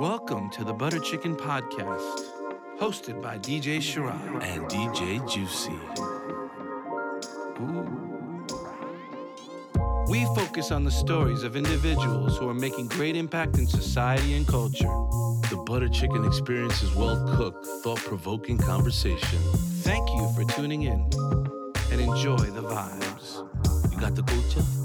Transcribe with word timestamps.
Welcome 0.00 0.48
to 0.52 0.64
the 0.64 0.72
Butter 0.72 0.98
Chicken 0.98 1.36
Podcast, 1.36 2.20
hosted 2.80 3.20
by 3.20 3.36
DJ 3.36 3.80
Sharad. 3.80 4.42
and 4.42 4.62
DJ 4.62 5.20
Juicy. 5.30 5.78
We 10.10 10.24
focus 10.34 10.70
on 10.70 10.84
the 10.84 10.90
stories 10.90 11.42
of 11.42 11.54
individuals 11.54 12.38
who 12.38 12.48
are 12.48 12.54
making 12.54 12.88
great 12.88 13.14
impact 13.14 13.58
in 13.58 13.66
society 13.66 14.32
and 14.36 14.48
culture. 14.48 14.88
The 15.50 15.62
butter 15.66 15.90
chicken 15.90 16.24
experience 16.24 16.82
is 16.82 16.94
well 16.94 17.22
cooked, 17.36 17.66
thought 17.82 17.98
provoking 17.98 18.56
conversation. 18.56 19.38
Thank 19.82 20.08
you 20.08 20.32
for 20.34 20.44
tuning 20.54 20.84
in 20.84 21.10
and 21.92 22.00
enjoy 22.00 22.38
the 22.38 22.62
vibes. 22.62 23.92
You 23.92 24.00
got 24.00 24.14
the 24.14 24.22
culture? 24.22 24.79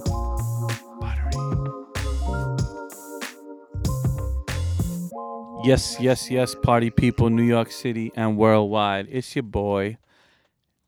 Yes, 5.65 5.99
yes, 5.99 6.29
yes, 6.29 6.53
party 6.53 6.91
people, 6.91 7.31
New 7.31 7.41
York 7.41 7.71
City 7.71 8.11
and 8.15 8.37
worldwide. 8.37 9.07
It's 9.09 9.35
your 9.35 9.41
boy, 9.41 9.97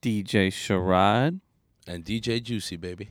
DJ 0.04 0.50
Sharad. 0.50 1.40
And 1.88 2.06
DJ 2.06 2.44
Juicy, 2.44 2.76
baby. 2.76 3.10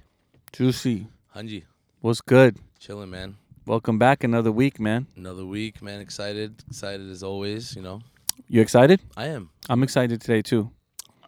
Juicy, 0.52 1.08
Hanji, 1.34 1.64
what's 2.00 2.20
good? 2.20 2.58
chilling, 2.78 3.10
man. 3.10 3.38
Welcome 3.66 3.98
back 3.98 4.22
another 4.22 4.52
week, 4.52 4.78
man. 4.78 5.08
Another 5.16 5.44
week, 5.44 5.82
man. 5.82 6.00
Excited. 6.00 6.62
Excited 6.68 7.10
as 7.10 7.24
always, 7.24 7.74
you 7.74 7.82
know. 7.82 8.00
You 8.46 8.60
excited? 8.60 9.00
I 9.16 9.26
am. 9.26 9.50
I'm 9.68 9.82
excited 9.82 10.20
today 10.20 10.42
too. 10.42 10.70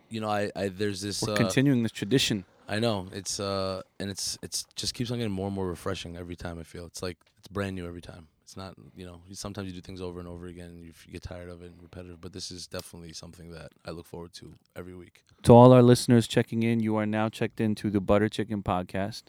You 0.09 0.21
know, 0.21 0.29
I, 0.31 0.53
I 0.55 0.69
there's 0.69 1.01
this 1.01 1.21
We're 1.21 1.33
uh, 1.33 1.37
continuing 1.37 1.83
this 1.83 1.91
tradition. 1.91 2.45
I 2.69 2.79
know. 2.79 3.09
It's 3.13 3.41
uh 3.41 3.83
and 3.99 4.09
it's 4.09 4.39
it's 4.45 4.67
just 4.77 4.95
keeps 4.95 5.11
on 5.11 5.19
getting 5.19 5.33
more 5.33 5.47
and 5.49 5.57
more 5.57 5.67
refreshing 5.67 6.17
every 6.17 6.37
time 6.37 6.61
I 6.61 6.63
feel. 6.63 6.87
It's 6.87 7.03
like 7.03 7.17
it's 7.39 7.49
brand 7.49 7.75
new 7.75 7.89
every 7.89 8.03
time. 8.03 8.29
It's 8.49 8.57
not, 8.57 8.77
you 8.97 9.05
know, 9.05 9.21
sometimes 9.33 9.69
you 9.69 9.75
do 9.75 9.83
things 9.83 10.01
over 10.01 10.21
and 10.21 10.27
over 10.27 10.47
again 10.47 10.71
and 10.71 10.83
you 10.83 10.95
get 11.13 11.23
tired 11.23 11.51
of 11.51 11.61
it 11.61 11.67
and 11.67 11.83
repetitive, 11.83 12.19
but 12.19 12.33
this 12.33 12.51
is 12.51 12.67
definitely 12.67 13.13
something 13.13 13.51
that 13.51 13.73
I 13.85 13.91
look 13.91 14.07
forward 14.07 14.33
to 14.37 14.55
every 14.75 14.95
week. 14.95 15.23
To 15.43 15.53
all 15.53 15.71
our 15.71 15.83
listeners 15.83 16.27
checking 16.27 16.63
in, 16.63 16.81
you 16.81 16.97
are 16.97 17.05
now 17.05 17.29
checked 17.29 17.61
into 17.61 17.91
the 17.91 18.01
Butter 18.01 18.31
Chicken 18.31 18.63
Podcast. 18.63 19.25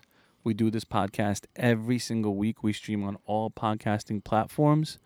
We 0.46 0.54
do 0.54 0.72
this 0.72 0.86
podcast 0.86 1.48
every 1.58 2.00
single 2.00 2.38
week. 2.38 2.64
We 2.64 2.72
stream 2.72 3.04
on 3.04 3.18
all 3.26 3.52
podcasting 3.52 4.24
platforms. 4.24 5.00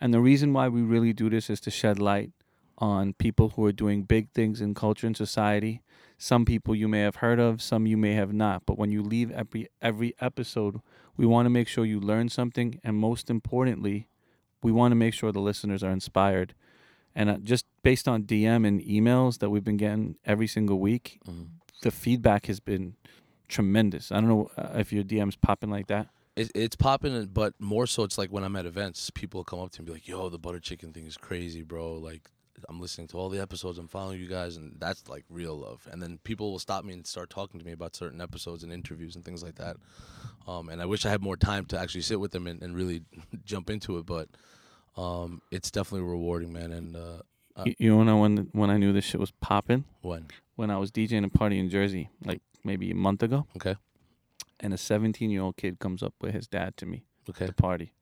And 0.00 0.14
the 0.14 0.20
reason 0.20 0.54
why 0.54 0.68
we 0.68 0.80
really 0.80 1.12
do 1.12 1.28
this 1.28 1.50
is 1.50 1.60
to 1.60 1.70
shed 1.70 1.98
light 1.98 2.30
on 2.78 3.12
people 3.12 3.50
who 3.50 3.66
are 3.66 3.72
doing 3.72 4.04
big 4.04 4.30
things 4.30 4.62
in 4.62 4.72
culture 4.72 5.06
and 5.06 5.14
society. 5.14 5.82
Some 6.20 6.44
people 6.44 6.74
you 6.74 6.88
may 6.88 7.00
have 7.00 7.16
heard 7.16 7.38
of, 7.38 7.62
some 7.62 7.86
you 7.86 7.96
may 7.96 8.14
have 8.14 8.32
not. 8.32 8.66
But 8.66 8.76
when 8.76 8.90
you 8.90 9.02
leave 9.02 9.30
every 9.30 9.68
every 9.80 10.14
episode, 10.20 10.80
we 11.16 11.24
want 11.26 11.46
to 11.46 11.50
make 11.50 11.68
sure 11.68 11.84
you 11.84 12.00
learn 12.00 12.28
something 12.28 12.80
and 12.82 12.96
most 12.96 13.30
importantly, 13.30 14.08
we 14.62 14.72
want 14.72 14.90
to 14.90 14.96
make 14.96 15.14
sure 15.14 15.30
the 15.30 15.40
listeners 15.40 15.82
are 15.84 15.90
inspired. 15.92 16.54
And 17.14 17.30
uh, 17.30 17.38
just 17.38 17.64
based 17.82 18.08
on 18.08 18.24
DM 18.24 18.66
and 18.66 18.80
emails 18.80 19.38
that 19.38 19.50
we've 19.50 19.64
been 19.64 19.76
getting 19.76 20.16
every 20.24 20.46
single 20.48 20.78
week, 20.80 21.20
Mhm. 21.26 21.48
the 21.82 21.90
feedback 21.92 22.46
has 22.46 22.58
been 22.60 22.96
tremendous. 23.48 24.10
I 24.12 24.16
don't 24.20 24.28
know 24.28 24.50
uh, 24.56 24.78
if 24.78 24.92
your 24.92 25.04
DM's 25.04 25.36
popping 25.36 25.70
like 25.70 25.86
that. 25.86 26.08
It's 26.36 26.76
popping, 26.76 27.26
but 27.26 27.54
more 27.58 27.86
so, 27.88 28.04
it's 28.04 28.16
like 28.16 28.30
when 28.30 28.44
I'm 28.44 28.54
at 28.54 28.64
events, 28.66 29.10
people 29.10 29.42
come 29.42 29.58
up 29.58 29.72
to 29.72 29.80
me 29.82 29.84
and 29.84 29.86
be 29.86 29.92
like, 29.94 30.06
"Yo, 30.08 30.28
the 30.28 30.38
butter 30.38 30.60
chicken 30.60 30.92
thing 30.92 31.04
is 31.06 31.16
crazy, 31.16 31.62
bro! 31.62 31.94
Like, 31.94 32.30
I'm 32.68 32.80
listening 32.80 33.08
to 33.08 33.18
all 33.18 33.28
the 33.28 33.40
episodes, 33.40 33.78
I'm 33.78 33.88
following 33.88 34.20
you 34.20 34.28
guys, 34.28 34.56
and 34.56 34.76
that's 34.78 35.08
like 35.08 35.24
real 35.28 35.56
love." 35.56 35.86
And 35.90 36.02
then 36.02 36.18
people 36.24 36.50
will 36.50 36.58
stop 36.58 36.84
me 36.84 36.92
and 36.92 37.06
start 37.06 37.30
talking 37.30 37.60
to 37.60 37.66
me 37.66 37.72
about 37.72 37.96
certain 37.96 38.20
episodes 38.20 38.62
and 38.62 38.72
interviews 38.72 39.16
and 39.16 39.24
things 39.24 39.42
like 39.42 39.56
that. 39.56 39.76
Um, 40.46 40.68
and 40.68 40.80
I 40.80 40.86
wish 40.86 41.04
I 41.04 41.10
had 41.10 41.22
more 41.22 41.36
time 41.36 41.66
to 41.66 41.78
actually 41.78 42.02
sit 42.02 42.20
with 42.20 42.32
them 42.32 42.46
and, 42.46 42.62
and 42.62 42.74
really 42.74 43.02
jump 43.44 43.70
into 43.70 43.98
it, 43.98 44.06
but 44.06 44.28
um, 44.96 45.42
it's 45.50 45.70
definitely 45.70 46.08
rewarding, 46.08 46.52
man. 46.52 46.72
And 46.72 46.96
uh, 46.96 47.22
you, 47.78 48.04
know 48.04 48.18
when 48.18 48.48
when 48.52 48.70
I 48.70 48.76
knew 48.76 48.92
this 48.92 49.04
shit 49.04 49.20
was 49.20 49.30
popping 49.40 49.84
when 50.02 50.26
when 50.56 50.70
I 50.70 50.78
was 50.78 50.90
DJing 50.90 51.24
a 51.24 51.28
party 51.28 51.58
in 51.58 51.70
Jersey, 51.70 52.10
like 52.24 52.42
maybe 52.64 52.90
a 52.90 52.94
month 52.94 53.22
ago, 53.22 53.46
okay, 53.56 53.76
and 54.60 54.74
a 54.74 54.78
17 54.78 55.30
year 55.30 55.42
old 55.42 55.56
kid 55.56 55.78
comes 55.78 56.02
up 56.02 56.14
with 56.20 56.34
his 56.34 56.46
dad 56.46 56.76
to 56.78 56.86
me 56.86 57.04
at 57.28 57.30
okay, 57.30 57.46
the 57.46 57.52
party, 57.52 57.92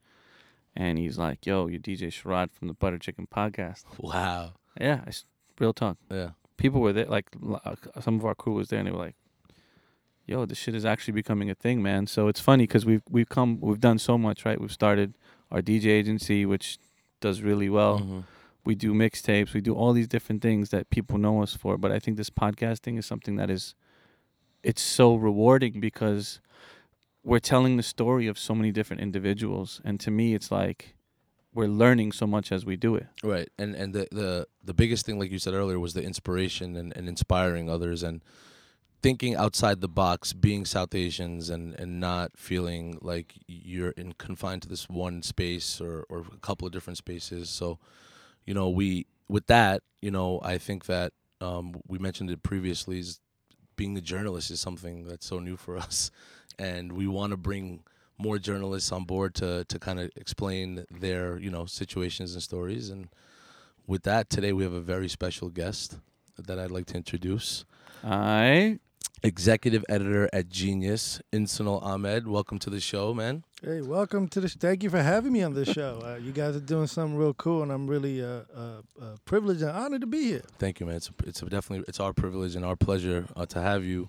and 0.76 0.98
he's 0.98 1.16
like, 1.18 1.46
"Yo, 1.46 1.66
you're 1.68 1.80
DJ 1.80 2.08
Sharad 2.08 2.52
from 2.52 2.68
the 2.68 2.74
Butter 2.74 2.98
Chicken 2.98 3.26
Podcast." 3.26 3.84
wow, 3.98 4.52
Yeah, 4.80 5.00
it's 5.06 5.24
real 5.58 5.72
talk. 5.72 5.96
yeah, 6.10 6.30
People 6.56 6.80
were 6.80 6.92
there, 6.92 7.06
like 7.06 7.26
uh, 7.64 7.74
some 8.00 8.16
of 8.16 8.24
our 8.24 8.34
crew 8.34 8.54
was 8.54 8.68
there, 8.68 8.78
and 8.78 8.86
they 8.88 8.92
were 8.92 8.98
like, 8.98 9.16
"Yo, 10.26 10.44
this 10.46 10.58
shit 10.58 10.74
is 10.74 10.84
actually 10.84 11.12
becoming 11.12 11.50
a 11.50 11.54
thing, 11.54 11.82
man." 11.82 12.06
So 12.06 12.28
it's 12.28 12.40
funny 12.40 12.64
because 12.64 12.84
we've 12.84 13.02
we've 13.08 13.28
come, 13.28 13.60
we've 13.60 13.80
done 13.80 13.98
so 13.98 14.18
much, 14.18 14.44
right? 14.44 14.60
We've 14.60 14.72
started 14.72 15.14
our 15.50 15.60
DJ 15.62 15.86
agency, 15.86 16.44
which 16.46 16.78
does 17.20 17.40
really 17.42 17.68
well. 17.68 18.00
Mhm. 18.00 18.24
we 18.64 18.74
do 18.74 18.92
mixtapes, 18.92 19.54
we 19.54 19.60
do 19.60 19.72
all 19.76 19.92
these 19.92 20.08
different 20.08 20.42
things 20.42 20.70
that 20.70 20.90
people 20.90 21.18
know 21.18 21.40
us 21.40 21.54
for. 21.54 21.78
But 21.78 21.92
I 21.92 22.00
think 22.00 22.16
this 22.16 22.30
podcasting 22.30 22.98
is 22.98 23.06
something 23.06 23.36
that 23.36 23.48
is, 23.48 23.76
it's 24.64 24.82
so 24.82 25.14
rewarding 25.14 25.78
because 25.78 26.40
we're 27.26 27.40
telling 27.40 27.76
the 27.76 27.82
story 27.82 28.28
of 28.28 28.38
so 28.38 28.54
many 28.54 28.70
different 28.70 29.02
individuals, 29.02 29.80
and 29.84 29.98
to 30.00 30.12
me, 30.12 30.32
it's 30.32 30.52
like 30.52 30.94
we're 31.52 31.66
learning 31.66 32.12
so 32.12 32.26
much 32.26 32.52
as 32.52 32.64
we 32.64 32.76
do 32.76 32.94
it. 32.94 33.08
Right, 33.24 33.48
and 33.58 33.74
and 33.74 33.92
the 33.92 34.06
the 34.12 34.46
the 34.62 34.72
biggest 34.72 35.04
thing, 35.04 35.18
like 35.18 35.32
you 35.32 35.40
said 35.40 35.52
earlier, 35.52 35.80
was 35.80 35.92
the 35.92 36.02
inspiration 36.02 36.76
and, 36.76 36.96
and 36.96 37.08
inspiring 37.08 37.68
others 37.68 38.04
and 38.04 38.22
thinking 39.02 39.34
outside 39.34 39.80
the 39.80 39.88
box, 39.88 40.32
being 40.32 40.64
South 40.64 40.94
Asians 40.94 41.50
and 41.50 41.74
and 41.80 41.98
not 41.98 42.30
feeling 42.36 42.96
like 43.02 43.34
you're 43.48 43.90
in 43.90 44.12
confined 44.12 44.62
to 44.62 44.68
this 44.68 44.88
one 44.88 45.20
space 45.22 45.80
or 45.80 46.06
or 46.08 46.24
a 46.32 46.38
couple 46.38 46.64
of 46.64 46.72
different 46.72 46.96
spaces. 46.96 47.50
So, 47.50 47.80
you 48.44 48.54
know, 48.54 48.68
we 48.68 49.06
with 49.28 49.48
that, 49.48 49.82
you 50.00 50.12
know, 50.12 50.40
I 50.44 50.58
think 50.58 50.86
that 50.86 51.12
um, 51.40 51.74
we 51.88 51.98
mentioned 51.98 52.30
it 52.30 52.44
previously. 52.44 53.00
Is 53.00 53.18
being 53.74 53.96
a 53.96 54.00
journalist 54.00 54.50
is 54.50 54.60
something 54.60 55.04
that's 55.04 55.26
so 55.26 55.38
new 55.38 55.56
for 55.56 55.76
us, 55.86 56.10
and 56.58 56.92
we 56.92 57.06
want 57.06 57.30
to 57.32 57.36
bring 57.36 57.82
more 58.18 58.38
journalists 58.38 58.92
on 58.92 59.04
board 59.04 59.34
to 59.34 59.64
to 59.64 59.78
kind 59.78 60.00
of 60.00 60.10
explain 60.16 60.84
their 60.90 61.38
you 61.38 61.50
know 61.50 61.66
situations 61.66 62.32
and 62.34 62.42
stories 62.42 62.88
and 62.90 63.08
with 63.86 64.02
that 64.04 64.28
today 64.30 64.52
we 64.52 64.62
have 64.62 64.72
a 64.72 64.80
very 64.80 65.08
special 65.08 65.48
guest 65.50 65.98
that 66.38 66.58
I'd 66.58 66.70
like 66.70 66.86
to 66.86 66.94
introduce 66.96 67.64
I 68.04 68.78
executive 69.22 69.84
editor 69.88 70.28
at 70.32 70.48
Genius 70.48 71.20
Insanul 71.32 71.82
Ahmed 71.82 72.26
welcome 72.26 72.58
to 72.60 72.70
the 72.70 72.80
show 72.80 73.12
man 73.14 73.42
Hey, 73.64 73.80
welcome 73.80 74.28
to 74.28 74.40
the. 74.40 74.48
Sh- 74.48 74.56
thank 74.60 74.82
you 74.82 74.90
for 74.90 75.00
having 75.02 75.32
me 75.32 75.42
on 75.42 75.54
this 75.54 75.68
show. 75.68 76.02
Uh, 76.04 76.16
you 76.22 76.30
guys 76.30 76.54
are 76.54 76.60
doing 76.60 76.86
something 76.86 77.16
real 77.16 77.32
cool, 77.32 77.62
and 77.62 77.72
I'm 77.72 77.86
really 77.86 78.22
uh, 78.22 78.42
uh, 78.54 78.82
uh, 79.00 79.16
privileged 79.24 79.62
and 79.62 79.70
honored 79.70 80.02
to 80.02 80.06
be 80.06 80.24
here. 80.24 80.42
thank 80.58 80.78
you 80.78 80.84
man 80.86 80.96
it's 80.96 81.10
it's 81.24 81.40
definitely 81.40 81.82
it's 81.88 81.98
our 81.98 82.12
privilege 82.12 82.54
and 82.54 82.64
our 82.66 82.76
pleasure 82.76 83.26
uh, 83.34 83.46
to 83.46 83.60
have 83.60 83.82
you 83.82 84.08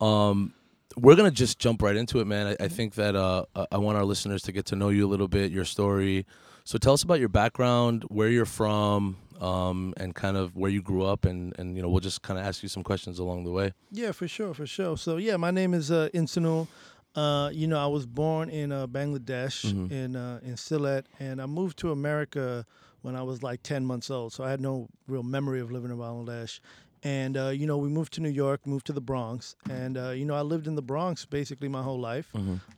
um 0.00 0.52
we're 0.96 1.16
gonna 1.16 1.30
just 1.30 1.58
jump 1.58 1.82
right 1.82 1.96
into 1.96 2.20
it 2.20 2.26
man 2.26 2.46
I, 2.48 2.64
I 2.64 2.68
think 2.68 2.94
that 2.94 3.14
uh 3.16 3.44
I- 3.70 3.78
want 3.78 3.96
our 3.98 4.04
listeners 4.04 4.42
to 4.42 4.52
get 4.52 4.66
to 4.66 4.76
know 4.76 4.88
you 4.88 5.06
a 5.06 5.10
little 5.10 5.28
bit 5.28 5.52
your 5.52 5.64
story 5.64 6.26
so 6.64 6.78
tell 6.78 6.92
us 6.92 7.02
about 7.02 7.20
your 7.20 7.28
background 7.28 8.04
where 8.08 8.28
you're 8.28 8.44
from 8.44 9.16
um 9.40 9.94
and 9.96 10.14
kind 10.14 10.36
of 10.36 10.56
where 10.56 10.70
you 10.70 10.82
grew 10.82 11.04
up 11.04 11.24
and 11.24 11.54
and 11.58 11.76
you 11.76 11.82
know 11.82 11.88
we'll 11.88 12.00
just 12.00 12.22
kind 12.22 12.38
of 12.38 12.44
ask 12.44 12.62
you 12.62 12.68
some 12.68 12.82
questions 12.82 13.18
along 13.18 13.44
the 13.44 13.50
way 13.50 13.72
Yeah, 13.90 14.12
for 14.12 14.28
sure, 14.28 14.52
for 14.54 14.66
sure. 14.66 14.96
So 14.96 15.16
yeah, 15.16 15.36
my 15.36 15.50
name 15.50 15.72
is 15.74 15.90
uh, 15.90 16.08
Insanul. 16.12 16.68
Uh, 17.16 17.50
you 17.52 17.66
know, 17.66 17.76
I 17.78 17.86
was 17.88 18.06
born 18.06 18.50
in 18.50 18.70
uh, 18.70 18.86
Bangladesh 18.86 19.64
Mhm. 19.72 19.90
in 19.90 20.14
uh, 20.16 20.40
in 20.44 20.54
Sylhet, 20.54 21.04
and 21.18 21.40
I 21.42 21.46
moved 21.46 21.76
to 21.78 21.90
America 21.90 22.64
when 23.02 23.16
I 23.16 23.22
was 23.22 23.42
like 23.42 23.62
ten 23.62 23.84
months 23.84 24.10
old. 24.10 24.32
So 24.32 24.44
I 24.44 24.50
had 24.50 24.60
no 24.60 24.88
real 25.08 25.22
memory 25.24 25.60
of 25.60 25.72
living 25.72 25.90
in 25.90 25.96
Bangladesh. 25.98 26.60
And 27.02 27.36
uh, 27.36 27.48
you 27.48 27.66
know, 27.66 27.78
we 27.78 27.88
moved 27.88 28.12
to 28.14 28.20
New 28.20 28.28
York, 28.30 28.66
moved 28.66 28.86
to 28.86 28.92
the 28.92 29.00
Bronx, 29.00 29.56
and 29.70 29.96
uh, 29.96 30.10
you 30.10 30.24
know, 30.26 30.34
I 30.34 30.42
lived 30.42 30.66
in 30.66 30.74
the 30.74 30.82
Bronx 30.82 31.24
basically 31.24 31.68
my 31.68 31.82
whole 31.82 31.98
life. 31.98 32.28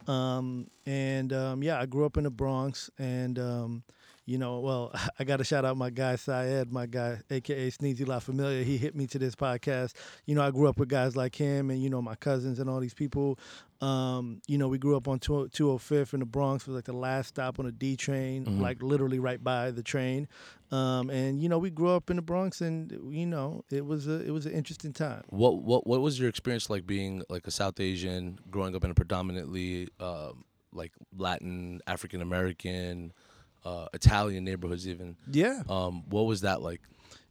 Um, 0.08 0.68
and 0.86 1.32
um, 1.32 1.62
yeah, 1.62 1.80
I 1.80 1.86
grew 1.86 2.04
up 2.04 2.16
in 2.16 2.24
the 2.24 2.30
Bronx, 2.30 2.88
and 2.98 3.38
um, 3.38 3.82
you 4.24 4.38
know, 4.38 4.60
well, 4.60 4.92
I 5.18 5.24
got 5.24 5.38
to 5.38 5.44
shout 5.44 5.64
out 5.64 5.76
my 5.76 5.90
guy 5.90 6.16
Syed, 6.16 6.72
my 6.72 6.86
guy, 6.86 7.18
aka 7.30 7.70
Sneezy 7.70 8.06
La 8.06 8.20
Familia. 8.20 8.62
He 8.62 8.78
hit 8.78 8.94
me 8.94 9.06
to 9.08 9.18
this 9.18 9.34
podcast. 9.34 9.94
You 10.26 10.34
know, 10.36 10.42
I 10.42 10.50
grew 10.50 10.68
up 10.68 10.78
with 10.78 10.88
guys 10.88 11.16
like 11.16 11.34
him, 11.34 11.70
and 11.70 11.82
you 11.82 11.90
know, 11.90 12.00
my 12.02 12.14
cousins 12.14 12.58
and 12.58 12.70
all 12.70 12.80
these 12.80 12.94
people. 12.94 13.38
Um, 13.82 14.40
you 14.46 14.58
know, 14.58 14.68
we 14.68 14.78
grew 14.78 14.96
up 14.96 15.08
on 15.08 15.18
205th 15.18 16.14
in 16.14 16.20
the 16.20 16.26
Bronx. 16.26 16.66
Was 16.66 16.76
like 16.76 16.84
the 16.84 16.92
last 16.92 17.28
stop 17.28 17.58
on 17.58 17.66
a 17.66 17.72
D 17.72 17.96
train, 17.96 18.44
Mhm. 18.46 18.60
like 18.60 18.80
literally 18.82 19.18
right 19.18 19.42
by 19.42 19.72
the 19.72 19.82
train. 19.82 20.28
Um, 20.70 21.10
and 21.10 21.42
you 21.42 21.48
know, 21.48 21.58
we 21.58 21.68
grew 21.70 21.88
up 21.88 22.08
in 22.08 22.16
the 22.16 22.22
Bronx, 22.22 22.60
and 22.60 22.92
you 23.10 23.26
know, 23.26 23.64
it 23.70 23.84
was 23.84 24.06
a 24.06 24.24
it 24.24 24.30
was 24.30 24.46
an 24.46 24.52
interesting 24.52 24.92
time. 24.92 25.24
What 25.30 25.62
what 25.62 25.86
what 25.86 26.00
was 26.00 26.18
your 26.20 26.28
experience 26.28 26.70
like 26.70 26.86
being 26.86 27.22
like 27.28 27.46
a 27.46 27.50
South 27.50 27.80
Asian, 27.80 28.38
growing 28.50 28.76
up 28.76 28.84
in 28.84 28.90
a 28.90 28.94
predominantly 28.94 29.88
um, 29.98 30.44
like 30.72 30.92
Latin, 31.16 31.80
African 31.88 32.22
American, 32.22 33.12
uh, 33.64 33.88
Italian 33.92 34.44
neighborhoods 34.44 34.86
even? 34.86 35.16
Yeah. 35.30 35.62
Um, 35.68 36.08
what 36.08 36.22
was 36.22 36.42
that 36.42 36.62
like? 36.62 36.80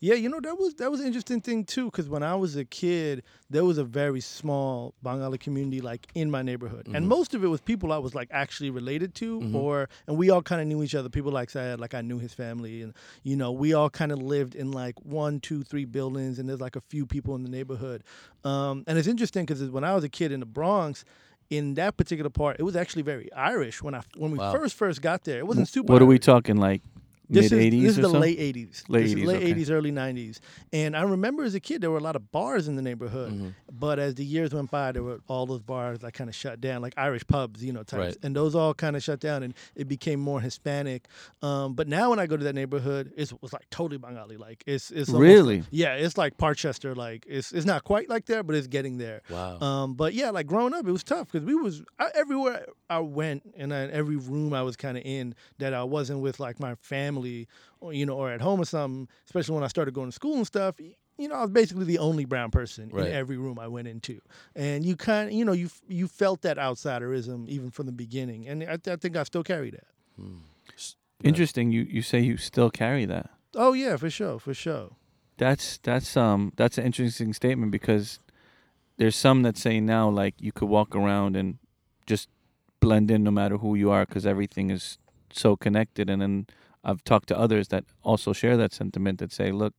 Yeah, 0.03 0.15
you 0.15 0.29
know 0.29 0.39
that 0.39 0.57
was 0.57 0.73
that 0.75 0.89
was 0.89 0.99
an 0.99 1.05
interesting 1.05 1.41
thing 1.41 1.63
too, 1.63 1.85
because 1.85 2.09
when 2.09 2.23
I 2.23 2.33
was 2.33 2.55
a 2.55 2.65
kid, 2.65 3.21
there 3.51 3.63
was 3.63 3.77
a 3.77 3.83
very 3.83 4.19
small 4.19 4.95
Bengali 5.03 5.37
community 5.37 5.79
like 5.79 6.07
in 6.15 6.31
my 6.31 6.41
neighborhood, 6.41 6.87
and 6.87 7.05
Mhm. 7.05 7.07
most 7.07 7.35
of 7.35 7.43
it 7.43 7.47
was 7.47 7.61
people 7.61 7.93
I 7.93 7.99
was 7.99 8.15
like 8.15 8.27
actually 8.31 8.71
related 8.71 9.13
to, 9.15 9.39
Mhm. 9.41 9.53
or 9.53 9.89
and 10.07 10.17
we 10.17 10.31
all 10.31 10.41
kind 10.41 10.59
of 10.59 10.65
knew 10.67 10.81
each 10.81 10.95
other. 10.95 11.07
People 11.07 11.31
like 11.31 11.51
Syed, 11.51 11.79
like 11.79 11.93
I 11.93 12.01
knew 12.01 12.17
his 12.17 12.33
family, 12.33 12.81
and 12.81 12.93
you 13.21 13.35
know 13.35 13.51
we 13.51 13.73
all 13.75 13.91
kind 13.91 14.11
of 14.11 14.19
lived 14.19 14.55
in 14.55 14.71
like 14.71 14.95
one, 15.05 15.39
two, 15.39 15.61
three 15.63 15.85
buildings, 15.85 16.39
and 16.39 16.49
there's 16.49 16.59
like 16.61 16.75
a 16.75 16.81
few 16.81 17.05
people 17.05 17.35
in 17.35 17.43
the 17.43 17.49
neighborhood. 17.51 18.03
Um, 18.43 18.83
and 18.87 18.97
it's 18.97 19.07
interesting 19.07 19.45
because 19.45 19.61
when 19.69 19.83
I 19.83 19.93
was 19.93 20.03
a 20.03 20.09
kid 20.09 20.31
in 20.31 20.39
the 20.39 20.47
Bronx. 20.47 21.05
In 21.51 21.73
that 21.73 21.97
particular 21.97 22.29
part, 22.29 22.61
it 22.61 22.63
was 22.63 22.77
actually 22.77 23.01
very 23.01 23.29
Irish 23.33 23.83
when 23.83 23.93
I 23.93 24.03
when 24.15 24.31
we 24.31 24.37
Wow. 24.37 24.53
first 24.53 24.73
first 24.73 25.01
got 25.01 25.25
there. 25.25 25.39
It 25.39 25.45
wasn't 25.45 25.67
super. 25.67 25.91
What 25.91 26.01
are 26.01 26.05
we 26.05 26.17
talking 26.17 26.55
like 26.55 26.81
mid 27.35 27.45
is, 27.45 27.53
eighties 27.53 27.81
this 27.83 27.91
is 27.97 28.03
the 28.03 28.09
so? 28.09 28.19
late 28.19 28.39
eighties. 28.39 28.83
Late 28.89 29.03
This 29.03 29.13
80s, 29.15 29.25
late 29.25 29.37
okay. 29.37 29.45
eighties, 29.47 29.69
early 29.71 29.91
nineties. 29.91 30.41
And 30.73 30.95
I 30.95 31.03
remember 31.03 31.43
as 31.43 31.55
a 31.55 31.59
kid 31.59 31.81
there 31.81 31.91
were 31.91 31.97
a 31.97 32.03
lot 32.03 32.15
of 32.15 32.31
bars 32.31 32.67
in 32.67 32.75
the 32.75 32.81
neighborhood. 32.81 33.31
Mhm. 33.33 33.55
But 33.71 33.99
as 33.99 34.15
the 34.15 34.25
years 34.25 34.53
went 34.53 34.69
by, 34.71 34.91
there 34.91 35.03
were 35.03 35.19
all 35.27 35.45
those 35.45 35.61
bars 35.61 35.99
that 35.99 36.13
kind 36.13 36.29
of 36.29 36.35
shut 36.35 36.61
down, 36.61 36.81
like 36.81 36.93
Irish 36.97 37.25
pubs, 37.27 37.63
you 37.63 37.71
know, 37.73 37.83
types. 37.83 37.93
Right. 38.15 38.17
And 38.23 38.35
those 38.35 38.55
all 38.55 38.73
kind 38.73 38.95
of 38.95 39.03
shut 39.03 39.19
down, 39.19 39.43
and 39.43 39.53
it 39.75 39.87
became 39.87 40.19
more 40.19 40.41
Hispanic. 40.41 41.07
Um, 41.41 41.73
but 41.73 41.87
now 41.87 42.09
when 42.09 42.19
I 42.19 42.27
go 42.27 42.37
to 42.37 42.43
that 42.43 42.55
neighborhood, 42.55 43.11
it's, 43.15 43.33
it's 43.43 43.53
like 43.53 43.69
totally 43.69 43.97
Bengali. 43.97 44.37
Like 44.37 44.63
it's 44.65 44.91
it's 44.91 45.09
almost- 45.09 45.21
Really? 45.27 45.63
yeah, 45.71 45.93
it's 45.95 46.17
like 46.17 46.37
Parkchester. 46.37 46.95
Like 46.95 47.25
it's 47.29 47.51
it's 47.51 47.65
not 47.65 47.83
quite 47.83 48.09
like 48.09 48.25
there, 48.25 48.43
but 48.43 48.55
it's 48.55 48.67
getting 48.67 48.97
there. 48.97 49.21
Wow. 49.29 49.59
Um, 49.59 49.93
but 49.93 50.13
yeah, 50.13 50.29
like 50.31 50.47
growing 50.47 50.73
up, 50.73 50.87
it 50.87 50.91
was 50.91 51.03
tough 51.03 51.31
because 51.31 51.45
we 51.45 51.55
was 51.55 51.83
I, 51.99 52.09
everywhere 52.15 52.65
I 52.89 52.99
went 52.99 53.43
and 53.55 53.73
I, 53.73 53.81
every 53.87 54.15
room 54.17 54.53
I 54.53 54.63
was 54.63 54.75
kind 54.75 54.97
of 54.97 55.03
in 55.05 55.35
that 55.59 55.73
I 55.73 55.83
wasn't 55.83 56.19
with 56.21 56.39
like 56.39 56.59
my 56.59 56.75
family, 56.75 57.20
or 57.79 57.93
you 57.93 58.05
know, 58.05 58.15
or 58.15 58.31
at 58.31 58.41
home 58.41 58.59
or 58.61 58.65
something. 58.65 59.07
Especially 59.25 59.55
when 59.55 59.63
I 59.63 59.67
started 59.67 59.93
going 59.93 60.07
to 60.09 60.11
school 60.11 60.35
and 60.37 60.47
stuff. 60.47 60.75
You 61.17 61.27
know, 61.27 61.35
I 61.35 61.41
was 61.41 61.51
basically 61.51 61.85
the 61.85 61.99
only 61.99 62.25
brown 62.25 62.49
person 62.51 62.89
Right. 62.89 63.07
in 63.07 63.13
every 63.13 63.37
room 63.37 63.59
I 63.59 63.67
went 63.67 63.87
into, 63.87 64.21
and 64.55 64.83
you 64.83 64.95
kind 64.95 65.29
of, 65.29 65.33
you 65.33 65.45
know, 65.45 65.51
you 65.53 65.69
you 65.87 66.07
felt 66.07 66.41
that 66.41 66.57
outsiderism 66.57 67.47
even 67.47 67.69
from 67.69 67.85
the 67.85 67.91
beginning, 67.91 68.47
and 68.47 68.63
I, 68.63 68.77
I 68.91 68.95
think 68.95 69.15
I 69.15 69.23
still 69.23 69.43
carry 69.43 69.69
that. 69.71 69.87
Hmm. 70.15 70.37
Interesting. 71.23 71.71
You 71.71 71.81
you 71.83 72.01
say 72.01 72.19
you 72.19 72.37
still 72.37 72.71
carry 72.71 73.05
that. 73.05 73.29
Oh 73.55 73.73
yeah, 73.73 73.97
for 73.97 74.09
sure, 74.09 74.39
for 74.39 74.53
sure. 74.53 74.89
That's 75.37 75.77
that's 75.83 76.17
um 76.17 76.53
that's 76.55 76.77
an 76.77 76.85
interesting 76.85 77.33
statement 77.33 77.71
because 77.71 78.19
there's 78.97 79.15
some 79.15 79.43
that 79.43 79.57
say 79.57 79.79
now 79.79 80.09
like 80.09 80.35
you 80.39 80.51
could 80.51 80.69
walk 80.69 80.95
around 80.95 81.35
and 81.35 81.57
just 82.07 82.29
blend 82.79 83.11
in 83.11 83.23
no 83.23 83.31
matter 83.31 83.57
who 83.57 83.75
you 83.75 83.91
are 83.91 84.05
because 84.05 84.25
everything 84.25 84.71
is 84.71 84.97
so 85.31 85.55
connected. 85.55 86.09
And 86.09 86.21
then 86.21 86.47
I've 86.83 87.03
talked 87.03 87.27
to 87.29 87.37
others 87.37 87.67
that 87.69 87.85
also 88.03 88.33
share 88.33 88.57
that 88.57 88.73
sentiment 88.73 89.19
that 89.19 89.31
say, 89.31 89.51
look, 89.51 89.73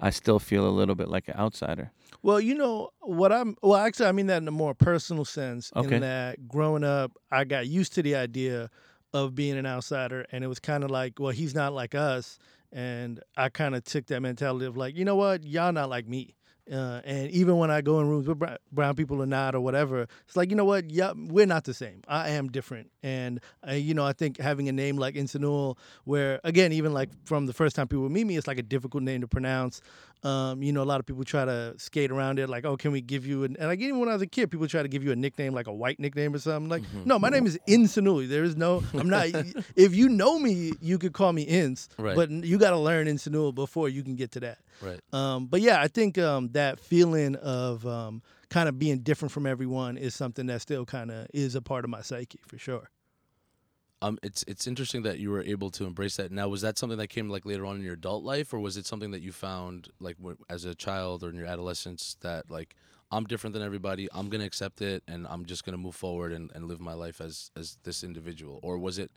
I 0.00 0.10
still 0.10 0.38
feel 0.38 0.68
a 0.68 0.70
little 0.70 0.94
bit 0.94 1.08
like 1.08 1.28
an 1.28 1.34
outsider. 1.36 1.92
Well, 2.22 2.40
you 2.40 2.54
know 2.54 2.90
what 3.00 3.32
I'm. 3.32 3.56
Well, 3.62 3.76
actually, 3.76 4.06
I 4.06 4.12
mean 4.12 4.26
that 4.26 4.42
in 4.42 4.48
a 4.48 4.52
more 4.52 4.74
personal 4.74 5.24
sense. 5.24 5.70
Okay. 5.76 5.96
In 5.96 6.00
that, 6.02 6.48
growing 6.48 6.84
up, 6.84 7.12
I 7.30 7.44
got 7.44 7.66
used 7.66 7.94
to 7.94 8.02
the 8.02 8.16
idea 8.16 8.70
of 9.12 9.34
being 9.34 9.56
an 9.56 9.66
outsider, 9.66 10.26
and 10.32 10.42
it 10.42 10.48
was 10.48 10.58
kind 10.58 10.82
of 10.82 10.90
like, 10.90 11.20
well, 11.20 11.30
he's 11.30 11.54
not 11.54 11.72
like 11.72 11.94
us, 11.94 12.38
and 12.72 13.20
I 13.36 13.48
kind 13.48 13.76
of 13.76 13.84
took 13.84 14.06
that 14.06 14.20
mentality 14.20 14.66
of 14.66 14.76
like, 14.76 14.96
you 14.96 15.04
know 15.04 15.16
what, 15.16 15.44
y'all 15.44 15.72
not 15.72 15.88
like 15.88 16.08
me. 16.08 16.34
Uh, 16.70 17.02
and 17.04 17.30
even 17.30 17.58
when 17.58 17.70
I 17.70 17.82
go 17.82 18.00
in 18.00 18.08
rooms 18.08 18.26
with 18.26 18.42
brown, 18.72 18.94
people 18.94 19.22
or 19.22 19.26
not 19.26 19.54
or 19.54 19.60
whatever, 19.60 20.06
it's 20.26 20.34
like 20.34 20.48
you 20.48 20.56
know 20.56 20.64
what, 20.64 20.90
yeah, 20.90 21.12
we're 21.14 21.44
not 21.44 21.64
the 21.64 21.74
same. 21.74 22.00
I 22.08 22.30
am 22.30 22.48
different, 22.48 22.90
and 23.02 23.38
uh, 23.68 23.72
you 23.72 23.92
know 23.92 24.04
I 24.06 24.14
think 24.14 24.38
having 24.38 24.66
a 24.70 24.72
name 24.72 24.96
like 24.96 25.14
Insanul, 25.14 25.76
where 26.04 26.40
again, 26.42 26.72
even 26.72 26.94
like 26.94 27.10
from 27.26 27.44
the 27.44 27.52
first 27.52 27.76
time 27.76 27.86
people 27.86 28.08
meet 28.08 28.26
me, 28.26 28.38
it's 28.38 28.46
like 28.46 28.58
a 28.58 28.62
difficult 28.62 29.02
name 29.02 29.20
to 29.20 29.28
pronounce. 29.28 29.82
Um, 30.22 30.62
you 30.62 30.72
know, 30.72 30.82
a 30.82 30.84
lot 30.88 31.00
of 31.00 31.06
people 31.06 31.22
try 31.22 31.44
to 31.44 31.74
skate 31.76 32.10
around 32.10 32.38
it, 32.38 32.48
like, 32.48 32.64
oh, 32.64 32.78
can 32.78 32.92
we 32.92 33.02
give 33.02 33.26
you 33.26 33.44
an? 33.44 33.56
And 33.58 33.68
like 33.68 33.80
even 33.80 34.00
when 34.00 34.08
I 34.08 34.14
was 34.14 34.22
a 34.22 34.26
kid, 34.26 34.50
people 34.50 34.66
try 34.66 34.82
to 34.82 34.88
give 34.88 35.04
you 35.04 35.12
a 35.12 35.16
nickname, 35.16 35.52
like 35.52 35.66
a 35.66 35.72
white 35.72 36.00
nickname 36.00 36.34
or 36.34 36.38
something. 36.38 36.70
Like, 36.70 36.82
Mhm. 36.82 37.04
no, 37.04 37.18
my 37.18 37.28
name 37.28 37.44
is 37.46 37.58
Insanul. 37.68 38.26
There 38.26 38.42
is 38.42 38.56
no, 38.56 38.82
I'm 38.94 39.10
not. 39.10 39.26
if 39.76 39.94
you 39.94 40.08
know 40.08 40.38
me, 40.38 40.72
you 40.80 40.96
could 40.98 41.12
call 41.12 41.34
me 41.34 41.42
Ins, 41.42 41.90
Right. 41.98 42.16
but 42.16 42.30
you 42.30 42.56
got 42.56 42.70
to 42.70 42.78
learn 42.78 43.06
Insanul 43.06 43.54
before 43.54 43.90
you 43.90 44.02
can 44.02 44.16
get 44.16 44.30
to 44.32 44.40
that. 44.40 44.56
Right. 44.80 45.00
Um, 45.12 45.46
but 45.46 45.60
yeah, 45.60 45.80
I 45.80 45.88
think 45.88 46.18
um, 46.18 46.48
that 46.52 46.80
feeling 46.80 47.36
of 47.36 47.86
um, 47.86 48.22
kind 48.48 48.68
of 48.68 48.78
being 48.78 48.98
different 48.98 49.32
from 49.32 49.46
everyone 49.46 49.96
is 49.96 50.14
something 50.14 50.46
that 50.46 50.62
still 50.62 50.84
kind 50.84 51.10
of 51.10 51.26
is 51.32 51.54
a 51.54 51.62
part 51.62 51.84
of 51.84 51.90
my 51.90 52.02
psyche 52.02 52.40
for 52.46 52.58
sure. 52.58 52.90
Um, 54.02 54.18
it's 54.22 54.44
it's 54.46 54.66
interesting 54.66 55.02
that 55.04 55.18
you 55.18 55.30
were 55.30 55.42
able 55.42 55.70
to 55.70 55.86
embrace 55.86 56.16
that. 56.16 56.30
Now, 56.30 56.48
was 56.48 56.60
that 56.60 56.76
something 56.76 56.98
that 56.98 57.06
came 57.08 57.30
like 57.30 57.46
later 57.46 57.64
on 57.64 57.76
in 57.76 57.82
your 57.82 57.94
adult 57.94 58.22
life, 58.22 58.52
or 58.52 58.60
was 58.60 58.76
it 58.76 58.84
something 58.84 59.12
that 59.12 59.22
you 59.22 59.32
found 59.32 59.88
like 59.98 60.18
w- 60.18 60.36
as 60.50 60.66
a 60.66 60.74
child 60.74 61.24
or 61.24 61.30
in 61.30 61.36
your 61.36 61.46
adolescence 61.46 62.16
that 62.20 62.50
like 62.50 62.76
I'm 63.10 63.24
different 63.24 63.54
than 63.54 63.62
everybody, 63.62 64.08
I'm 64.12 64.28
gonna 64.28 64.44
accept 64.44 64.82
it, 64.82 65.02
and 65.08 65.26
I'm 65.28 65.46
just 65.46 65.64
gonna 65.64 65.78
move 65.78 65.94
forward 65.94 66.32
and, 66.32 66.50
and 66.54 66.68
live 66.68 66.80
my 66.80 66.92
life 66.92 67.20
as 67.22 67.50
as 67.56 67.78
this 67.84 68.04
individual, 68.04 68.60
or 68.62 68.76
was 68.76 68.98
it? 68.98 69.10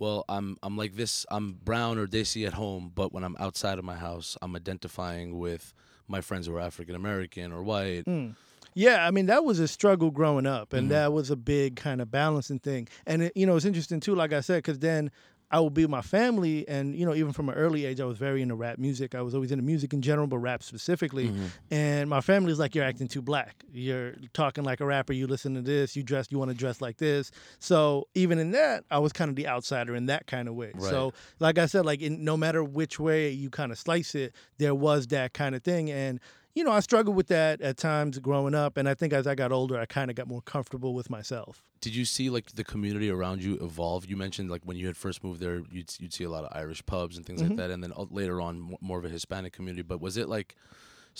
Well, 0.00 0.24
I'm 0.28 0.56
I'm 0.62 0.76
like 0.78 0.96
this. 0.96 1.26
I'm 1.30 1.52
brown 1.62 1.98
or 1.98 2.06
desi 2.06 2.46
at 2.46 2.54
home, 2.54 2.90
but 2.94 3.12
when 3.12 3.22
I'm 3.22 3.36
outside 3.38 3.78
of 3.78 3.84
my 3.84 3.96
house, 3.96 4.36
I'm 4.42 4.56
identifying 4.56 5.38
with 5.38 5.74
my 6.08 6.22
friends 6.22 6.46
who 6.46 6.56
are 6.56 6.60
African 6.60 6.96
American 6.96 7.52
or 7.52 7.62
white. 7.62 8.06
Mm. 8.06 8.34
Yeah, 8.74 9.06
I 9.06 9.10
mean 9.10 9.26
that 9.26 9.44
was 9.44 9.58
a 9.60 9.68
struggle 9.68 10.10
growing 10.10 10.46
up, 10.46 10.72
and 10.72 10.86
Mhm. 10.86 10.90
that 10.90 11.12
was 11.12 11.30
a 11.30 11.36
big 11.36 11.76
kind 11.76 12.00
of 12.00 12.10
balancing 12.10 12.60
thing. 12.60 12.88
And 13.06 13.24
it, 13.24 13.32
you 13.36 13.44
know, 13.44 13.56
it's 13.56 13.66
interesting 13.66 14.00
too, 14.00 14.14
like 14.14 14.32
I 14.32 14.40
said, 14.40 14.58
because 14.58 14.78
then 14.78 15.10
I 15.52 15.60
would 15.60 15.74
be 15.74 15.82
with 15.84 15.90
my 15.90 16.02
family, 16.02 16.66
and 16.68 16.94
you 16.94 17.06
know, 17.06 17.14
even 17.14 17.32
from 17.32 17.48
an 17.48 17.54
early 17.54 17.84
age, 17.84 18.00
I 18.00 18.04
was 18.04 18.18
very 18.18 18.42
into 18.42 18.54
rap 18.54 18.78
music. 18.78 19.14
I 19.14 19.22
was 19.22 19.34
always 19.34 19.52
into 19.52 19.64
music 19.64 19.92
in 19.92 20.02
general, 20.02 20.26
but 20.26 20.38
rap 20.38 20.62
specifically. 20.62 21.28
Mhm. 21.28 21.50
And 21.70 22.10
my 22.10 22.20
family 22.20 22.40
family's 22.40 22.58
like, 22.58 22.74
"You're 22.74 22.84
acting 22.84 23.06
too 23.08 23.20
black. 23.20 23.64
You're 23.72 24.14
talking 24.32 24.64
like 24.64 24.80
a 24.80 24.86
rapper. 24.86 25.12
You 25.12 25.26
listen 25.26 25.54
to 25.54 25.60
this. 25.60 25.94
You 25.94 26.02
dress. 26.02 26.28
You 26.30 26.38
want 26.38 26.50
to 26.50 26.56
dress 26.56 26.80
like 26.80 26.96
this." 26.96 27.30
So 27.58 28.08
even 28.14 28.38
in 28.38 28.52
that, 28.52 28.84
I 28.90 28.98
was 28.98 29.12
kind 29.12 29.28
of 29.28 29.36
the 29.36 29.46
outsider 29.46 29.94
in 29.94 30.06
that 30.06 30.26
kind 30.26 30.48
of 30.48 30.54
way. 30.54 30.72
Right. 30.74 30.90
So 30.90 31.12
like 31.38 31.58
I 31.58 31.66
said, 31.66 31.84
like 31.84 32.00
in, 32.00 32.24
no 32.24 32.36
matter 32.36 32.64
which 32.64 32.98
way 32.98 33.30
you 33.30 33.50
kind 33.50 33.72
of 33.72 33.78
slice 33.78 34.14
it, 34.14 34.34
there 34.58 34.74
was 34.74 35.08
that 35.08 35.34
kind 35.34 35.54
of 35.54 35.62
thing, 35.62 35.90
and 35.90 36.18
you 36.54 36.64
know, 36.64 36.72
I 36.72 36.80
struggled 36.80 37.16
with 37.16 37.28
that 37.28 37.60
at 37.60 37.76
times 37.76 38.18
growing 38.18 38.54
up, 38.54 38.76
and 38.76 38.88
I 38.88 38.94
think 38.94 39.12
as 39.12 39.26
I 39.26 39.34
got 39.34 39.52
older, 39.52 39.78
I 39.78 39.86
kind 39.86 40.10
of 40.10 40.16
got 40.16 40.26
more 40.28 40.42
comfortable 40.42 40.94
with 40.94 41.08
myself. 41.10 41.62
Did 41.80 41.94
you 41.94 42.04
see 42.04 42.28
like 42.30 42.52
the 42.52 42.64
community 42.64 43.08
around 43.10 43.42
you 43.42 43.54
evolve? 43.62 44.06
You 44.06 44.16
mentioned 44.16 44.50
like 44.50 44.62
when 44.64 44.76
you 44.76 44.86
had 44.86 44.96
first 44.96 45.22
moved 45.24 45.40
there, 45.40 45.62
you'd 45.70 45.92
you'd 45.98 46.12
see 46.12 46.24
a 46.24 46.30
lot 46.30 46.44
of 46.44 46.50
Irish 46.56 46.84
pubs 46.86 47.16
and 47.16 47.24
things 47.24 47.40
Mhm. 47.40 47.48
like 47.50 47.56
that, 47.58 47.70
and 47.70 47.82
then 47.82 47.92
uh, 47.96 48.04
later 48.10 48.40
on 48.40 48.76
more 48.80 48.98
of 48.98 49.04
a 49.04 49.08
Hispanic 49.08 49.52
community. 49.52 49.82
But 49.82 50.00
was 50.00 50.16
it 50.16 50.28
like 50.28 50.56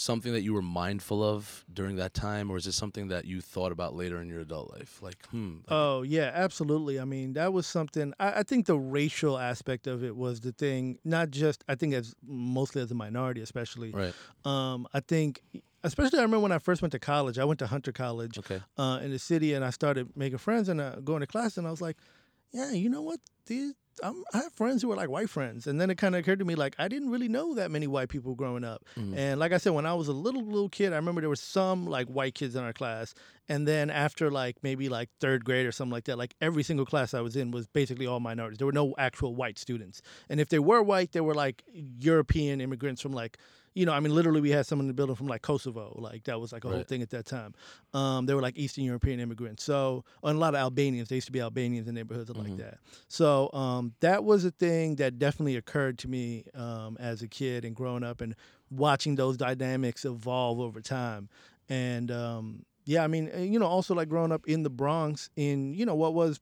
something 0.00 0.32
that 0.32 0.43
you 0.43 0.52
were 0.55 0.62
mindful 0.62 1.23
of 1.23 1.64
during 1.73 1.97
that 1.97 2.14
time, 2.14 2.50
or 2.50 2.56
is 2.56 2.67
it 2.67 2.73
something 2.73 3.08
that 3.08 3.25
you 3.26 3.41
thought 3.41 3.70
about 3.73 3.94
later 3.94 4.20
in 4.20 4.29
your 4.29 4.41
adult 4.41 4.70
life? 4.73 5.00
Like, 5.02 5.26
hmm, 5.26 5.56
like- 5.56 5.64
Oh 5.69 6.02
yeah, 6.02 6.31
absolutely. 6.35 6.99
I 6.99 7.05
mean, 7.05 7.35
that 7.35 7.52
was 7.52 7.67
something. 7.67 8.12
I, 8.19 8.41
I 8.41 8.43
think 8.43 8.67
the 8.67 8.79
racial 8.79 9.38
aspect 9.38 9.87
of 9.87 10.02
it 10.02 10.16
was 10.16 10.40
the 10.40 10.52
thing. 10.52 10.99
Not 11.04 11.30
just 11.30 11.62
I 11.69 11.75
think 11.75 11.95
as 11.95 12.14
mostly 12.26 12.80
as 12.83 12.90
a 12.90 12.95
minority, 12.95 13.40
especially. 13.42 13.90
right, 13.92 14.14
Um, 14.45 14.87
I 14.95 15.00
think, 15.00 15.42
especially 15.85 16.19
I 16.19 16.23
remember 16.23 16.40
when 16.45 16.52
I 16.52 16.59
first 16.59 16.80
went 16.83 16.92
to 16.92 16.99
college. 16.99 17.38
I 17.38 17.45
went 17.45 17.59
to 17.61 17.66
Hunter 17.66 17.92
College 17.92 18.38
okay, 18.38 18.61
uh, 18.78 19.00
in 19.02 19.11
the 19.11 19.19
city, 19.19 19.54
and 19.54 19.64
I 19.64 19.71
started 19.71 20.16
making 20.16 20.38
friends 20.38 20.69
and 20.69 20.80
uh, 20.80 20.97
going 20.97 21.21
to 21.21 21.26
class, 21.26 21.57
and 21.59 21.66
I 21.66 21.71
was 21.71 21.80
like, 21.80 21.97
yeah, 22.52 22.73
you 22.73 22.88
know 22.88 23.02
what? 23.02 23.21
These 23.47 23.75
I'm, 24.02 24.25
I 24.33 24.38
have 24.38 24.52
friends 24.52 24.83
who 24.83 24.90
are 24.92 24.97
like 24.97 25.09
white 25.11 25.30
friends, 25.30 25.66
and 25.66 25.80
then 25.80 25.90
it 25.90 25.97
kind 25.99 26.14
of 26.14 26.21
occurred 26.21 26.38
to 26.40 26.45
me 26.45 26.54
like 26.54 26.75
I 26.78 26.88
didn't 26.88 27.11
really 27.11 27.28
know 27.28 27.54
that 27.54 27.71
many 27.71 27.87
white 27.87 28.09
people 28.09 28.35
growing 28.35 28.64
up. 28.64 28.85
Mhm. 28.97 29.16
And 29.16 29.40
like 29.40 29.52
I 29.52 29.59
said, 29.59 29.73
when 29.73 29.87
I 29.87 29.95
was 29.95 30.09
a 30.09 30.12
little 30.12 30.42
little 30.45 30.69
kid, 30.69 30.92
I 30.92 30.97
remember 30.97 31.21
there 31.21 31.30
were 31.30 31.37
some 31.37 31.87
like 31.87 32.09
white 32.09 32.35
kids 32.35 32.57
in 32.57 32.62
our 32.64 32.73
class, 32.73 33.14
and 33.49 33.66
then 33.69 33.90
after 33.90 34.30
like 34.30 34.57
maybe 34.62 34.88
like 34.88 35.09
third 35.21 35.45
grade 35.45 35.66
or 35.66 35.73
something 35.73 35.92
like 35.92 36.04
that, 36.04 36.19
like 36.19 36.35
every 36.40 36.62
single 36.62 36.87
class 36.87 37.14
I 37.14 37.21
was 37.21 37.37
in 37.37 37.50
was 37.50 37.66
basically 37.66 38.07
all 38.07 38.21
minorities. 38.21 38.59
There 38.59 38.66
were 38.66 38.73
no 38.73 38.95
actual 38.99 39.35
white 39.35 39.59
students, 39.59 40.02
and 40.28 40.40
if 40.40 40.49
they 40.49 40.59
were 40.59 40.83
white, 40.83 41.12
they 41.12 41.21
were 41.21 41.35
like 41.35 41.62
European 41.73 42.61
immigrants 42.61 43.00
from 43.02 43.12
like. 43.12 43.38
You 43.75 43.87
know, 43.87 43.93
I 43.93 44.00
mean, 44.00 44.12
literally, 44.15 44.41
we 44.41 44.50
had 44.50 44.67
someone 44.67 44.85
in 44.85 44.89
the 44.89 44.95
building 44.95 45.15
from 45.15 45.29
like 45.29 45.43
Kosovo. 45.43 45.97
Like 46.00 46.25
that 46.25 46.41
was 46.41 46.53
like 46.53 46.65
a 46.65 46.69
whole 46.69 46.83
thing 46.83 47.03
at 47.03 47.11
that 47.11 47.25
time. 47.27 47.55
Um, 47.95 48.27
they 48.27 48.35
were 48.35 48.43
like 48.43 48.57
Eastern 48.57 48.85
European 48.85 49.21
immigrants. 49.21 49.62
So, 49.62 50.05
and 50.25 50.37
a 50.37 50.41
lot 50.41 50.55
of 50.55 50.61
Albanians. 50.61 51.09
They 51.09 51.15
used 51.17 51.27
to 51.29 51.33
be 51.33 51.41
Albanians 51.41 51.87
in 51.87 51.95
neighborhoods 51.95 52.31
Mhm. 52.31 52.37
like 52.39 52.57
that. 52.57 52.79
So 53.09 53.50
um, 53.53 53.95
that 54.00 54.25
was 54.25 54.45
a 54.45 54.50
thing 54.50 54.97
that 54.97 55.19
definitely 55.19 55.57
occurred 55.57 55.99
to 56.00 56.09
me 56.09 56.45
um, 56.55 56.97
as 56.99 57.23
a 57.23 57.29
kid 57.29 57.65
and 57.65 57.77
growing 57.77 58.03
up 58.03 58.21
and 58.21 58.35
watching 58.71 59.15
those 59.15 59.37
dynamics 59.37 60.05
evolve 60.05 60.59
over 60.59 60.81
time. 60.81 61.29
And 61.69 62.11
um, 62.11 62.65
yeah, 62.87 63.05
I 63.05 63.07
mean, 63.07 63.31
uh, 63.33 63.39
you 63.39 63.59
know, 63.61 63.67
also 63.67 63.95
like 63.95 64.09
growing 64.09 64.33
up 64.33 64.47
in 64.49 64.65
the 64.65 64.71
Bronx 64.71 65.31
in, 65.37 65.75
you 65.75 65.87
know, 65.87 65.95
what 65.95 66.12
was, 66.15 66.41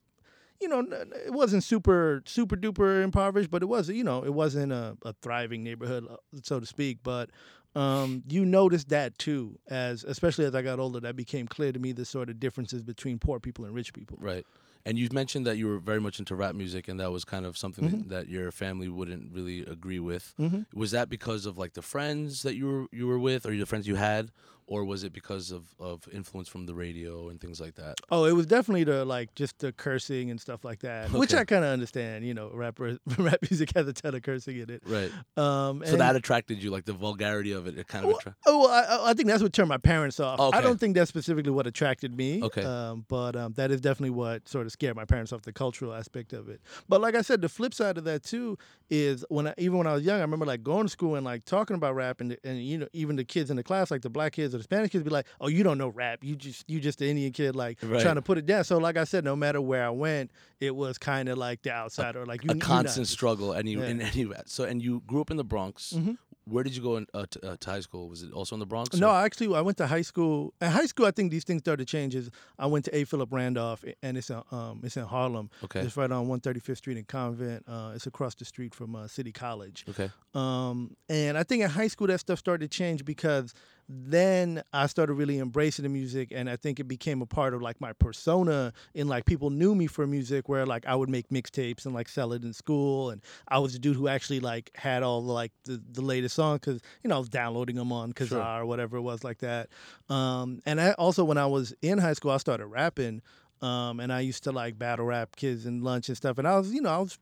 you 0.60 0.68
know, 0.68 0.80
it 0.80 1.32
wasn't 1.32 1.62
super, 1.64 2.22
super 2.26 2.56
duper 2.56 3.02
impoverished, 3.02 3.50
but 3.50 3.62
it 3.62 3.66
was, 3.66 3.88
you 3.88 4.04
know, 4.04 4.24
it 4.24 4.34
wasn't 4.34 4.72
a, 4.72 4.96
a 5.02 5.14
thriving 5.22 5.62
neighborhood, 5.62 6.06
uh, 6.10 6.16
so 6.42 6.58
to 6.60 6.66
speak. 6.66 6.98
But 7.02 7.30
um, 7.74 8.22
you 8.28 8.44
noticed 8.44 8.88
that 8.88 9.18
too, 9.18 9.58
as 9.68 10.04
especially 10.04 10.44
as 10.46 10.54
I 10.54 10.62
got 10.62 10.78
older, 10.80 11.00
that 11.00 11.16
became 11.16 11.46
clear 11.46 11.72
to 11.72 11.78
me 11.78 11.92
the 11.92 12.04
sort 12.04 12.28
of 12.30 12.40
differences 12.40 12.82
between 12.82 13.18
poor 13.18 13.38
people 13.40 13.64
and 13.64 13.74
rich 13.74 13.92
people. 13.92 14.18
right. 14.20 14.44
And 14.86 14.98
you've 14.98 15.12
mentioned 15.12 15.44
that 15.46 15.58
you 15.58 15.66
were 15.66 15.78
very 15.80 16.00
much 16.00 16.18
into 16.18 16.34
rap 16.34 16.54
music, 16.54 16.88
and 16.88 16.98
that 16.98 17.12
was 17.12 17.24
kind 17.24 17.44
of 17.44 17.58
something 17.58 17.84
Mhm. 17.84 18.08
that 18.08 18.28
your 18.28 18.50
family 18.50 18.88
wouldn't 18.88 19.32
really 19.34 19.60
agree 19.60 19.98
with. 19.98 20.32
hmm 20.38 20.62
Was 20.74 20.92
that 20.92 21.10
because 21.10 21.44
of 21.46 21.58
like 21.58 21.74
the 21.74 21.82
friends 21.82 22.42
that 22.42 22.54
you 22.56 22.66
were 22.66 22.86
you 22.90 23.06
were 23.06 23.18
with, 23.18 23.44
or 23.44 23.54
the 23.54 23.66
friends 23.66 23.86
you 23.86 23.96
had, 23.96 24.30
or 24.68 24.84
was 24.84 25.02
it 25.02 25.12
because 25.12 25.50
of 25.50 25.64
of 25.80 26.06
influence 26.12 26.46
from 26.48 26.66
the 26.66 26.74
radio 26.74 27.28
and 27.30 27.40
things 27.40 27.60
like 27.60 27.74
that? 27.74 27.96
Oh, 28.10 28.24
it 28.24 28.32
was 28.32 28.46
definitely 28.46 28.84
the 28.84 29.04
like 29.04 29.34
just 29.34 29.58
the 29.58 29.72
cursing 29.72 30.30
and 30.30 30.40
stuff 30.40 30.64
like 30.64 30.80
that, 30.80 31.10
which 31.10 31.34
I 31.34 31.44
kind 31.44 31.64
of 31.64 31.70
understand. 31.72 32.24
You 32.24 32.34
know, 32.34 32.50
rapper 32.54 32.98
rap 33.18 33.38
music 33.50 33.72
has 33.74 33.88
a 33.88 33.92
ton 33.92 34.14
of 34.14 34.22
cursing 34.22 34.58
in 34.58 34.70
it. 34.70 34.82
Right. 34.86 35.10
Um, 35.36 35.82
So 35.84 35.96
that 35.96 36.14
attracted 36.16 36.62
you, 36.62 36.70
like 36.70 36.84
the 36.84 36.92
vulgarity 36.92 37.52
of 37.52 37.66
it. 37.66 37.78
It 37.78 37.88
kind 37.88 38.04
of 38.04 38.08
Well, 38.10 38.18
attra- 38.18 38.36
Oh, 38.46 38.58
well, 38.60 38.68
I, 38.70 38.82
I- 38.82 39.10
I 39.10 39.14
think 39.14 39.28
that's 39.28 39.42
what 39.42 39.52
turned 39.52 39.68
my 39.70 39.78
parents 39.78 40.20
off. 40.20 40.38
Okay. 40.38 40.56
I 40.58 40.60
don't 40.60 40.78
think 40.78 40.94
that's 40.94 41.08
specifically 41.08 41.50
what 41.50 41.66
attracted 41.66 42.14
me. 42.14 42.42
Okay. 42.42 42.62
Um, 42.62 43.06
but 43.08 43.34
um, 43.36 43.54
that 43.54 43.70
is 43.70 43.80
definitely 43.80 44.10
what 44.10 44.46
sort 44.48 44.66
of 44.66 44.72
scared 44.72 44.94
my 44.96 45.06
parents 45.06 45.32
off 45.32 45.42
the 45.42 45.52
cultural 45.52 45.94
aspect 45.94 46.32
of 46.34 46.48
it. 46.50 46.60
But 46.88 47.00
like 47.00 47.14
I 47.14 47.22
said, 47.22 47.40
the 47.40 47.48
flip 47.48 47.72
side 47.72 47.96
of 47.96 48.04
that 48.04 48.22
too 48.22 48.58
is 48.90 49.24
when 49.30 49.48
I, 49.48 49.54
even 49.56 49.78
when 49.78 49.86
I 49.86 49.94
was 49.94 50.02
young, 50.04 50.18
I 50.18 50.22
remember 50.22 50.44
like 50.46 50.62
going 50.62 50.84
to 50.84 50.88
school 50.90 51.14
and 51.14 51.24
like 51.24 51.44
talking 51.46 51.74
about 51.76 51.94
rap, 51.94 52.20
and 52.20 52.36
and 52.44 52.62
you 52.62 52.76
know 52.78 52.88
even 52.92 53.16
the 53.16 53.24
kids 53.24 53.50
in 53.50 53.56
the 53.56 53.62
class, 53.62 53.90
like 53.90 54.02
the 54.02 54.10
black 54.10 54.32
kids 54.32 54.54
or 54.58 54.60
the 54.60 54.64
Spanish 54.64 54.90
kids, 54.90 55.04
be 55.04 55.10
like, 55.10 55.26
"Oh, 55.40 55.48
you 55.48 55.62
don't 55.62 55.78
know 55.78 55.88
rap. 55.88 56.22
You 56.22 56.36
just 56.36 56.68
you 56.68 56.80
just 56.80 56.98
the 56.98 57.08
Indian 57.08 57.32
kid, 57.32 57.56
like 57.56 57.78
Right. 57.82 58.02
trying 58.02 58.16
to 58.16 58.22
put 58.22 58.38
it 58.38 58.46
down." 58.46 58.64
So 58.64 58.78
like 58.78 58.96
I 58.96 59.04
said, 59.04 59.24
no 59.24 59.36
matter 59.36 59.60
where 59.60 59.84
I 59.86 59.90
went, 59.90 60.30
it 60.60 60.74
was 60.74 60.98
kind 60.98 61.28
of 61.28 61.38
like 61.38 61.62
the 61.62 61.70
outsider, 61.72 62.26
like 62.26 62.44
you, 62.44 62.50
a 62.50 62.56
constant 62.56 63.06
struggle. 63.08 63.52
And 63.52 63.68
you 63.68 63.80
Yeah. 63.80 63.88
in 63.88 64.00
any 64.02 64.26
so 64.46 64.64
and 64.64 64.82
you 64.82 65.02
grew 65.06 65.20
up 65.20 65.30
in 65.30 65.36
the 65.36 65.44
Bronx. 65.44 65.92
Mhm. 65.96 66.18
Where 66.44 66.64
did 66.64 66.74
you 66.74 66.80
go 66.82 66.96
in, 66.96 67.06
uh, 67.12 67.26
to, 67.30 67.46
uh, 67.46 67.56
to 67.60 67.70
high 67.70 67.80
school? 67.80 68.08
Was 68.08 68.22
it 68.22 68.32
also 68.32 68.56
in 68.56 68.60
the 68.60 68.64
Bronx? 68.64 68.96
No, 68.96 69.10
or- 69.10 69.16
actually, 69.16 69.54
I 69.54 69.60
went 69.60 69.76
to 69.78 69.86
high 69.86 70.00
school. 70.00 70.54
At 70.62 70.72
high 70.72 70.86
school, 70.86 71.04
I 71.04 71.10
think 71.10 71.30
these 71.30 71.44
things 71.44 71.60
started 71.60 71.86
to 71.86 71.90
change. 71.92 72.14
Is 72.14 72.30
I 72.58 72.64
went 72.64 72.86
to 72.86 72.96
A. 72.96 73.04
Philip 73.04 73.28
Randolph, 73.30 73.84
and 74.02 74.16
it's 74.16 74.30
in 74.30 74.40
um, 74.50 74.80
it's 74.82 74.96
in 74.96 75.04
Harlem. 75.04 75.50
Okay. 75.64 75.80
It's 75.80 75.94
right 75.98 76.10
on 76.10 76.26
135th 76.26 76.78
Street 76.78 76.96
in 76.96 77.04
Convent. 77.04 77.64
Uh, 77.68 77.92
it's 77.94 78.06
across 78.06 78.34
the 78.34 78.46
street 78.46 78.74
from 78.74 78.96
uh, 78.96 79.08
City 79.08 79.30
College. 79.30 79.84
Okay. 79.90 80.10
Um, 80.34 80.96
and 81.10 81.36
I 81.36 81.42
think 81.42 81.62
in 81.64 81.68
high 81.68 81.88
school 81.88 82.06
that 82.06 82.18
stuff 82.20 82.38
started 82.38 82.70
to 82.70 82.74
change 82.74 83.04
because 83.04 83.52
then 83.88 84.62
I 84.72 84.86
started 84.86 85.14
really 85.14 85.38
embracing 85.38 85.84
the 85.84 85.88
music, 85.88 86.30
and 86.34 86.48
I 86.50 86.56
think 86.56 86.78
it 86.78 86.84
became 86.84 87.22
a 87.22 87.26
part 87.26 87.54
of 87.54 87.62
like 87.62 87.80
my 87.80 87.92
persona. 87.94 88.72
And 88.94 89.08
like 89.08 89.24
people 89.24 89.50
knew 89.50 89.74
me 89.74 89.86
for 89.86 90.06
music, 90.06 90.48
where 90.48 90.66
like 90.66 90.86
I 90.86 90.94
would 90.94 91.08
make 91.08 91.28
mixtapes 91.30 91.86
and 91.86 91.94
like 91.94 92.08
sell 92.08 92.32
it 92.32 92.42
in 92.42 92.52
school, 92.52 93.10
and 93.10 93.22
I 93.48 93.58
was 93.58 93.72
the 93.72 93.78
dude 93.78 93.96
who 93.96 94.08
actually 94.08 94.40
like 94.40 94.70
had 94.74 95.02
all 95.02 95.22
the 95.22 95.32
like 95.32 95.52
the, 95.64 95.82
the 95.92 96.02
latest 96.02 96.34
song 96.34 96.56
because 96.56 96.80
you 97.02 97.08
know 97.08 97.16
I 97.16 97.18
was 97.18 97.28
downloading 97.30 97.76
them 97.76 97.92
on 97.92 98.12
Kazaa 98.12 98.28
Sure. 98.28 98.42
or 98.42 98.66
whatever 98.66 98.98
it 98.98 99.02
was 99.02 99.24
like 99.24 99.38
that. 99.38 99.68
Um, 100.10 100.60
and 100.66 100.80
I 100.80 100.92
also 100.92 101.24
when 101.24 101.38
I 101.38 101.46
was 101.46 101.74
in 101.80 101.98
high 101.98 102.12
school, 102.12 102.30
I 102.30 102.36
started 102.36 102.66
rapping. 102.66 103.22
Um, 103.60 104.00
and 104.00 104.12
I 104.12 104.20
used 104.20 104.44
to 104.44 104.52
like 104.52 104.78
battle 104.78 105.04
rap 105.06 105.36
kids 105.36 105.66
and 105.66 105.82
lunch 105.82 106.08
and 106.08 106.16
stuff. 106.16 106.38
And 106.38 106.46
I 106.46 106.56
was, 106.58 106.72
you 106.72 106.80
know, 106.80 106.90
I 106.90 106.98
was, 106.98 107.18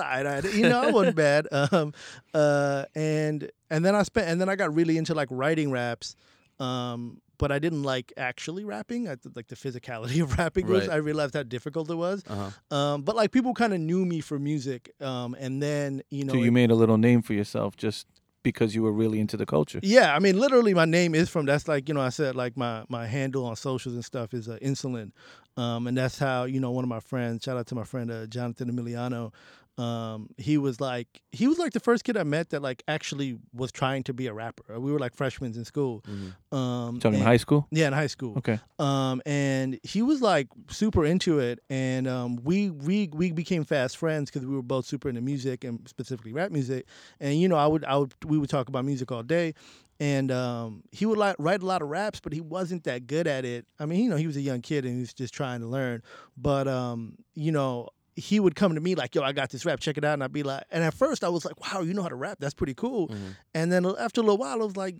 I 0.00 0.22
was. 0.22 0.54
You 0.54 0.68
know, 0.68 0.80
I 0.82 0.90
wasn't 0.90 1.16
bad. 1.16 1.48
Um, 1.52 1.92
uh, 2.34 2.84
and 2.94 3.50
and 3.70 3.84
then 3.84 3.94
I 3.94 4.02
spent, 4.02 4.28
and 4.28 4.40
then 4.40 4.48
I 4.48 4.56
got 4.56 4.74
really 4.74 4.98
into 4.98 5.14
like 5.14 5.28
writing 5.30 5.70
raps. 5.70 6.16
Um, 6.60 7.20
but 7.38 7.50
I 7.50 7.58
didn't 7.58 7.82
like 7.82 8.12
actually 8.16 8.64
rapping. 8.64 9.08
I 9.08 9.16
like 9.34 9.48
the 9.48 9.56
physicality 9.56 10.22
of 10.22 10.38
rapping 10.38 10.66
was. 10.68 10.86
Right. 10.86 10.94
I 10.94 10.98
realized 10.98 11.34
how 11.34 11.42
difficult 11.42 11.90
it 11.90 11.96
was. 11.96 12.22
Uh 12.28 12.50
huh. 12.70 12.76
Um, 12.76 13.02
but 13.02 13.16
like 13.16 13.32
people 13.32 13.52
kind 13.54 13.72
of 13.74 13.80
knew 13.80 14.04
me 14.04 14.20
for 14.20 14.38
music. 14.38 14.92
Um, 15.00 15.34
and 15.38 15.60
then 15.62 16.02
you 16.10 16.24
know, 16.24 16.34
so 16.34 16.38
you 16.38 16.46
it- 16.46 16.52
made 16.52 16.70
a 16.70 16.76
little 16.76 16.98
name 16.98 17.22
for 17.22 17.32
yourself 17.34 17.76
just 17.76 18.06
because 18.44 18.74
you 18.74 18.82
were 18.82 18.92
really 18.92 19.20
into 19.20 19.36
the 19.36 19.46
culture. 19.46 19.78
Yeah, 19.82 20.14
I 20.14 20.18
mean, 20.18 20.38
literally, 20.38 20.74
my 20.74 20.84
name 20.84 21.14
is 21.14 21.28
from. 21.28 21.46
That's 21.46 21.66
like 21.68 21.88
you 21.88 21.94
know, 21.94 22.00
I 22.00 22.10
said 22.10 22.36
like 22.36 22.56
my 22.56 22.84
my 22.88 23.06
handle 23.06 23.44
on 23.46 23.56
socials 23.56 23.94
and 23.94 24.04
stuff 24.04 24.34
is 24.34 24.48
uh, 24.48 24.58
incilin, 24.62 25.12
um, 25.56 25.86
and 25.86 25.96
that's 25.96 26.18
how 26.18 26.44
you 26.44 26.60
know 26.60 26.70
one 26.70 26.84
of 26.84 26.88
my 26.88 27.00
friends. 27.00 27.44
Shout 27.44 27.56
out 27.56 27.66
to 27.68 27.74
my 27.74 27.84
friend 27.84 28.10
uh, 28.10 28.26
Jonathan 28.26 28.70
Emiliano. 28.70 29.32
Um, 29.78 30.28
he 30.36 30.58
was 30.58 30.82
like 30.82 31.22
he 31.32 31.48
was 31.48 31.58
like 31.58 31.72
the 31.72 31.80
first 31.80 32.04
kid 32.04 32.18
I 32.18 32.24
met 32.24 32.50
that 32.50 32.60
like 32.60 32.82
actually 32.88 33.38
was 33.54 33.72
trying 33.72 34.02
to 34.02 34.12
be 34.12 34.26
a 34.26 34.34
rapper. 34.34 34.78
We 34.78 34.92
were 34.92 34.98
like 34.98 35.14
freshmen 35.14 35.54
in 35.54 35.64
school. 35.64 36.02
Mm-hmm. 36.02 36.54
Um, 36.54 37.00
Talking 37.00 37.16
and- 37.16 37.24
high 37.24 37.38
school. 37.38 37.68
Yeah, 37.70 37.86
in 37.86 37.94
high 37.94 38.06
school. 38.08 38.36
Okay. 38.36 38.60
Um, 38.78 39.22
and 39.24 39.80
he 39.82 40.02
was 40.02 40.20
like 40.20 40.48
super 40.68 41.06
into 41.06 41.38
it, 41.38 41.60
and 41.70 42.06
um, 42.06 42.36
we 42.44 42.68
we 42.68 43.08
we 43.14 43.32
became 43.32 43.64
fast 43.64 43.96
friends 43.96 44.30
because 44.30 44.46
we 44.46 44.54
were 44.54 44.62
both 44.62 44.84
super 44.84 45.08
into 45.08 45.22
music 45.22 45.64
and 45.64 45.88
specifically 45.88 46.34
rap 46.34 46.50
music. 46.50 46.86
And 47.18 47.40
you 47.40 47.48
know, 47.48 47.56
I 47.56 47.66
would 47.66 47.84
I 47.86 47.96
would 47.96 48.12
we 48.26 48.36
would 48.36 48.50
talk 48.50 48.68
about 48.68 48.84
music 48.84 49.10
all 49.10 49.22
day, 49.22 49.54
and 50.00 50.30
um, 50.30 50.82
he 50.90 51.06
would 51.06 51.18
like 51.18 51.36
write 51.38 51.62
a 51.62 51.66
lot 51.66 51.82
of 51.82 51.88
raps, 51.88 52.20
but 52.20 52.32
he 52.32 52.40
wasn't 52.40 52.84
that 52.84 53.06
good 53.06 53.26
at 53.26 53.44
it. 53.44 53.66
I 53.78 53.86
mean, 53.86 54.04
you 54.04 54.10
know, 54.10 54.16
he 54.16 54.26
was 54.26 54.36
a 54.36 54.40
young 54.40 54.60
kid 54.60 54.84
and 54.84 54.94
he 54.94 55.00
was 55.00 55.14
just 55.14 55.32
trying 55.34 55.60
to 55.60 55.66
learn. 55.66 56.02
But 56.36 56.68
um, 56.68 57.16
you 57.34 57.52
know. 57.52 57.88
He 58.14 58.38
would 58.38 58.54
come 58.54 58.74
to 58.74 58.80
me 58.80 58.94
like, 58.94 59.14
"Yo, 59.14 59.22
I 59.22 59.32
got 59.32 59.48
this 59.48 59.64
rap. 59.64 59.80
Check 59.80 59.96
it 59.96 60.04
out." 60.04 60.12
And 60.12 60.22
I'd 60.22 60.34
be 60.34 60.42
like, 60.42 60.64
and 60.70 60.84
at 60.84 60.92
first 60.92 61.24
I 61.24 61.30
was 61.30 61.46
like, 61.46 61.58
"Wow, 61.62 61.80
you 61.80 61.94
know 61.94 62.02
how 62.02 62.10
to 62.10 62.14
rap? 62.14 62.36
That's 62.40 62.52
pretty 62.52 62.74
cool." 62.74 63.08
Mm-hmm. 63.08 63.28
And 63.54 63.72
then 63.72 63.86
after 63.98 64.20
a 64.20 64.22
little 64.22 64.36
while, 64.36 64.60
I 64.60 64.64
was 64.66 64.76
like, 64.76 64.96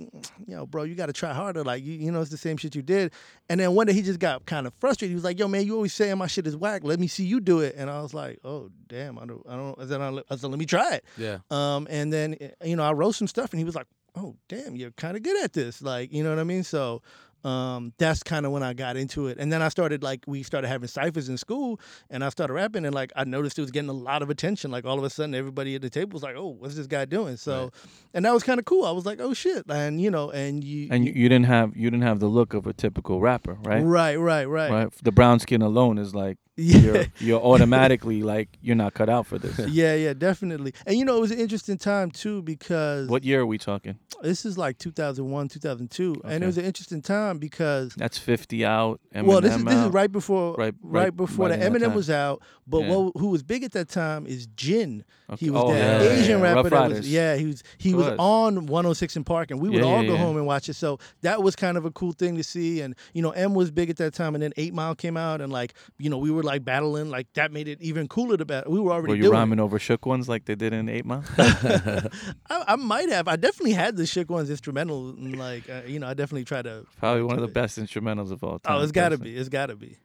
yo, 0.46 0.64
bro, 0.64 0.84
you 0.84 0.94
got 0.94 1.06
to 1.06 1.12
try 1.12 1.34
harder. 1.34 1.62
Like, 1.62 1.84
you, 1.84 1.92
you 1.92 2.10
know, 2.10 2.22
it's 2.22 2.30
the 2.30 2.38
same 2.38 2.56
shit 2.56 2.74
you 2.74 2.80
did. 2.80 3.12
And 3.50 3.60
then 3.60 3.74
one 3.74 3.86
day 3.86 3.92
he 3.92 4.00
just 4.00 4.18
got 4.18 4.46
kind 4.46 4.66
of 4.66 4.72
frustrated. 4.80 5.10
He 5.10 5.14
was 5.14 5.24
like, 5.24 5.38
yo, 5.38 5.46
man, 5.46 5.66
you 5.66 5.74
always 5.74 5.92
saying 5.92 6.16
my 6.16 6.26
shit 6.26 6.46
is 6.46 6.56
whack. 6.56 6.84
Let 6.84 6.98
me 7.00 7.06
see 7.06 7.24
you 7.24 7.40
do 7.40 7.60
it. 7.60 7.74
And 7.76 7.90
I 7.90 8.00
was 8.00 8.14
like, 8.14 8.38
oh, 8.44 8.70
damn, 8.88 9.18
I 9.18 9.26
don't, 9.26 9.42
I 9.46 9.56
don't, 9.56 9.78
I 9.78 9.86
said, 9.86 10.00
I 10.00 10.36
said 10.36 10.48
let 10.48 10.58
me 10.58 10.64
try 10.64 10.94
it. 10.94 11.04
Yeah. 11.18 11.40
Um, 11.50 11.86
and 11.90 12.10
then, 12.10 12.38
you 12.64 12.76
know, 12.76 12.82
I 12.82 12.92
wrote 12.92 13.14
some 13.14 13.28
stuff 13.28 13.50
and 13.50 13.58
he 13.58 13.64
was 13.64 13.74
like, 13.74 13.88
oh, 14.14 14.36
damn, 14.48 14.76
you're 14.76 14.90
kind 14.92 15.16
of 15.16 15.22
good 15.22 15.42
at 15.42 15.52
this. 15.52 15.82
Like, 15.82 16.12
you 16.12 16.22
know 16.22 16.30
what 16.30 16.38
I 16.38 16.44
mean? 16.44 16.62
So, 16.64 17.02
um, 17.44 17.92
that's 17.98 18.22
kind 18.22 18.46
of 18.46 18.52
when 18.52 18.62
I 18.62 18.72
got 18.72 18.96
into 18.96 19.26
it. 19.26 19.36
And 19.38 19.52
then 19.52 19.62
I 19.62 19.68
started 19.68 20.02
like 20.04 20.20
we 20.28 20.44
started 20.44 20.68
having 20.68 20.86
ciphers 20.86 21.28
in 21.28 21.36
school, 21.36 21.80
and 22.08 22.22
I 22.22 22.28
started 22.28 22.52
rapping, 22.52 22.84
and 22.84 22.94
like 22.94 23.12
I 23.16 23.24
noticed 23.24 23.58
it 23.58 23.62
was 23.62 23.72
getting 23.72 23.90
a 23.90 23.94
lot 23.94 24.22
of 24.22 24.30
attention. 24.30 24.70
Like 24.70 24.84
all 24.84 24.96
of 24.96 25.02
a 25.02 25.10
sudden, 25.10 25.34
everybody 25.34 25.74
at 25.74 25.82
the 25.82 25.90
table 25.90 26.12
was 26.14 26.22
like, 26.22 26.36
"Oh, 26.36 26.54
what's 26.58 26.76
this 26.76 26.86
guy 26.86 27.04
doing?" 27.04 27.36
So, 27.36 27.62
Right. 27.64 27.70
and 28.14 28.24
that 28.24 28.32
was 28.32 28.44
kind 28.44 28.60
of 28.60 28.64
cool. 28.64 28.84
I 28.84 28.92
was 28.92 29.04
like, 29.06 29.20
"Oh 29.20 29.34
shit!" 29.34 29.64
And 29.68 30.00
you 30.00 30.08
know, 30.08 30.30
and 30.30 30.62
you 30.62 30.86
And 30.92 31.04
you, 31.04 31.12
you 31.14 31.28
didn't 31.28 31.46
have 31.46 31.76
you 31.76 31.90
didn't 31.90 32.04
have 32.04 32.20
the 32.20 32.28
look 32.28 32.54
of 32.54 32.68
a 32.68 32.72
typical 32.72 33.20
rapper, 33.20 33.54
right? 33.64 33.82
right, 33.82 34.16
right, 34.16 34.44
right, 34.44 34.70
Right. 34.70 34.92
The 35.02 35.12
brown 35.12 35.40
skin 35.40 35.62
alone 35.62 35.98
is 35.98 36.14
like 36.14 36.38
yeah. 36.56 36.78
you're 36.78 37.06
you're 37.18 37.40
automatically 37.40 38.22
like 38.22 38.58
you're 38.60 38.76
not 38.76 38.94
cut 38.94 39.08
out 39.08 39.26
for 39.26 39.38
this. 39.38 39.58
yeah, 39.70 39.94
yeah, 39.94 40.12
definitely. 40.12 40.74
And 40.86 40.96
you 40.96 41.04
know, 41.04 41.16
it 41.16 41.20
was 41.20 41.30
an 41.30 41.38
interesting 41.38 41.78
time 41.78 42.10
too 42.10 42.42
because 42.42 43.08
What 43.08 43.24
year 43.24 43.40
are 43.40 43.46
we 43.46 43.58
talking? 43.58 43.98
this 44.22 44.44
is 44.44 44.56
like 44.56 44.78
2001, 44.78 45.48
2002, 45.48 46.22
and 46.24 46.44
it 46.44 46.46
was 46.46 46.56
an 46.58 46.64
interesting 46.64 47.02
time 47.02 47.38
because 47.38 47.94
That's 47.96 48.18
50 48.18 48.64
out. 48.64 49.00
Eminem 49.14 49.24
well, 49.26 49.40
this 49.40 49.56
is 49.56 49.64
this 49.64 49.74
is 49.74 49.88
right 49.88 50.10
before 50.12 50.54
Right- 50.54 50.74
right, 50.82 51.04
right- 51.04 51.16
before 51.16 51.48
right 51.48 51.58
the 51.58 51.66
Eminem 51.66 51.86
time. 51.86 51.94
was 51.94 52.10
out. 52.10 52.42
But 52.66 52.82
Yeah. 52.82 52.94
what, 52.94 53.16
who 53.16 53.28
was 53.28 53.42
big 53.42 53.64
at 53.64 53.72
that 53.72 53.88
time 53.88 54.26
is 54.26 54.46
Jin. 54.54 55.04
Okay. 55.28 55.46
He 55.46 55.50
was 55.50 55.62
oh, 55.64 55.72
that 55.72 56.02
yeah, 56.02 56.10
Asian 56.10 56.38
yeah, 56.38 56.54
rapper 56.54 56.70
that 56.70 56.90
was 56.90 57.12
yeah, 57.12 57.34
he 57.36 57.46
was 57.46 57.62
he 57.78 57.94
was 57.94 58.14
on 58.18 58.66
106 58.66 59.18
& 59.22 59.24
Park 59.24 59.50
and 59.50 59.60
we 59.60 59.68
would 59.68 59.82
all 59.82 60.04
go 60.04 60.16
home 60.16 60.36
and 60.36 60.46
watch 60.46 60.68
it. 60.68 60.74
So 60.74 60.98
that 61.22 61.42
was 61.42 61.56
kind 61.56 61.76
of 61.76 61.84
a 61.84 61.90
cool 61.90 62.12
thing 62.12 62.36
to 62.36 62.44
see 62.44 62.80
and 62.80 62.94
you 63.14 63.22
know 63.22 63.30
M 63.30 63.54
was 63.54 63.70
big 63.70 63.90
at 63.90 63.96
that 63.96 64.14
time 64.14 64.34
and 64.34 64.42
then 64.42 64.52
8 64.56 64.74
Mile 64.74 64.94
came 64.94 65.16
out 65.16 65.40
and 65.40 65.52
like 65.52 65.74
you 65.98 66.08
know 66.10 66.18
we 66.18 66.30
were 66.30 66.41
like 66.42 66.64
battling 66.64 67.10
like 67.10 67.32
that 67.34 67.52
made 67.52 67.68
it 67.68 67.80
even 67.82 68.08
cooler 68.08 68.36
to 68.36 68.44
battle. 68.44 68.72
We 68.72 68.80
were 68.80 68.92
already 68.92 69.08
Were 69.08 69.14
you 69.16 69.22
doing 69.22 69.32
it. 69.34 69.36
rhyming 69.38 69.60
over 69.60 69.78
shook 69.78 70.06
ones 70.06 70.28
like 70.28 70.44
they 70.44 70.54
did 70.54 70.72
in 70.72 70.88
Eight 70.88 71.04
Mile? 71.04 71.24
I, 71.38 72.08
I 72.48 72.76
might 72.76 73.08
have. 73.10 73.28
I 73.28 73.36
definitely 73.36 73.72
had 73.72 73.96
the 73.96 74.06
Shook 74.06 74.30
Ones 74.30 74.50
instrumental 74.50 75.10
and 75.10 75.36
like 75.36 75.68
uh, 75.68 75.82
you 75.86 75.98
know 75.98 76.06
I 76.08 76.14
definitely 76.14 76.44
tried 76.44 76.62
to 76.64 76.86
Probably 76.98 77.22
one 77.22 77.36
of 77.36 77.42
the 77.42 77.48
best 77.52 77.78
instrumentals 77.78 78.30
of 78.30 78.42
all 78.44 78.58
time. 78.58 78.76
Oh, 78.76 78.82
it's 78.82 78.92
got 78.92 79.10
to 79.10 79.16
personally. 79.16 79.32
be. 79.34 79.38
It's 79.40 79.48
got 79.48 79.66
to 79.66 79.76
be. 79.76 79.96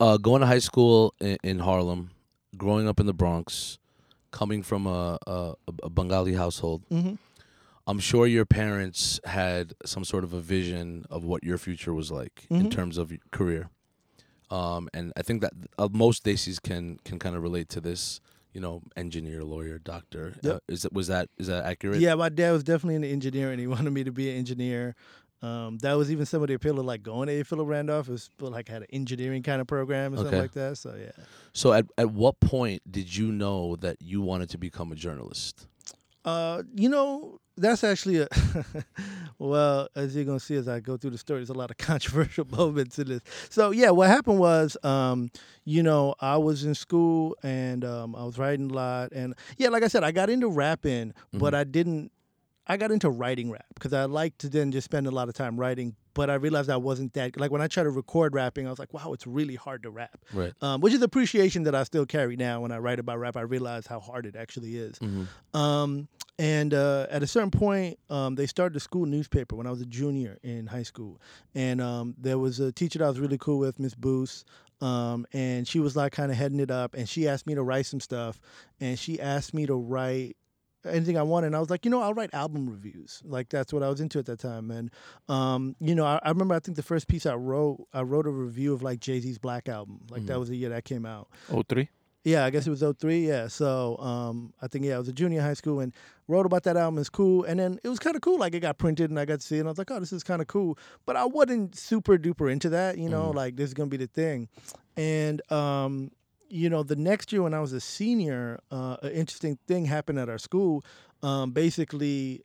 uh, 0.00 0.16
going 0.16 0.40
to 0.40 0.46
high 0.46 0.58
school 0.58 1.14
in, 1.20 1.38
in 1.42 1.58
Harlem, 1.60 2.10
growing 2.56 2.88
up 2.88 3.00
in 3.00 3.06
the 3.06 3.12
Bronx, 3.14 3.78
coming 4.30 4.62
from 4.62 4.86
a, 4.86 5.18
a, 5.26 5.54
a 5.82 5.90
Bengali 5.90 6.34
household, 6.34 6.82
hmm 6.90 7.14
I'm 7.86 8.00
sure 8.00 8.26
your 8.26 8.44
parents 8.44 9.18
had 9.24 9.72
some 9.86 10.04
sort 10.04 10.22
of 10.22 10.34
a 10.34 10.40
vision 10.42 11.06
of 11.08 11.24
what 11.24 11.42
your 11.42 11.56
future 11.56 11.94
was 11.94 12.12
like 12.12 12.44
in 12.50 12.66
Mhm. 12.66 12.70
terms 12.70 12.98
of 12.98 13.10
your 13.10 13.20
career. 13.32 13.70
Um, 14.50 14.88
and 14.94 15.12
I 15.16 15.22
think 15.22 15.42
that 15.42 15.52
uh, 15.78 15.88
most 15.92 16.24
Desis 16.24 16.60
can 16.62 16.98
can 17.04 17.18
kind 17.18 17.36
of 17.36 17.42
relate 17.42 17.68
to 17.70 17.80
this. 17.80 18.20
You 18.54 18.62
know, 18.62 18.80
engineer, 18.96 19.44
lawyer, 19.44 19.78
doctor. 19.78 20.32
Yep. 20.42 20.54
Uh, 20.54 20.58
is 20.68 20.84
it 20.86 20.92
was 20.92 21.06
that 21.08 21.28
is 21.36 21.46
that 21.48 21.64
accurate? 21.66 22.00
Yeah, 22.00 22.14
my 22.14 22.30
dad 22.30 22.52
was 22.52 22.64
definitely 22.64 22.96
an 22.96 23.04
engineer, 23.04 23.50
and 23.52 23.60
He 23.60 23.66
wanted 23.74 23.90
me 23.90 24.02
to 24.04 24.10
be 24.10 24.30
an 24.30 24.36
engineer. 24.38 24.96
Um, 25.42 25.78
that 25.82 25.92
was 25.92 26.10
even 26.10 26.26
some 26.26 26.42
of 26.42 26.48
the 26.48 26.54
appeal 26.54 26.80
of 26.80 26.86
like 26.86 27.02
going 27.02 27.28
to 27.28 27.34
A. 27.34 27.44
Philip 27.44 27.68
Randolph. 27.68 28.08
It 28.08 28.12
was 28.12 28.30
like 28.40 28.68
had 28.68 28.82
an 28.82 28.88
engineering 28.90 29.42
kind 29.44 29.60
of 29.60 29.68
program 29.68 30.12
or 30.12 30.16
Okay. 30.16 30.22
something 30.24 30.40
like 30.40 30.52
that. 30.52 30.78
So 30.78 30.96
yeah. 30.98 31.12
So 31.52 31.72
at 31.74 31.86
at 31.98 32.10
what 32.10 32.40
point 32.40 32.82
did 32.90 33.14
you 33.14 33.30
know 33.30 33.76
that 33.76 33.98
you 34.00 34.22
wanted 34.22 34.48
to 34.50 34.58
become 34.58 34.90
a 34.90 34.96
journalist? 34.96 35.68
Uh, 36.24 36.62
you 36.74 36.88
know, 36.88 37.38
that's 37.58 37.84
actually 37.84 38.20
a 38.20 38.28
well, 39.38 39.88
as 39.94 40.14
you're 40.14 40.24
gonna 40.24 40.40
see 40.40 40.56
as 40.56 40.68
I 40.68 40.80
go 40.80 40.96
through 40.96 41.10
the 41.10 41.18
story, 41.18 41.40
there's 41.40 41.50
a 41.50 41.54
lot 41.54 41.70
of 41.70 41.76
controversial 41.78 42.46
moments 42.46 42.98
in 42.98 43.08
this. 43.08 43.22
So 43.50 43.70
yeah, 43.70 43.90
what 43.90 44.08
happened 44.08 44.38
was, 44.38 44.76
um, 44.82 45.30
you 45.64 45.82
know, 45.82 46.14
I 46.20 46.36
was 46.36 46.64
in 46.64 46.74
school 46.74 47.36
and 47.42 47.84
um, 47.84 48.14
I 48.14 48.24
was 48.24 48.38
writing 48.38 48.70
a 48.70 48.74
lot, 48.74 49.12
and 49.12 49.34
yeah, 49.56 49.68
like 49.68 49.82
I 49.82 49.88
said, 49.88 50.04
I 50.04 50.12
got 50.12 50.30
into 50.30 50.48
rapping, 50.48 51.14
but 51.32 51.54
I 51.54 51.64
didn't. 51.64 52.12
I 52.70 52.76
got 52.76 52.90
into 52.90 53.08
writing 53.08 53.50
rap 53.50 53.64
because 53.72 53.94
I 53.94 54.04
liked 54.04 54.40
to 54.40 54.50
then 54.50 54.72
just 54.72 54.84
spend 54.84 55.06
a 55.06 55.10
lot 55.10 55.30
of 55.30 55.34
time 55.34 55.58
writing. 55.58 55.96
But 56.12 56.28
I 56.28 56.34
realized 56.34 56.68
I 56.68 56.76
wasn't 56.76 57.14
that 57.14 57.38
like 57.40 57.50
when 57.50 57.62
I 57.62 57.66
tried 57.66 57.84
to 57.84 57.90
record 57.90 58.34
rapping, 58.34 58.66
I 58.66 58.70
was 58.70 58.78
like, 58.78 58.92
wow, 58.92 59.14
it's 59.14 59.26
really 59.26 59.54
hard 59.54 59.84
to 59.84 59.90
rap. 59.90 60.18
Right. 60.34 60.52
Um, 60.60 60.82
which 60.82 60.92
is 60.92 61.00
appreciation 61.00 61.62
that 61.62 61.74
I 61.74 61.84
still 61.84 62.04
carry 62.04 62.36
now. 62.36 62.60
When 62.60 62.70
I 62.72 62.76
write 62.78 62.98
about 62.98 63.20
rap, 63.20 63.36
I 63.38 63.40
realize 63.42 63.86
how 63.86 64.00
hard 64.00 64.26
it 64.26 64.36
actually 64.36 64.76
is. 64.76 64.98
Um, 65.54 66.08
and 66.38 66.72
uh, 66.72 67.06
at 67.10 67.22
a 67.22 67.26
certain 67.26 67.50
point, 67.50 67.98
um, 68.10 68.36
they 68.36 68.46
started 68.46 68.76
a 68.76 68.80
school 68.80 69.06
newspaper 69.06 69.56
when 69.56 69.66
I 69.66 69.70
was 69.70 69.80
a 69.80 69.86
junior 69.86 70.38
in 70.42 70.66
high 70.66 70.84
school. 70.84 71.20
And 71.54 71.80
um, 71.80 72.14
there 72.16 72.38
was 72.38 72.60
a 72.60 72.70
teacher 72.70 73.00
that 73.00 73.06
I 73.06 73.08
was 73.08 73.18
really 73.18 73.38
cool 73.38 73.58
with, 73.58 73.78
Miss 73.80 73.94
Booth, 73.94 74.44
Um, 74.80 75.26
and 75.32 75.66
she 75.66 75.80
was 75.80 75.96
like 75.96 76.12
kind 76.12 76.30
of 76.30 76.38
heading 76.38 76.60
it 76.60 76.70
up. 76.70 76.94
And 76.94 77.08
she 77.08 77.26
asked 77.28 77.46
me 77.46 77.54
to 77.56 77.62
write 77.62 77.86
some 77.86 78.00
stuff. 78.00 78.40
And 78.80 78.98
she 78.98 79.20
asked 79.20 79.52
me 79.52 79.66
to 79.66 79.74
write 79.74 80.36
anything 80.84 81.18
I 81.18 81.22
wanted. 81.22 81.48
And 81.48 81.56
I 81.56 81.60
was 81.60 81.70
like, 81.70 81.84
you 81.84 81.90
know, 81.90 82.00
I'll 82.00 82.14
write 82.14 82.32
album 82.32 82.70
reviews. 82.70 83.20
Like 83.24 83.48
that's 83.48 83.72
what 83.72 83.82
I 83.82 83.88
was 83.88 84.00
into 84.00 84.20
at 84.20 84.26
that 84.26 84.38
time. 84.38 84.70
And 84.70 84.90
um, 85.28 85.74
you 85.80 85.94
know, 85.96 86.04
I, 86.04 86.20
I 86.22 86.28
remember 86.28 86.54
I 86.54 86.60
think 86.60 86.76
the 86.76 86.84
first 86.84 87.08
piece 87.08 87.26
I 87.26 87.34
wrote, 87.34 87.86
I 87.92 88.02
wrote 88.02 88.26
a 88.26 88.30
review 88.30 88.72
of 88.72 88.82
like 88.82 89.00
Jay 89.00 89.18
Z's 89.18 89.38
Black 89.38 89.68
album. 89.68 90.02
Like 90.08 90.26
that 90.26 90.38
was 90.38 90.48
the 90.48 90.56
year 90.56 90.68
that 90.70 90.84
came 90.84 91.04
out. 91.04 91.28
Oh 91.52 91.64
three. 91.68 91.88
Yeah, 92.24 92.44
I 92.44 92.50
guess 92.50 92.66
it 92.66 92.70
was 92.70 92.82
03, 92.82 93.26
yeah. 93.26 93.46
So 93.48 93.96
um, 93.98 94.52
I 94.60 94.68
think, 94.68 94.84
yeah, 94.84 94.96
I 94.96 94.98
was 94.98 95.08
a 95.08 95.12
junior 95.12 95.38
in 95.38 95.44
high 95.44 95.54
school 95.54 95.80
and 95.80 95.92
wrote 96.26 96.46
about 96.46 96.64
that 96.64 96.76
album. 96.76 96.98
It's 96.98 97.08
cool. 97.08 97.44
And 97.44 97.58
then 97.58 97.78
it 97.82 97.88
was 97.88 97.98
kind 97.98 98.16
of 98.16 98.22
cool. 98.22 98.38
Like 98.38 98.54
it 98.54 98.60
got 98.60 98.76
printed 98.76 99.10
and 99.10 99.18
I 99.18 99.24
got 99.24 99.40
to 99.40 99.46
see 99.46 99.56
it. 99.56 99.60
And 99.60 99.68
I 99.68 99.70
was 99.70 99.78
like, 99.78 99.90
oh, 99.90 100.00
this 100.00 100.12
is 100.12 100.24
kind 100.24 100.42
of 100.42 100.48
cool. 100.48 100.78
But 101.06 101.16
I 101.16 101.24
wasn't 101.24 101.76
super 101.76 102.18
duper 102.18 102.50
into 102.50 102.68
that, 102.70 102.98
you 102.98 103.08
know, 103.08 103.30
like 103.30 103.56
this 103.56 103.68
is 103.68 103.74
going 103.74 103.88
to 103.88 103.96
be 103.96 104.04
the 104.04 104.10
thing. 104.10 104.48
And, 104.96 105.40
um, 105.50 106.10
you 106.50 106.68
know, 106.70 106.82
the 106.82 106.96
next 106.96 107.32
year 107.32 107.42
when 107.42 107.54
I 107.54 107.60
was 107.60 107.72
a 107.72 107.80
senior, 107.80 108.60
uh, 108.70 108.96
an 109.02 109.12
interesting 109.12 109.58
thing 109.66 109.84
happened 109.84 110.18
at 110.18 110.28
our 110.28 110.38
school. 110.38 110.84
Um, 111.22 111.52
basically, 111.52 112.44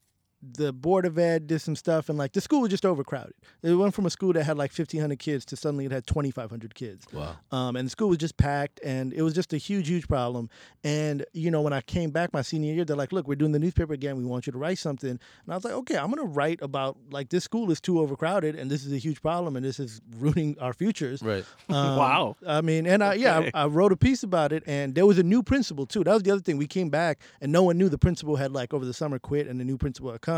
the 0.55 0.73
board 0.73 1.05
of 1.05 1.17
ed 1.17 1.47
did 1.47 1.59
some 1.59 1.75
stuff 1.75 2.09
and 2.09 2.17
like 2.17 2.33
the 2.33 2.41
school 2.41 2.61
was 2.61 2.69
just 2.69 2.85
overcrowded. 2.85 3.33
It 3.61 3.73
went 3.75 3.93
from 3.93 4.05
a 4.05 4.09
school 4.09 4.33
that 4.33 4.43
had 4.43 4.57
like 4.57 4.71
1,500 4.71 5.17
kids 5.19 5.45
to 5.45 5.55
suddenly 5.55 5.85
it 5.85 5.91
had 5.91 6.05
2,500 6.05 6.75
kids. 6.75 7.05
Wow. 7.13 7.37
Um, 7.51 7.75
and 7.75 7.85
the 7.85 7.89
school 7.89 8.09
was 8.09 8.17
just 8.17 8.35
packed, 8.37 8.79
and 8.83 9.13
it 9.13 9.21
was 9.21 9.33
just 9.33 9.53
a 9.53 9.57
huge, 9.57 9.87
huge 9.87 10.07
problem. 10.07 10.49
And 10.83 11.25
you 11.33 11.49
know, 11.49 11.61
when 11.61 11.73
I 11.73 11.81
came 11.81 12.11
back 12.11 12.33
my 12.33 12.41
senior 12.41 12.73
year, 12.73 12.83
they're 12.85 12.95
like, 12.97 13.11
"Look, 13.13 13.27
we're 13.27 13.35
doing 13.35 13.51
the 13.53 13.59
newspaper 13.59 13.93
again. 13.93 14.17
We 14.17 14.25
want 14.25 14.45
you 14.47 14.51
to 14.53 14.59
write 14.59 14.77
something." 14.79 15.09
And 15.11 15.19
I 15.47 15.55
was 15.55 15.63
like, 15.63 15.73
"Okay, 15.73 15.97
I'm 15.97 16.09
gonna 16.09 16.23
write 16.23 16.59
about 16.61 16.97
like 17.11 17.29
this 17.29 17.43
school 17.45 17.71
is 17.71 17.79
too 17.79 17.99
overcrowded, 17.99 18.55
and 18.55 18.69
this 18.69 18.85
is 18.85 18.91
a 18.91 18.97
huge 18.97 19.21
problem, 19.21 19.55
and 19.55 19.65
this 19.65 19.79
is 19.79 20.01
ruining 20.17 20.57
our 20.59 20.73
futures." 20.73 21.21
Right. 21.21 21.45
Um, 21.69 21.93
Wow. 22.03 22.35
I 22.45 22.61
mean, 22.61 22.85
and 22.85 23.03
I 23.03 23.13
yeah, 23.13 23.37
Okay. 23.39 23.51
I, 23.53 23.63
I 23.63 23.67
wrote 23.67 23.91
a 23.91 23.97
piece 23.97 24.23
about 24.23 24.51
it, 24.51 24.63
and 24.67 24.93
there 24.95 25.05
was 25.05 25.17
a 25.19 25.23
new 25.23 25.41
principal 25.43 25.85
too. 25.85 26.03
That 26.03 26.13
was 26.13 26.23
the 26.23 26.31
other 26.31 26.41
thing. 26.41 26.57
We 26.57 26.67
came 26.67 26.89
back, 26.89 27.19
and 27.39 27.51
no 27.51 27.63
one 27.63 27.77
knew 27.77 27.87
the 27.87 27.97
principal 27.97 28.35
had 28.35 28.51
like 28.51 28.73
over 28.73 28.83
the 28.83 28.93
summer 28.93 29.19
quit, 29.19 29.47
and 29.47 29.59
the 29.59 29.63
new 29.65 29.77
principal 29.77 30.11
had 30.11 30.21
come. 30.21 30.32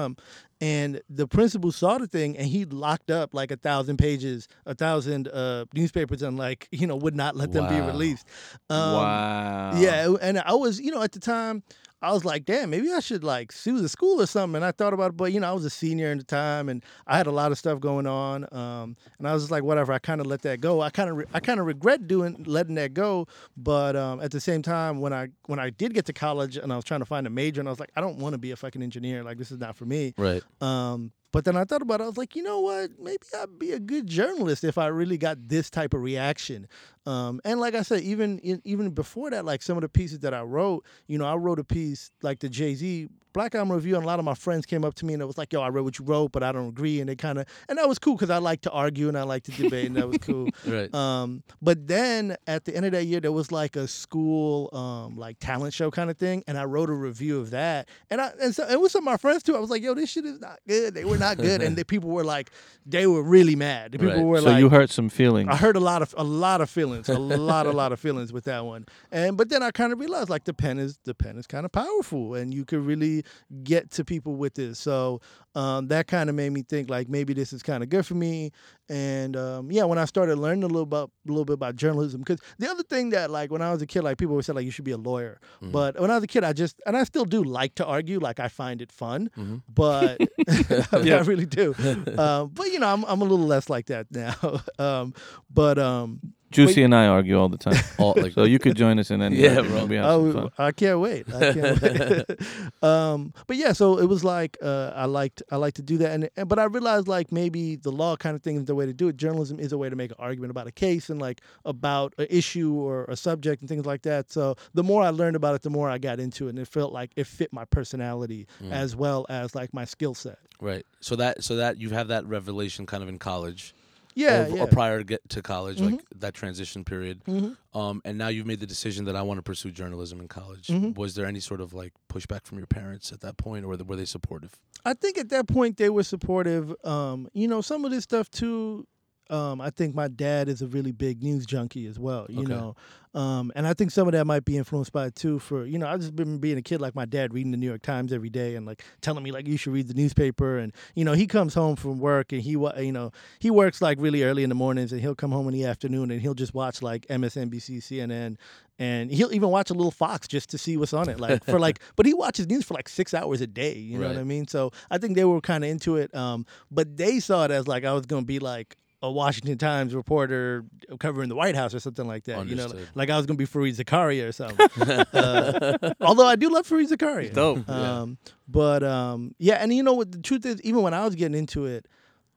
And 0.62 1.02
the 1.10 1.28
principal 1.28 1.72
saw 1.74 1.98
the 1.98 2.08
thing, 2.08 2.38
and 2.38 2.48
he 2.48 2.64
locked 2.64 3.12
up 3.12 3.34
like 3.34 3.52
a 3.52 3.58
thousand 3.58 3.98
pages, 3.98 4.48
a 4.66 4.74
thousand 4.74 5.28
uh, 5.28 5.66
newspapers, 5.74 6.22
and 6.22 6.38
like 6.38 6.70
you 6.72 6.88
know 6.88 6.96
would 6.96 7.16
not 7.16 7.36
let 7.36 7.52
them 7.52 7.68
be 7.68 7.82
released. 7.82 8.26
Um, 8.70 8.94
wow. 8.94 9.80
Yeah, 9.80 10.16
and 10.22 10.40
I 10.40 10.54
was, 10.54 10.80
you 10.80 10.92
know, 10.92 11.02
at 11.02 11.12
the 11.12 11.20
time, 11.20 11.62
I 12.06 12.14
was 12.14 12.24
like, 12.24 12.46
damn, 12.46 12.70
maybe 12.70 12.92
I 12.92 13.00
should 13.00 13.24
like 13.24 13.52
sue 13.52 13.82
the 13.82 13.90
school 13.90 14.22
or 14.22 14.28
something. 14.28 14.58
And 14.58 14.66
I 14.66 14.72
thought 14.72 14.94
about 14.94 15.12
it, 15.12 15.18
but 15.18 15.32
you 15.34 15.40
know, 15.40 15.50
I 15.50 15.54
was 15.54 15.66
a 15.66 15.72
senior 15.72 16.12
at 16.12 16.20
the 16.20 16.24
time, 16.24 16.70
and 16.70 16.84
I 17.08 17.18
had 17.18 17.26
a 17.26 17.32
lot 17.32 17.52
of 17.52 17.58
stuff 17.58 17.80
going 17.80 18.06
on. 18.06 18.48
Um, 18.52 18.96
and 19.18 19.28
I 19.28 19.34
was 19.34 19.44
just 19.44 19.52
like, 19.52 19.64
whatever. 19.64 19.92
I 19.92 19.98
kind 19.98 20.22
of 20.22 20.28
let 20.28 20.44
that 20.44 20.62
go. 20.62 20.82
I 20.82 20.92
kind 20.92 21.10
of, 21.10 21.18
re- 21.18 21.26
I 21.34 21.40
kind 21.40 21.60
of 21.60 21.66
regret 21.66 22.08
doing 22.08 22.44
letting 22.48 22.76
that 22.76 22.94
go. 22.94 23.28
But 23.58 23.96
um, 23.96 24.22
at 24.22 24.30
the 24.30 24.40
same 24.40 24.62
time, 24.62 25.02
when 25.02 25.14
I 25.14 25.30
when 25.48 25.58
I 25.60 25.72
did 25.72 25.96
get 25.96 26.06
to 26.06 26.14
college 26.14 26.58
and 26.58 26.72
I 26.72 26.76
was 26.76 26.86
trying 26.86 27.02
to 27.02 27.06
find 27.06 27.26
a 27.26 27.32
major, 27.32 27.60
and 27.60 27.68
I 27.68 27.72
was 27.72 27.80
like, 27.80 27.92
I 27.96 28.02
don't 28.02 28.18
want 28.20 28.34
to 28.34 28.38
be 28.38 28.52
a 28.52 28.56
fucking 28.56 28.84
engineer. 28.84 29.24
Like 29.24 29.40
this 29.40 29.52
is 29.52 29.58
not 29.58 29.76
for 29.76 29.86
me. 29.86 30.14
Right. 30.16 30.44
Um, 30.62 31.12
but 31.36 31.44
then 31.44 31.58
I 31.58 31.66
thought 31.66 31.82
about 31.82 32.00
it. 32.00 32.06
I 32.06 32.08
was 32.08 32.16
like, 32.16 32.38
you 32.38 32.44
know 32.44 32.62
what? 32.62 32.92
Maybe 32.98 33.20
I'd 33.38 33.60
be 33.60 33.74
a 33.74 33.80
good 33.80 34.08
journalist 34.08 34.64
if 34.64 34.78
I 34.78 34.88
really 34.88 35.18
got 35.18 35.50
this 35.50 35.70
type 35.70 35.94
of 35.94 36.02
reaction. 36.02 36.66
Um, 37.06 37.42
and 37.44 37.60
like 37.60 37.76
I 37.76 37.82
said, 37.82 38.04
even 38.04 38.40
even 38.64 38.92
before 38.92 39.30
that, 39.32 39.44
like 39.44 39.62
some 39.62 39.76
of 39.76 39.82
the 39.82 39.90
pieces 39.90 40.20
that 40.20 40.34
I 40.34 40.44
wrote, 40.44 40.86
you 41.08 41.18
know, 41.18 41.26
I 41.26 41.36
wrote 41.36 41.60
a 41.60 41.66
piece 41.66 42.10
like 42.22 42.40
the 42.40 42.48
Jay 42.48 42.74
Z 42.74 43.10
Black 43.36 43.54
Album 43.54 43.72
Review, 43.74 43.96
and 43.96 44.04
a 44.04 44.08
lot 44.08 44.18
of 44.18 44.26
my 44.26 44.34
friends 44.34 44.66
came 44.66 44.84
up 44.86 44.96
to 44.96 45.06
me 45.06 45.14
and 45.14 45.22
it 45.22 45.26
was 45.26 45.38
like, 45.38 45.52
"Yo, 45.54 45.62
I 45.62 45.68
read 45.68 45.84
what 45.84 46.00
you 46.00 46.06
wrote, 46.06 46.32
but 46.32 46.42
I 46.42 46.52
don't 46.54 46.70
agree." 46.70 47.00
And 47.02 47.10
they 47.10 47.16
kind 47.18 47.38
of, 47.38 47.46
and 47.70 47.78
that 47.78 47.88
was 47.88 48.00
cool 48.00 48.16
because 48.16 48.30
I 48.30 48.38
like 48.38 48.62
to 48.62 48.72
argue 48.72 49.10
and 49.10 49.18
I 49.18 49.24
like 49.24 49.44
to 49.44 49.52
debate, 49.52 49.88
and 49.88 49.96
that 49.98 50.08
was 50.08 50.18
cool. 50.20 50.50
Right. 50.66 50.92
Um, 50.96 51.44
but 51.62 51.86
then 51.88 52.38
at 52.48 52.64
the 52.66 52.76
end 52.76 52.86
of 52.86 52.94
that 52.94 53.06
year, 53.06 53.20
there 53.20 53.32
was 53.34 53.52
like 53.52 53.76
a 53.76 53.88
school 53.88 54.70
um, 54.74 55.18
like 55.18 55.38
talent 55.40 55.74
show 55.74 55.92
kind 55.92 56.10
of 56.10 56.18
thing, 56.18 56.44
and 56.48 56.58
I 56.58 56.64
wrote 56.64 56.90
a 56.90 56.94
review 56.94 57.40
of 57.40 57.52
that. 57.52 57.90
And 58.10 58.22
I 58.22 58.32
and 58.42 58.56
so 58.56 58.68
it 58.68 58.80
was 58.80 58.92
some 58.94 59.06
of 59.06 59.12
my 59.12 59.18
friends 59.18 59.44
too. 59.44 59.56
I 59.56 59.60
was 59.60 59.70
like, 59.70 59.84
"Yo, 59.84 59.94
this 59.94 60.10
shit 60.10 60.26
is 60.26 60.40
not 60.40 60.60
good." 60.68 60.94
They 60.94 61.04
were 61.06 61.18
not 61.18 61.38
good, 61.38 61.62
and 61.66 61.76
the 61.76 61.84
people 61.84 62.10
were 62.10 62.24
like, 62.24 62.52
they 62.86 63.06
were 63.08 63.22
really 63.24 63.56
mad. 63.56 63.92
The 63.94 64.00
people 64.00 64.16
Right. 64.16 64.24
were 64.24 64.40
So 64.40 64.46
like, 64.46 64.60
you 64.60 64.70
hurt 64.70 64.90
some 64.92 65.10
feelings. 65.10 65.50
I 65.52 65.56
heard 65.58 65.76
a 65.76 65.80
lot 65.80 66.02
of 66.02 66.14
a 66.18 66.24
lot 66.24 66.62
of 66.62 66.70
feelings, 66.70 67.10
a 67.10 67.18
lot, 67.20 67.66
a 67.68 67.72
lot 67.72 67.92
of 67.92 68.00
feelings 68.00 68.32
with 68.32 68.46
that 68.46 68.64
one. 68.66 68.86
And 69.12 69.36
but 69.38 69.50
then 69.50 69.62
I 69.62 69.72
kind 69.72 69.92
of 69.92 70.00
realized 70.00 70.30
like 70.30 70.46
the 70.46 70.54
pen 70.54 70.80
is 70.80 70.98
the 71.04 71.14
pen 71.14 71.38
is 71.38 71.48
kind 71.48 71.66
of 71.66 71.72
powerful, 71.72 72.34
and 72.36 72.54
you 72.54 72.64
could 72.66 72.80
really 72.80 73.25
get 73.64 73.92
to 73.92 74.06
people 74.06 74.36
with 74.36 74.56
this. 74.56 74.80
So 74.80 75.22
um, 75.56 75.88
that 75.88 76.08
kind 76.08 76.30
of 76.30 76.36
made 76.36 76.52
me 76.52 76.64
think 76.64 76.90
like 76.90 77.08
maybe 77.10 77.34
this 77.34 77.54
is 77.54 77.64
kind 77.64 77.82
of 77.82 77.90
good 77.90 78.06
for 78.06 78.16
me. 78.16 78.52
And 78.90 79.36
um, 79.36 79.72
yeah, 79.72 79.84
when 79.86 79.98
I 79.98 80.06
started 80.06 80.38
learning 80.38 80.64
a 80.64 80.68
little 80.68 80.84
about 80.84 81.12
a 81.28 81.32
little 81.32 81.46
bit 81.46 81.54
about 81.54 81.76
journalism, 81.76 82.22
because 82.22 82.40
the 82.60 82.70
other 82.70 82.84
thing 82.84 83.10
that 83.12 83.32
like 83.32 83.52
when 83.52 83.62
I 83.62 83.72
was 83.72 83.82
a 83.82 83.88
kid, 83.88 84.04
like 84.04 84.18
people 84.18 84.34
always 84.34 84.46
said 84.46 84.56
like 84.56 84.66
you 84.66 84.72
should 84.72 84.86
be 84.86 84.92
a 84.92 84.98
lawyer, 84.98 85.40
but 85.62 86.00
when 86.00 86.12
I 86.12 86.16
was 86.16 86.24
a 86.24 86.28
kid, 86.28 86.44
I 86.44 86.54
just 86.54 86.82
and 86.86 86.96
I 86.96 87.04
still 87.04 87.26
do 87.26 87.44
like 87.44 87.76
to 87.76 87.86
argue, 87.86 88.20
like 88.20 88.40
I 88.40 88.48
find 88.48 88.82
it 88.82 88.92
fun, 88.92 89.32
but 89.74 90.20
I, 90.92 90.98
mean, 91.00 91.14
I 91.14 91.22
really 91.22 91.46
do. 91.48 91.74
Um, 92.20 92.50
but 92.54 92.68
you 92.68 92.80
know, 92.80 92.88
I'm 92.88 93.04
I'm 93.06 93.22
a 93.22 93.26
little 93.26 93.46
less 93.48 93.70
like 93.70 93.88
that 93.88 94.08
now. 94.12 94.62
um, 94.78 95.14
but 95.50 95.80
um, 95.80 96.20
Juicy 96.52 96.84
and 96.84 96.96
I 96.96 97.08
argue 97.08 97.38
all 97.38 97.50
the 97.50 97.58
time. 97.58 97.76
All, 97.98 98.14
like, 98.16 98.34
so 98.34 98.44
you 98.44 98.60
could 98.60 98.78
join 98.78 98.98
us 99.00 99.12
in 99.12 99.22
any. 99.22 99.38
Yeah, 99.38 99.62
bro. 99.62 99.86
We 99.86 99.96
have 99.98 100.06
some 100.06 100.34
fun. 100.34 100.52
Oh, 100.58 100.64
I 100.64 100.72
can't 100.72 101.00
wait. 101.00 101.26
I 101.34 101.54
can't 101.54 101.82
wait. 102.30 102.84
um, 102.84 103.34
but 103.48 103.58
yeah, 103.58 103.74
so 103.74 103.98
it 104.00 104.06
was 104.06 104.24
like 104.24 104.58
uh, 104.62 104.92
I 104.96 105.06
liked 105.06 105.44
I 105.52 105.58
like 105.58 105.74
to 105.76 105.82
do 105.82 105.98
that, 105.98 106.12
and, 106.12 106.30
and 106.38 106.48
but 106.48 106.60
I 106.60 106.66
realized 106.66 107.08
like 107.08 107.32
maybe 107.32 107.76
the 107.76 107.92
law 107.92 108.16
kind 108.16 108.36
of 108.36 108.42
thing 108.42 108.58
is 108.58 108.66
the 108.66 108.76
way 108.76 108.86
to 108.86 108.94
do 108.94 109.08
it. 109.08 109.18
Journalism 109.18 109.60
is 109.60 109.72
a 109.74 109.78
way 109.78 109.90
to 109.90 109.96
make 109.96 110.12
an 110.12 110.18
argument 110.20 110.52
about 110.52 110.68
a 110.68 110.72
case 110.72 111.10
and 111.10 111.20
like 111.20 111.42
about 111.66 112.14
an 112.18 112.28
issue 112.30 112.74
or 112.74 113.06
a 113.06 113.18
subject 113.18 113.62
and 113.62 113.68
things 113.70 113.86
like 113.86 114.04
that. 114.04 114.32
So 114.32 114.56
the 114.74 114.84
more 114.84 115.02
I 115.04 115.10
learned 115.10 115.36
about 115.36 115.56
it, 115.56 115.62
the 115.64 115.70
more 115.70 115.90
I 115.90 115.98
got 115.98 116.20
into 116.20 116.48
it, 116.48 116.52
and 116.52 116.60
it 116.60 116.68
felt 116.68 116.94
like 116.94 117.12
it 117.16 117.28
fit 117.28 117.52
my 117.52 117.66
personality 117.66 118.48
as 118.72 118.96
well 118.96 119.26
as 119.30 119.56
like 119.56 119.74
my 119.74 119.86
skill 119.86 120.14
set. 120.14 120.40
right. 120.62 120.86
So 121.02 121.16
that 121.18 121.44
so 121.44 121.58
that 121.58 121.80
you 121.80 121.90
have 121.90 122.08
that 122.08 122.26
revelation 122.26 122.86
kind 122.86 123.04
of 123.04 123.10
in 123.10 123.20
college. 123.20 123.74
Yeah, 124.16 124.46
or, 124.46 124.56
yeah. 124.56 124.64
or 124.64 124.68
prior 124.68 124.98
to 125.00 125.04
get 125.04 125.28
to 125.30 125.42
college, 125.42 125.80
like 125.82 125.96
Mhm. 125.96 126.02
that 126.22 126.34
transition 126.34 126.84
period. 126.86 127.22
Mhm. 127.26 127.58
Um, 127.74 128.02
and 128.06 128.18
now 128.18 128.30
you've 128.30 128.46
made 128.48 128.62
the 128.62 128.66
decision 128.66 129.06
that 129.06 129.16
I 129.16 129.22
want 129.22 129.38
to 129.40 129.42
pursue 129.44 129.72
journalism 129.72 130.22
in 130.22 130.28
college. 130.30 130.68
Mhm. 130.68 130.96
Was 130.98 131.16
there 131.16 131.26
any 131.26 131.42
sort 131.42 131.60
of 131.62 131.74
like 131.74 131.92
pushback 132.10 132.46
from 132.46 132.58
your 132.58 132.68
parents 132.68 133.12
at 133.12 133.20
that 133.22 133.36
point, 133.38 133.66
or 133.66 133.70
were 133.70 133.78
they, 133.78 133.84
were 133.84 133.98
they 133.98 134.06
supportive? 134.06 134.56
I 134.86 134.94
think 134.94 135.18
at 135.18 135.30
that 135.30 135.48
point 135.48 135.78
they 135.78 135.90
were 135.90 136.04
supportive. 136.04 136.74
Um, 136.86 137.28
you 137.34 137.48
know, 137.48 137.60
some 137.62 137.84
of 137.86 137.92
this 137.92 138.04
stuff 138.04 138.30
too. 138.32 138.88
Um, 139.30 139.60
I 139.60 139.70
think 139.72 139.96
my 139.96 140.08
dad 140.08 140.50
is 140.50 140.62
a 140.62 140.68
really 140.68 140.92
big 140.92 141.24
news 141.24 141.46
junkie 141.46 141.88
as 141.88 141.98
well. 141.98 142.28
You 142.30 142.42
Okay. 142.44 142.54
know, 142.54 142.76
um, 143.16 143.52
and 143.56 143.66
I 143.66 143.74
think 143.74 143.92
some 143.92 144.08
of 144.08 144.12
that 144.12 144.26
might 144.26 144.46
be 144.46 144.58
influenced 144.58 144.92
by 144.92 145.08
it 145.08 145.16
too. 145.16 145.40
For 145.40 145.66
you 145.66 145.80
know, 145.80 145.88
I 145.88 145.98
just 145.98 146.16
been 146.16 146.38
being 146.38 146.58
a 146.58 146.62
kid 146.62 146.82
like 146.82 146.94
my 146.96 147.06
dad, 147.06 147.34
reading 147.34 147.52
the 147.52 147.58
New 147.58 147.66
York 147.68 147.82
Times 147.82 148.12
every 148.14 148.30
day 148.30 148.56
and 148.56 148.66
like 148.66 148.84
telling 149.02 149.24
me 149.24 149.32
like 149.32 149.48
you 149.48 149.58
should 149.58 149.74
read 149.74 149.88
the 149.88 149.94
newspaper. 149.94 150.58
And 150.58 150.74
you 150.96 151.06
know, 151.06 151.14
he 151.14 151.26
comes 151.26 151.54
home 151.54 151.76
from 151.76 152.00
work 152.00 152.32
and 152.34 152.42
he 152.42 152.52
you 152.52 152.92
know 152.92 153.12
he 153.40 153.50
works 153.50 153.82
like 153.82 153.98
really 154.00 154.24
early 154.24 154.44
in 154.44 154.50
the 154.50 154.56
mornings 154.56 154.92
and 154.92 155.02
he'll 155.02 155.16
come 155.16 155.32
home 155.32 155.48
in 155.48 155.54
the 155.54 155.66
afternoon 155.66 156.12
and 156.12 156.22
he'll 156.22 156.34
just 156.36 156.54
watch 156.54 156.82
like 156.82 157.06
MSNBC, 157.08 157.78
CNN, 157.78 158.36
and 158.78 159.10
he'll 159.10 159.34
even 159.34 159.50
watch 159.50 159.70
a 159.70 159.74
little 159.74 159.92
Fox 159.92 160.28
just 160.28 160.50
to 160.50 160.58
see 160.58 160.76
what's 160.78 160.94
on 160.94 161.10
it. 161.10 161.20
Like 161.20 161.44
for 161.46 161.60
like, 161.60 161.80
but 161.96 162.06
he 162.06 162.14
watches 162.14 162.48
news 162.48 162.66
for 162.66 162.74
like 162.74 162.90
six 162.90 163.14
hours 163.14 163.42
a 163.42 163.48
day. 163.48 163.76
You 163.78 163.98
know 163.98 164.08
what 164.08 164.18
I 164.18 164.24
mean? 164.24 164.48
So 164.48 164.72
I 164.92 164.98
think 164.98 165.16
they 165.16 165.26
were 165.26 165.42
kind 165.42 165.64
of 165.64 165.70
into 165.70 165.96
it. 165.96 166.14
Um, 166.14 166.46
but 166.70 166.98
they 166.98 167.20
saw 167.20 167.46
it 167.46 167.52
as 167.52 167.68
like 167.68 167.86
I 167.86 167.94
was 167.94 168.06
gonna 168.06 168.26
be 168.26 168.40
like 168.40 168.76
a 169.06 169.12
Washington 169.12 169.58
Times 169.58 169.94
reporter 169.96 170.66
covering 171.00 171.30
the 171.30 171.36
White 171.36 171.56
House 171.56 171.74
or 171.74 171.80
something 171.80 172.08
like 172.08 172.24
that. 172.26 172.48
You 172.48 172.56
know, 172.56 172.64
Understood. 172.64 172.90
like 172.96 173.10
I 173.10 173.18
was 173.18 173.26
gonna 173.26 173.38
be 173.38 173.46
Fareed 173.46 173.76
Zakaria 173.76 174.28
or 174.28 174.32
something. 174.32 174.68
uh, 175.14 175.94
although 176.02 176.28
I 176.28 176.36
do 176.36 176.50
love 176.50 176.68
Fareed 176.68 176.90
Zakaria. 176.90 177.34
Dope. 177.34 177.68
Um, 177.70 178.18
but 178.48 178.84
um, 178.84 179.36
yeah, 179.40 179.56
and 179.56 179.74
you 179.74 179.84
know 179.84 179.94
what? 179.94 180.12
The 180.12 180.20
truth 180.20 180.46
is, 180.46 180.62
even 180.62 180.82
when 180.82 180.94
I 180.94 181.06
was 181.06 181.16
getting 181.16 181.38
into 181.38 181.66
it, 181.66 181.88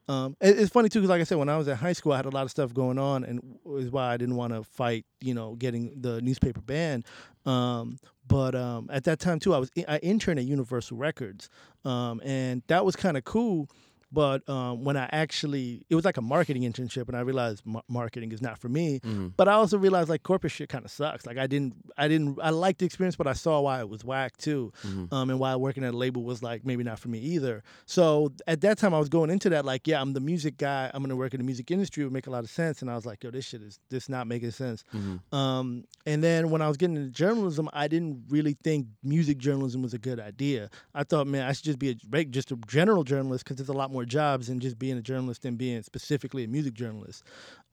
um, 0.07 0.35
it- 0.41 0.57
it's 0.59 0.71
funny 0.71 0.89
too 0.89 0.99
because, 0.99 1.09
like 1.09 1.21
I 1.21 1.23
said, 1.23 1.37
when 1.37 1.49
I 1.49 1.57
was 1.57 1.67
in 1.67 1.75
high 1.77 1.93
school, 1.93 2.13
I 2.13 2.17
had 2.17 2.25
a 2.25 2.29
lot 2.31 2.43
of 2.43 2.51
stuff 2.51 2.73
going 2.73 2.97
on, 2.97 3.23
and 3.23 3.57
is 3.77 3.91
why 3.91 4.11
I 4.13 4.17
didn't 4.17 4.35
want 4.35 4.53
to 4.53 4.63
fight. 4.63 5.05
You 5.21 5.33
know, 5.33 5.55
getting 5.55 5.93
the 6.01 6.21
newspaper 6.21 6.61
banned. 6.61 7.05
Um, 7.45 7.97
but 8.27 8.53
um, 8.55 8.89
at 8.91 9.03
that 9.05 9.19
time 9.19 9.39
too, 9.39 9.53
I 9.53 9.57
was 9.59 9.71
I 9.87 9.97
interned 9.99 10.39
at 10.39 10.45
Universal 10.45 10.97
Records, 10.97 11.49
um, 11.85 12.21
and 12.23 12.63
that 12.67 12.85
was 12.85 12.95
kind 12.95 13.17
of 13.17 13.23
cool. 13.23 13.69
But 14.11 14.47
um, 14.49 14.83
when 14.83 14.97
I 14.97 15.07
actually, 15.11 15.85
it 15.89 15.95
was 15.95 16.03
like 16.05 16.17
a 16.17 16.21
marketing 16.21 16.63
internship, 16.63 17.07
and 17.07 17.15
I 17.15 17.21
realized 17.21 17.61
ma- 17.65 17.81
marketing 17.87 18.31
is 18.31 18.41
not 18.41 18.57
for 18.57 18.67
me. 18.69 18.99
Mhm. 19.01 19.33
But 19.37 19.47
I 19.47 19.53
also 19.53 19.77
realized 19.77 20.09
like 20.09 20.23
corporate 20.23 20.51
shit 20.51 20.67
kind 20.69 20.83
of 20.83 20.91
sucks. 20.91 21.25
Like 21.27 21.37
I 21.37 21.45
didn't, 21.47 21.75
I 21.97 22.07
didn't, 22.07 22.39
I 22.41 22.49
liked 22.49 22.79
the 22.79 22.85
experience, 22.85 23.15
but 23.15 23.27
I 23.27 23.33
saw 23.33 23.61
why 23.61 23.79
it 23.81 23.89
was 23.89 24.03
whack 24.03 24.37
too, 24.37 24.71
Mhm. 24.83 25.13
um, 25.13 25.29
and 25.29 25.39
why 25.39 25.55
working 25.55 25.83
at 25.83 25.93
a 25.93 25.97
label 25.97 26.23
was 26.23 26.41
like 26.41 26.65
maybe 26.65 26.83
not 26.83 26.97
for 26.99 27.09
me 27.09 27.19
either. 27.19 27.61
So 27.85 28.33
at 28.47 28.61
that 28.61 28.77
time, 28.79 28.93
I 28.93 28.99
was 28.99 29.09
going 29.09 29.29
into 29.29 29.49
that 29.49 29.63
like, 29.65 29.87
yeah, 29.87 30.01
I'm 30.01 30.13
the 30.13 30.19
music 30.19 30.57
guy. 30.57 30.89
I'm 30.93 31.03
gonna 31.03 31.15
work 31.15 31.33
in 31.35 31.39
the 31.39 31.45
music 31.45 31.69
industry. 31.69 32.01
It 32.01 32.07
would 32.07 32.13
make 32.13 32.27
a 32.27 32.31
lot 32.31 32.43
of 32.43 32.49
sense. 32.49 32.81
And 32.81 32.89
I 32.89 32.95
was 32.95 33.05
like, 33.05 33.23
yo, 33.23 33.29
this 33.31 33.45
shit 33.45 33.61
is 33.61 33.79
this 33.89 34.09
not 34.09 34.25
making 34.27 34.51
sense. 34.51 34.83
Mhm. 34.93 35.19
Um, 35.37 35.83
and 36.05 36.23
then 36.23 36.49
when 36.49 36.61
I 36.61 36.67
was 36.67 36.77
getting 36.77 36.95
into 36.97 37.11
journalism, 37.11 37.69
I 37.73 37.87
didn't 37.87 38.23
really 38.29 38.57
think 38.63 38.87
music 39.03 39.37
journalism 39.37 39.81
was 39.83 39.93
a 39.93 39.99
good 39.99 40.19
idea. 40.19 40.69
I 40.95 41.03
thought, 41.03 41.27
man, 41.27 41.47
I 41.47 41.51
should 41.53 41.65
just 41.65 41.79
be 41.79 41.89
a 42.13 42.25
just 42.25 42.51
a 42.51 42.55
general 42.67 43.03
journalist 43.03 43.43
because 43.43 43.57
there's 43.57 43.69
a 43.69 43.73
lot 43.73 43.91
more 43.91 43.98
jobs 44.05 44.47
than 44.47 44.59
just 44.59 44.77
being 44.79 44.97
a 44.97 45.01
journalist 45.01 45.45
and 45.45 45.57
being 45.57 45.81
specifically 45.83 46.43
a 46.43 46.47
music 46.47 46.73
journalist. 46.73 47.23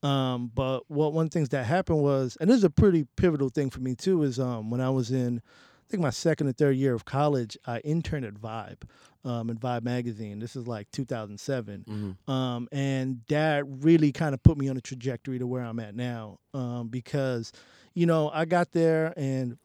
Um, 0.03 0.51
but 0.53 0.81
what 0.89 1.13
one 1.13 1.25
of 1.25 1.31
the 1.31 1.33
things 1.39 1.49
that 1.49 1.65
happened 1.65 1.99
was, 1.99 2.37
and 2.39 2.49
this 2.49 2.57
is 2.57 2.63
a 2.63 2.69
pretty 2.69 3.05
pivotal 3.15 3.49
thing 3.49 3.69
for 3.69 3.79
me 3.79 3.95
too, 3.95 4.23
is 4.23 4.39
um, 4.39 4.69
when 4.69 4.81
I 4.81 4.89
was 4.89 5.11
in, 5.11 5.41
I 5.45 5.85
think 5.89 6.03
my 6.03 6.09
second 6.09 6.47
or 6.47 6.51
third 6.53 6.75
year 6.75 6.93
of 6.93 7.05
college, 7.05 7.57
I 7.65 7.79
interned 7.79 8.25
at 8.25 8.33
Vibe, 8.35 8.83
um, 9.25 9.49
in 9.49 9.57
Vibe 9.57 9.83
magazine. 9.83 10.39
This 10.39 10.55
is 10.55 10.67
like 10.67 10.91
2007 10.91 11.85
Mhm. 11.87 12.31
um, 12.31 12.67
and 12.71 13.21
that 13.29 13.63
really 13.67 14.11
kind 14.11 14.33
of 14.33 14.43
put 14.43 14.57
me 14.57 14.67
on 14.69 14.77
a 14.77 14.81
trajectory 14.81 15.39
to 15.39 15.47
where 15.47 15.63
I'm 15.63 15.79
at 15.79 15.95
now. 15.95 16.39
Um, 16.53 16.89
because, 16.89 17.51
you 17.93 18.05
know, 18.05 18.29
I 18.29 18.45
got 18.45 18.71
there 18.71 19.13
and, 19.17 19.57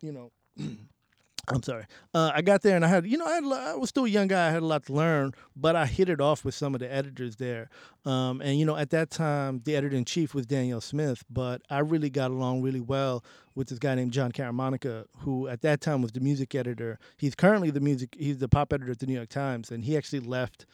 you 0.00 0.12
know, 0.12 0.30
I'm 1.48 1.62
sorry. 1.62 1.84
Uh, 2.14 2.30
I 2.34 2.42
got 2.42 2.62
there 2.62 2.76
and 2.76 2.84
I 2.84 2.88
had, 2.88 3.06
you 3.06 3.18
know, 3.18 3.26
I, 3.26 3.34
had, 3.34 3.44
I 3.44 3.74
was 3.74 3.88
still 3.88 4.04
a 4.04 4.08
young 4.08 4.28
guy. 4.28 4.48
I 4.48 4.50
had 4.50 4.62
a 4.62 4.66
lot 4.66 4.86
to 4.86 4.92
learn, 4.92 5.32
but 5.56 5.74
I 5.74 5.86
hit 5.86 6.08
it 6.08 6.20
off 6.20 6.44
with 6.44 6.54
some 6.54 6.74
of 6.74 6.80
the 6.80 6.92
editors 6.92 7.36
there. 7.36 7.68
Um, 8.04 8.40
and 8.40 8.58
you 8.58 8.64
know, 8.64 8.76
at 8.76 8.90
that 8.90 9.10
time, 9.10 9.62
the 9.64 9.74
editor 9.74 9.96
in 9.96 10.04
chief 10.04 10.34
was 10.34 10.46
Danielle 10.46 10.80
Smith, 10.80 11.24
but 11.28 11.62
I 11.68 11.80
really 11.80 12.10
got 12.10 12.30
along 12.30 12.62
really 12.62 12.80
well 12.80 13.24
with 13.54 13.68
this 13.68 13.78
guy 13.78 13.94
named 13.94 14.12
Jon 14.12 14.32
Caramanica, 14.32 15.06
who 15.18 15.48
at 15.48 15.62
that 15.62 15.80
time 15.80 16.02
was 16.02 16.12
the 16.12 16.20
music 16.20 16.54
editor. 16.54 16.98
He's 17.16 17.34
currently 17.34 17.70
the 17.70 17.80
music, 17.80 18.16
he's 18.18 18.38
the 18.38 18.48
pop 18.48 18.72
editor 18.72 18.92
at 18.92 19.00
the 19.00 19.06
New 19.06 19.14
York 19.14 19.28
Times, 19.28 19.70
and 19.70 19.84
he 19.84 19.96
actually 19.96 20.20
left 20.20 20.66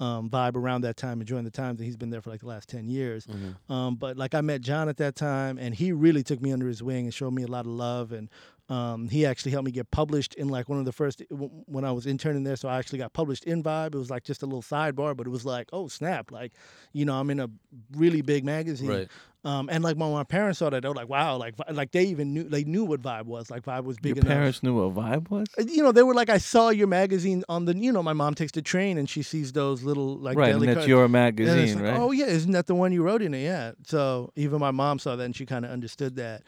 um, 0.00 0.28
Vibe 0.28 0.56
around 0.56 0.80
that 0.80 0.96
time 0.96 1.20
and 1.20 1.28
joined 1.28 1.46
the 1.46 1.50
Times, 1.50 1.78
and 1.78 1.86
he's 1.86 1.96
been 1.96 2.10
there 2.10 2.20
for 2.20 2.30
like 2.30 2.40
the 2.40 2.48
last 2.48 2.68
ten 2.68 2.88
years. 2.88 3.26
Mhm. 3.26 3.70
Um, 3.72 3.94
but 3.94 4.16
like 4.16 4.34
I 4.34 4.40
met 4.40 4.60
John 4.60 4.88
at 4.88 4.96
that 4.96 5.14
time, 5.14 5.58
and 5.58 5.74
he 5.74 5.92
really 5.92 6.24
took 6.24 6.40
me 6.40 6.52
under 6.52 6.66
his 6.66 6.82
wing 6.82 7.04
and 7.04 7.14
showed 7.14 7.32
me 7.32 7.44
a 7.44 7.46
lot 7.46 7.60
of 7.66 7.72
love. 7.72 8.10
And 8.10 8.28
um, 8.72 9.08
he 9.10 9.26
actually 9.26 9.52
helped 9.52 9.66
me 9.66 9.72
get 9.72 9.90
published 9.90 10.34
in 10.34 10.48
like 10.48 10.66
one 10.66 10.78
of 10.78 10.86
the 10.86 10.92
first 10.92 11.22
when 11.28 11.84
I 11.84 11.92
was 11.92 12.06
interning 12.06 12.42
there. 12.42 12.56
So 12.56 12.68
I 12.70 12.78
actually 12.78 13.00
got 13.00 13.12
published 13.12 13.44
in 13.44 13.62
Vibe. 13.62 13.94
It 13.94 13.98
was 13.98 14.08
like 14.08 14.24
just 14.24 14.42
a 14.42 14.46
little 14.46 14.62
sidebar, 14.62 15.14
but 15.14 15.26
it 15.26 15.30
was 15.30 15.44
like, 15.44 15.68
oh 15.74 15.88
snap! 15.88 16.32
Like, 16.32 16.52
you 16.94 17.04
know, 17.04 17.14
I'm 17.20 17.28
in 17.28 17.40
a 17.40 17.50
really 17.94 18.22
big 18.22 18.44
magazine. 18.44 18.88
Right. 18.88 19.08
Um, 19.44 19.68
and 19.72 19.82
like 19.82 19.96
when 19.96 20.12
my 20.12 20.22
parents 20.22 20.60
saw 20.60 20.70
that, 20.70 20.82
they 20.82 20.88
were 20.88 20.94
like, 20.94 21.08
wow! 21.08 21.36
Like, 21.36 21.56
like 21.72 21.90
they 21.90 22.04
even 22.04 22.32
knew 22.32 22.44
they 22.44 22.62
knew 22.62 22.84
what 22.84 23.02
Vibe 23.02 23.24
was. 23.24 23.50
Like 23.50 23.64
Vibe 23.64 23.82
was 23.84 23.98
big 23.98 24.14
Your 24.16 24.24
enough. 24.24 24.32
parents 24.32 24.62
knew 24.62 24.74
what 24.80 24.94
vibe 24.94 25.30
was. 25.30 25.48
Uh, 25.58 25.64
You 25.66 25.82
know, 25.82 25.90
they 25.90 26.04
were 26.04 26.14
like, 26.14 26.30
I 26.30 26.38
saw 26.38 26.68
your 26.70 26.86
magazine 26.86 27.42
on 27.48 27.64
the. 27.64 27.76
You 27.76 27.92
know, 27.92 28.04
my 28.04 28.12
mom 28.12 28.34
takes 28.34 28.52
the 28.52 28.62
train 28.62 28.98
and 28.98 29.10
she 29.10 29.22
sees 29.22 29.52
those 29.52 29.82
little 29.82 30.16
like 30.16 30.38
right, 30.38 30.54
and 30.54 30.62
that's 30.62 30.86
your 30.86 31.08
magazine, 31.08 31.74
like, 31.74 31.84
right? 31.84 32.00
Oh 32.00 32.12
yeah, 32.12 32.26
isn't 32.26 32.52
that 32.52 32.68
the 32.68 32.76
one 32.76 32.92
you 32.92 33.02
wrote 33.02 33.20
in 33.20 33.34
it? 33.34 33.42
Yeah. 33.42 33.72
So 33.84 34.32
even 34.36 34.60
my 34.60 34.70
mom 34.70 35.00
saw 35.00 35.16
that 35.16 35.24
and 35.24 35.34
she 35.34 35.44
kind 35.44 35.64
of 35.64 35.72
understood 35.72 36.16
that. 36.16 36.42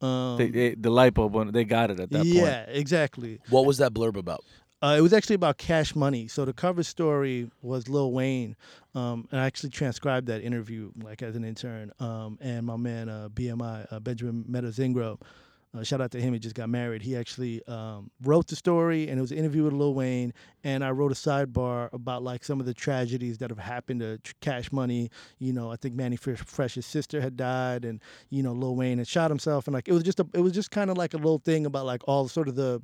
Um, 0.00 0.38
they, 0.38 0.48
they, 0.50 0.74
the 0.74 0.90
light 0.90 1.14
bulb, 1.14 1.34
went- 1.34 1.52
they 1.52 1.64
got 1.64 1.90
it 1.90 2.00
at 2.00 2.10
that 2.10 2.18
point. 2.22 2.26
yeah, 2.26 2.64
exactly. 2.68 3.40
What 3.50 3.66
was 3.66 3.78
that 3.78 3.92
blurb 3.92 4.16
about? 4.16 4.44
Uh, 4.82 4.94
it 4.96 5.02
was 5.02 5.12
actually 5.12 5.34
about 5.34 5.58
Cash 5.58 5.94
Money. 5.94 6.26
So 6.26 6.46
the 6.46 6.54
cover 6.54 6.82
story 6.82 7.50
was 7.60 7.86
Lil 7.88 8.12
Wayne, 8.12 8.56
um, 8.94 9.28
and 9.30 9.38
I 9.38 9.44
actually 9.44 9.68
transcribed 9.70 10.26
that 10.28 10.40
interview 10.42 10.90
like 11.02 11.20
as 11.20 11.36
an 11.36 11.44
intern. 11.44 11.92
Um, 12.00 12.38
and 12.40 12.64
my 12.64 12.76
man 12.76 13.10
uh, 13.10 13.28
BMI 13.28 13.92
uh, 13.92 14.00
Benjamin 14.00 14.46
Meadows 14.48 14.78
Ingram, 14.78 15.18
uh, 15.76 15.84
shout 15.84 16.00
out 16.00 16.10
to 16.10 16.20
him. 16.20 16.32
He 16.32 16.40
just 16.40 16.56
got 16.56 16.68
married. 16.68 17.00
He 17.02 17.16
actually 17.16 17.64
um, 17.66 18.10
wrote 18.22 18.48
the 18.48 18.56
story, 18.56 19.08
and 19.08 19.18
it 19.18 19.20
was 19.20 19.30
an 19.30 19.38
interview 19.38 19.62
with 19.62 19.72
Lil 19.72 19.94
Wayne. 19.94 20.32
And 20.64 20.84
I 20.84 20.90
wrote 20.90 21.12
a 21.12 21.14
sidebar 21.14 21.92
about 21.92 22.22
like 22.22 22.44
some 22.44 22.58
of 22.58 22.66
the 22.66 22.74
tragedies 22.74 23.38
that 23.38 23.50
have 23.50 23.58
happened 23.58 24.00
to 24.00 24.18
Cash 24.40 24.72
Money. 24.72 25.10
You 25.38 25.52
know, 25.52 25.70
I 25.70 25.76
think 25.76 25.94
Mannie 25.94 26.16
Fresh- 26.16 26.40
Fresh's 26.40 26.86
sister 26.86 27.20
had 27.20 27.36
died, 27.36 27.84
and 27.84 28.00
you 28.30 28.42
know 28.42 28.52
Lil 28.52 28.74
Wayne 28.74 28.98
had 28.98 29.06
shot 29.06 29.30
himself, 29.30 29.68
and 29.68 29.74
like 29.74 29.88
it 29.88 29.92
was 29.92 30.02
just 30.02 30.18
a, 30.18 30.26
it 30.34 30.40
was 30.40 30.52
just 30.52 30.72
kind 30.72 30.90
of 30.90 30.98
like 30.98 31.14
a 31.14 31.18
little 31.18 31.38
thing 31.38 31.66
about 31.66 31.86
like 31.86 32.02
all 32.08 32.26
sort 32.26 32.48
of 32.48 32.56
the 32.56 32.82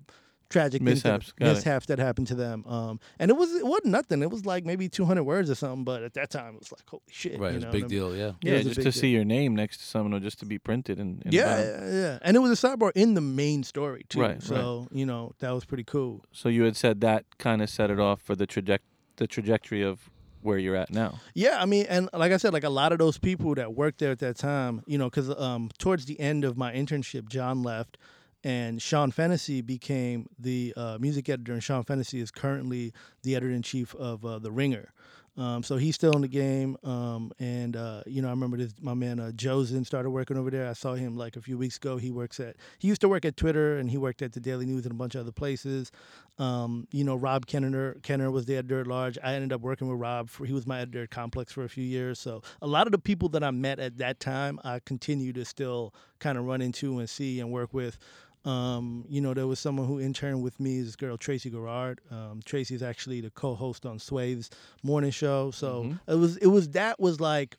tragic 0.49 0.83
things 0.83 1.03
that- 1.03 1.33
Mishaps, 1.39 1.85
it. 1.85 1.89
that 1.89 1.99
happened 1.99 2.27
to 2.29 2.35
them. 2.35 2.65
Um, 2.67 3.01
and 3.19 3.31
it 3.31 3.35
was 3.35 3.53
it 3.55 3.67
wasn't 3.67 3.87
nothing. 3.93 4.23
It 4.23 4.31
was 4.31 4.47
like 4.47 4.65
maybe 4.65 4.89
200 4.89 5.23
words 5.25 5.51
or 5.51 5.55
something, 5.55 5.85
but 5.85 6.03
at 6.03 6.15
that 6.15 6.31
time 6.31 6.55
it 6.55 6.61
was 6.61 6.73
like 6.73 6.83
holy 6.89 7.03
shit. 7.11 7.39
Right, 7.41 7.51
you 7.53 7.57
it's 7.57 7.65
know 7.65 7.71
a 7.71 7.73
big 7.73 7.83
I 7.85 7.87
mean? 7.87 7.91
deal. 7.91 8.17
Yeah. 8.17 8.33
Yeah, 8.43 8.53
it 8.53 8.57
was 8.65 8.67
a 8.67 8.69
just 8.71 8.77
to 8.77 8.83
deal. 8.85 8.93
see 8.93 9.09
your 9.09 9.25
name 9.25 9.57
next 9.57 9.79
to 9.79 9.85
someone 9.85 10.15
or 10.15 10.21
just 10.21 10.39
to 10.41 10.47
be 10.47 10.59
printed 10.59 10.99
in. 10.99 11.23
in 11.25 11.33
Yeah, 11.33 11.61
yeah, 11.61 11.91
yeah, 11.93 12.19
and 12.23 12.37
it 12.37 12.41
was 12.41 12.51
a 12.63 12.67
sidebar 12.69 12.93
in 12.95 13.15
the 13.15 13.21
main 13.21 13.63
story 13.65 14.05
too. 14.09 14.21
Right, 14.21 14.31
right. 14.33 14.43
so 14.43 14.89
you 14.91 15.07
know 15.07 15.33
that 15.41 15.51
was 15.51 15.65
pretty 15.65 15.85
cool. 15.85 16.25
So 16.33 16.49
you 16.49 16.63
had 16.65 16.77
said 16.77 17.01
that 17.01 17.25
kind 17.39 17.63
of 17.63 17.69
set 17.71 17.91
it 17.91 17.99
off 18.01 18.21
for 18.23 18.35
the 18.37 18.47
traject 18.47 18.85
the 19.17 19.27
trajectory 19.27 19.83
of 19.83 20.11
where 20.43 20.59
you're 20.59 20.77
at 20.77 20.93
now. 20.93 21.19
Yeah, 21.35 21.61
I 21.61 21.65
mean, 21.67 21.87
and 21.89 22.09
like 22.13 22.31
I 22.31 22.37
said, 22.37 22.53
like 22.53 22.63
a 22.63 22.71
lot 22.71 22.93
of 22.93 22.99
those 22.99 23.19
people 23.19 23.55
that 23.57 23.75
worked 23.75 23.99
there 23.99 24.13
at 24.13 24.21
that 24.21 24.37
time, 24.37 24.83
you 24.87 24.97
know, 24.97 25.11
because 25.11 25.29
um, 25.41 25.71
towards 25.79 26.05
the 26.05 26.21
end 26.21 26.45
of 26.45 26.57
my 26.57 26.73
internship, 26.73 27.29
Jon 27.29 27.63
left, 27.65 27.99
and 28.47 28.81
Sean 28.81 29.11
Fennessy 29.11 29.61
became 29.61 30.29
the 30.39 30.73
uh, 30.77 30.99
music 31.01 31.29
editor, 31.29 31.53
and 31.53 31.61
Sean 31.61 31.83
Fennessy 31.83 32.21
is 32.21 32.31
currently 32.31 32.93
the 33.25 33.35
editor 33.35 33.53
in 33.53 33.61
chief 33.61 33.93
of 33.97 34.25
uh, 34.25 34.39
The 34.39 34.53
Ringer. 34.53 34.93
Um, 35.37 35.63
so 35.63 35.77
he's 35.77 35.95
still 35.97 36.13
in 36.13 36.23
the 36.23 36.29
game, 36.29 36.79
um, 36.83 37.31
and 37.39 37.77
uh, 37.77 38.03
you 38.07 38.23
know 38.23 38.29
I 38.29 38.31
remember 38.31 38.57
this. 38.57 38.73
My 38.81 38.95
man 38.95 39.21
uh, 39.21 39.33
Josen 39.35 39.85
started 39.85 40.11
working 40.11 40.39
over 40.39 40.51
there. 40.51 40.67
I 40.67 40.73
saw 40.73 40.95
him 40.95 41.15
like 41.15 41.37
a 41.37 41.43
few 41.43 41.59
weeks 41.59 41.77
ago. 41.77 41.99
He 41.99 42.11
works 42.11 42.41
at 42.41 42.57
he 42.79 42.89
used 42.89 43.03
to 43.03 43.09
work 43.09 43.27
at 43.27 43.37
Twitter, 43.37 43.77
and 43.77 43.91
he 43.91 43.99
worked 43.99 44.23
at 44.23 44.33
the 44.33 44.41
Daily 44.41 44.65
News 44.65 44.87
and 44.87 44.93
a 44.93 44.95
bunch 44.95 45.15
of 45.15 45.23
other 45.23 45.33
places. 45.33 45.93
Um, 46.39 46.89
you 46.91 47.05
know 47.05 47.17
Rob 47.17 47.45
Kenner 47.47 47.95
Kenner 48.03 48.31
was 48.31 48.47
the 48.47 48.57
editor 48.57 48.81
at 48.81 48.87
large. 48.87 49.19
I 49.23 49.35
ended 49.35 49.53
up 49.53 49.61
working 49.61 49.89
with 49.91 50.01
Rob. 50.01 50.31
For, 50.31 50.47
he 50.47 50.55
was 50.55 50.67
my 50.67 50.81
editor 50.81 51.03
at 51.03 51.11
Complex 51.11 51.53
for 51.53 51.65
a 51.65 51.69
few 51.69 51.85
years. 51.85 52.19
So 52.19 52.43
a 52.63 52.67
lot 52.67 52.87
of 52.87 52.93
the 52.93 52.99
people 52.99 53.29
that 53.31 53.45
I 53.45 53.51
met 53.51 53.79
at 53.79 53.99
that 53.99 54.21
time, 54.21 54.59
I 54.65 54.81
continue 54.87 55.35
to 55.35 55.45
still 55.45 55.93
kind 56.19 56.39
of 56.39 56.45
run 56.45 56.63
into 56.63 56.99
and 56.99 57.11
see 57.11 57.41
and 57.41 57.53
work 57.53 57.75
with. 57.75 57.99
Um, 58.47 59.05
you 59.09 59.21
know, 59.21 59.35
there 59.35 59.47
was 59.47 59.59
someone 59.59 59.87
who 59.89 59.99
interned 60.01 60.43
with 60.43 60.59
me, 60.61 60.81
this 60.81 60.95
girl 60.97 61.17
Tracy 61.17 61.51
Garraud. 61.51 61.99
Um, 62.13 62.41
Tracy 62.45 62.75
is 62.77 62.83
actually 62.83 63.21
the 63.21 63.31
co-host 63.31 63.85
on 63.85 63.99
Sway's 63.99 64.51
morning 64.83 65.11
show. 65.11 65.51
So 65.51 65.83
Mhm. 65.83 66.01
it 66.07 66.15
was 66.15 66.37
it 66.39 66.47
was 66.47 66.69
that 66.71 67.01
was 67.01 67.21
like, 67.21 67.57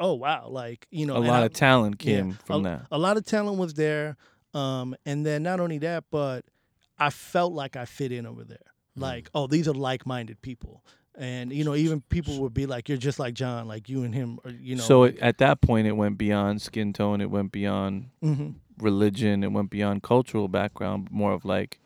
oh 0.00 0.14
wow, 0.14 0.48
like 0.48 0.86
you 0.90 1.04
know, 1.06 1.16
a 1.16 1.20
lot 1.20 1.42
I- 1.42 1.46
of 1.46 1.52
talent 1.52 2.02
yeah, 2.04 2.20
came 2.22 2.32
from 2.44 2.60
a, 2.66 2.70
that. 2.70 2.86
A 2.90 2.98
lot 2.98 3.16
of 3.18 3.24
talent 3.26 3.58
was 3.58 3.74
there, 3.74 4.16
um, 4.54 4.96
and 5.04 5.24
then 5.26 5.42
not 5.42 5.60
only 5.60 5.78
that, 5.78 6.04
but 6.10 6.44
I 6.98 7.10
felt 7.10 7.52
like 7.52 7.76
I 7.76 7.84
fit 7.84 8.10
in 8.12 8.24
over 8.26 8.44
there. 8.44 8.58
Like, 8.94 9.30
oh, 9.34 9.46
these 9.46 9.66
are 9.68 9.72
like-minded 9.74 10.42
people, 10.42 10.84
and 11.14 11.50
you 11.50 11.64
know, 11.64 11.74
even 11.74 12.02
people 12.02 12.40
would 12.40 12.52
be 12.52 12.66
like, 12.66 12.88
"You're 12.90 12.98
just 12.98 13.18
like 13.18 13.32
Jon, 13.34 13.66
like 13.66 13.88
you 13.88 14.02
and 14.04 14.14
him," 14.14 14.38
or 14.44 14.50
you 14.50 14.76
know. 14.76 14.82
so 14.82 15.04
it, 15.04 15.18
at 15.18 15.38
that 15.38 15.60
point, 15.62 15.86
it 15.86 15.92
went 15.92 16.18
beyond 16.18 16.60
skin 16.60 16.92
tone. 16.92 17.20
It 17.22 17.30
went 17.30 17.52
beyond 17.52 18.10
Mhm. 18.22 18.56
Religion. 18.82 19.44
It 19.44 19.52
went 19.52 19.70
beyond 19.70 20.02
cultural 20.02 20.48
background. 20.48 21.08
More 21.10 21.32
of 21.32 21.44
like 21.44 21.78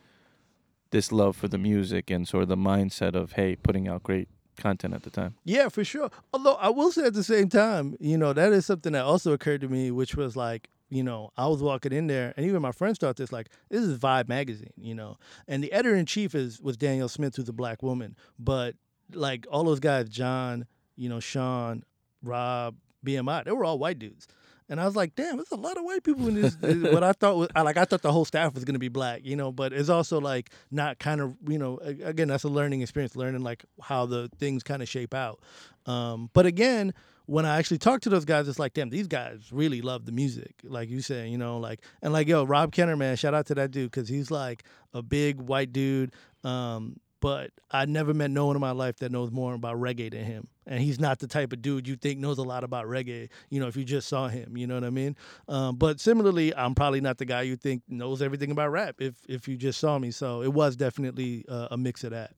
this 0.91 1.13
love 1.13 1.37
for 1.37 1.49
the 1.49 1.59
music 1.59 2.11
and 2.11 2.27
sort 2.27 2.45
of 2.45 2.49
the 2.49 2.57
mindset 2.57 3.15
of 3.15 3.33
hey, 3.33 3.57
putting 3.57 3.89
out 3.89 4.03
great 4.03 4.29
content 4.57 4.95
at 4.95 5.03
the 5.03 5.11
time. 5.11 5.35
Yeah, 5.45 5.69
for 5.69 5.85
sure. 5.85 6.11
Although 6.33 6.55
I 6.55 6.71
will 6.71 6.91
say 6.91 7.05
at 7.05 7.15
the 7.15 7.25
same 7.25 7.49
time, 7.49 7.97
you 8.01 8.17
know, 8.17 8.33
that 8.33 8.53
is 8.53 8.67
something 8.67 8.93
that 8.93 9.05
also 9.05 9.33
occurred 9.33 9.61
to 9.61 9.69
me, 9.69 9.91
which 9.91 10.17
was 10.17 10.37
like, 10.37 10.69
you 10.89 11.03
know, 11.03 11.31
I 11.37 11.49
was 11.49 11.63
walking 11.63 11.93
in 11.93 12.07
there, 12.07 12.33
and 12.37 12.47
even 12.47 12.63
my 12.63 12.71
friends 12.73 12.99
thought 12.99 13.17
this, 13.17 13.33
like, 13.33 13.49
this 13.71 13.83
is 13.83 13.99
Vibe 13.99 14.29
magazine, 14.29 14.73
you 14.77 14.95
know, 14.95 15.19
and 15.49 15.63
the 15.63 15.73
editor 15.73 15.97
in 15.97 16.07
chief 16.07 16.35
is 16.35 16.61
was 16.61 16.77
Danielle 16.77 17.09
Smith, 17.09 17.37
who's 17.37 17.49
a 17.49 17.53
black 17.53 17.83
woman, 17.83 18.17
but 18.39 18.77
like 19.13 19.47
all 19.51 19.65
those 19.65 19.81
guys, 19.81 20.09
Jon, 20.09 20.67
you 20.95 21.09
know, 21.09 21.21
Sean, 21.21 21.83
Rob, 22.23 22.77
BMI, 23.05 23.45
they 23.45 23.53
were 23.53 23.65
all 23.65 23.79
white 23.79 23.99
dudes. 23.99 24.29
And 24.69 24.81
I 24.81 24.85
was 24.85 24.97
like, 24.97 25.15
damn, 25.15 25.37
there's 25.37 25.53
a 25.53 25.57
lot 25.57 25.77
of 25.77 25.85
white 25.85 26.03
people 26.03 26.27
in 26.29 26.35
this. 26.35 26.57
what 26.93 27.05
I 27.05 27.13
thought 27.13 27.37
was, 27.37 27.49
I 27.55 27.63
like, 27.63 27.77
I 27.77 27.85
thought 27.85 28.03
the 28.03 28.13
whole 28.13 28.25
staff 28.25 28.55
was 28.55 28.65
gonna 28.65 28.79
be 28.79 28.89
black, 28.89 29.21
you 29.25 29.37
know. 29.37 29.53
But 29.53 29.73
it's 29.73 29.89
also 29.89 30.21
like 30.21 30.51
not 30.71 30.99
kind 30.99 31.21
of, 31.21 31.37
you 31.49 31.59
know, 31.59 31.79
again, 31.79 32.29
that's 32.29 32.45
a 32.45 32.49
learning 32.49 32.83
experience, 32.83 33.15
learning 33.17 33.43
like 33.43 33.65
how 33.81 34.07
the 34.07 34.31
things 34.39 34.63
kind 34.63 34.83
of 34.83 34.89
shape 34.89 35.15
out. 35.15 35.41
Um, 35.87 36.31
but 36.33 36.47
again, 36.47 36.95
when 37.27 37.45
I 37.45 37.59
actually 37.59 37.79
talked 37.79 38.05
to 38.05 38.09
those 38.09 38.25
guys, 38.25 38.49
it's 38.49 38.59
like, 38.59 38.75
damn, 38.75 38.91
these 38.91 39.09
guys 39.09 39.51
really 39.53 39.83
love 39.83 40.07
the 40.07 40.13
music, 40.13 40.55
like 40.65 40.89
you 40.89 41.01
said, 41.01 41.29
you 41.29 41.39
know, 41.39 41.59
like 41.59 41.81
and 42.03 42.13
like 42.13 42.27
yo, 42.27 42.45
Rob 42.45 42.73
Kenner, 42.73 42.97
man, 42.97 43.17
shout 43.17 43.35
out 43.35 43.47
to 43.47 43.55
that 43.57 43.71
dude 43.71 43.91
because 43.91 44.09
he's 44.09 44.31
like 44.31 44.65
a 44.95 45.03
big 45.03 45.41
white 45.41 45.73
dude. 45.73 46.13
Um, 46.45 47.01
but 47.27 47.51
I 47.73 47.87
never 47.87 48.15
met 48.15 48.31
no 48.31 48.47
one 48.47 48.55
in 48.55 48.61
my 48.61 48.71
life 48.71 48.99
that 48.99 49.11
knows 49.11 49.33
more 49.33 49.53
about 49.53 49.75
reggae 49.81 50.13
than 50.13 50.25
him. 50.25 50.47
And 50.65 50.81
he's 50.81 51.01
not 51.01 51.19
the 51.19 51.27
type 51.27 51.53
of 51.53 51.61
dude 51.61 51.89
you 51.89 51.97
think 51.97 52.21
knows 52.21 52.39
a 52.39 52.45
lot 52.45 52.63
about 52.63 52.87
reggae, 52.87 53.31
you 53.51 53.59
know, 53.59 53.67
if 53.67 53.77
you 53.77 53.83
just 53.83 54.07
saw 54.07 54.29
him, 54.29 54.57
you 54.57 54.69
know 54.69 54.75
what 54.75 54.85
I 54.85 54.91
mean? 54.91 55.17
Um, 55.49 55.75
but 55.75 55.99
similarly, 55.99 56.55
I'm 56.55 56.77
probably 56.77 57.01
not 57.01 57.19
the 57.19 57.25
guy 57.25 57.43
you 57.43 57.57
think 57.57 57.83
knows 57.89 58.23
everything 58.23 58.53
about 58.53 58.71
rap 58.71 59.01
if 59.01 59.17
if 59.29 59.49
you 59.49 59.57
just 59.57 59.81
saw 59.81 59.99
me. 59.99 60.13
So 60.13 60.41
it 60.43 60.53
was 60.53 60.77
definitely 60.77 61.45
uh, 61.49 61.67
a 61.73 61.77
mix 61.77 62.05
of 62.05 62.13
that. 62.13 62.31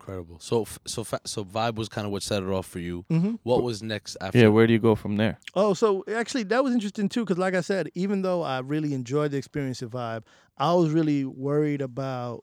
Incredible. 0.00 0.40
So 0.40 0.66
so 0.84 1.04
so 1.24 1.44
vibe 1.44 1.76
was 1.76 1.88
kind 1.88 2.08
of 2.08 2.10
what 2.10 2.24
set 2.24 2.42
it 2.42 2.48
off 2.48 2.66
for 2.66 2.80
you. 2.80 3.04
Mm-hmm. 3.08 3.34
What 3.44 3.62
was 3.62 3.84
next 3.84 4.16
after? 4.20 4.36
Yeah, 4.36 4.48
where 4.48 4.66
do 4.66 4.72
you 4.72 4.80
go 4.80 4.96
from 4.96 5.14
there? 5.14 5.38
Oh, 5.54 5.74
so 5.74 6.04
actually 6.12 6.42
that 6.44 6.64
was 6.64 6.74
interesting 6.74 7.08
too, 7.08 7.20
because 7.20 7.38
like 7.38 7.54
I 7.54 7.60
said, 7.60 7.88
even 7.94 8.22
though 8.22 8.42
I 8.42 8.58
really 8.58 8.94
enjoyed 8.94 9.30
the 9.30 9.36
experience 9.36 9.80
of 9.80 9.92
Vibe, 9.92 10.24
I 10.58 10.74
was 10.74 10.90
really 10.90 11.24
worried 11.24 11.82
about, 11.82 12.42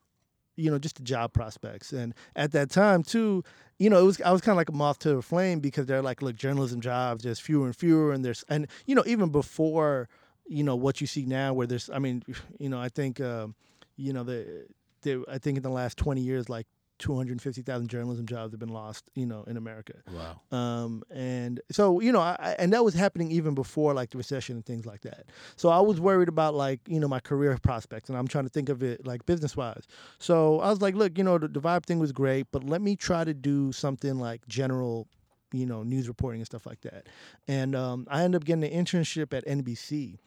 you 0.58 0.70
know, 0.70 0.78
just 0.78 0.98
the 0.98 1.04
job 1.04 1.32
prospects. 1.32 1.94
And 1.94 2.14
at 2.36 2.52
that 2.52 2.70
time 2.70 3.04
too, 3.04 3.44
you 3.80 3.90
know, 3.90 4.00
it 4.00 4.04
was 4.04 4.20
I 4.22 4.32
was 4.32 4.42
kind 4.42 4.54
of 4.54 4.58
like 4.58 4.70
a 4.70 4.74
moth 4.74 5.00
to 5.00 5.18
a 5.18 5.22
flame 5.22 5.60
because 5.60 5.86
they're 5.86 6.02
like, 6.02 6.22
look, 6.22 6.36
journalism 6.36 6.82
jobs, 6.82 7.24
there's 7.24 7.40
fewer 7.40 7.68
and 7.68 7.76
fewer, 7.76 8.12
and 8.12 8.26
there's 8.26 8.44
and 8.50 8.68
you 8.86 8.96
know 8.96 9.04
even 9.06 9.30
before, 9.30 10.10
you 10.48 10.64
know, 10.64 10.76
what 10.76 11.00
you 11.00 11.08
see 11.08 11.26
now, 11.26 11.54
where 11.54 11.68
there's, 11.68 11.90
I 11.90 12.00
mean, 12.00 12.24
you 12.60 12.70
know, 12.70 12.82
I 12.82 12.90
think, 12.90 13.22
um, 13.22 13.56
you 13.96 14.12
know, 14.12 14.24
the, 14.24 14.66
the 15.04 15.24
I 15.30 15.38
think 15.38 15.58
in 15.58 15.64
the 15.64 15.70
last 15.70 15.98
twenty 15.98 16.22
years, 16.22 16.50
like. 16.50 16.68
250,000 17.00 17.88
journalism 17.88 18.26
jobs 18.26 18.54
have 18.54 18.60
been 18.60 18.70
lost, 18.70 19.10
you 19.14 19.26
know, 19.26 19.44
in 19.44 19.58
America. 19.58 19.94
Wow. 20.12 20.58
Um, 20.58 21.04
and 21.12 21.62
so, 21.72 22.00
you 22.00 22.12
know, 22.12 22.22
I, 22.22 22.56
and 22.58 22.74
that 22.74 22.84
was 22.84 22.94
happening 22.94 23.32
even 23.32 23.54
before 23.54 23.94
like 23.94 24.10
the 24.10 24.18
recession 24.18 24.56
and 24.56 24.66
things 24.66 24.86
like 24.86 25.02
that. 25.02 25.26
So 25.56 25.70
I 25.70 25.80
was 25.80 26.00
worried 26.00 26.28
about 26.28 26.56
like, 26.56 26.80
you 26.88 27.00
know, 27.00 27.08
my 27.08 27.20
career 27.20 27.58
prospects 27.62 28.10
and 28.10 28.18
I'm 28.18 28.28
trying 28.28 28.46
to 28.46 28.50
think 28.50 28.70
of 28.70 28.84
it 28.84 29.06
like 29.06 29.26
business 29.26 29.56
wise. 29.56 29.88
So 30.20 30.60
I 30.60 30.70
was 30.70 30.82
like, 30.82 30.96
look, 30.96 31.18
you 31.18 31.24
know, 31.24 31.38
the, 31.38 31.48
the 31.48 31.62
vibe 31.62 31.86
thing 31.86 32.00
was 32.00 32.12
great, 32.12 32.48
but 32.52 32.64
let 32.64 32.82
me 32.82 32.96
try 32.96 33.24
to 33.24 33.34
do 33.34 33.72
something 33.72 34.20
like 34.20 34.48
general, 34.48 35.08
you 35.52 35.66
know, 35.66 35.84
news 35.84 36.08
reporting 36.08 36.42
and 36.42 36.46
stuff 36.46 36.66
like 36.66 36.82
that. 36.82 37.08
And 37.48 37.76
um, 37.76 38.08
I 38.10 38.24
ended 38.24 38.42
up 38.42 38.46
getting 38.46 38.64
an 38.64 38.86
internship 38.86 39.34
at 39.34 39.46
NBC. 39.46 40.18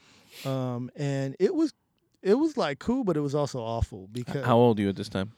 Um, 0.47 0.91
and 0.95 1.35
it 1.41 1.55
was, 1.55 1.75
it 2.23 2.35
was 2.35 2.57
like 2.57 2.79
cool, 2.79 3.03
but 3.03 3.17
it 3.17 3.21
was 3.21 3.35
also 3.35 3.59
awful 3.61 4.09
because 4.13 4.45
How 4.45 4.57
old 4.57 4.79
are 4.79 4.83
you 4.83 4.89
at 4.91 4.97
this 4.97 5.09
time? 5.09 5.33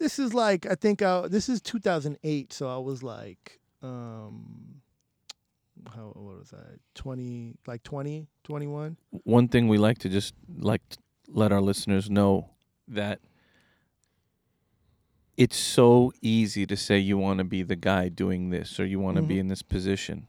This 0.00 0.18
is 0.18 0.34
like 0.34 0.66
I 0.66 0.74
think 0.74 1.02
I, 1.02 1.28
this 1.28 1.48
is 1.48 1.60
2008, 1.60 2.52
so 2.52 2.68
I 2.68 2.78
was 2.78 3.02
like, 3.04 3.60
um, 3.82 4.80
how 5.94 6.06
what 6.16 6.38
was 6.40 6.52
I? 6.52 6.78
20, 6.94 7.54
like 7.66 7.82
20, 7.84 8.26
21. 8.42 8.96
One 9.24 9.46
thing 9.48 9.68
we 9.68 9.78
like 9.78 9.98
to 9.98 10.08
just 10.08 10.34
like 10.58 10.82
t- 10.88 10.96
let 11.28 11.52
our 11.52 11.60
listeners 11.60 12.10
know 12.10 12.50
that 12.88 13.20
it's 15.36 15.56
so 15.56 16.12
easy 16.20 16.66
to 16.66 16.76
say 16.76 16.98
you 16.98 17.16
want 17.16 17.38
to 17.38 17.44
be 17.44 17.62
the 17.62 17.76
guy 17.76 18.08
doing 18.08 18.50
this 18.50 18.78
or 18.80 18.84
you 18.84 18.98
want 19.00 19.16
to 19.16 19.22
be 19.22 19.36
Mhm. 19.36 19.40
in 19.40 19.48
this 19.48 19.62
position, 19.62 20.28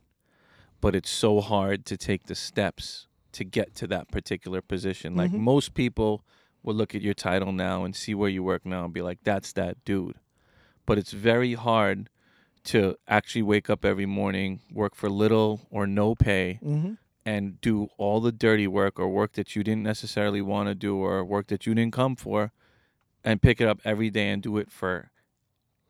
but 0.80 0.96
it's 0.96 1.10
so 1.10 1.42
hard 1.42 1.86
to 1.88 1.98
take 1.98 2.26
the 2.28 2.36
steps 2.36 3.08
to 3.34 3.44
get 3.44 3.74
to 3.76 3.88
that 3.88 4.10
particular 4.10 4.62
position. 4.62 5.16
Like 5.16 5.32
Mhm. 5.32 5.40
most 5.40 5.74
people 5.74 6.24
will 6.64 6.76
look 6.76 6.94
at 6.96 7.02
your 7.02 7.14
title 7.14 7.52
now 7.52 7.84
and 7.84 7.96
see 7.96 8.14
where 8.14 8.30
you 8.30 8.44
work 8.44 8.66
now 8.66 8.86
and 8.86 8.94
be 8.94 9.02
like, 9.02 9.20
that's 9.24 9.54
that 9.54 9.84
dude. 9.86 10.16
But 10.86 10.98
it's 10.98 11.12
very 11.12 11.54
hard 11.54 12.10
to 12.66 12.96
actually 13.08 13.42
wake 13.44 13.70
up 13.70 13.84
every 13.84 14.06
morning, 14.06 14.60
work 14.72 14.94
for 14.96 15.10
little 15.10 15.68
or 15.72 15.88
no 15.88 16.14
pay, 16.16 16.60
Mm-hmm. 16.64 16.94
and 17.26 17.60
do 17.62 17.88
all 17.98 18.20
the 18.20 18.32
dirty 18.32 18.68
work 18.68 19.00
or 19.00 19.08
work 19.10 19.34
that 19.34 19.56
you 19.56 19.64
didn't 19.64 19.84
necessarily 19.84 20.42
want 20.42 20.70
to 20.70 20.76
do 20.76 20.98
or 20.98 21.24
work 21.26 21.48
that 21.48 21.66
you 21.66 21.74
didn't 21.74 21.94
come 21.94 22.16
for 22.16 22.52
and 23.24 23.42
pick 23.42 23.60
it 23.62 23.68
up 23.68 23.80
every 23.86 24.10
day 24.10 24.30
and 24.30 24.42
do 24.44 24.58
it 24.58 24.72
for 24.72 25.12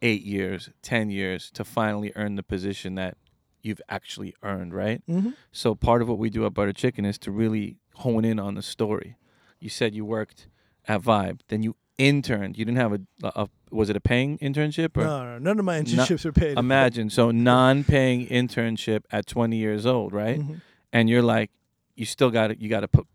eight 0.02 0.24
years, 0.24 0.70
10 0.82 1.10
years 1.10 1.52
to 1.52 1.64
finally 1.64 2.12
earn 2.16 2.36
the 2.36 2.44
position 2.44 2.96
that 2.96 3.18
you've 3.62 3.82
actually 3.88 4.34
earned, 4.42 4.74
right? 4.74 5.04
Mm-hmm. 5.08 5.32
So 5.52 5.76
part 5.76 6.02
of 6.02 6.10
what 6.10 6.18
we 6.18 6.30
do 6.30 6.46
at 6.46 6.54
Butter 6.54 6.74
Chicken 6.74 7.06
is 7.06 7.18
to 7.20 7.32
really 7.32 7.78
hone 7.96 8.26
in 8.26 8.40
on 8.40 8.56
the 8.56 8.62
story. 8.64 9.16
You 9.60 9.70
said 9.70 9.94
you 9.94 10.04
worked 10.06 10.48
at 10.88 11.02
Vibe, 11.02 11.42
then 11.50 11.64
you 11.64 11.76
interned. 11.98 12.58
You 12.58 12.66
didn't 12.66 12.78
have 12.80 12.94
a, 12.94 13.00
a 13.24 13.48
was 13.70 13.90
it 13.90 13.96
a 13.96 14.02
paying 14.02 14.38
internship 14.40 14.98
or 14.98 15.04
No, 15.04 15.24
no, 15.24 15.38
none 15.38 15.60
of 15.60 15.66
my 15.66 15.80
internships 15.80 16.26
are 16.26 16.32
paid. 16.32 16.58
imagine 16.58 17.10
so 17.10 17.32
non-paying 17.52 18.28
internship 18.28 19.04
at 19.12 19.26
20 19.28 19.56
years 19.58 19.86
old, 19.86 20.12
right? 20.14 20.40
Mhm. 20.40 20.62
and 20.94 21.10
you're 21.10 21.22
like 21.22 21.52
you 21.96 22.06
still 22.06 22.32
got 22.32 22.48
to 22.48 22.60
you 22.62 22.68
got 22.70 22.82
to 22.82 22.88
put 22.88 23.06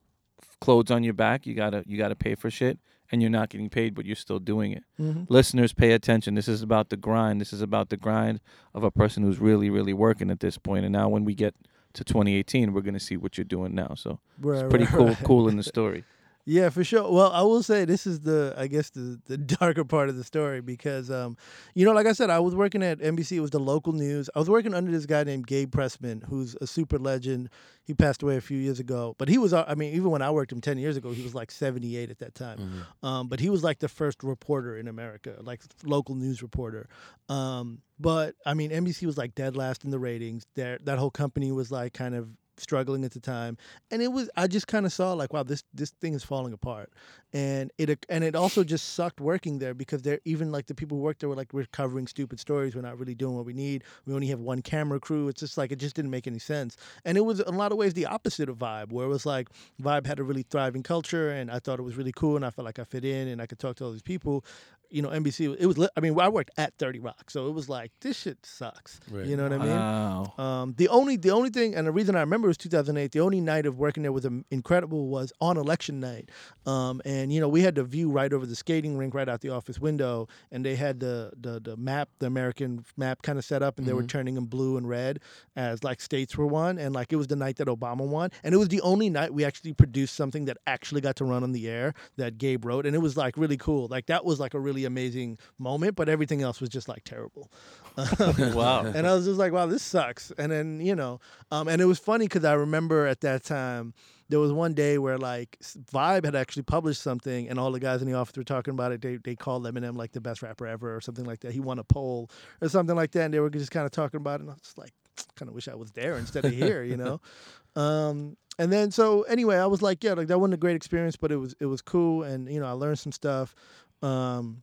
clothes 0.61 0.91
on 0.91 1.03
your 1.03 1.13
back 1.15 1.47
you 1.47 1.55
got 1.55 1.71
to 1.71 1.83
you 1.87 1.99
got 1.99 2.09
to 2.09 2.17
pay 2.17 2.35
for 2.35 2.51
shit 2.51 2.79
and 3.13 3.21
you're 3.21 3.31
not 3.31 3.49
getting 3.51 3.69
paid 3.69 3.95
but 3.95 4.07
you're 4.07 4.17
still 4.17 4.39
doing 4.39 4.73
it 4.73 4.83
Mhm. 4.99 5.27
listeners 5.29 5.73
pay 5.75 5.93
attention 5.93 6.35
this 6.35 6.49
is 6.49 6.63
about 6.63 6.89
the 6.89 6.97
grind 6.97 7.41
this 7.41 7.53
is 7.53 7.61
about 7.61 7.91
the 7.91 7.97
grind 7.97 8.41
of 8.75 8.83
a 8.83 8.91
person 8.91 9.23
who's 9.23 9.39
really 9.39 9.69
really 9.69 9.93
working 9.93 10.31
at 10.31 10.41
this 10.41 10.57
point. 10.59 10.85
and 10.85 10.93
now 10.93 11.09
when 11.09 11.25
we 11.25 11.35
get 11.35 11.55
to 11.93 12.05
2018 12.05 12.73
we're 12.73 12.81
going 12.81 12.95
to 12.95 13.01
see 13.01 13.17
what 13.19 13.37
you're 13.37 13.45
doing 13.45 13.75
now 13.75 13.93
so 13.95 14.21
Right, 14.41 14.61
it's 14.65 14.71
pretty 14.71 14.85
right, 14.87 14.95
cool 14.95 15.07
right. 15.09 15.25
cool 15.25 15.49
in 15.49 15.57
the 15.57 15.63
story 15.75 16.05
Yeah, 16.49 16.69
for 16.69 16.85
sure. 16.85 17.11
Well, 17.11 17.33
I 17.33 17.43
will 17.43 17.65
say 17.65 17.85
this 17.85 18.07
is 18.07 18.21
the, 18.21 18.55
I 18.57 18.69
guess 18.69 18.91
the 18.91 19.21
the 19.27 19.37
darker 19.59 19.85
part 19.85 20.09
of 20.09 20.17
the 20.17 20.23
story 20.23 20.61
because, 20.61 21.11
um, 21.11 21.37
you 21.75 21.85
know, 21.85 21.93
like 21.93 22.07
I 22.07 22.13
said, 22.13 22.31
I 22.31 22.39
was 22.39 22.55
working 22.55 22.85
at 22.85 23.01
NBC. 23.01 23.33
It 23.33 23.41
was 23.41 23.51
the 23.51 23.59
local 23.59 23.93
news. 23.93 24.31
I 24.33 24.39
was 24.39 24.49
working 24.49 24.73
under 24.73 24.93
this 24.93 25.07
guy 25.07 25.25
named 25.25 25.49
Gabe 25.49 25.75
Pressman, 25.75 26.23
who's 26.23 26.55
a 26.61 26.67
super 26.69 26.99
legend. 27.01 27.51
He 27.83 27.95
passed 27.95 28.23
away 28.23 28.37
a 28.37 28.41
few 28.41 28.59
years 28.59 28.79
ago, 28.79 29.17
but 29.19 29.29
he 29.29 29.39
was, 29.39 29.53
uh, 29.53 29.65
I 29.67 29.75
mean, 29.75 29.93
even 29.95 30.11
when 30.11 30.23
I 30.23 30.31
worked 30.31 30.53
him 30.53 30.61
ten 30.61 30.79
years 30.79 30.97
ago, 30.97 31.11
he 31.11 31.23
was 31.25 31.35
like 31.35 31.51
seventy 31.51 31.97
eight 31.97 32.11
at 32.11 32.21
that 32.21 32.37
time. 32.37 32.85
Um, 33.03 33.27
but 33.27 33.41
he 33.41 33.51
was 33.51 33.65
like 33.65 33.81
the 33.81 33.89
first 33.89 34.23
reporter 34.23 34.79
in 34.79 34.87
America, 34.87 35.35
like 35.43 35.63
local 35.85 36.15
news 36.15 36.43
reporter. 36.43 36.89
Um, 37.29 37.83
but 37.99 38.37
I 38.47 38.55
mean, 38.55 38.71
NBC 38.71 39.05
was 39.05 39.19
like 39.19 39.35
dead 39.35 39.57
last 39.57 39.85
in 39.85 39.91
the 39.91 39.99
ratings. 39.99 40.47
There, 40.55 40.79
that 40.85 40.99
whole 40.99 41.11
company 41.11 41.51
was 41.51 41.73
like 41.73 41.93
kind 41.93 42.15
of 42.15 42.29
struggling 42.59 43.05
at 43.05 43.13
the 43.13 43.21
time, 43.21 43.57
and 43.91 44.03
it 44.03 44.13
was. 44.13 44.31
I 44.37 44.47
just 44.47 44.67
kind 44.67 44.87
of 44.87 44.93
saw 44.93 45.13
like, 45.13 45.33
wow, 45.33 45.43
this 45.43 45.65
this 45.75 45.91
thing 45.91 46.15
is 46.15 46.25
falling 46.25 46.53
apart, 46.53 46.91
and 47.33 47.71
it 47.79 48.05
and 48.09 48.25
it 48.25 48.35
also 48.35 48.65
just 48.65 48.95
sucked 48.95 49.21
working 49.21 49.59
there 49.59 49.75
because 49.75 50.03
they're 50.03 50.21
even 50.25 50.53
like 50.53 50.67
the 50.67 50.75
people 50.75 50.99
who 50.99 51.03
worked 51.03 51.21
there 51.21 51.29
were 51.29 51.35
like, 51.35 51.53
we're 51.53 51.67
covering 51.67 52.07
stupid 52.07 52.41
stories. 52.41 52.75
We're 52.75 52.83
not 52.83 52.99
really 52.99 53.15
doing 53.15 53.37
what 53.37 53.45
we 53.45 53.53
need. 53.53 53.85
We 54.07 54.15
only 54.15 54.29
have 54.29 54.41
one 54.41 54.63
camera 54.63 55.01
crew. 55.01 55.29
It's 55.29 55.41
just 55.41 55.59
like 55.59 55.73
it 55.73 55.77
just 55.77 55.97
didn't 55.97 56.11
make 56.11 56.27
any 56.27 56.39
sense, 56.39 56.77
and 57.05 57.17
it 57.17 57.23
was 57.23 57.41
in 57.41 57.55
a 57.55 57.59
lot 57.59 57.73
of 57.73 57.79
ways 57.79 57.95
the 57.95 58.07
opposite 58.07 58.49
of 58.49 58.59
Vibe, 58.59 58.93
where 58.93 59.07
it 59.07 59.11
was 59.11 59.27
like 59.27 59.49
Vibe 59.83 60.07
had 60.07 60.19
a 60.19 60.23
really 60.23 60.43
thriving 60.43 60.83
culture, 60.83 61.31
and 61.31 61.51
I 61.51 61.59
thought 61.59 61.79
it 61.79 61.83
was 61.83 61.97
really 61.97 62.13
cool, 62.13 62.37
and 62.37 62.45
I 62.45 62.51
felt 62.51 62.65
like 62.65 62.79
I 62.79 62.85
fit 62.85 63.05
in, 63.05 63.29
and 63.29 63.41
I 63.41 63.47
could 63.47 63.59
talk 63.59 63.77
to 63.77 63.85
all 63.85 63.93
these 63.93 64.03
people. 64.03 64.45
You 64.91 65.03
know, 65.03 65.09
NBC. 65.11 65.57
It 65.59 65.67
was. 65.67 65.89
I 65.97 66.01
mean, 66.01 66.19
I 66.19 66.29
worked 66.29 66.51
at 66.57 66.75
Thirty 66.79 66.99
Rock, 67.01 67.31
so 67.31 67.49
it 67.49 67.53
was 67.53 67.69
like 67.69 67.93
this 68.01 68.19
shit 68.19 68.39
sucks. 68.45 69.01
Right. 69.11 69.27
You 69.27 69.37
know 69.37 69.45
what 69.45 69.53
I 69.53 69.59
mean? 69.59 69.69
wow 69.69 70.35
Um, 70.39 70.75
the 70.77 70.89
only 70.89 71.17
the 71.17 71.31
only 71.31 71.51
thing, 71.51 71.75
and 71.75 71.87
the 71.87 71.93
reason 71.93 72.17
I 72.17 72.21
remember 72.21 72.49
was 72.49 72.57
2008. 72.57 73.13
The 73.13 73.21
only 73.21 73.41
night 73.41 73.67
of 73.67 73.79
working 73.79 74.03
there 74.03 74.13
was 74.13 74.27
incredible 74.51 75.09
was 75.09 75.33
on 75.41 75.57
election 75.57 76.01
night, 76.01 76.31
um, 76.67 77.01
and 77.05 77.33
you 77.33 77.41
know 77.41 77.49
we 77.49 77.63
had 77.63 77.75
the 77.75 77.85
view 77.85 78.11
right 78.11 78.33
over 78.33 78.47
the 78.47 78.57
skating 78.57 78.97
rink, 78.97 79.15
right 79.15 79.29
out 79.29 79.41
the 79.41 79.51
office 79.51 79.79
window, 79.79 80.29
and 80.51 80.65
they 80.65 80.77
had 80.77 81.01
the 81.01 81.33
the, 81.41 81.61
the 81.61 81.77
map, 81.77 82.09
the 82.19 82.27
American 82.27 82.85
map, 82.97 83.23
kind 83.23 83.39
of 83.39 83.45
set 83.45 83.63
up, 83.63 83.79
and 83.79 83.87
they 83.87 83.93
were 83.93 84.03
Mhm. 84.03 84.09
turning 84.09 84.35
them 84.35 84.47
blue 84.47 84.77
and 84.77 84.89
red 84.89 85.21
as 85.57 85.83
like 85.85 86.01
states 86.01 86.37
were 86.37 86.47
won, 86.47 86.79
and 86.79 86.95
like 86.95 87.13
it 87.13 87.17
was 87.17 87.27
the 87.27 87.37
night 87.37 87.57
that 87.57 87.69
Obama 87.69 88.07
won, 88.07 88.31
and 88.45 88.55
it 88.55 88.59
was 88.59 88.69
the 88.69 88.81
only 88.83 89.11
night 89.11 89.33
we 89.33 89.45
actually 89.45 89.73
produced 89.73 90.15
something 90.15 90.45
that 90.47 90.57
actually 90.67 91.01
got 91.01 91.17
to 91.17 91.25
run 91.25 91.43
on 91.43 91.53
the 91.53 91.69
air 91.69 91.95
that 92.17 92.39
Gabe 92.39 92.65
wrote, 92.65 92.87
and 92.87 92.95
it 92.95 93.01
was 93.01 93.17
like 93.17 93.37
really 93.37 93.57
cool. 93.57 93.89
Like 93.89 94.07
that 94.07 94.25
was 94.25 94.39
like 94.41 94.55
a 94.55 94.61
really 94.61 94.76
amazing 94.85 95.39
moment, 95.59 95.97
but 95.97 96.09
everything 96.09 96.43
else 96.43 96.61
was 96.61 96.69
just 96.69 96.89
like 96.89 97.05
terrible. 97.05 97.51
wow 98.55 98.85
and 98.85 99.07
I 99.07 99.15
was 99.15 99.25
just 99.25 99.39
like, 99.39 99.53
wow, 99.53 99.67
this 99.67 99.83
sucks. 99.83 100.31
And 100.37 100.53
then, 100.53 100.81
you 100.81 100.95
know, 100.95 101.21
um, 101.51 101.67
and 101.69 101.81
it 101.81 101.87
was 101.87 101.99
funny 101.99 102.27
because 102.27 102.45
I 102.45 102.53
remember 102.53 103.07
at 103.07 103.21
that 103.23 103.45
time, 103.45 103.95
there 104.29 104.41
was 104.41 104.53
one 104.53 104.75
day 104.75 104.99
where 104.99 105.19
like 105.19 105.57
Vibe 105.93 106.25
had 106.25 106.35
actually 106.35 106.65
published 106.65 107.01
something 107.01 107.49
and 107.49 107.59
all 107.59 107.71
the 107.71 107.81
guys 107.81 108.03
in 108.03 108.09
the 108.09 108.15
office 108.15 108.37
were 108.37 108.45
talking 108.45 108.73
about 108.73 108.93
it. 108.93 109.01
They, 109.01 109.17
they 109.17 109.37
called 109.37 109.65
Eminem 109.65 109.97
like 109.97 110.13
the 110.13 110.21
best 110.21 110.43
rapper 110.43 110.67
ever 110.67 110.95
or 110.95 111.01
something 111.01 111.25
like 111.25 111.41
that. 111.41 111.53
He 111.53 111.61
won 111.61 111.79
a 111.79 111.85
poll 111.85 112.29
or 112.61 112.69
something 112.69 112.97
like 112.97 113.13
that. 113.13 113.23
And 113.23 113.35
they 113.35 113.41
were 113.41 113.51
just 113.51 113.71
kind 113.71 113.87
of 113.87 113.93
talking 113.93 114.19
about 114.19 114.41
it. 114.41 114.43
And 114.43 114.51
I 114.51 114.55
was 114.55 114.75
like, 114.77 114.93
kind 115.37 115.49
of 115.49 115.55
wish 115.55 115.69
I 115.69 115.75
was 115.75 115.93
there 115.93 116.17
instead 116.17 116.45
of 116.45 116.53
here, 116.53 116.83
you 116.83 116.97
know? 116.97 117.21
Um, 117.77 118.39
and 118.59 118.73
then 118.73 118.91
so 118.91 119.23
anyway, 119.23 119.57
I 119.57 119.67
was 119.67 119.83
like, 119.83 120.03
yeah, 120.03 120.15
like 120.15 120.29
that 120.29 120.39
wasn't 120.39 120.55
a 120.55 120.59
great 120.59 120.77
experience, 120.77 121.17
but 121.17 121.31
it 121.31 121.37
was 121.37 121.55
it 121.61 121.67
was 121.67 121.83
cool, 121.83 122.23
and 122.23 122.51
you 122.51 122.59
know, 122.59 122.67
I 122.67 122.73
learned 122.73 122.99
some 122.99 123.13
stuff. 123.13 123.55
Um, 124.03 124.63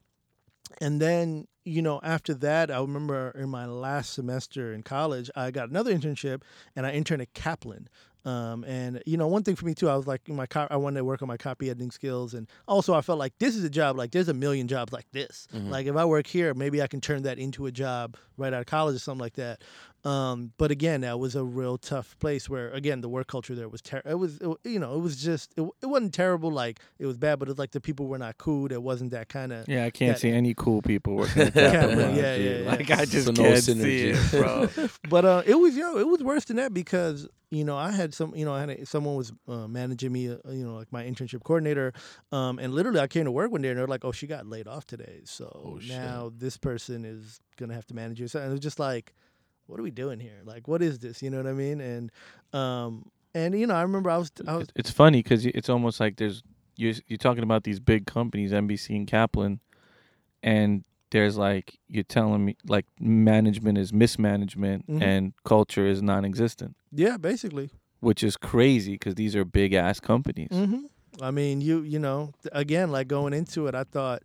and 0.81 1.01
then 1.01 1.47
you 1.65 1.81
know 1.81 1.99
after 2.03 2.33
that 2.33 2.69
i 2.69 2.79
remember 2.79 3.31
in 3.35 3.49
my 3.49 3.65
last 3.65 4.13
semester 4.13 4.73
in 4.73 4.83
college 4.83 5.29
i 5.35 5.49
got 5.51 5.69
another 5.69 5.93
internship 5.93 6.41
and 6.75 6.85
i 6.85 6.91
interned 6.91 7.21
at 7.21 7.33
kaplan. 7.33 7.87
Um, 8.25 8.63
and 8.63 9.03
you 9.05 9.17
know 9.17 9.27
one 9.27 9.43
thing 9.43 9.57
for 9.57 9.65
me 9.65 9.73
too 9.73 9.89
i 9.89 9.95
was 9.97 10.07
like 10.07 10.29
my 10.29 10.45
co- 10.45 10.67
i 10.69 10.77
wanted 10.77 10.99
to 10.99 11.03
work 11.03 11.21
on 11.21 11.27
my 11.27 11.35
copy 11.35 11.69
editing 11.69 11.91
skills. 11.91 12.33
And 12.33 12.47
also 12.69 12.93
i 12.93 13.01
felt 13.01 13.19
like 13.19 13.33
this 13.39 13.53
is 13.55 13.65
a 13.65 13.69
job 13.69 13.97
like 13.97 14.11
there's 14.11 14.29
a 14.29 14.33
million 14.33 14.67
jobs 14.69 14.93
like 14.93 15.09
this. 15.11 15.47
Mhm. 15.53 15.69
like 15.69 15.87
if 15.87 15.95
i 15.97 16.05
work 16.05 16.25
here 16.27 16.53
maybe 16.53 16.81
i 16.81 16.87
can 16.87 17.01
turn 17.01 17.23
that 17.23 17.37
into 17.37 17.65
a 17.65 17.71
job 17.71 18.15
right 18.37 18.53
out 18.53 18.61
of 18.61 18.65
college 18.65 18.95
or 18.95 18.99
something 18.99 19.19
like 19.19 19.33
that 19.35 19.61
Um, 20.05 20.51
but 20.57 20.69
again, 20.69 21.01
that 21.01 21.17
was 21.19 21.35
a 21.35 21.43
real 21.43 21.77
tough 21.77 22.17
place 22.19 22.49
where 22.49 22.69
again 22.71 22.99
the 23.01 23.07
work 23.07 23.27
culture 23.27 23.55
there 23.55 23.69
was 23.69 23.81
ter- 23.81 24.01
it 24.05 24.15
was 24.19 24.37
it, 24.41 24.57
you 24.65 24.79
know 24.79 24.95
it 24.95 24.99
was 24.99 25.15
just 25.15 25.53
it, 25.55 25.61
it 25.81 25.85
wasn't 25.85 26.13
terrible 26.13 26.51
like 26.51 26.79
it 26.99 27.05
was 27.05 27.17
bad, 27.17 27.39
but 27.39 27.47
it's 27.49 27.57
like 27.57 27.71
the 27.71 27.79
people 27.81 28.07
were 28.07 28.17
not 28.17 28.37
cool. 28.37 28.67
There 28.67 28.81
wasn't 28.81 29.11
that 29.11 29.29
kind 29.29 29.53
of 29.53 29.67
Yeah, 29.67 29.85
I 29.85 29.91
can't 29.91 30.17
Yeah. 30.17 30.19
see 30.21 30.29
any 30.31 30.53
cool 30.53 30.81
people 30.81 31.15
working 31.15 31.43
at 31.47 31.55
Yeah, 31.55 31.71
Kaplan 31.71 32.15
yeah, 32.15 32.35
yeah, 32.35 32.57
yeah. 32.59 32.65
Like 32.69 32.91
I 32.91 33.05
just 33.05 33.25
So 33.27 33.31
no 33.31 33.43
can't 33.43 33.63
see 33.63 33.71
synergy. 33.73 34.13
it, 34.13 34.31
bro. 34.31 34.89
but 35.09 35.23
uh, 35.25 35.43
it 35.45 35.55
was 35.55 35.75
yo, 35.77 35.97
it 35.97 36.07
was 36.07 36.21
worse 36.21 36.45
than 36.45 36.57
that 36.57 36.73
because 36.73 37.27
you 37.49 37.63
know 37.63 37.77
I 37.77 37.91
had 37.91 38.13
some, 38.13 38.35
you 38.35 38.43
know, 38.45 38.53
I 38.53 38.59
had 38.61 38.69
a, 38.71 38.85
someone 38.85 39.15
was 39.15 39.31
uh, 39.47 39.67
managing 39.67 40.11
me, 40.11 40.27
uh, 40.31 40.35
you 40.49 40.65
know, 40.65 40.73
like 40.75 40.91
my 40.91 41.03
internship 41.05 41.43
coordinator, 41.43 41.93
um, 42.31 42.57
and 42.59 42.73
literally 42.73 42.99
I 42.99 43.07
came 43.07 43.25
to 43.25 43.31
work 43.31 43.51
one 43.51 43.61
day 43.61 43.69
and 43.69 43.77
they're 43.77 43.87
like, 43.87 44.03
"Oh, 44.03 44.11
she 44.11 44.25
got 44.27 44.47
laid 44.47 44.67
off 44.67 44.85
today, 44.87 45.21
so 45.23 45.49
Oh, 45.63 45.79
shit. 45.79 46.01
now 46.01 46.31
this 46.35 46.57
person 46.57 47.05
is 47.05 47.39
gonna 47.57 47.75
have 47.75 47.85
to 47.87 47.93
manage 47.93 48.19
you." 48.19 48.27
So 48.27 48.39
and 48.39 48.49
it 48.49 48.51
was 48.51 48.59
just 48.59 48.79
like, 48.79 49.13
what 49.67 49.79
are 49.79 49.83
we 49.83 49.91
doing 49.91 50.19
here? 50.19 50.39
Like, 50.43 50.67
what 50.67 50.81
is 50.81 50.99
this? 50.99 51.21
You 51.21 51.29
know 51.29 51.37
what 51.37 51.47
I 51.47 51.53
mean? 51.53 51.81
And 51.81 52.11
um, 52.53 53.09
and 53.33 53.57
you 53.59 53.67
know, 53.67 53.75
I 53.75 53.81
remember 53.81 54.09
I 54.09 54.17
was, 54.17 54.31
I 54.47 54.57
was, 54.57 54.67
it's 54.75 54.91
funny 54.91 55.23
because 55.23 55.45
it's 55.45 55.69
almost 55.69 55.99
like 55.99 56.17
there's 56.17 56.43
you're 56.77 56.93
you're 57.07 57.17
talking 57.17 57.43
about 57.43 57.63
these 57.63 57.79
big 57.79 58.05
companies, 58.05 58.51
NBC 58.51 58.95
and 58.95 59.07
Kaplan, 59.07 59.59
and 60.41 60.83
there's 61.11 61.37
like 61.37 61.77
you're 61.87 62.03
telling 62.03 62.43
me 62.45 62.55
like 62.67 62.85
management 62.99 63.77
is 63.77 63.93
mismanagement 63.93 64.87
Mhm. 64.87 65.01
and 65.01 65.33
culture 65.43 65.85
is 65.87 66.01
non-existent, 66.01 66.75
yeah, 66.91 67.17
basically. 67.17 67.69
which 67.99 68.23
is 68.23 68.35
crazy 68.37 68.93
because 68.93 69.15
these 69.15 69.35
are 69.35 69.45
big 69.45 69.73
ass 69.73 69.99
companies. 69.99 70.49
hmm 70.51 70.85
I 71.21 71.29
mean, 71.29 71.61
you 71.61 71.81
you 71.81 71.99
know, 71.99 72.33
again, 72.51 72.91
like 72.91 73.07
going 73.07 73.33
into 73.33 73.67
it, 73.67 73.75
I 73.75 73.83
thought, 73.83 74.23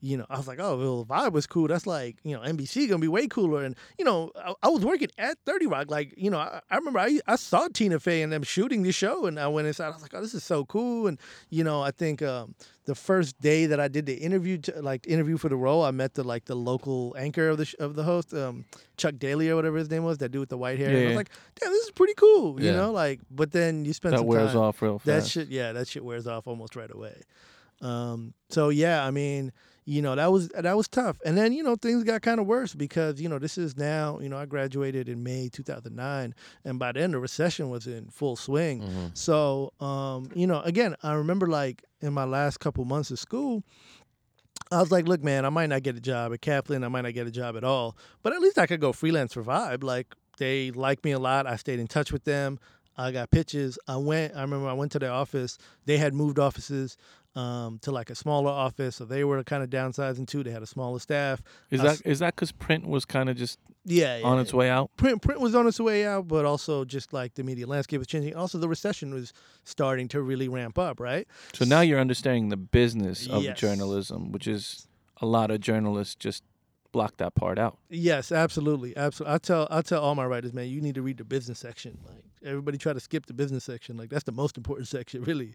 you 0.00 0.16
know, 0.16 0.26
I 0.30 0.36
was 0.36 0.46
like, 0.46 0.60
oh, 0.60 0.76
well, 0.78 1.02
the 1.04 1.12
vibe 1.12 1.32
was 1.32 1.46
cool. 1.46 1.66
That's 1.68 1.86
like, 1.86 2.16
you 2.22 2.36
know, 2.36 2.40
NBC 2.42 2.88
gonna 2.88 3.00
be 3.00 3.08
way 3.08 3.26
cooler. 3.26 3.64
And 3.64 3.74
you 3.98 4.04
know, 4.04 4.30
I, 4.36 4.54
I 4.62 4.68
was 4.68 4.84
working 4.84 5.08
at 5.18 5.38
Thirty 5.44 5.66
Rock. 5.66 5.90
Like, 5.90 6.14
you 6.16 6.30
know, 6.30 6.38
I, 6.38 6.60
I 6.70 6.76
remember 6.76 7.00
I 7.00 7.18
I 7.26 7.36
saw 7.36 7.68
Tina 7.68 7.98
Fey 7.98 8.22
and 8.22 8.32
them 8.32 8.42
shooting 8.42 8.82
the 8.82 8.92
show, 8.92 9.26
and 9.26 9.38
I 9.40 9.48
went 9.48 9.66
inside. 9.66 9.86
I 9.86 9.90
was 9.90 10.02
like, 10.02 10.14
oh, 10.14 10.20
this 10.20 10.34
is 10.34 10.44
so 10.44 10.64
cool. 10.66 11.06
And 11.08 11.18
you 11.50 11.64
know, 11.64 11.82
I 11.82 11.90
think 11.90 12.22
um, 12.22 12.54
the 12.84 12.94
first 12.94 13.40
day 13.40 13.66
that 13.66 13.80
I 13.80 13.88
did 13.88 14.06
the 14.06 14.14
interview, 14.14 14.58
to, 14.58 14.80
like 14.82 15.06
interview 15.08 15.36
for 15.36 15.48
the 15.48 15.56
role, 15.56 15.82
I 15.84 15.90
met 15.90 16.14
the 16.14 16.22
like 16.24 16.44
the 16.44 16.54
local 16.54 17.16
anchor 17.18 17.48
of 17.48 17.58
the 17.58 17.64
sh- 17.64 17.74
of 17.80 17.96
the 17.96 18.04
host, 18.04 18.32
um, 18.34 18.64
Chuck 18.96 19.14
Daly 19.18 19.50
or 19.50 19.56
whatever 19.56 19.78
his 19.78 19.90
name 19.90 20.04
was, 20.04 20.18
that 20.18 20.28
dude 20.30 20.40
with 20.40 20.48
the 20.50 20.58
white 20.58 20.78
hair. 20.78 20.90
Yeah, 20.92 20.96
And 20.98 21.04
I 21.06 21.08
was 21.08 21.16
like, 21.16 21.30
damn, 21.56 21.70
this 21.72 21.84
is 21.86 21.90
pretty 21.90 22.14
cool. 22.14 22.60
You 22.60 22.68
Yeah. 22.70 22.76
know, 22.76 22.92
like, 22.92 23.20
but 23.30 23.50
then 23.50 23.84
you 23.84 23.92
spend 23.92 24.14
That 24.14 24.18
some 24.18 24.26
wears 24.28 24.52
time, 24.52 24.60
off 24.62 24.80
real 24.80 24.98
fast. 25.00 25.06
that 25.06 25.26
shit, 25.28 25.48
yeah, 25.48 25.72
that 25.72 25.88
shit 25.88 26.04
wears 26.04 26.26
off 26.28 26.46
almost 26.46 26.76
right 26.76 26.90
away. 26.90 27.20
Um, 27.80 28.34
so 28.48 28.70
yeah, 28.70 29.04
I 29.04 29.10
mean, 29.10 29.52
you 29.88 30.02
know, 30.02 30.14
that 30.14 30.30
was 30.30 30.48
that 30.50 30.76
was 30.76 30.86
tough. 30.86 31.18
And 31.24 31.36
then 31.36 31.54
you 31.54 31.62
know 31.62 31.74
things 31.74 32.04
got 32.04 32.20
kind 32.20 32.38
of 32.38 32.46
worse 32.46 32.74
because 32.74 33.20
you 33.20 33.28
know 33.28 33.38
this 33.38 33.56
is 33.56 33.76
now 33.76 34.18
you 34.20 34.28
know 34.28 34.36
I 34.36 34.44
graduated 34.44 35.08
in 35.08 35.22
May 35.22 35.48
2009, 35.48 36.34
and 36.64 36.78
by 36.78 36.92
then 36.92 37.12
the 37.12 37.18
recession 37.18 37.70
was 37.70 37.86
in 37.86 38.08
full 38.10 38.36
swing. 38.36 38.82
Mhm. 38.82 39.16
So 39.16 39.72
um, 39.80 40.28
you 40.34 40.46
know, 40.46 40.60
again, 40.60 40.94
I 41.02 41.14
remember 41.14 41.46
like 41.46 41.84
in 42.02 42.12
my 42.12 42.24
last 42.24 42.60
couple 42.60 42.84
months 42.84 43.10
of 43.10 43.18
school. 43.18 43.62
I 44.70 44.80
was 44.80 44.90
like, 44.92 45.08
look, 45.08 45.24
man, 45.24 45.46
I 45.46 45.48
might 45.48 45.70
not 45.70 45.82
get 45.82 45.96
a 45.96 46.00
job 46.00 46.34
at 46.34 46.42
Kaplan. 46.42 46.84
I 46.84 46.88
might 46.88 47.00
not 47.00 47.14
get 47.14 47.26
a 47.26 47.30
job 47.30 47.56
at 47.56 47.64
all, 47.64 47.96
but 48.22 48.34
at 48.34 48.40
least 48.42 48.58
I 48.58 48.66
could 48.66 48.82
go 48.82 48.92
freelance 48.92 49.32
for 49.32 49.42
Vibe. 49.42 49.82
Like, 49.82 50.14
they 50.36 50.70
like 50.72 51.02
me 51.04 51.12
a 51.12 51.18
lot. 51.18 51.46
I 51.46 51.56
stayed 51.56 51.78
in 51.80 51.86
touch 51.86 52.12
with 52.12 52.24
them. 52.24 52.58
I 52.94 53.12
got 53.12 53.30
pitches. 53.30 53.78
I 53.86 53.96
went, 53.96 54.36
I 54.36 54.42
remember 54.42 54.68
I 54.68 54.72
went 54.74 54.92
to 54.92 54.98
their 54.98 55.12
office. 55.12 55.56
They 55.86 55.96
had 55.96 56.12
moved 56.12 56.38
offices 56.38 56.98
um, 57.38 57.78
to 57.82 57.92
like 57.92 58.10
a 58.10 58.14
smaller 58.14 58.50
office. 58.50 58.96
So 58.96 59.04
they 59.04 59.22
were 59.24 59.42
kind 59.44 59.62
of 59.62 59.70
downsizing 59.70 60.26
too. 60.26 60.42
They 60.42 60.50
had 60.50 60.62
a 60.62 60.66
smaller 60.66 60.98
staff. 60.98 61.42
Is 61.70 61.80
that 61.82 62.00
is 62.04 62.18
that 62.18 62.34
because 62.34 62.52
print 62.52 62.86
was 62.86 63.04
kind 63.04 63.28
of 63.28 63.36
just 63.36 63.58
Yeah. 63.84 64.18
yeah 64.18 64.26
on 64.26 64.38
its 64.40 64.52
way 64.52 64.68
out? 64.70 64.90
print 64.96 65.22
print 65.22 65.40
was 65.40 65.54
on 65.54 65.66
its 65.66 65.78
way 65.78 66.04
out, 66.06 66.26
but 66.28 66.44
also 66.44 66.84
just 66.84 67.12
like 67.12 67.34
the 67.34 67.44
media 67.44 67.66
landscape 67.66 67.98
was 67.98 68.06
changing. 68.08 68.34
Also, 68.34 68.58
the 68.58 68.68
recession 68.68 69.14
was 69.14 69.32
starting 69.64 70.08
to 70.08 70.20
really 70.20 70.48
ramp 70.48 70.78
up, 70.78 70.98
right? 71.00 71.26
So 71.52 71.64
now 71.64 71.80
you're 71.82 72.00
understanding 72.00 72.48
the 72.48 72.56
business 72.56 73.26
of 73.28 73.42
Yes. 73.44 73.58
journalism, 73.58 74.32
which 74.32 74.46
is 74.48 74.88
a 75.20 75.26
lot 75.26 75.50
of 75.50 75.60
journalists 75.60 76.14
just 76.16 76.42
block 76.90 77.18
that 77.18 77.34
part 77.34 77.58
out. 77.58 77.76
Yes, 77.90 78.32
absolutely, 78.32 78.96
absolutely. 78.96 79.34
I 79.34 79.38
tell 79.38 79.68
I 79.70 79.82
tell 79.82 80.02
all 80.02 80.14
my 80.14 80.24
writers, 80.26 80.52
man, 80.52 80.68
you 80.68 80.80
need 80.80 80.94
to 80.96 81.02
read 81.02 81.18
the 81.18 81.24
business 81.24 81.58
section. 81.60 81.98
Like 82.04 82.24
everybody 82.42 82.78
try 82.78 82.92
to 82.94 83.00
skip 83.00 83.26
the 83.26 83.34
business 83.34 83.62
section. 83.64 83.96
Like 83.96 84.08
that's 84.10 84.24
the 84.24 84.32
most 84.32 84.56
important 84.56 84.88
section, 84.96 85.22
really. 85.22 85.54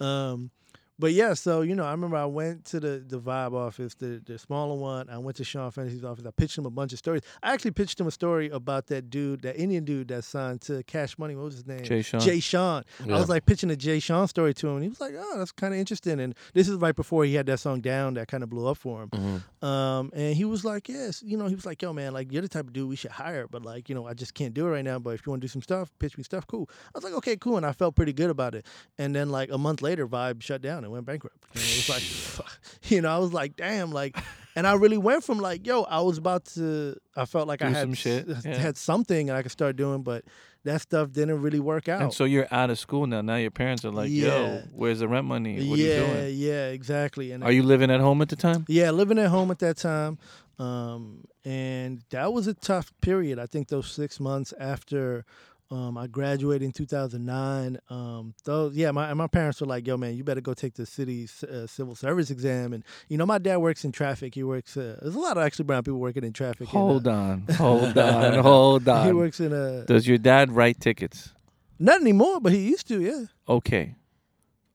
Um, 0.00 0.50
but 0.98 1.12
yeah, 1.12 1.34
so 1.34 1.62
you 1.62 1.74
know, 1.74 1.84
I 1.84 1.90
remember 1.90 2.16
I 2.16 2.24
went 2.26 2.64
to 2.66 2.80
the 2.80 3.04
the 3.06 3.18
Vibe 3.20 3.52
office, 3.52 3.94
the 3.94 4.22
the 4.24 4.38
smaller 4.38 4.76
one. 4.76 5.08
I 5.10 5.18
went 5.18 5.36
to 5.38 5.44
Sean 5.44 5.70
Fennessey's 5.70 6.04
office. 6.04 6.24
I 6.26 6.30
pitched 6.30 6.56
him 6.56 6.66
a 6.66 6.70
bunch 6.70 6.92
of 6.92 6.98
stories. 6.98 7.22
I 7.42 7.52
actually 7.52 7.72
pitched 7.72 7.98
him 8.00 8.06
a 8.06 8.10
story 8.10 8.48
about 8.50 8.86
that 8.88 9.10
dude, 9.10 9.42
that 9.42 9.56
Indian 9.56 9.84
dude 9.84 10.08
that 10.08 10.24
signed 10.24 10.60
to 10.62 10.82
Cash 10.84 11.18
Money. 11.18 11.34
What 11.34 11.46
was 11.46 11.54
his 11.54 11.66
name? 11.66 11.82
Jay 11.82 12.02
Sean. 12.02 12.20
Jay 12.20 12.40
Sean. 12.40 12.84
I 13.02 13.18
was 13.18 13.28
like 13.28 13.44
pitching 13.46 13.70
a 13.70 13.76
Jay 13.76 13.98
Sean 13.98 14.28
story 14.28 14.54
to 14.54 14.68
him, 14.68 14.74
and 14.74 14.82
he 14.84 14.88
was 14.88 15.00
like, 15.00 15.14
"Oh, 15.18 15.38
that's 15.38 15.52
kind 15.52 15.74
of 15.74 15.80
interesting." 15.80 16.20
And 16.20 16.34
this 16.52 16.68
is 16.68 16.76
right 16.76 16.94
before 16.94 17.24
he 17.24 17.34
had 17.34 17.46
that 17.46 17.58
song 17.60 17.80
down 17.80 18.14
that 18.14 18.28
kind 18.28 18.42
of 18.42 18.50
blew 18.50 18.66
up 18.66 18.76
for 18.78 19.02
him. 19.02 19.10
Mhm. 19.10 19.66
Um, 19.66 20.10
and 20.14 20.36
he 20.36 20.44
was 20.44 20.64
like, 20.64 20.88
"Yes, 20.88 21.22
you 21.24 21.36
know," 21.36 21.46
he 21.48 21.54
was 21.54 21.66
like, 21.66 21.82
"Yo, 21.82 21.92
man, 21.92 22.12
like 22.12 22.32
you're 22.32 22.42
the 22.42 22.48
type 22.48 22.66
of 22.66 22.72
dude 22.72 22.88
we 22.88 22.96
should 22.96 23.10
hire, 23.10 23.46
but 23.48 23.64
like, 23.64 23.88
you 23.88 23.94
know, 23.94 24.06
I 24.06 24.14
just 24.14 24.34
can't 24.34 24.54
do 24.54 24.66
it 24.66 24.70
right 24.70 24.84
now. 24.84 24.98
But 24.98 25.10
if 25.14 25.26
you 25.26 25.30
want 25.30 25.40
to 25.42 25.44
do 25.46 25.50
some 25.50 25.62
stuff, 25.62 25.90
pitch 25.98 26.16
me 26.16 26.22
stuff, 26.24 26.46
cool." 26.46 26.68
I 26.94 26.98
was 26.98 27.04
like, 27.04 27.14
"Okay, 27.14 27.36
cool," 27.36 27.56
and 27.56 27.66
I 27.66 27.72
felt 27.72 27.96
pretty 27.96 28.12
good 28.12 28.30
about 28.30 28.54
it. 28.54 28.64
And 28.98 29.14
then 29.14 29.30
like 29.30 29.50
a 29.50 29.58
month 29.58 29.82
later, 29.82 30.06
Vibe 30.06 30.40
shut 30.42 30.62
down 30.62 30.83
and 30.84 30.92
went 30.92 31.04
bankrupt. 31.06 31.36
And 31.54 31.62
it 31.62 31.76
was 31.76 31.88
like, 31.88 32.02
fuck. 32.02 32.60
you 32.84 33.00
know, 33.00 33.14
I 33.14 33.18
was 33.18 33.32
like, 33.32 33.56
"Damn!" 33.56 33.90
Like, 33.90 34.16
and 34.56 34.66
I 34.66 34.74
really 34.74 34.98
went 34.98 35.24
from 35.24 35.38
like, 35.38 35.66
"Yo," 35.66 35.82
I 35.82 36.00
was 36.00 36.18
about 36.18 36.44
to, 36.54 36.96
I 37.16 37.24
felt 37.24 37.48
like 37.48 37.62
I 37.62 37.70
had 37.70 37.80
some 37.82 37.94
shit, 37.94 38.26
yeah. 38.44 38.56
had 38.56 38.76
something 38.76 39.30
I 39.30 39.42
could 39.42 39.52
start 39.52 39.76
doing, 39.76 40.02
but 40.02 40.24
that 40.64 40.80
stuff 40.80 41.12
didn't 41.12 41.42
really 41.42 41.60
work 41.60 41.88
out. 41.88 42.00
And 42.00 42.12
so 42.12 42.24
you're 42.24 42.48
out 42.50 42.70
of 42.70 42.78
school 42.78 43.06
now. 43.06 43.20
Now 43.20 43.36
your 43.36 43.50
parents 43.50 43.84
are 43.84 43.90
like, 43.90 44.10
Yeah. 44.10 44.26
"Yo, 44.26 44.62
where's 44.72 45.00
the 45.00 45.08
rent 45.08 45.26
money? 45.26 45.68
What 45.68 45.78
yeah, 45.78 45.86
are 45.86 45.94
you 45.94 46.06
doing? 46.06 46.34
yeah, 46.36 46.68
exactly. 46.68 47.32
And 47.32 47.42
Are 47.44 47.52
you 47.52 47.62
living 47.62 47.90
at 47.90 48.00
home 48.00 48.22
at 48.22 48.28
the 48.28 48.36
time?" 48.36 48.64
Yeah, 48.68 48.90
living 48.90 49.18
at 49.18 49.28
home 49.28 49.50
at 49.50 49.58
that 49.58 49.76
time. 49.76 50.18
Um, 50.58 51.24
and 51.44 52.02
that 52.10 52.32
was 52.32 52.46
a 52.46 52.54
tough 52.54 52.92
period. 53.00 53.38
I 53.38 53.46
think 53.46 53.68
those 53.68 53.90
six 53.90 54.20
months 54.20 54.54
after 54.58 55.24
um, 55.70 55.96
I 55.98 56.06
graduated 56.06 56.62
in 56.66 56.72
2009. 56.72 57.78
Um, 57.88 58.34
those, 58.44 58.74
yeah, 58.76 58.90
my 58.90 59.12
my 59.14 59.26
parents 59.26 59.60
were 59.60 59.66
like, 59.66 59.86
"Yo, 59.86 59.96
man, 59.96 60.14
you 60.14 60.22
better 60.24 60.40
go 60.40 60.54
take 60.54 60.74
the 60.74 60.86
city's 60.86 61.42
uh, 61.44 61.66
civil 61.66 61.94
service 61.94 62.30
exam." 62.30 62.72
And 62.72 62.84
you 63.08 63.16
know, 63.16 63.26
my 63.26 63.38
dad 63.38 63.56
works 63.58 63.84
in 63.84 63.90
traffic. 63.92 64.34
He 64.34 64.42
works. 64.42 64.76
Uh, 64.76 64.98
there's 65.02 65.14
a 65.14 65.18
lot 65.18 65.36
of 65.36 65.42
actually 65.42 65.64
brown 65.64 65.82
people 65.82 65.98
working 66.00 66.22
in 66.24 66.32
traffic. 66.32 66.68
and, 66.68 66.68
uh, 66.68 66.78
Hold 66.78 67.08
on, 67.08 67.46
hold 67.56 67.98
on, 67.98 68.38
hold 68.40 68.88
on. 68.88 69.06
He 69.06 69.12
works 69.12 69.40
in 69.40 69.52
a 69.52 69.84
Does 69.86 70.06
your 70.06 70.18
dad 70.18 70.52
write 70.52 70.80
tickets? 70.80 71.32
not 71.78 72.00
anymore, 72.00 72.40
but 72.40 72.52
he 72.52 72.68
used 72.68 72.86
to. 72.88 73.00
Yeah. 73.02 73.24
Okay. 73.48 73.94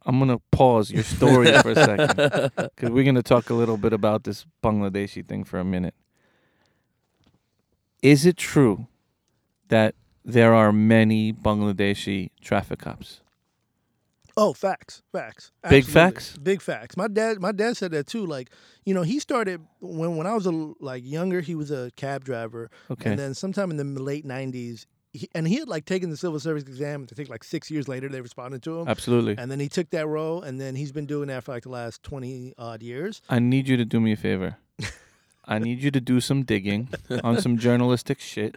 I'm 0.06 0.17
gonna 0.17 0.39
pause 0.52 0.89
your 0.91 1.04
story 1.04 1.52
for 1.62 1.71
a 1.71 1.75
second 1.75 2.52
because 2.56 2.89
we're 2.89 3.04
gonna 3.04 3.21
talk 3.21 3.49
a 3.49 3.54
little 3.54 3.78
bit 3.78 3.93
about 3.93 4.23
this 4.23 4.45
Bangladeshi 4.63 5.25
thing 5.28 5.43
for 5.43 5.60
a 5.60 5.63
minute. 5.65 5.93
Is 8.02 8.25
it 8.25 8.38
true 8.38 8.88
that 9.67 9.93
there 10.31 10.53
are 10.53 10.71
many 10.71 11.33
Bangladeshi 11.33 12.29
traffic 12.41 12.79
cops? 12.79 13.21
Oh, 14.37 14.53
facts, 14.53 15.01
facts. 15.11 15.51
Big 15.69 15.83
facts? 15.83 16.37
Big 16.37 16.61
facts. 16.61 16.95
My 16.95 17.09
dad, 17.09 17.41
my 17.41 17.51
dad 17.51 17.75
said 17.75 17.91
that 17.91 18.07
too. 18.07 18.25
Like, 18.25 18.49
you 18.85 18.93
know, 18.93 19.01
he 19.01 19.19
started 19.19 19.59
when 19.81 20.15
when 20.15 20.27
I 20.27 20.33
was 20.33 20.45
a, 20.45 20.51
like 20.79 21.03
younger. 21.05 21.41
He 21.41 21.55
was 21.55 21.71
a 21.71 21.91
cab 21.97 22.23
driver, 22.23 22.69
Okay. 22.89 23.09
and 23.09 23.19
then 23.19 23.33
sometime 23.33 23.69
in 23.69 23.75
the 23.75 23.83
late 23.83 24.25
'90s, 24.25 24.85
he, 25.11 25.27
and 25.35 25.45
he 25.45 25.55
had 25.55 25.67
like 25.67 25.83
taken 25.85 26.09
the 26.09 26.15
civil 26.15 26.39
service 26.39 26.63
exam. 26.63 27.05
I 27.11 27.15
think 27.15 27.27
like 27.27 27.43
six 27.43 27.69
years 27.69 27.89
later, 27.89 28.07
they 28.07 28.21
responded 28.21 28.63
to 28.63 28.79
him, 28.79 28.87
Absolutely. 28.87 29.35
and 29.37 29.51
then 29.51 29.59
he 29.59 29.67
took 29.67 29.89
that 29.89 30.07
role, 30.07 30.41
and 30.41 30.61
then 30.61 30.73
he's 30.75 30.93
been 30.93 31.05
doing 31.05 31.27
that 31.27 31.43
for 31.43 31.51
like 31.51 31.63
the 31.63 31.69
last 31.69 32.01
twenty 32.03 32.53
odd 32.57 32.81
years. 32.81 33.21
I 33.29 33.39
need 33.39 33.67
you 33.67 33.75
to 33.75 33.83
do 33.83 33.99
me 33.99 34.13
a 34.13 34.17
favor. 34.17 34.55
I 35.49 35.57
need 35.59 35.81
you 35.81 35.89
to 35.91 35.99
do 35.99 36.21
some 36.21 36.43
digging 36.43 36.89
on 37.23 37.41
some 37.41 37.57
journalistic 37.57 38.19
shit. 38.19 38.55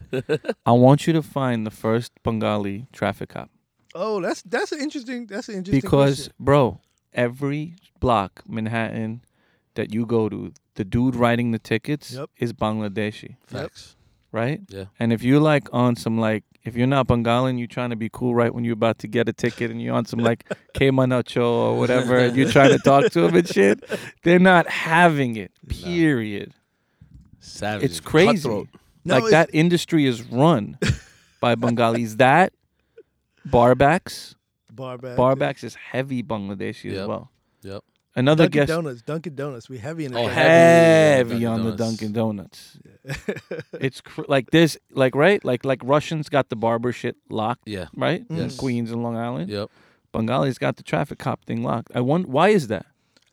I 0.66 0.72
want 0.72 1.06
you 1.06 1.12
to 1.14 1.22
find 1.22 1.66
the 1.66 1.70
first 1.70 2.12
Bengali 2.22 2.86
traffic 2.92 3.30
cop. 3.30 3.48
Oh, 3.94 4.20
that's 4.20 4.42
that's 4.42 4.72
an 4.72 4.80
interesting. 4.80 5.26
That's 5.26 5.48
an 5.48 5.56
interesting. 5.56 5.80
because 5.80 6.16
question. 6.28 6.32
bro 6.38 6.80
every 7.14 7.74
block 8.00 8.42
manhattan 8.48 9.20
that 9.74 9.92
you 9.94 10.06
go 10.06 10.28
to 10.28 10.52
the 10.76 10.84
dude 10.84 11.14
writing 11.14 11.50
the 11.52 11.58
tickets 11.58 12.12
Yep. 12.12 12.30
is 12.38 12.52
bangladeshi 12.54 13.36
Facts. 13.46 13.96
right 14.32 14.60
Yeah. 14.70 14.86
and 14.98 15.12
if 15.12 15.22
you're 15.22 15.40
like 15.52 15.68
on 15.74 15.94
some 15.96 16.16
like 16.18 16.44
if 16.64 16.74
you're 16.74 16.86
not 16.96 17.06
bengalan 17.06 17.58
you're 17.58 17.66
trying 17.78 17.90
to 17.90 17.96
be 17.96 18.08
cool 18.10 18.34
right 18.34 18.54
when 18.54 18.64
you're 18.64 18.72
about 18.84 18.98
to 19.00 19.08
get 19.08 19.28
a 19.28 19.32
ticket 19.34 19.70
and 19.70 19.82
you're 19.82 19.94
on 19.94 20.06
some 20.06 20.20
like 20.20 20.40
K 20.74 20.90
Manacho 20.90 21.44
or 21.44 21.78
whatever 21.78 22.16
and 22.16 22.34
you're 22.34 22.50
trying 22.58 22.70
to 22.70 22.78
talk 22.78 23.12
to 23.12 23.20
them 23.22 23.36
and 23.36 23.46
shit 23.46 23.84
they're 24.24 24.38
not 24.52 24.66
having 24.70 25.36
it 25.36 25.52
Nah. 25.68 25.74
period 25.84 26.54
Savage. 27.44 27.84
it's 27.84 28.00
crazy 28.00 28.34
Cutthroat. 28.42 28.68
No, 29.04 29.14
like 29.14 29.24
it's- 29.24 29.32
that 29.32 29.54
industry 29.54 30.06
is 30.06 30.22
run 30.22 30.78
by 31.40 31.54
bengalis 31.56 32.14
that 32.16 32.52
barbacks 33.48 34.34
Barback. 34.70 35.16
barbacks 35.18 35.64
is 35.64 35.74
heavy 35.74 36.22
bangladeshi 36.22 36.92
as 36.94 37.06
well 37.06 37.30
Yep. 37.62 37.82
Another 38.14 38.44
Dunkin' 38.44 38.60
guest 38.60 38.68
Donuts, 38.68 39.02
Dunkin' 39.02 39.34
Donuts. 39.34 39.68
We 39.70 39.78
heavy 39.78 40.04
in 40.04 40.12
it. 40.12 40.16
Oh, 40.18 40.26
guys. 40.26 40.34
heavy. 40.34 41.30
heavy 41.34 41.46
on 41.46 41.64
the 41.64 41.70
Donuts. 41.72 41.78
Dunkin' 42.00 42.12
Donuts. 42.12 42.78
It's 43.80 44.00
cr- 44.02 44.24
like 44.28 44.50
this, 44.50 44.76
like 44.90 45.14
right, 45.14 45.42
like 45.44 45.64
like 45.64 45.80
Russians 45.82 46.28
got 46.28 46.50
the 46.50 46.56
barber 46.56 46.92
shit 46.92 47.16
locked, 47.30 47.62
Yeah. 47.66 47.86
right? 47.96 48.26
Mm. 48.28 48.30
In 48.30 48.36
Yes. 48.44 48.56
Queens 48.58 48.90
and 48.90 49.02
Long 49.02 49.16
Island. 49.16 49.48
Yep. 49.48 49.70
Bengalis 50.12 50.58
got 50.58 50.76
the 50.76 50.82
traffic 50.82 51.18
cop 51.18 51.44
thing 51.46 51.62
locked. 51.62 51.90
I 51.94 52.00
wonder 52.02 52.28
why 52.28 52.50
is 52.50 52.66
that? 52.68 52.84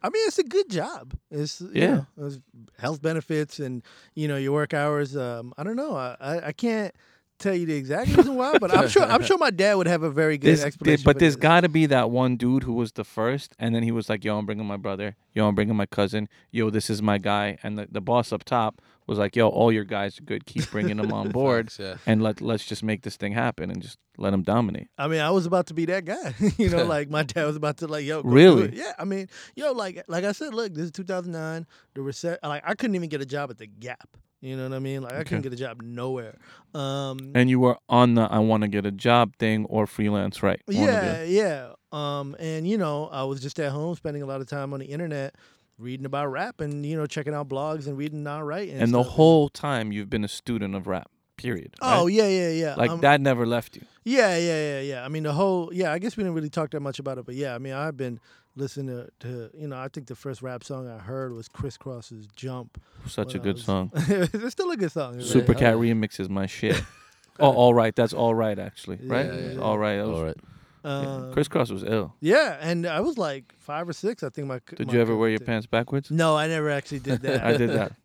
I 0.02 0.10
mean, 0.10 0.24
it's 0.28 0.40
a 0.40 0.44
good 0.44 0.70
job. 0.70 1.14
It's 1.30 1.62
you 1.62 1.70
Yeah. 1.74 1.96
know, 2.18 2.28
it's 2.28 2.40
health 2.80 3.02
benefits 3.02 3.60
and 3.60 3.84
you 4.16 4.28
know 4.28 4.38
your 4.38 4.54
work 4.54 4.74
hours. 4.74 5.16
Um, 5.18 5.54
I 5.58 5.64
don't 5.64 5.76
know. 5.76 5.96
I, 5.96 6.16
I, 6.20 6.48
I 6.48 6.52
can't 6.52 6.94
tell 7.40 7.56
you 7.56 7.66
the 7.66 7.74
exact 7.74 8.16
reason 8.16 8.36
why, 8.36 8.58
but 8.60 8.76
I'm 8.76 8.88
sure 8.88 9.04
I'm 9.04 9.24
sure 9.24 9.38
my 9.38 9.50
dad 9.50 9.76
would 9.76 9.88
have 9.88 10.04
a 10.04 10.10
very 10.10 10.38
good 10.38 10.48
There's- 10.50 10.64
explanation. 10.64 11.04
but 11.06 11.20
there's 11.20 11.36
this. 11.36 11.42
got 11.42 11.62
to 11.62 11.70
be 11.70 11.86
that 11.88 12.12
one 12.12 12.36
dude 12.36 12.64
who 12.64 12.74
was 12.74 12.92
the 12.92 13.04
first, 13.04 13.56
and 13.58 13.74
then 13.74 13.84
he 13.84 13.92
was 13.92 14.10
like, 14.10 14.24
"Yo, 14.24 14.38
I'm 14.38 14.46
bringing 14.46 14.66
my 14.66 14.78
brother. 14.78 15.16
Yo, 15.34 15.48
I'm 15.48 15.56
bringing 15.56 15.76
my 15.76 15.86
cousin. 15.86 16.28
Yo, 16.52 16.70
this 16.70 16.90
is 16.90 17.02
my 17.02 17.18
guy." 17.18 17.58
And 17.64 17.78
the, 17.78 17.88
the 17.92 18.02
boss 18.02 18.32
up 18.32 18.44
top 18.44 18.82
was 19.08 19.18
like, 19.18 19.36
"Yo, 19.36 19.48
all 19.48 19.72
your 19.72 19.84
guys 19.86 20.20
are 20.20 20.24
good. 20.24 20.46
Keep 20.46 20.70
bringing 20.72 20.98
them 20.98 21.12
on 21.12 21.30
board, 21.40 21.72
Facts, 21.72 21.80
yeah. 21.80 21.96
and 22.12 22.22
let 22.22 22.42
let's 22.42 22.66
just 22.66 22.84
make 22.84 23.02
this 23.04 23.16
thing 23.18 23.34
happen 23.34 23.72
and 23.72 23.82
just 23.82 23.98
let 24.18 24.32
them 24.32 24.44
dominate." 24.44 24.88
I 24.98 25.08
mean, 25.08 25.22
I 25.22 25.32
was 25.32 25.46
about 25.46 25.68
to 25.68 25.74
be 25.74 25.86
that 25.86 26.06
guy. 26.06 26.34
you 26.58 26.70
know, 26.70 26.84
like 26.96 27.10
my 27.10 27.24
dad 27.24 27.46
was 27.46 27.56
about 27.56 27.78
to 27.78 27.88
like, 27.88 28.06
yo, 28.06 28.22
Really? 28.22 28.76
Yeah. 28.76 28.94
I 29.00 29.06
mean, 29.06 29.28
yo, 29.56 29.72
like 29.72 30.04
like 30.08 30.24
I 30.26 30.32
said, 30.34 30.54
look, 30.54 30.74
this 30.74 30.86
is 30.86 30.92
2009. 30.92 31.66
The 31.96 32.02
reset. 32.02 32.40
Like 32.44 32.64
I 32.66 32.76
couldn't 32.76 32.96
even 32.96 33.10
get 33.10 33.22
a 33.22 33.26
job 33.26 33.50
at 33.50 33.58
the 33.58 33.68
Gap. 33.68 34.10
You 34.42 34.56
know 34.56 34.64
what 34.70 34.76
I 34.76 34.80
mean? 34.80 35.02
Like 35.02 35.14
I 35.14 35.24
couldn't 35.24 35.40
Okay. 35.40 35.50
get 35.50 35.54
a 35.54 35.58
job 35.58 35.82
nowhere. 35.82 36.38
Um, 36.74 37.32
And 37.36 37.50
you 37.50 37.60
were 37.60 37.78
on 37.90 38.16
the 38.16 38.22
"I 38.22 38.40
want 38.40 38.62
to 38.64 38.68
get 38.70 38.86
a 38.86 38.92
job" 38.92 39.36
thing 39.38 39.66
or 39.66 39.86
freelance, 39.86 40.42
right? 40.42 40.62
One 40.66 40.78
or 40.78 40.86
the 40.88 40.92
yeah, 40.92 41.24
yeah. 41.24 41.74
Um, 41.92 42.36
and 42.40 42.68
you 42.68 42.78
know, 42.78 43.08
I 43.12 43.24
was 43.24 43.42
just 43.42 43.60
at 43.60 43.72
home 43.72 43.96
spending 43.96 44.22
a 44.22 44.26
lot 44.26 44.40
of 44.42 44.48
time 44.48 44.74
on 44.74 44.80
the 44.80 44.86
internet, 44.86 45.36
reading 45.78 46.06
about 46.06 46.28
rap 46.28 46.62
and 46.62 46.86
you 46.86 46.96
know 46.96 47.06
checking 47.06 47.34
out 47.34 47.50
blogs 47.50 47.88
and 47.88 47.98
reading 47.98 48.26
all 48.28 48.44
right. 48.44 48.70
And, 48.70 48.82
And 48.82 48.94
the 48.94 49.04
whole 49.04 49.50
time 49.50 49.92
you've 49.92 50.10
been 50.10 50.24
a 50.24 50.30
student 50.30 50.74
of 50.76 50.88
rap. 50.88 51.10
Period. 51.36 51.76
Oh 51.82 52.04
right? 52.06 52.14
yeah, 52.14 52.28
yeah, 52.28 52.50
yeah. 52.50 52.76
like 52.76 52.92
Um, 52.92 53.00
that 53.02 53.22
never 53.22 53.46
left 53.46 53.76
you. 53.78 53.84
Yeah, 54.04 54.36
yeah, 54.38 54.62
yeah, 54.62 54.82
yeah. 54.82 55.06
I 55.06 55.08
mean, 55.08 55.24
the 55.24 55.32
whole 55.34 55.70
yeah. 55.74 55.92
I 55.94 55.98
guess 56.00 56.18
we 56.18 56.24
didn't 56.24 56.36
really 56.36 56.50
talk 56.50 56.72
that 56.72 56.82
much 56.82 57.00
about 57.00 57.18
it, 57.18 57.26
but 57.26 57.36
yeah. 57.36 57.56
I 57.56 57.60
mean, 57.60 57.74
I've 57.74 57.96
been 57.96 58.20
listening 58.60 58.88
to, 58.88 59.10
to 59.28 59.50
you 59.58 59.68
know. 59.68 59.78
I 59.78 59.88
think 59.88 60.08
the 60.08 60.16
first 60.16 60.42
rap 60.42 60.64
song 60.64 60.88
I 60.88 60.98
heard 61.00 61.34
was 61.34 61.48
Kris 61.48 61.78
Kross's 61.78 62.28
"Jump." 62.36 62.80
Such 63.08 63.34
a 63.36 63.40
good 63.40 63.56
was- 63.56 63.64
song. 63.64 63.92
it's 63.96 64.52
still 64.52 64.70
a 64.72 64.78
good 64.78 64.92
song. 64.92 65.20
Super 65.22 65.54
like- 65.54 65.60
Cat 65.60 65.76
remix 65.76 66.20
is 66.20 66.30
my 66.30 66.46
shit. 66.46 66.82
oh, 67.40 67.52
all 67.54 67.74
right. 67.74 67.96
That's 67.96 68.14
all 68.14 68.36
right, 68.36 68.60
actually. 68.60 69.00
right 69.04 69.26
yeah, 69.26 69.34
yeah, 69.40 69.52
yeah. 69.54 69.60
all 69.60 69.78
right 69.78 70.02
was, 70.02 70.10
all 70.18 70.26
right 70.26 70.38
Uh, 70.84 71.32
Kris 71.34 71.48
Kross 71.48 71.72
was 71.72 71.84
ill. 71.84 72.14
Yeah, 72.22 72.58
and 72.62 72.86
I 72.86 73.00
was 73.02 73.18
like 73.18 73.54
five 73.58 73.88
or 73.90 73.94
six. 73.94 74.24
I 74.24 74.30
think 74.30 74.48
my. 74.48 74.60
Did 74.76 74.88
my 74.88 74.94
you 74.94 75.02
ever 75.02 75.16
wear 75.16 75.30
your 75.30 75.40
did. 75.40 75.46
pants 75.48 75.66
backwards? 75.68 76.12
No, 76.12 76.36
I 76.38 76.48
never 76.48 76.70
actually 76.70 77.00
did 77.00 77.22
that. 77.24 77.44
I 77.44 77.58
did 77.58 77.70
that. 77.72 77.94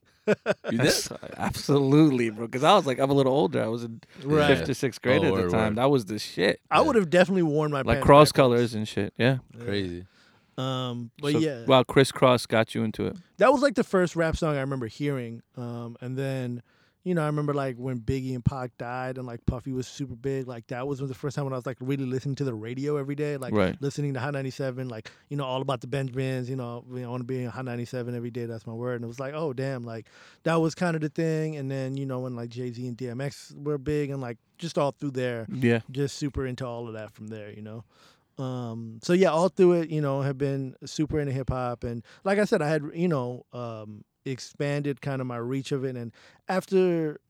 You 0.70 0.78
did? 0.78 0.94
Absolutely, 1.36 2.30
bro. 2.30 2.46
Because 2.46 2.64
I 2.64 2.74
was 2.74 2.86
like, 2.86 2.98
I'm 2.98 3.10
a 3.10 3.14
little 3.14 3.34
older. 3.34 3.62
I 3.62 3.66
was 3.66 3.84
in 3.84 4.00
Right. 4.24 4.56
fifth 4.56 4.68
or 4.70 4.72
sixth 4.72 5.02
grade 5.02 5.20
Oh, 5.22 5.26
at 5.26 5.32
word, 5.34 5.44
the 5.46 5.50
time. 5.50 5.60
word. 5.72 5.76
That 5.76 5.90
was 5.90 6.06
the 6.06 6.18
shit. 6.18 6.60
I 6.70 6.80
would 6.80 6.96
have 6.96 7.10
definitely 7.10 7.42
worn 7.42 7.70
my 7.72 7.78
Like 7.82 7.86
pants 7.96 8.06
cross 8.06 8.32
backwards. 8.32 8.32
colors 8.32 8.74
and 8.74 8.88
shit. 8.88 9.12
Yeah. 9.18 9.38
Yeah. 9.58 9.64
Crazy. 9.64 10.06
Um, 10.58 11.10
but 11.20 11.32
So- 11.32 11.38
yeah, 11.38 11.64
Wow, 11.66 11.82
Kris 11.82 12.12
Kross 12.12 12.46
got 12.46 12.74
you 12.74 12.82
into 12.84 13.06
it. 13.06 13.16
that 13.38 13.52
was 13.52 13.62
like 13.62 13.74
the 13.74 13.84
first 13.84 14.16
rap 14.16 14.36
song 14.36 14.56
I 14.56 14.60
remember 14.60 14.86
hearing. 14.86 15.42
Um, 15.56 15.96
and 16.00 16.16
then, 16.16 16.62
you 17.02 17.14
know, 17.14 17.22
I 17.22 17.26
remember 17.26 17.52
like 17.52 17.76
when 17.76 17.98
Biggie 18.00 18.34
and 18.34 18.42
Pac 18.42 18.78
died 18.78 19.18
and 19.18 19.26
like 19.26 19.44
Puffy 19.44 19.72
was 19.72 19.86
super 19.86 20.14
big. 20.14 20.46
Like 20.48 20.68
that 20.68 20.86
was 20.88 21.00
the 21.00 21.12
first 21.12 21.36
time 21.36 21.44
when 21.44 21.52
I 21.52 21.56
was 21.56 21.66
like 21.66 21.76
really 21.80 22.06
listening 22.06 22.34
to 22.36 22.44
the 22.44 22.54
radio 22.54 22.96
every 22.96 23.14
day, 23.14 23.36
like 23.36 23.52
Right. 23.52 23.76
listening 23.82 24.14
to 24.14 24.20
Hot 24.20 24.32
97, 24.32 24.88
like 24.88 25.10
you 25.28 25.36
know 25.36 25.44
all 25.44 25.60
about 25.60 25.82
the 25.82 25.86
Benjamins. 25.86 26.48
You 26.48 26.56
know, 26.56 26.82
I 26.96 27.06
want 27.06 27.20
to 27.20 27.24
be 27.24 27.42
in 27.42 27.50
Hot 27.50 27.64
97 27.66 28.14
every 28.14 28.30
day. 28.30 28.46
That's 28.46 28.66
my 28.66 28.72
word. 28.72 28.94
And 28.94 29.04
it 29.04 29.08
was 29.08 29.20
like, 29.20 29.34
oh 29.34 29.52
damn, 29.52 29.84
like 29.84 30.06
that 30.44 30.54
was 30.56 30.74
kind 30.74 30.94
of 30.96 31.02
the 31.02 31.10
thing. 31.10 31.56
And 31.56 31.70
then 31.70 31.96
you 31.98 32.06
know 32.06 32.20
when 32.20 32.36
like 32.36 32.48
Jay 32.48 32.70
Z 32.72 32.86
and 32.86 32.96
DMX 32.96 33.54
were 33.62 33.76
big 33.76 34.08
and 34.10 34.22
like 34.22 34.38
just 34.56 34.78
all 34.78 34.92
through 34.92 35.10
there, 35.10 35.46
Yeah. 35.52 35.80
just 35.90 36.16
super 36.16 36.46
into 36.46 36.64
all 36.66 36.86
of 36.88 36.94
that 36.94 37.10
from 37.12 37.26
there, 37.26 37.50
you 37.52 37.60
know. 37.60 37.84
Um, 38.38 38.98
so 39.02 39.12
yeah, 39.12 39.28
all 39.30 39.48
through 39.48 39.72
it, 39.82 39.90
you 39.90 40.00
know, 40.00 40.22
have 40.22 40.38
been 40.38 40.74
super 40.84 41.20
into 41.20 41.32
hip 41.32 41.50
hop, 41.50 41.84
and 41.84 42.02
like 42.24 42.38
I 42.38 42.44
said, 42.44 42.62
I 42.62 42.68
had 42.68 42.82
you 42.94 43.08
know 43.08 43.46
um, 43.52 44.04
expanded 44.24 45.00
kind 45.00 45.20
of 45.20 45.26
my 45.26 45.36
reach 45.36 45.72
of 45.72 45.84
it, 45.84 45.96
and 45.96 46.12
after, 46.48 47.20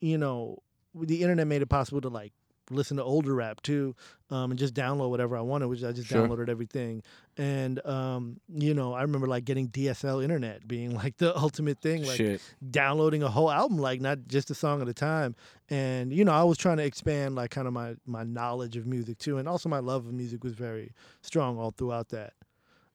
you 0.00 0.16
know, 0.18 0.58
the 0.94 1.22
internet 1.22 1.46
made 1.46 1.62
it 1.62 1.68
possible 1.68 2.00
to 2.00 2.08
like 2.08 2.32
listen 2.70 2.96
to 2.98 3.02
older 3.04 3.34
rap 3.34 3.60
too, 3.62 3.94
um, 4.30 4.50
and 4.50 4.58
just 4.58 4.74
download 4.74 5.10
whatever 5.10 5.36
I 5.36 5.40
wanted, 5.40 5.68
which 5.68 5.82
I 5.84 5.92
just 5.92 6.08
Sure. 6.08 6.26
downloaded 6.28 6.48
everything, 6.48 7.02
and 7.36 7.84
um, 7.86 8.40
you 8.54 8.74
know, 8.74 8.92
I 8.92 9.02
remember 9.02 9.26
like 9.26 9.44
getting 9.44 9.68
DSL 9.68 10.22
internet 10.22 10.66
being 10.68 10.94
like 11.02 11.16
the 11.18 11.36
ultimate 11.36 11.80
thing, 11.80 12.04
like 12.04 12.16
shit. 12.16 12.40
downloading 12.70 13.22
a 13.22 13.28
whole 13.28 13.50
album, 13.50 13.78
like 13.78 14.00
not 14.00 14.18
just 14.28 14.50
a 14.50 14.54
song 14.54 14.82
at 14.82 14.88
a 14.88 14.94
time. 14.94 15.34
And 15.70 16.12
you 16.12 16.24
know, 16.24 16.32
I 16.32 16.42
was 16.44 16.58
trying 16.58 16.76
to 16.78 16.84
expand 16.84 17.34
like 17.34 17.50
kind 17.50 17.66
of 17.66 17.72
my 17.72 17.96
my 18.06 18.24
knowledge 18.24 18.76
of 18.76 18.86
music 18.86 19.18
too, 19.18 19.38
and 19.38 19.48
also 19.48 19.68
my 19.68 19.78
love 19.80 20.06
of 20.06 20.12
music 20.12 20.44
was 20.44 20.52
very 20.54 20.92
strong 21.22 21.58
all 21.58 21.70
throughout 21.70 22.08
that. 22.10 22.32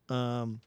Um, 0.10 0.62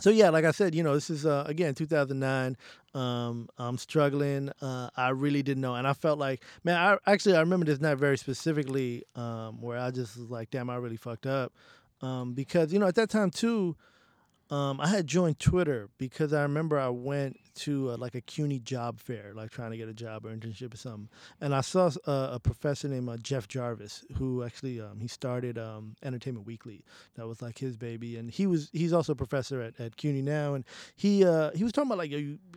so 0.00 0.10
yeah, 0.10 0.30
like 0.30 0.44
I 0.44 0.52
said, 0.52 0.74
you 0.76 0.82
know, 0.84 0.94
this 0.94 1.10
is 1.10 1.26
uh, 1.26 1.44
again 1.46 1.74
2009. 1.74 2.56
Um, 2.94 3.48
I'm 3.58 3.78
struggling. 3.78 4.50
Uh, 4.60 4.90
I 4.96 5.10
really 5.10 5.42
didn't 5.42 5.60
know, 5.60 5.74
and 5.74 5.86
I 5.86 5.92
felt 5.92 6.18
like, 6.18 6.42
man, 6.64 6.76
I 6.76 7.12
actually 7.12 7.36
I 7.36 7.40
remember 7.40 7.66
this 7.66 7.80
night 7.80 7.96
very 7.96 8.16
specifically, 8.16 9.04
um, 9.14 9.60
where 9.60 9.78
I 9.78 9.90
just 9.90 10.16
was 10.16 10.30
like, 10.30 10.50
damn, 10.50 10.70
I 10.70 10.76
really 10.76 10.96
fucked 10.96 11.26
up, 11.26 11.52
um, 12.00 12.32
because 12.32 12.72
you 12.72 12.78
know 12.78 12.86
at 12.86 12.94
that 12.94 13.10
time 13.10 13.30
too, 13.30 13.76
um, 14.50 14.80
I 14.80 14.88
had 14.88 15.06
joined 15.06 15.38
Twitter 15.38 15.90
because 15.98 16.32
I 16.32 16.42
remember 16.42 16.78
I 16.78 16.88
went 16.88 17.38
to 17.56 17.90
uh, 17.90 17.96
like 17.98 18.14
a 18.14 18.20
CUNY 18.20 18.60
job 18.60 18.98
fair, 18.98 19.32
like 19.34 19.50
trying 19.50 19.72
to 19.72 19.76
get 19.76 19.88
a 19.88 19.92
job 19.92 20.24
or 20.24 20.30
internship 20.30 20.72
or 20.72 20.76
something, 20.76 21.08
and 21.40 21.54
I 21.54 21.60
saw 21.60 21.90
uh, 22.06 22.30
a 22.32 22.40
professor 22.40 22.88
named 22.88 23.08
uh, 23.10 23.18
Jeff 23.18 23.46
Jarvis 23.46 24.04
who 24.16 24.42
actually 24.42 24.80
um, 24.80 25.00
he 25.00 25.08
started 25.08 25.58
um, 25.58 25.96
Entertainment 26.02 26.46
Weekly. 26.46 26.82
That 27.16 27.26
was 27.26 27.42
like 27.42 27.58
his 27.58 27.76
baby, 27.76 28.16
and 28.16 28.30
he 28.30 28.46
was 28.46 28.70
he's 28.72 28.92
also 28.92 29.12
a 29.12 29.16
professor 29.16 29.60
at, 29.60 29.78
at 29.78 29.96
CUNY 29.96 30.22
now, 30.22 30.54
and 30.54 30.64
he 30.96 31.24
uh, 31.24 31.50
he 31.54 31.62
was 31.62 31.72
talking 31.72 31.90
about 31.90 31.98
like 31.98 32.12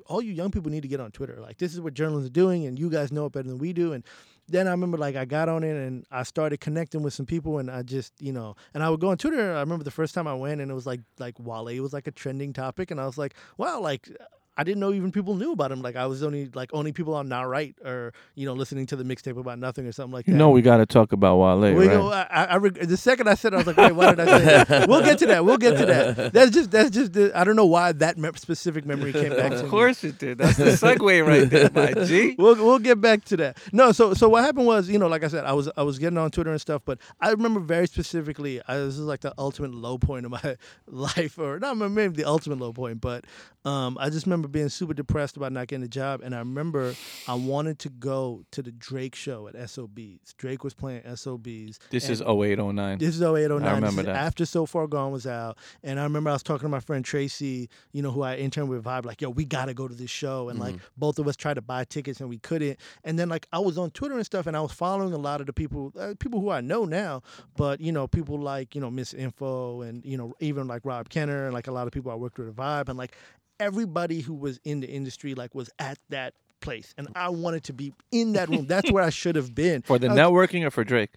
all 0.06 0.22
you 0.22 0.32
young 0.32 0.52
people 0.52 0.72
need 0.72 0.84
to 0.84 0.88
get 0.88 1.02
on 1.02 1.12
Twitter. 1.12 1.40
Like 1.42 1.58
this 1.58 1.74
is 1.74 1.82
what 1.82 1.94
journalists 1.94 2.28
are 2.28 2.34
doing, 2.34 2.66
and 2.66 2.80
you 2.80 2.90
guys 2.90 3.12
know 3.12 3.26
it 3.26 3.34
better 3.34 3.50
than 3.50 3.58
we 3.58 3.74
do, 3.74 3.92
and 3.92 4.04
then 4.52 4.68
I 4.68 4.72
remember 4.72 4.98
like 4.98 5.16
I 5.16 5.26
got 5.26 5.50
on 5.50 5.64
it 5.64 5.76
and 5.76 6.06
I 6.12 6.24
started 6.24 6.60
connecting 6.60 7.04
with 7.04 7.14
some 7.14 7.26
people 7.26 7.58
and 7.60 7.70
I 7.70 7.82
just 7.84 8.14
you 8.20 8.34
know 8.34 8.56
and 8.74 8.84
I 8.84 8.90
would 8.90 9.00
go 9.00 9.10
on 9.10 9.18
Twitter. 9.18 9.56
I 9.56 9.60
remember 9.60 9.84
the 9.84 9.92
first 9.92 10.14
time 10.14 10.28
I 10.28 10.34
went 10.34 10.62
and 10.62 10.70
it 10.70 10.74
was 10.74 10.86
like 10.86 11.02
like 11.20 11.40
Wale 11.40 11.82
was 11.82 11.94
like 11.94 12.08
a 12.08 12.12
trending 12.12 12.54
topic 12.54 12.92
and 12.92 13.00
I 13.00 13.06
was 13.06 13.18
like 13.18 13.36
wow 13.58 13.80
like 13.80 14.10
I 14.58 14.64
didn't 14.66 14.82
know 14.82 14.92
even 14.92 15.12
people 15.14 15.36
knew 15.36 15.54
about 15.54 15.72
him. 15.72 15.82
Like 15.82 15.96
I 15.96 16.06
was 16.08 16.24
only 16.24 16.50
like 16.54 16.70
only 16.74 16.92
people 16.92 17.14
on 17.16 17.30
Nah 17.30 17.44
Right 17.44 17.74
or 17.86 18.14
you 18.36 18.46
know 18.46 18.54
listening 18.54 18.86
to 18.88 18.96
the 18.98 19.04
mixtape 19.04 19.38
about 19.40 19.60
nothing 19.60 19.88
or 19.88 19.92
something 19.94 20.12
like 20.12 20.26
that. 20.26 20.32
You 20.34 20.38
know 20.38 20.50
we 20.50 20.62
got 20.62 20.78
to 20.78 20.86
talk 20.86 21.14
about 21.14 21.38
Wale, 21.38 21.74
We 21.74 21.88
right? 21.88 21.94
go, 21.94 22.12
I, 22.12 22.28
I, 22.30 22.56
I 22.56 22.60
the 22.60 22.98
second 22.98 23.30
I 23.30 23.36
said, 23.36 23.54
it, 23.54 23.56
I 23.56 23.58
was 23.60 23.68
like, 23.68 23.78
"Wait, 23.78 23.94
why 23.94 24.14
did 24.14 24.20
I 24.20 24.40
say 24.40 24.64
that?" 24.66 24.88
We'll 24.90 25.04
get 25.04 25.20
to 25.20 25.26
that. 25.28 25.46
We'll 25.46 25.58
get 25.58 25.78
to 25.78 25.86
that. 25.86 26.34
That's 26.34 26.52
just 26.52 26.70
that's 26.70 26.90
just 26.90 27.14
the, 27.14 27.32
I 27.34 27.44
don't 27.46 27.56
know 27.56 27.66
why 27.66 27.94
that 27.94 28.18
me- 28.18 28.30
specific 28.36 28.86
memory 28.86 29.14
came 29.14 29.30
back. 29.30 29.52
to 29.52 29.60
of 29.60 29.64
me. 29.64 29.70
course 29.70 30.04
it 30.04 30.18
did. 30.18 30.38
That's 30.38 30.58
the 30.58 30.66
segue 30.66 31.26
right 31.26 31.50
there, 31.50 31.70
my 31.74 31.94
G. 32.06 32.36
we'll 32.38 32.56
we'll 32.56 32.80
get 32.80 33.00
back 33.00 33.24
to 33.26 33.38
that. 33.38 33.58
No, 33.72 33.94
so 33.94 34.14
so 34.14 34.28
what 34.28 34.44
happened 34.44 34.66
was, 34.68 34.90
you 34.90 35.00
know, 35.00 35.08
like 35.08 35.24
I 35.24 35.30
said, 35.30 35.46
I 35.46 35.54
was 35.54 35.70
I 35.78 35.84
was 35.84 35.98
getting 35.98 36.18
on 36.18 36.30
Twitter 36.30 36.52
and 36.52 36.60
stuff, 36.60 36.82
but 36.84 37.00
I 37.22 37.32
remember 37.32 37.62
very 37.62 37.88
specifically, 37.88 38.62
I, 38.68 38.76
this 38.78 38.96
is 38.98 39.00
like 39.00 39.22
the 39.22 39.34
ultimate 39.38 39.74
low 39.74 39.98
point 39.98 40.26
of 40.26 40.32
my 40.32 40.58
life, 40.88 41.40
or 41.40 41.58
not 41.60 41.76
maybe 41.78 42.16
the 42.16 42.26
ultimate 42.26 42.60
low 42.60 42.74
point, 42.74 43.00
but 43.00 43.24
um, 43.64 43.98
I 44.00 44.10
just 44.10 44.26
remember 44.26 44.41
being 44.48 44.70
super 44.70 44.94
depressed 44.94 45.38
about 45.38 45.52
not 45.52 45.68
getting 45.68 45.84
a 45.84 45.88
job, 45.88 46.22
and 46.24 46.34
I 46.36 46.40
remember 46.40 46.96
I 47.28 47.36
wanted 47.36 47.80
to 47.80 47.90
go 47.90 48.44
to 48.52 48.62
the 48.62 48.72
Drake 48.72 49.16
show 49.16 49.48
at 49.48 49.70
SOBs. 49.70 50.34
Drake 50.38 50.64
was 50.64 50.74
playing 50.74 51.02
SOBs. 51.16 51.80
This 51.90 52.10
is 52.10 52.22
0809. 52.22 52.98
this 52.98 53.16
is 53.16 53.22
0809. 53.22 53.68
I 53.68 53.76
remember 53.76 54.04
that. 54.04 54.16
After 54.16 54.46
So 54.46 54.66
Far 54.66 54.88
Gone 54.88 55.12
was 55.12 55.28
out. 55.28 55.58
And 55.84 56.00
I 56.00 56.04
remember 56.04 56.30
I 56.30 56.34
was 56.34 56.44
talking 56.44 56.66
to 56.66 56.70
my 56.70 56.80
friend 56.80 57.04
Tracy, 57.04 57.70
you 57.92 58.02
know, 58.02 58.12
who 58.12 58.22
I 58.22 58.36
interned 58.36 58.70
with 58.70 58.84
Vibe, 58.84 59.06
like, 59.06 59.22
yo, 59.22 59.30
we 59.30 59.46
got 59.46 59.66
to 59.66 59.74
go 59.74 59.88
to 59.88 59.96
this 59.96 60.10
show. 60.10 60.50
And 60.50 60.60
like, 60.60 60.76
both 60.98 61.20
of 61.20 61.28
us 61.28 61.36
tried 61.36 61.56
to 61.56 61.62
buy 61.62 61.84
tickets 61.84 62.20
and 62.20 62.30
we 62.30 62.38
couldn't. 62.38 62.80
And 63.04 63.18
then 63.20 63.30
like, 63.30 63.48
I 63.52 63.60
was 63.60 63.78
on 63.78 63.92
Twitter 63.92 64.16
and 64.16 64.26
stuff 64.26 64.48
and 64.48 64.56
I 64.58 64.62
was 64.62 64.72
following 64.72 65.14
a 65.14 65.18
lot 65.18 65.42
of 65.42 65.48
the 65.48 65.54
people, 65.54 65.94
uh, 66.00 66.14
people 66.20 66.40
who 66.42 66.50
I 66.50 66.62
know 66.62 66.86
now, 66.86 67.22
but, 67.56 67.82
you 67.82 67.92
know, 67.92 68.08
people 68.08 68.40
like, 68.40 68.76
you 68.76 68.82
know, 68.82 68.90
Miss 68.92 69.14
Info 69.14 69.82
and, 69.82 70.04
you 70.06 70.18
know, 70.18 70.34
even 70.40 70.68
like 70.68 70.82
Rob 70.86 71.10
Kenner 71.10 71.46
and 71.46 71.54
like 71.54 71.68
a 71.68 71.72
lot 71.72 71.88
of 71.88 71.94
people 71.94 72.12
I 72.12 72.16
worked 72.16 72.38
with 72.38 72.48
at 72.50 72.56
Vibe. 72.56 72.90
And 72.90 72.98
like, 72.98 73.16
everybody 73.62 74.22
who 74.22 74.34
was 74.34 74.60
in 74.66 74.82
the 74.82 74.90
industry 74.90 75.36
like 75.36 75.56
was 75.56 75.70
at 75.80 76.00
that 76.10 76.34
place, 76.60 76.94
and 76.98 77.08
I 77.16 77.30
wanted 77.30 77.64
to 77.66 77.74
be 77.74 77.94
in 78.12 78.34
that 78.34 78.50
room. 78.50 78.66
That's 78.68 78.92
where 78.92 79.04
I 79.04 79.10
should 79.22 79.36
have 79.36 79.56
been. 79.56 79.82
For 79.82 80.00
the 80.00 80.10
was- 80.10 80.18
networking 80.18 80.66
or 80.66 80.72
for 80.72 80.84
Drake? 80.84 81.12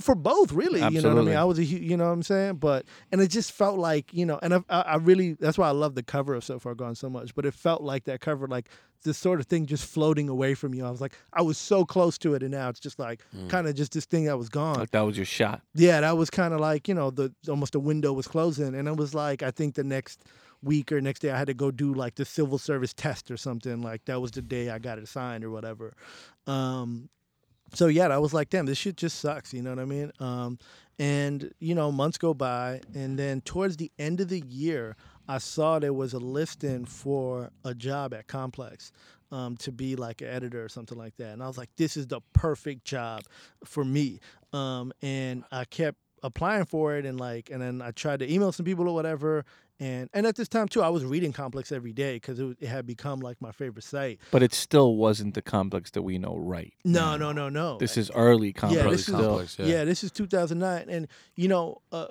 for 0.00 0.14
both 0.14 0.52
really 0.52 0.80
you 0.94 1.02
know 1.02 1.14
what 1.14 1.22
i 1.22 1.24
mean? 1.24 1.36
I 1.36 1.44
was 1.44 1.58
a 1.58 1.64
hu- 1.64 1.76
you 1.76 1.96
know 1.96 2.06
what 2.06 2.12
i'm 2.12 2.22
saying? 2.22 2.56
But 2.56 2.86
and 3.12 3.20
it 3.20 3.28
just 3.28 3.52
felt 3.52 3.78
like 3.78 4.12
you 4.12 4.26
know 4.26 4.38
and 4.42 4.54
I, 4.54 4.60
I 4.68 4.80
I 4.80 4.96
really 4.96 5.34
that's 5.34 5.58
why 5.58 5.68
i 5.68 5.72
love 5.72 5.94
the 5.94 6.02
cover 6.02 6.34
of 6.34 6.44
so 6.44 6.58
far 6.58 6.74
gone 6.74 6.94
so 6.94 7.08
much 7.10 7.34
but 7.34 7.44
it 7.44 7.54
felt 7.54 7.82
like 7.82 8.04
that 8.04 8.20
cover 8.20 8.46
like 8.46 8.68
this 9.02 9.16
sort 9.16 9.40
of 9.40 9.46
thing 9.46 9.64
just 9.64 9.86
floating 9.86 10.28
away 10.28 10.52
from 10.54 10.74
you. 10.74 10.84
I 10.84 10.90
was 10.90 11.00
like 11.00 11.16
i 11.32 11.42
was 11.42 11.58
so 11.58 11.84
close 11.84 12.18
to 12.18 12.34
it 12.34 12.42
and 12.42 12.50
now 12.50 12.68
it's 12.68 12.80
just 12.80 12.98
like 12.98 13.22
mm. 13.36 13.48
kind 13.48 13.66
of 13.66 13.74
just 13.74 13.92
this 13.92 14.06
thing 14.06 14.24
that 14.24 14.36
was 14.36 14.48
gone. 14.48 14.76
Like 14.76 14.90
that 14.90 15.02
was 15.02 15.16
your 15.16 15.26
shot. 15.26 15.62
yeah 15.74 16.00
that 16.00 16.16
was 16.16 16.30
kind 16.30 16.54
of 16.54 16.60
like 16.60 16.88
you 16.88 16.94
know 16.94 17.10
the 17.10 17.32
almost 17.48 17.72
the 17.72 17.80
window 17.80 18.12
was 18.12 18.26
closing 18.26 18.74
and 18.74 18.88
it 18.88 18.96
was 18.96 19.14
like 19.14 19.42
i 19.42 19.50
think 19.50 19.74
the 19.74 19.84
next 19.84 20.24
week 20.62 20.92
or 20.92 21.00
next 21.00 21.20
day 21.20 21.30
i 21.30 21.38
had 21.38 21.46
to 21.46 21.54
go 21.54 21.70
do 21.70 21.94
like 21.94 22.14
the 22.16 22.24
civil 22.24 22.58
service 22.58 22.92
test 22.92 23.30
or 23.30 23.36
something 23.36 23.82
like 23.82 24.04
that 24.04 24.20
was 24.20 24.30
the 24.30 24.42
day 24.42 24.70
i 24.70 24.78
got 24.78 24.98
it 24.98 25.08
signed 25.08 25.44
or 25.44 25.50
whatever. 25.50 25.94
Um 26.46 27.08
so 27.72 27.86
yeah 27.86 28.08
i 28.08 28.18
was 28.18 28.34
like 28.34 28.50
damn 28.50 28.66
this 28.66 28.78
shit 28.78 28.96
just 28.96 29.20
sucks 29.20 29.54
you 29.54 29.62
know 29.62 29.70
what 29.70 29.78
i 29.78 29.84
mean? 29.84 30.12
Um 30.20 30.58
and 30.98 31.52
you 31.60 31.74
know 31.74 31.90
months 31.90 32.18
go 32.18 32.34
by 32.34 32.80
and 32.94 33.18
then 33.18 33.40
towards 33.40 33.76
the 33.76 33.90
end 33.98 34.20
of 34.20 34.28
the 34.28 34.40
year 34.40 34.96
i 35.28 35.38
saw 35.38 35.78
there 35.78 35.92
was 35.92 36.12
a 36.12 36.18
listing 36.18 36.84
for 36.84 37.50
a 37.64 37.74
job 37.74 38.12
at 38.12 38.26
complex 38.26 38.92
um, 39.32 39.56
to 39.58 39.72
be 39.72 39.96
like 39.96 40.20
an 40.22 40.28
editor 40.28 40.64
or 40.64 40.68
something 40.68 40.98
like 40.98 41.16
that. 41.16 41.32
And 41.32 41.42
i 41.42 41.46
was 41.46 41.56
like 41.56 41.70
this 41.76 41.96
is 41.96 42.06
the 42.06 42.20
perfect 42.32 42.84
job 42.84 43.22
for 43.64 43.84
me. 43.84 44.20
Um, 44.52 44.92
and 45.00 45.44
i 45.52 45.64
kept 45.64 45.98
applying 46.22 46.64
for 46.66 46.96
it 46.96 47.06
and 47.06 47.18
like 47.18 47.48
and 47.50 47.62
then 47.62 47.80
i 47.80 47.90
tried 47.92 48.18
to 48.18 48.30
email 48.30 48.52
some 48.52 48.66
people 48.66 48.86
or 48.86 48.94
whatever 48.94 49.44
and 49.80 50.08
and 50.12 50.26
at 50.26 50.36
this 50.36 50.46
time 50.48 50.68
too 50.68 50.82
i 50.82 50.88
was 50.88 51.04
reading 51.04 51.32
complex 51.32 51.72
every 51.72 51.92
day 51.92 52.14
because 52.16 52.38
it, 52.38 52.56
it 52.60 52.68
had 52.68 52.86
become 52.86 53.18
like 53.20 53.40
my 53.40 53.50
favorite 53.50 53.82
site 53.84 54.20
But 54.30 54.42
it 54.42 54.52
still 54.52 54.94
wasn't 54.96 55.34
the 55.34 55.42
complex 55.42 55.90
that 55.92 56.02
we 56.02 56.18
know 56.18 56.36
right. 56.36 56.72
no 56.84 57.12
now. 57.12 57.16
no 57.16 57.32
no 57.32 57.48
no 57.48 57.78
This 57.78 57.96
is 57.96 58.10
early 58.14 58.52
complex 58.52 58.84
Yeah, 58.84 58.90
this 58.90 59.00
is- 59.00 59.06
still. 59.06 59.18
complex. 59.20 59.58
Yeah. 59.58 59.66
yeah. 59.66 59.84
this 59.84 60.04
is 60.04 60.10
2009 60.12 60.88
and 60.88 61.08
you 61.34 61.48
know 61.48 61.80
uh 61.90 62.08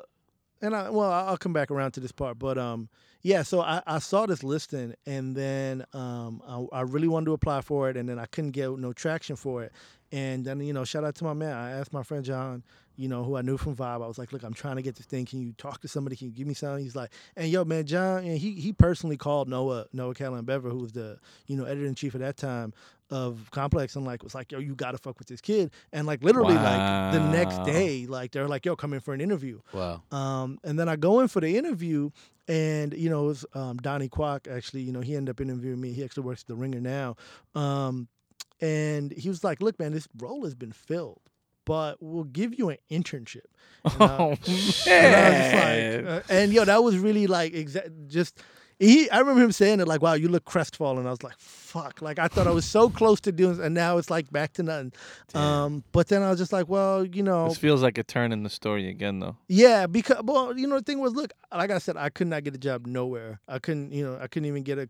and 0.62 0.76
i 0.76 0.90
well 0.90 1.12
i'll 1.12 1.38
come 1.38 1.54
back 1.54 1.72
around 1.72 1.92
to 1.94 2.00
this 2.00 2.12
part 2.12 2.38
but 2.40 2.58
um 2.58 2.90
yeah 3.22 3.44
so 3.44 3.62
i, 3.62 3.82
I 3.86 4.00
saw 4.00 4.26
this 4.26 4.44
listing 4.44 4.96
and 5.06 5.36
then 5.36 5.86
um 5.94 6.42
I, 6.48 6.80
I 6.80 6.82
really 6.82 7.08
wanted 7.08 7.26
to 7.28 7.34
apply 7.34 7.62
for 7.62 7.90
it 7.90 7.96
and 7.98 8.10
then 8.10 8.18
i 8.20 8.26
couldn't 8.26 8.52
get 8.52 8.70
no 8.78 8.92
traction 8.94 9.36
for 9.36 9.64
it 9.64 9.72
and 10.12 10.44
then 10.44 10.60
you 10.62 10.74
know 10.74 10.84
shout 10.84 11.04
out 11.04 11.16
to 11.16 11.24
my 11.24 11.34
man 11.34 11.56
i 11.56 11.72
asked 11.72 11.94
my 11.94 12.04
friend 12.04 12.26
john 12.26 12.64
you 13.00 13.08
know 13.08 13.24
who 13.24 13.36
i 13.38 13.42
knew 13.42 13.58
from 13.58 13.76
vibe 13.76 14.04
i 14.04 14.08
was 14.08 14.18
like 14.18 14.34
look 14.34 14.44
i'm 14.44 14.54
trying 14.54 14.76
to 14.76 14.82
get 14.82 14.96
this 14.96 15.06
thing. 15.06 15.26
Can 15.26 15.42
you 15.42 15.54
talk 15.58 15.82
to 15.82 15.88
somebody? 15.88 16.16
Can 16.16 16.28
you 16.28 16.34
give 16.34 16.48
me 16.48 16.54
something? 16.54 16.84
He's 16.84 16.96
like 16.96 17.12
and 17.36 17.48
yo 17.50 17.64
man 17.64 17.86
john 17.86 18.24
and 18.24 18.38
he 18.38 18.52
he 18.54 18.74
personally 18.74 19.18
called 19.18 19.48
noah 19.48 19.86
noah 19.94 20.14
Callahan-Bever 20.14 20.70
who 20.70 20.80
was 20.80 20.92
the 20.92 21.18
you 21.48 21.56
know 21.56 21.64
editor-in-chief 21.66 22.14
at 22.16 22.22
that 22.22 22.38
time 22.38 22.74
of 23.12 23.50
complex 23.52 23.96
and 23.96 24.06
like 24.06 24.22
was 24.24 24.36
like 24.36 24.52
yo 24.52 24.60
you 24.60 24.76
gotta 24.76 24.98
fuck 24.98 25.18
with 25.18 25.28
this 25.28 25.42
kid. 25.42 25.72
And 25.92 26.06
like 26.06 26.24
literally 26.24 26.54
like 26.54 27.14
the 27.14 27.20
next 27.32 27.64
day 27.64 28.06
like 28.06 28.32
they're 28.32 28.48
like 28.48 28.66
yo 28.66 28.76
come 28.76 28.94
in 28.94 29.00
for 29.00 29.14
an 29.14 29.22
interview. 29.22 29.62
Wow. 29.74 30.04
um, 30.12 30.60
and 30.64 30.78
then 30.78 30.88
I 30.90 30.96
go 30.96 31.20
in 31.22 31.28
for 31.28 31.42
the 31.42 31.58
interview, 31.58 32.12
and 32.48 32.94
you 32.94 33.10
know, 33.10 33.24
it 33.24 33.28
was 33.28 33.46
um, 33.54 33.78
Donnie 33.78 34.10
Kwak 34.10 34.48
Actually, 34.48 34.82
you 34.82 34.92
know, 34.92 35.02
he 35.02 35.16
ended 35.16 35.34
up 35.34 35.42
interviewing 35.42 35.80
me. 35.80 35.92
He 35.92 36.04
actually 36.04 36.24
works 36.24 36.42
at 36.44 36.48
the 36.48 36.56
Ringer 36.56 36.82
now, 36.82 37.16
um, 37.56 38.08
and 38.62 39.12
he 39.12 39.30
was 39.30 39.44
like, 39.44 39.62
"Look, 39.62 39.80
man, 39.80 39.92
this 39.92 40.08
role 40.18 40.44
has 40.44 40.56
been 40.56 40.72
filled, 40.72 41.22
but 41.66 41.98
we'll 42.02 42.24
give 42.24 42.58
you 42.58 42.70
an 42.70 42.78
internship." 42.92 43.46
And 43.86 43.94
Oh 44.02 44.36
and 44.88 45.16
I 45.16 45.30
was 45.30 45.54
like, 45.54 46.26
uh, 46.30 46.34
and 46.34 46.52
yo, 46.52 46.66
that 46.66 46.84
was 46.84 46.98
really 46.98 47.28
like 47.28 47.54
exa- 47.54 47.92
just. 48.08 48.40
He, 48.80 49.10
I 49.10 49.20
remember 49.20 49.44
him 49.44 49.52
saying 49.52 49.82
it 49.82 49.88
like, 49.90 50.02
"Wow, 50.02 50.14
you 50.14 50.30
look 50.30 50.46
crestfallen." 50.46 51.06
I 51.06 51.10
was 51.10 51.22
like, 51.22 51.38
"Fuck!" 51.38 52.02
Like 52.02 52.18
I 52.18 52.30
thought 52.30 52.48
I 52.48 52.52
was 52.52 52.64
so 52.64 52.90
close 52.90 53.20
to 53.22 53.32
doing, 53.34 53.60
and 53.60 53.76
now 53.76 53.98
it's 53.98 54.10
like 54.10 54.32
back 54.32 54.54
to 54.54 54.64
nothing. 54.64 54.94
Um, 55.36 55.84
but 55.92 56.08
then 56.08 56.24
I 56.24 56.30
was 56.30 56.40
just 56.40 56.54
like, 56.54 56.70
"Well, 56.70 57.06
you 57.06 57.22
know, 57.22 57.50
this 57.50 57.58
feels 57.58 57.84
like 57.84 57.98
a 57.98 58.04
turn 58.04 58.32
in 58.32 58.44
the 58.44 58.50
story 58.50 58.88
again, 58.88 59.20
though. 59.20 59.36
yeah, 59.50 59.86
because 59.86 60.22
well, 60.24 60.58
you 60.58 60.66
know 60.66 60.78
the 60.78 60.84
thing 60.84 61.00
was, 61.00 61.14
look, 61.14 61.34
like 61.54 61.72
I 61.72 61.80
said, 61.80 61.98
I 61.98 62.10
could 62.10 62.28
not 62.28 62.46
get 62.46 62.56
a 62.56 62.58
job 62.58 62.88
nowhere. 62.88 63.42
I 63.50 63.60
couldn't, 63.60 63.92
you 63.92 64.06
know, 64.06 64.18
I 64.20 64.28
couldn't 64.28 64.48
even 64.48 64.64
get 64.64 64.78
a 64.80 64.88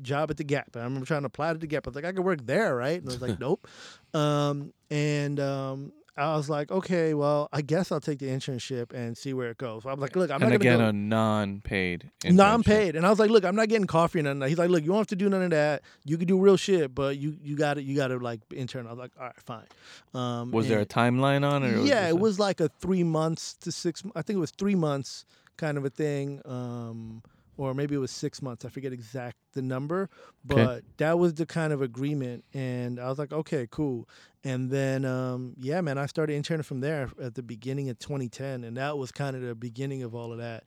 job 0.00 0.30
at 0.30 0.38
the 0.38 0.44
Gap. 0.44 0.70
I 0.74 0.80
remember 0.80 1.04
trying 1.04 1.22
to 1.22 1.26
apply 1.26 1.52
to 1.52 1.58
the 1.58 1.66
Gap. 1.66 1.86
I 1.86 1.90
was 1.90 1.96
like, 1.96 2.06
I 2.06 2.12
could 2.12 2.24
work 2.24 2.46
there, 2.46 2.74
right? 2.74 2.98
And 2.98 3.10
I 3.10 3.12
was 3.12 3.20
like, 3.22 3.38
nope. 3.40 3.68
Um, 4.14 4.72
and 4.90 5.38
um, 5.38 5.92
I 6.14 6.36
was 6.36 6.50
like, 6.50 6.70
okay, 6.70 7.14
well, 7.14 7.48
I 7.54 7.62
guess 7.62 7.90
I'll 7.90 8.00
take 8.00 8.18
the 8.18 8.26
internship 8.26 8.92
and 8.92 9.16
see 9.16 9.32
where 9.32 9.50
it 9.50 9.56
goes. 9.56 9.86
I'm 9.86 9.98
like, 9.98 10.14
look, 10.14 10.30
I'm 10.30 10.42
and 10.42 10.50
not 10.50 10.56
again, 10.56 10.80
a 10.80 10.92
non-paid. 10.92 12.10
internship. 12.22 12.34
non-paid. 12.34 12.96
And 12.96 13.06
I 13.06 13.10
was 13.10 13.18
like, 13.18 13.30
look, 13.30 13.44
I'm 13.46 13.56
not 13.56 13.68
getting 13.68 13.86
coffee 13.86 14.20
or 14.20 14.22
nothing. 14.22 14.42
He's 14.46 14.58
like, 14.58 14.68
look, 14.68 14.82
you 14.82 14.88
don't 14.88 14.98
have 14.98 15.06
to 15.06 15.16
do 15.16 15.30
none 15.30 15.42
of 15.42 15.50
that. 15.50 15.82
You 16.04 16.18
can 16.18 16.28
do 16.28 16.38
real 16.38 16.58
shit, 16.58 16.94
but 16.94 17.16
you 17.16 17.36
you 17.42 17.56
got 17.56 17.74
to 17.74 17.82
you 17.82 17.96
got 17.96 18.08
to 18.08 18.18
like 18.18 18.40
intern. 18.54 18.86
I 18.86 18.90
was 18.90 18.98
like, 18.98 19.12
all 19.18 19.24
right, 19.24 19.40
fine. 19.40 19.64
Um, 20.12 20.50
Was 20.50 20.68
there 20.68 20.80
a 20.80 20.86
timeline 20.86 21.48
on 21.50 21.62
it? 21.62 21.74
Or 21.74 21.80
yeah, 21.82 22.02
this 22.02 22.10
it 22.10 22.18
was 22.18 22.38
like 22.38 22.60
a 22.60 22.68
three 22.68 23.04
months 23.04 23.54
to 23.62 23.72
six. 23.72 24.02
I 24.14 24.20
think 24.20 24.36
it 24.36 24.40
was 24.40 24.50
three 24.50 24.74
months 24.74 25.24
kind 25.56 25.78
of 25.78 25.84
a 25.84 25.90
thing, 25.90 26.40
um, 26.44 27.22
or 27.56 27.74
maybe 27.74 27.94
it 27.94 27.98
was 27.98 28.10
six 28.10 28.40
months. 28.42 28.64
I 28.64 28.68
forget 28.68 28.92
exact 28.92 29.36
the 29.52 29.62
number, 29.62 30.08
but 30.44 30.76
Okay. 30.78 30.86
that 30.98 31.18
was 31.18 31.34
the 31.34 31.46
kind 31.46 31.72
of 31.72 31.82
agreement. 31.82 32.44
And 32.54 32.98
I 32.98 33.08
was 33.08 33.18
like, 33.18 33.32
okay, 33.32 33.68
cool. 33.70 34.08
And 34.44 34.70
then, 34.70 35.04
um, 35.04 35.54
yeah, 35.58 35.80
man, 35.80 35.98
I 35.98 36.06
started 36.06 36.34
interning 36.34 36.62
from 36.62 36.80
there 36.80 37.10
at 37.20 37.34
the 37.34 37.42
beginning 37.42 37.88
of 37.90 37.98
2010, 37.98 38.64
and 38.64 38.76
that 38.76 38.96
was 38.98 39.12
kind 39.12 39.36
of 39.36 39.42
the 39.42 39.54
beginning 39.54 40.02
of 40.02 40.14
all 40.14 40.32
of 40.32 40.38
that. 40.38 40.64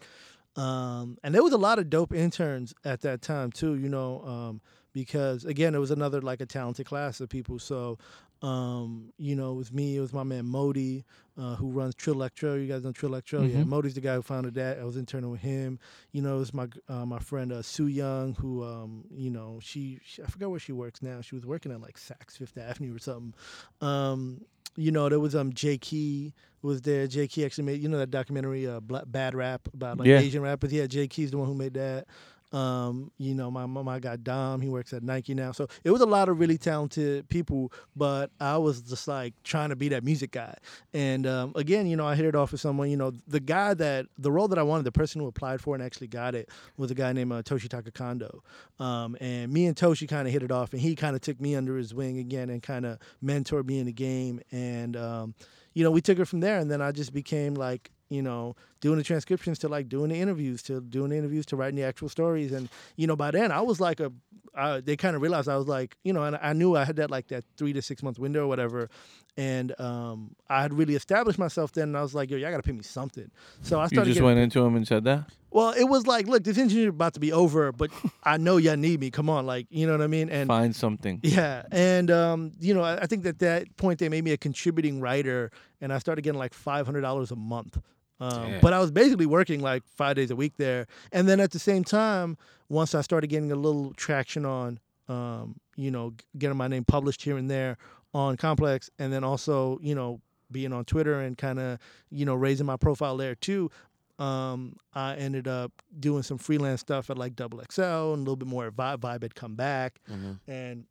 Um, 0.55 1.17
and 1.23 1.35
there 1.35 1.43
was 1.43 1.51
a 1.53 1.57
lot 1.57 1.79
of 1.79 1.89
dope 1.89 2.13
interns 2.13 2.73
at 2.85 3.01
that 3.01 3.21
time 3.21 3.51
too, 3.51 3.75
you 3.75 3.89
know, 3.89 4.21
um, 4.25 4.61
because 4.93 5.43
again, 5.43 5.75
it 5.75 5.79
was 5.79 5.91
another 5.91 6.21
like 6.21 6.39
a 6.39 6.45
talented 6.45 6.85
class 6.85 7.19
of 7.19 7.27
people. 7.27 7.59
So, 7.59 7.97
um, 8.41 9.11
you 9.17 9.35
know, 9.35 9.51
it 9.51 9.55
was 9.55 9.73
me, 9.73 9.97
it 9.97 9.99
was 9.99 10.13
my 10.13 10.23
man 10.23 10.45
Modi, 10.45 11.03
uh, 11.37 11.55
who 11.55 11.69
runs 11.69 11.93
Trillectro. 11.95 12.59
You 12.61 12.67
guys 12.67 12.83
know 12.83 12.91
Trillectro? 12.93 13.41
Yeah, 13.51 13.61
Mhm. 13.63 13.67
Modi's 13.67 13.93
the 13.95 14.01
guy 14.01 14.15
who 14.15 14.21
founded 14.21 14.53
that. 14.55 14.79
I 14.79 14.83
was 14.85 14.95
interning 14.97 15.29
with 15.31 15.41
him. 15.41 15.79
You 16.11 16.21
know, 16.21 16.37
it 16.37 16.39
was 16.39 16.53
my 16.53 16.67
uh, 16.87 17.05
my 17.05 17.19
friend 17.19 17.51
uh, 17.51 17.61
Sue 17.61 17.87
Young, 17.87 18.35
who, 18.35 18.63
um, 18.63 19.03
you 19.11 19.29
know, 19.29 19.59
she, 19.61 19.99
she 20.05 20.23
I 20.23 20.27
forgot 20.27 20.49
where 20.51 20.59
she 20.59 20.71
works 20.71 21.01
now. 21.01 21.21
She 21.21 21.35
was 21.35 21.45
working 21.45 21.71
at 21.71 21.81
like 21.81 21.97
Saks 21.97 22.37
Fifth 22.37 22.57
Avenue 22.57 22.95
or 22.95 22.99
something. 22.99 23.33
Um, 23.81 24.41
you 24.77 24.91
know, 24.91 25.07
there 25.09 25.19
was 25.19 25.35
um 25.35 25.51
Jaeki 25.53 26.33
was 26.61 26.81
there. 26.81 27.07
Jaeki 27.07 27.45
actually 27.45 27.63
made 27.65 27.81
you 27.81 27.89
know 27.89 27.97
that 27.97 28.11
documentary 28.11 28.67
uh, 28.67 28.79
Bla 28.79 29.05
Bad 29.05 29.35
Rap 29.35 29.67
about 29.73 29.97
like 29.99 30.07
Yeah. 30.07 30.19
Asian 30.19 30.41
rappers. 30.41 30.73
Yeah, 30.73 30.83
Jaeki's 30.85 31.31
the 31.31 31.37
one 31.37 31.47
who 31.47 31.53
made 31.55 31.73
that. 31.75 32.07
Um, 32.55 33.11
you 33.17 33.35
know, 33.35 33.51
my 33.51 33.65
mom, 33.65 33.83
my 33.83 33.99
guy 33.99 34.15
Dom, 34.15 34.61
he 34.61 34.69
works 34.69 34.93
at 34.93 35.03
Nike 35.03 35.33
now. 35.33 35.51
So 35.51 35.67
it 35.83 35.91
was 35.91 35.99
a 35.99 36.05
lot 36.05 36.29
of 36.29 36.39
really 36.39 36.57
talented 36.57 37.27
people, 37.27 37.73
but 37.97 38.31
I 38.39 38.57
was 38.57 38.81
just 38.81 39.09
like 39.09 39.33
trying 39.43 39.69
to 39.69 39.75
be 39.75 39.89
that 39.89 40.05
music 40.05 40.31
guy. 40.31 40.55
And 40.93 41.27
um, 41.27 41.51
again, 41.55 41.85
you 41.85 41.97
know, 41.97 42.07
I 42.07 42.15
hit 42.15 42.23
it 42.23 42.33
off 42.33 42.53
with 42.53 42.61
someone. 42.61 42.89
You 42.89 42.95
know, 42.95 43.11
the 43.27 43.41
guy 43.41 43.73
that 43.73 44.05
the 44.17 44.31
role 44.31 44.47
that 44.47 44.57
I 44.57 44.63
wanted, 44.63 44.85
the 44.85 44.93
person 44.93 45.19
who 45.19 45.27
applied 45.27 45.59
for 45.59 45.75
and 45.75 45.83
actually 45.83 46.07
got 46.07 46.33
it 46.33 46.49
was 46.77 46.89
a 46.91 46.95
guy 46.95 47.11
named 47.11 47.33
uh, 47.33 47.41
Toshitaka 47.41 47.93
Kondo. 47.93 48.41
Um, 48.79 49.17
and 49.19 49.51
me 49.51 49.65
and 49.65 49.75
Toshi 49.75 50.07
kind 50.07 50.25
of 50.25 50.31
hit 50.31 50.41
it 50.41 50.51
off, 50.51 50.71
and 50.71 50.81
he 50.81 50.95
kind 50.95 51.17
of 51.17 51.21
took 51.21 51.41
me 51.41 51.55
under 51.55 51.75
his 51.75 51.93
wing 51.93 52.19
again 52.19 52.49
and 52.49 52.63
kind 52.63 52.85
of 52.85 52.99
mentored 53.21 53.65
me 53.65 53.79
in 53.79 53.85
the 53.85 53.91
game. 53.91 54.39
And 54.53 54.95
um, 54.95 55.35
you 55.73 55.83
know, 55.83 55.91
we 55.91 55.99
took 55.99 56.19
it 56.19 56.25
from 56.25 56.39
there, 56.39 56.57
and 56.57 56.71
then 56.71 56.81
I 56.81 56.93
just 56.93 57.13
became 57.13 57.53
like, 57.53 57.91
you 58.09 58.21
know, 58.21 58.55
doing 58.81 58.97
the 58.97 59.03
transcriptions 59.03 59.59
to 59.59 59.67
like 59.67 59.89
doing 59.89 60.09
the 60.09 60.19
interviews 60.19 60.61
to 60.63 60.81
doing 60.81 61.09
the 61.09 61.17
interviews 61.17 61.45
to 61.47 61.55
writing 61.55 61.75
the 61.75 61.83
actual 61.83 62.09
stories. 62.09 62.51
And 62.51 62.69
you 62.95 63.07
know, 63.07 63.15
by 63.15 63.31
then 63.31 63.51
I 63.51 63.61
was 63.61 63.79
like 63.79 63.99
a, 63.99 64.11
uh, 64.55 64.81
they 64.83 64.95
kind 64.95 65.15
of 65.15 65.21
realized 65.21 65.49
I 65.49 65.57
was 65.57 65.67
like, 65.67 65.97
you 66.03 66.13
know, 66.13 66.23
and 66.23 66.37
I 66.41 66.53
knew 66.53 66.75
I 66.75 66.83
had 66.85 66.95
that 66.97 67.11
like 67.11 67.27
that 67.27 67.43
three 67.57 67.73
to 67.73 67.81
six 67.81 68.01
month 68.03 68.17
window 68.19 68.43
or 68.43 68.47
whatever. 68.47 68.89
And 69.37 69.77
um, 69.81 70.35
I 70.49 70.61
had 70.61 70.73
really 70.73 70.95
established 70.95 71.37
myself 71.37 71.73
then, 71.73 71.89
and 71.89 71.97
I 71.97 72.01
was 72.01 72.15
like, 72.15 72.29
"Yo, 72.31 72.37
y'all 72.37 72.51
gotta 72.51 72.63
pay 72.63 72.71
me 72.71 72.83
something." 72.83 73.29
So 73.63 73.79
I 73.81 73.87
started. 73.87 74.07
You 74.07 74.13
just 74.13 74.13
getting- 74.15 74.25
went 74.25 74.39
into 74.39 74.63
him 74.63 74.77
and 74.77 74.87
said 74.87 75.03
that. 75.03 75.25
well, 75.51 75.71
it 75.71 75.83
was 75.83 76.07
like, 76.07 76.25
"Look, 76.27 76.45
this 76.45 76.57
internship 76.57 76.87
about 76.87 77.15
to 77.15 77.19
be 77.19 77.33
over, 77.33 77.73
but 77.73 77.91
I 78.23 78.37
know 78.37 78.55
y'all 78.55 78.77
need 78.77 79.01
me. 79.01 79.11
Come 79.11 79.29
on, 79.29 79.45
like, 79.45 79.67
you 79.69 79.87
know 79.87 79.91
what 79.91 80.01
I 80.01 80.07
mean?" 80.07 80.29
And 80.29 80.47
Find 80.47 80.73
something. 80.73 81.19
yeah, 81.21 81.63
and 81.69 82.09
um, 82.11 82.53
you 82.61 82.73
know, 82.73 82.81
I 82.83 82.99
I 83.01 83.05
think 83.07 83.23
that 83.23 83.39
that 83.39 83.75
point 83.75 83.99
they 83.99 84.07
made 84.07 84.23
me 84.23 84.31
a 84.31 84.37
contributing 84.37 85.01
writer, 85.01 85.51
and 85.81 85.91
I 85.91 85.97
started 85.99 86.21
getting 86.21 86.39
like 86.39 86.53
five 86.53 86.85
hundred 86.85 87.01
dollars 87.01 87.31
a 87.31 87.35
month. 87.35 87.77
Um, 88.19 88.55
but 88.61 88.71
I 88.73 88.79
was 88.79 88.91
basically 88.91 89.25
working 89.25 89.59
like 89.61 89.83
five 89.85 90.15
days 90.15 90.31
a 90.31 90.35
week 90.35 90.53
there, 90.57 90.87
and 91.11 91.27
then 91.27 91.39
at 91.39 91.51
the 91.51 91.59
same 91.59 91.83
time, 91.83 92.37
once 92.69 92.95
I 92.95 93.01
started 93.01 93.27
getting 93.27 93.51
a 93.51 93.55
little 93.55 93.93
traction 93.93 94.45
on, 94.45 94.79
um, 95.09 95.55
you 95.75 95.91
know, 95.91 96.13
getting 96.37 96.57
my 96.57 96.67
name 96.67 96.85
published 96.85 97.21
here 97.23 97.37
and 97.37 97.49
there 97.51 97.77
on 98.13 98.37
Complex, 98.37 98.89
and 98.99 99.11
then 99.11 99.23
also, 99.23 99.77
you 99.81 99.93
know, 99.93 100.21
being 100.51 100.71
on 100.71 100.85
Twitter 100.85 101.19
and 101.19 101.37
kind 101.37 101.59
of, 101.59 101.77
you 102.09 102.23
know, 102.25 102.35
raising 102.35 102.65
my 102.65 102.77
profile 102.77 103.17
there 103.17 103.35
too. 103.35 103.69
Um, 104.17 104.77
I 104.93 105.15
ended 105.15 105.47
up 105.47 105.73
doing 105.99 106.23
some 106.23 106.37
freelance 106.37 106.79
stuff 106.79 107.09
at 107.09 107.17
like 107.17 107.35
Double 107.35 107.59
XL 107.69 107.81
and 107.81 108.15
a 108.15 108.21
little 108.21 108.37
bit 108.37 108.47
more 108.47 108.67
at 108.67 108.73
Vibe. 108.73 108.99
Vibe 108.99 109.23
had 109.23 109.35
come 109.35 109.55
back, 109.55 109.99
Mhm. 110.09 110.39
and 110.47 110.85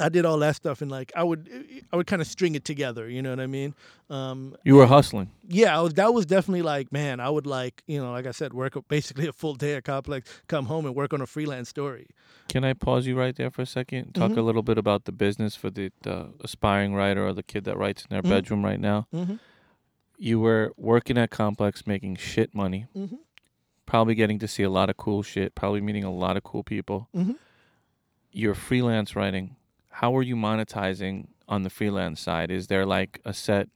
I 0.00 0.08
did 0.08 0.24
all 0.26 0.38
that 0.38 0.56
stuff 0.56 0.82
and 0.82 0.90
like 0.90 1.12
I 1.14 1.22
would 1.22 1.48
I 1.92 1.96
would 1.96 2.06
kind 2.08 2.20
of 2.20 2.26
string 2.28 2.56
it 2.56 2.64
together. 2.64 3.08
You 3.08 3.22
know 3.22 3.30
what 3.30 3.38
I 3.40 3.46
mean? 3.46 3.74
Um, 4.10 4.56
You 4.64 4.74
were 4.74 4.86
hustling. 4.86 5.30
yeah, 5.48 5.78
I 5.78 5.80
was, 5.82 5.94
that 5.94 6.12
was 6.12 6.26
definitely 6.26 6.62
like, 6.62 6.90
man, 6.92 7.20
I 7.20 7.30
would 7.30 7.46
like, 7.46 7.82
you 7.86 8.00
know, 8.02 8.10
like 8.10 8.26
I 8.26 8.32
said, 8.32 8.52
work 8.52 8.76
basically 8.88 9.28
a 9.28 9.32
full 9.32 9.54
day 9.54 9.76
at 9.76 9.84
Complex, 9.84 10.28
come 10.48 10.66
home 10.66 10.84
and 10.86 10.94
work 10.96 11.12
on 11.14 11.20
a 11.20 11.26
freelance 11.26 11.68
story. 11.68 12.08
Can 12.48 12.64
I 12.64 12.72
pause 12.74 13.06
you 13.06 13.16
right 13.16 13.34
there 13.36 13.50
for 13.50 13.62
a 13.62 13.66
second? 13.66 14.14
Talk 14.14 14.32
Mhm. 14.32 14.38
a 14.38 14.42
little 14.42 14.62
bit 14.62 14.78
about 14.78 15.04
the 15.04 15.12
business 15.12 15.54
for 15.54 15.70
the, 15.70 15.90
the 16.02 16.30
aspiring 16.40 16.94
writer 16.94 17.24
or 17.26 17.32
the 17.32 17.42
kid 17.44 17.62
that 17.64 17.76
writes 17.78 18.02
in 18.02 18.08
their 18.10 18.22
Mhm. 18.22 18.28
bedroom 18.30 18.64
right 18.64 18.80
now. 18.80 19.06
Mm-hmm. 19.14 19.36
You 20.18 20.40
were 20.40 20.72
working 20.76 21.16
at 21.18 21.30
Complex, 21.30 21.86
making 21.86 22.16
shit 22.16 22.52
money, 22.54 22.86
Mm-hmm. 22.96 23.16
probably 23.86 24.14
getting 24.16 24.38
to 24.40 24.48
see 24.48 24.64
a 24.64 24.70
lot 24.70 24.90
of 24.90 24.96
cool 24.96 25.22
shit, 25.22 25.54
probably 25.54 25.80
meeting 25.80 26.04
a 26.04 26.12
lot 26.12 26.36
of 26.36 26.42
cool 26.42 26.64
people. 26.64 27.08
Mhm. 27.14 27.36
You're 28.32 28.54
freelance 28.54 29.14
writing. 29.14 29.54
How 29.98 30.16
are 30.16 30.22
you 30.22 30.34
monetizing 30.34 31.28
on 31.46 31.62
the 31.62 31.70
freelance 31.70 32.20
side? 32.20 32.50
Is 32.50 32.66
there 32.66 32.84
like 32.84 33.20
a 33.24 33.32
set 33.32 33.68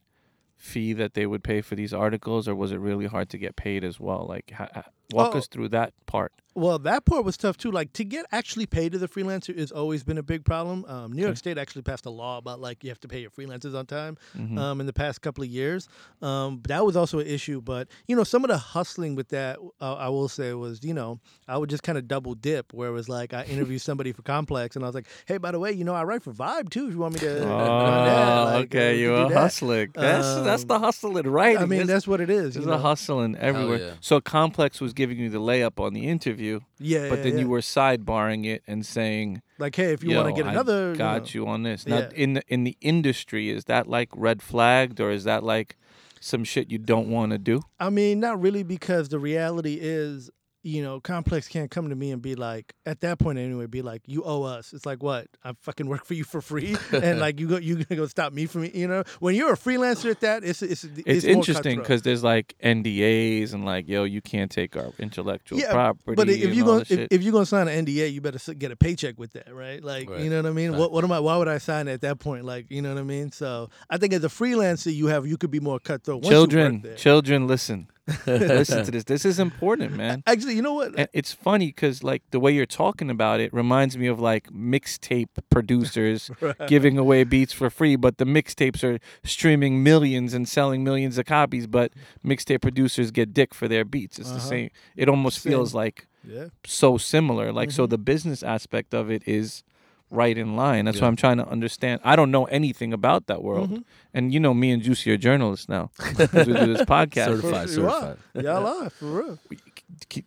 fee 0.57 0.93
that 0.95 1.15
they 1.15 1.27
would 1.27 1.45
pay 1.45 1.61
for 1.61 1.77
these 1.77 1.95
articles, 1.95 2.49
or 2.49 2.57
was 2.57 2.73
it 2.73 2.81
really 2.81 3.07
hard 3.07 3.29
to 3.31 3.39
get 3.39 3.55
paid 3.55 3.85
as 3.85 4.01
well? 4.01 4.27
Like, 4.29 4.51
ha- 4.51 4.91
walk 5.13 5.35
Oh. 5.35 5.39
us 5.39 5.47
through 5.47 5.69
that 5.71 5.93
part. 6.07 6.33
Well, 6.55 6.81
that 6.81 7.05
part 7.05 7.25
was 7.25 7.37
tough 7.37 7.57
too. 7.57 7.71
Like 7.71 7.93
to 7.93 8.05
get 8.05 8.27
actually 8.33 8.67
paid 8.67 8.91
to 8.91 8.99
the 8.99 9.07
freelancer 9.07 9.57
has 9.57 9.71
always 9.71 10.03
been 10.03 10.19
a 10.19 10.25
big 10.25 10.45
problem. 10.45 10.85
Um, 10.89 11.13
New 11.13 11.21
York 11.23 11.31
Okay. 11.33 11.37
State 11.39 11.59
actually 11.59 11.83
passed 11.83 12.05
a 12.05 12.11
law 12.11 12.39
about 12.39 12.61
like 12.61 12.83
you 12.83 12.91
have 12.91 12.99
to 13.01 13.07
pay 13.09 13.21
your 13.21 13.31
freelancers 13.31 13.77
on 13.79 13.87
time. 13.87 14.17
Mhm. 14.37 14.59
Um, 14.59 14.81
in 14.81 14.87
the 14.87 14.93
past 14.93 15.23
couple 15.23 15.45
of 15.45 15.51
years, 15.51 15.87
um, 16.21 16.61
that 16.67 16.85
was 16.85 16.97
also 16.97 17.21
an 17.21 17.29
issue. 17.29 17.61
But 17.61 17.87
you 18.09 18.17
know, 18.17 18.25
some 18.25 18.43
of 18.43 18.49
the 18.49 18.59
hustling 18.59 19.15
with 19.15 19.29
that, 19.29 19.59
uh, 19.81 19.95
I 19.95 20.09
will 20.09 20.29
say, 20.29 20.53
was 20.53 20.83
you 20.83 20.95
know, 20.95 21.21
I 21.47 21.57
would 21.59 21.71
just 21.71 21.85
kind 21.85 21.97
of 21.97 22.09
double 22.09 22.35
dip. 22.35 22.73
Where 22.75 22.89
it 22.89 22.93
was 22.93 23.09
like 23.09 23.33
I 23.33 23.45
interviewed 23.45 23.81
somebody 23.83 24.11
for 24.11 24.23
Complex, 24.23 24.75
and 24.75 24.85
I 24.85 24.89
was 24.89 24.97
like, 24.97 25.07
hey, 25.27 25.39
by 25.39 25.53
the 25.53 25.61
way, 25.61 25.71
you 25.71 25.85
know, 25.85 25.95
I 25.95 26.03
write 26.03 26.25
for 26.25 26.33
Vibe 26.33 26.71
too. 26.71 26.89
If 26.89 26.95
you 26.95 26.99
want 26.99 27.15
me 27.15 27.21
to, 27.21 27.39
Oh, 27.45 27.47
that, 28.05 28.43
like, 28.55 28.65
okay, 28.65 28.95
we 28.97 29.03
you 29.03 29.15
are 29.15 29.29
do 29.29 29.35
that. 29.35 29.41
hustling. 29.43 29.91
That's 29.95 30.27
that's 30.43 30.65
the 30.65 30.75
Um, 30.75 30.83
hustling, 30.83 31.29
right? 31.29 31.57
I 31.57 31.67
mean, 31.67 31.87
that's 31.87 32.09
what 32.09 32.21
it 32.21 32.31
is. 32.31 32.55
There's 32.55 32.67
you 32.67 32.73
a 32.73 32.79
hustling 32.79 33.37
everywhere. 33.37 33.79
yeah. 33.79 33.91
So 34.01 34.21
Complex 34.21 34.81
was 34.81 34.93
giving 34.99 35.19
you 35.19 35.31
the 35.31 35.41
layup 35.41 35.79
on 35.83 35.95
the 35.95 36.07
interview, 36.09 36.61
Yeah, 36.79 37.09
but 37.09 37.19
yeah, 37.19 37.25
then 37.25 37.33
yeah. 37.35 37.41
you 37.41 37.49
were 37.49 37.61
sidebarring 37.61 38.45
it 38.45 38.63
and 38.67 38.85
saying, 38.85 39.41
like, 39.59 39.75
hey, 39.77 39.93
if 39.93 40.03
you 40.05 40.11
Yo, 40.11 40.23
want 40.23 40.35
to 40.35 40.43
get 40.43 40.49
I 40.49 40.53
another, 40.53 40.95
got 40.97 41.33
you. 41.35 41.43
you 41.45 41.49
on 41.49 41.63
this. 41.63 41.87
Now, 41.87 41.99
Yeah. 42.01 42.11
in 42.15 42.31
the 42.35 42.43
in 42.49 42.65
the 42.65 42.77
industry, 42.81 43.49
is 43.57 43.65
that 43.65 43.87
like 43.87 44.09
red 44.15 44.43
flagged, 44.43 45.01
or 45.01 45.11
is 45.11 45.25
that 45.25 45.43
like 45.45 45.77
some 46.21 46.43
shit 46.45 46.71
you 46.71 46.79
don't 46.79 47.09
want 47.09 47.31
to 47.33 47.39
do? 47.39 47.61
I 47.79 47.91
mean, 47.91 48.19
not 48.21 48.41
really, 48.43 48.65
because 48.65 49.09
the 49.09 49.21
reality 49.21 49.79
is, 49.81 50.31
you 50.63 50.83
know, 50.83 51.01
Complex 51.01 51.47
can't 51.49 51.71
come 51.71 51.89
to 51.89 51.95
me 51.95 52.11
and 52.11 52.21
be 52.21 52.35
like, 52.35 52.75
at 52.85 53.01
that 53.01 53.19
point 53.19 53.39
anyway, 53.39 53.67
be 53.67 53.83
like, 53.83 54.03
you 54.07 54.25
owe 54.25 54.43
us. 54.43 54.73
It's 54.73 54.85
like, 54.85 55.03
what? 55.03 55.29
I 55.45 55.53
fucking 55.63 55.87
work 55.87 56.05
for 56.05 56.15
you 56.15 56.25
for 56.25 56.41
free, 56.41 56.77
and 56.93 57.21
like 57.21 57.39
you 57.39 57.49
go, 57.49 57.57
you 57.57 57.77
gonna 57.77 58.01
go 58.01 58.07
stop 58.07 58.33
me 58.33 58.47
from, 58.47 58.65
you 58.65 58.89
know, 58.89 59.05
when 59.21 59.35
you're 59.35 59.53
a 59.53 59.57
freelancer 59.57 60.11
at 60.11 60.21
that, 60.21 60.45
it's 60.45 60.63
it's 60.63 60.85
it's, 60.85 61.03
It's, 61.07 61.25
interesting 61.25 61.79
because 61.79 62.03
there's 62.03 62.25
like 62.25 62.55
NDAs 62.63 63.55
and 63.55 63.65
like, 63.65 63.89
yo, 63.89 64.05
you 64.05 64.21
can't 64.21 64.51
take 64.51 64.77
our 64.77 64.93
intellectual 64.99 65.59
Yeah, 65.59 65.73
property. 65.73 66.17
But 66.17 66.29
if 66.29 66.55
you 66.55 66.65
gonna 66.65 66.85
if, 66.89 67.09
if 67.11 67.23
you're 67.23 67.33
gonna 67.33 67.47
sign 67.47 67.69
an 67.69 67.87
NDA, 67.87 68.13
you 68.13 68.21
better 68.21 68.55
get 68.55 68.73
a 68.73 68.77
paycheck 68.77 69.19
with 69.19 69.33
that, 69.35 69.55
right? 69.55 69.83
Like, 69.83 70.09
Right. 70.09 70.21
you 70.21 70.31
know 70.31 70.37
what 70.37 70.47
I 70.47 70.53
mean? 70.53 70.77
What 70.77 70.93
what 70.93 71.05
am 71.05 71.13
I? 71.13 71.21
Why 71.21 71.37
would 71.37 71.49
I 71.49 71.59
sign 71.59 71.89
at 71.89 72.01
that 72.01 72.19
point? 72.19 72.45
Like, 72.45 72.67
you 72.71 72.83
know 72.83 72.95
what 72.95 73.01
I 73.01 73.05
mean? 73.05 73.31
So 73.33 73.69
I 73.89 73.99
think 73.99 74.13
as 74.13 74.25
a 74.25 74.29
freelancer, 74.29 74.93
you 74.95 75.07
have 75.07 75.27
you 75.27 75.37
could 75.37 75.51
be 75.51 75.61
more 75.61 75.79
cutthroat. 75.79 76.23
Once 76.23 76.33
you 76.33 76.41
work 76.41 76.51
children, 76.51 76.97
children, 76.97 77.47
listen, 77.47 77.89
listen 78.27 78.85
to 78.85 78.91
this. 78.97 79.05
This 79.05 79.25
is 79.25 79.39
important, 79.39 79.93
man. 79.97 80.23
Actually, 80.27 80.55
you 80.55 80.63
know 80.63 80.75
what? 80.75 80.95
And 80.99 81.09
it's 81.13 81.33
funny 81.33 81.67
because 81.67 82.03
like 82.03 82.23
the 82.31 82.41
way 82.41 82.53
you're 82.53 82.67
talking 82.67 83.11
about 83.11 83.41
it 83.41 83.53
reminds 83.53 83.97
me 83.97 84.07
of 84.07 84.19
like 84.21 84.51
mixtape 84.51 85.29
producers 85.51 86.31
giving 86.67 86.99
away 86.99 87.25
beats 87.25 87.53
for 87.53 87.71
free, 87.71 87.97
but 87.97 88.19
the 88.19 88.25
mixtapes 88.25 88.83
are 88.85 88.99
streaming 89.25 89.83
millions 89.83 90.35
and 90.35 90.49
selling 90.49 90.83
millions 90.85 91.19
of 91.19 91.27
copies, 91.27 91.67
but 91.67 91.93
mixtape 92.25 92.63
producers 92.63 93.11
get 93.11 93.33
dick 93.35 93.55
for 93.55 93.69
their 93.69 93.85
beats. 93.85 94.19
It's 94.19 94.31
the 94.31 94.37
Uh-huh. 94.37 94.49
same. 94.49 94.71
It 94.97 95.09
almost 95.09 95.43
Same. 95.43 95.53
feels 95.53 95.75
like 95.75 96.07
yeah. 96.27 96.47
so 96.65 96.99
similar. 96.99 97.53
Like 97.53 97.71
so, 97.71 97.87
Mhm. 97.87 97.91
the 97.91 97.99
business 97.99 98.43
aspect 98.43 98.95
of 98.95 99.11
it 99.11 99.23
is 99.27 99.63
right 100.11 100.37
in 100.39 100.57
line. 100.57 100.85
That's 100.87 100.97
Yeah. 100.99 101.03
what 101.05 101.09
I'm 101.09 101.17
trying 101.17 101.37
to 101.39 101.47
understand. 101.49 102.01
I 102.05 102.17
don't 102.17 102.31
know 102.31 102.45
anything 102.47 102.93
about 102.93 103.27
that 103.27 103.43
world, 103.43 103.71
Mhm. 103.71 103.85
and 104.15 104.33
you 104.33 104.41
know, 104.41 104.55
me 104.55 104.71
and 104.71 104.83
Juicy 104.83 105.11
are 105.13 105.17
journalists 105.19 105.69
now 105.69 105.91
because 105.99 106.47
we 106.47 106.55
do 106.55 106.75
this 106.75 106.83
podcast. 106.97 107.27
certified, 107.27 107.69
You 107.71 107.89
are. 107.89 108.01
certified. 108.35 108.45
Y'all 108.45 108.67
are 108.67 108.91
for 108.91 109.07
real. 109.07 109.39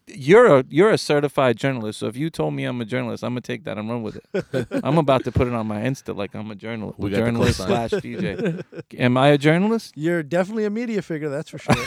You're 0.08 0.58
a 0.58 0.66
you're 0.70 0.90
a 0.90 0.98
certified 0.98 1.56
journalist. 1.56 2.00
So 2.00 2.08
if 2.08 2.18
you 2.18 2.32
told 2.32 2.56
me 2.56 2.64
I'm 2.64 2.82
a 2.82 2.86
journalist, 2.86 3.24
I'm 3.24 3.32
gonna 3.32 3.42
take 3.42 3.64
that 3.66 3.78
and 3.78 3.88
run 3.88 4.02
with 4.02 4.20
it. 4.34 4.68
I'm 4.84 4.98
about 4.98 5.24
to 5.26 5.32
put 5.32 5.48
it 5.48 5.54
on 5.54 5.68
my 5.68 5.82
Insta 5.82 6.16
like 6.16 6.34
I'm 6.34 6.50
a 6.50 6.56
journalist. 6.56 6.98
We 6.98 7.12
journalist 7.12 7.58
slash 7.58 7.92
DJ. 7.92 8.64
Am 8.98 9.18
I 9.18 9.28
a 9.28 9.38
journalist? 9.38 9.94
You're 9.96 10.24
definitely 10.24 10.66
a 10.66 10.72
media 10.72 11.04
figure, 11.04 11.30
that's 11.30 11.50
for 11.50 11.60
sure. 11.60 11.74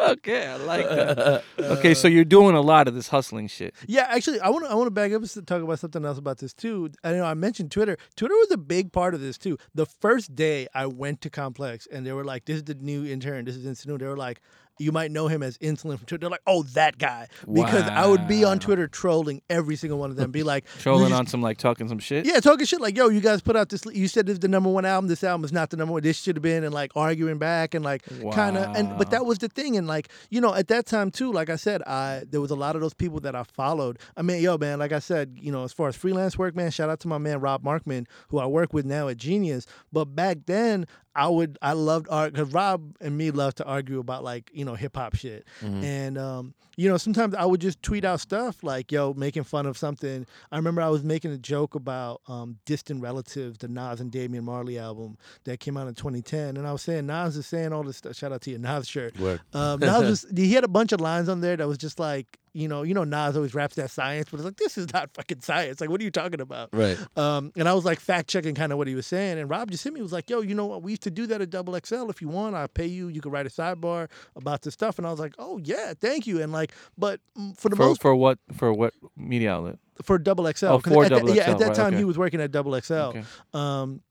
okay, 0.00 0.46
I 0.46 0.56
like 0.64 0.88
that. 0.88 1.44
Okay, 1.58 1.92
so 1.92 2.08
you're 2.08 2.24
doing 2.24 2.56
a 2.56 2.62
lot 2.62 2.88
of 2.88 2.94
this 2.94 3.08
hustling 3.08 3.48
shit. 3.48 3.74
yeah, 3.86 4.06
actually, 4.08 4.40
I 4.40 4.48
want 4.48 4.64
to 4.64 4.70
I 4.70 4.74
want 4.74 4.86
to 4.86 4.90
back 4.90 5.12
up 5.12 5.20
and 5.22 5.46
talk 5.46 5.62
about 5.62 5.78
something 5.78 6.04
else 6.06 6.16
about 6.16 6.38
this 6.38 6.54
too. 6.54 6.90
I 7.04 7.12
know 7.12 7.24
I 7.24 7.34
mentioned 7.34 7.70
Twitter. 7.70 7.98
Twitter 8.16 8.34
was 8.34 8.50
a 8.50 8.58
big 8.58 8.92
part 8.92 9.12
of 9.14 9.20
this 9.20 9.36
too. 9.36 9.58
The 9.74 9.86
first 9.86 10.34
day 10.34 10.68
I 10.74 10.86
went 10.86 11.20
to 11.20 11.30
Complex 11.30 11.86
and 11.92 12.06
they 12.06 12.12
were 12.12 12.24
like, 12.24 12.46
"This 12.46 12.56
is 12.56 12.64
the 12.64 12.74
new 12.74 13.04
intern. 13.04 13.44
This 13.44 13.56
is 13.56 13.66
Insanul." 13.66 13.98
They 13.98 14.06
were 14.06 14.16
like. 14.16 14.40
You 14.78 14.92
might 14.92 15.10
know 15.10 15.28
him 15.28 15.42
as 15.42 15.58
incilin 15.58 15.98
from 15.98 16.06
Twitter. 16.06 16.18
They're 16.18 16.30
like, 16.30 16.42
oh, 16.46 16.62
that 16.74 16.98
guy. 16.98 17.28
Because 17.50 17.84
I 17.84 18.06
would 18.06 18.28
be 18.28 18.44
on 18.44 18.58
Twitter 18.58 18.86
trolling 18.88 19.42
every 19.48 19.76
single 19.76 19.98
one 19.98 20.10
of 20.10 20.16
them. 20.16 20.30
Be 20.30 20.42
like, 20.42 20.64
Trolling 20.78 21.12
on 21.12 21.26
some 21.26 21.42
like 21.42 21.58
talking 21.58 21.88
some 21.88 21.98
shit. 21.98 22.26
Yeah, 22.26 22.40
talking 22.40 22.66
shit 22.66 22.80
like, 22.80 22.96
yo, 22.96 23.08
you 23.08 23.20
guys 23.20 23.40
put 23.40 23.56
out 23.56 23.68
this. 23.68 23.84
You 23.92 24.08
said 24.08 24.26
this 24.26 24.34
is 24.34 24.40
the 24.40 24.48
number 24.48 24.68
one 24.68 24.84
album. 24.84 25.08
This 25.08 25.24
album 25.24 25.44
is 25.44 25.52
not 25.52 25.70
the 25.70 25.76
number 25.76 25.92
one. 25.92 26.02
This 26.02 26.18
should 26.18 26.36
have 26.36 26.42
been, 26.42 26.64
and 26.64 26.74
like 26.74 26.92
arguing 26.94 27.38
back 27.38 27.74
and 27.74 27.84
like 27.84 28.02
kind 28.32 28.56
of. 28.56 28.74
And 28.76 28.96
but 28.98 29.10
that 29.10 29.24
was 29.24 29.38
the 29.38 29.48
thing, 29.48 29.76
and 29.76 29.86
like 29.86 30.08
you 30.30 30.40
know, 30.40 30.54
at 30.54 30.68
that 30.68 30.86
time 30.86 31.10
too, 31.10 31.32
like 31.32 31.50
I 31.50 31.56
said, 31.56 31.82
I 31.82 32.24
there 32.28 32.40
was 32.40 32.50
a 32.50 32.56
lot 32.56 32.74
of 32.76 32.82
those 32.82 32.94
people 32.94 33.20
that 33.20 33.34
I 33.34 33.42
followed. 33.44 33.98
I 34.16 34.22
mean, 34.22 34.42
yo, 34.42 34.58
man, 34.58 34.78
like 34.78 34.92
I 34.92 34.98
said, 34.98 35.38
you 35.40 35.52
know, 35.52 35.64
as 35.64 35.72
far 35.72 35.88
as 35.88 35.96
freelance 35.96 36.38
work, 36.38 36.54
man, 36.54 36.70
shout 36.70 36.90
out 36.90 37.00
to 37.00 37.08
my 37.08 37.18
man 37.18 37.40
Rob 37.40 37.62
Markman, 37.64 38.06
who 38.28 38.38
I 38.38 38.46
work 38.46 38.72
with 38.72 38.84
now 38.84 39.08
at 39.08 39.16
Genius. 39.16 39.66
But 39.92 40.06
back 40.06 40.38
then, 40.46 40.86
I 41.16 41.28
would 41.28 41.58
I 41.62 41.72
loved 41.72 42.06
art 42.10 42.34
because 42.34 42.52
Rob 42.52 42.94
and 43.00 43.16
me 43.16 43.30
love 43.30 43.54
to 43.56 43.64
argue 43.64 43.98
about 43.98 44.22
like 44.22 44.50
you 44.52 44.64
know 44.64 44.74
hip 44.74 44.96
hop 44.96 45.16
shit, 45.16 45.46
and 45.82 46.18
um, 46.18 46.54
you 46.76 46.88
know 46.88 46.98
sometimes 46.98 47.34
I 47.34 47.46
would 47.46 47.60
just 47.60 47.82
tweet 47.82 48.04
out 48.04 48.20
stuff 48.20 48.62
like 48.62 48.92
yo 48.92 49.14
making 49.14 49.44
fun 49.44 49.64
of 49.66 49.78
something. 49.78 50.26
I 50.52 50.56
remember 50.56 50.82
I 50.82 50.90
was 50.90 51.02
making 51.02 51.32
a 51.32 51.38
joke 51.38 51.74
about 51.74 52.20
um, 52.28 52.58
Distant 52.66 53.00
Relatives, 53.02 53.58
the 53.58 53.68
Nas 53.68 54.00
and 54.00 54.10
Damian 54.12 54.44
Marley 54.44 54.78
album 54.78 55.16
that 55.44 55.58
came 55.58 55.76
out 55.76 55.88
in 55.88 55.94
2010, 55.94 56.56
and 56.58 56.66
I 56.66 56.72
was 56.72 56.82
saying 56.82 57.06
Nas 57.06 57.36
is 57.36 57.46
saying 57.46 57.72
all 57.72 57.82
this 57.82 57.96
stuff. 57.96 58.14
Shout 58.14 58.32
out 58.32 58.42
to 58.42 58.50
your 58.50 58.60
Nas 58.60 58.86
shirt. 58.86 59.18
Um, 59.54 59.80
Nas 59.80 60.02
was 60.10 60.26
he 60.36 60.52
had 60.52 60.64
a 60.64 60.68
bunch 60.68 60.92
of 60.92 61.00
lines 61.00 61.28
on 61.30 61.40
there 61.40 61.56
that 61.56 61.66
was 61.66 61.78
just 61.78 61.98
like 61.98 62.38
you 62.56 62.68
know 62.68 62.82
you 62.82 62.94
know 62.94 63.04
Nas 63.04 63.36
always 63.36 63.54
raps 63.54 63.76
that 63.76 63.90
science, 63.90 64.28
but 64.30 64.38
it's 64.38 64.44
like 64.44 64.56
this 64.56 64.78
is 64.78 64.92
not 64.92 65.10
fucking 65.14 65.40
science. 65.40 65.80
Like 65.80 65.90
what 65.90 66.00
are 66.00 66.04
you 66.04 66.10
talking 66.10 66.40
about? 66.40 66.70
Right. 66.72 66.96
Um, 67.16 67.52
and 67.56 67.68
I 67.68 67.74
was 67.74 67.84
like 67.84 68.00
fact 68.00 68.28
checking 68.28 68.54
kind 68.54 68.72
of 68.72 68.78
what 68.78 68.88
he 68.88 68.94
was 68.94 69.06
saying. 69.06 69.38
And 69.38 69.48
Rob 69.50 69.70
just 69.70 69.84
hit 69.84 69.92
me. 69.92 69.98
He 69.98 70.02
was 70.02 70.12
like, 70.12 70.30
yo, 70.30 70.40
you 70.40 70.54
know 70.54 70.66
what? 70.66 70.82
We 70.82 70.92
used 70.92 71.02
to 71.02 71.10
do 71.10 71.26
that 71.26 71.40
at 71.40 71.50
Double 71.50 71.78
XL. 71.78 72.08
If 72.10 72.22
you 72.22 72.28
want, 72.28 72.56
I'll 72.56 72.68
pay 72.68 72.86
you. 72.86 73.08
You 73.08 73.20
could 73.20 73.32
write 73.32 73.46
a 73.46 73.50
sidebar 73.50 74.08
about 74.34 74.62
this 74.62 74.74
stuff. 74.74 74.98
And 74.98 75.06
I 75.06 75.10
was 75.10 75.20
like, 75.20 75.34
oh, 75.38 75.58
yeah, 75.58 75.92
thank 76.00 76.26
you. 76.26 76.40
And 76.42 76.52
like, 76.52 76.72
but 76.96 77.20
mm, 77.38 77.56
for 77.56 77.68
the 77.68 77.76
For, 77.76 77.82
most 77.84 78.00
for 78.02 78.16
what 78.16 78.38
for 78.56 78.72
what 78.72 78.94
media 79.16 79.52
outlet? 79.52 79.78
for 80.02 80.18
Double 80.18 80.50
XL. 80.52 80.66
Oh, 80.66 80.78
for 80.78 81.08
Double 81.08 81.34
Yeah, 81.34 81.44
XL, 81.44 81.50
at 81.50 81.58
that 81.58 81.66
right, 81.68 81.76
time, 81.76 81.86
okay. 81.88 81.98
he 81.98 82.04
was 82.04 82.18
working 82.18 82.40
at 82.40 82.50
Double 82.50 82.78
XL. 82.80 82.94
Okay. 82.94 83.24
Um, 83.54 84.02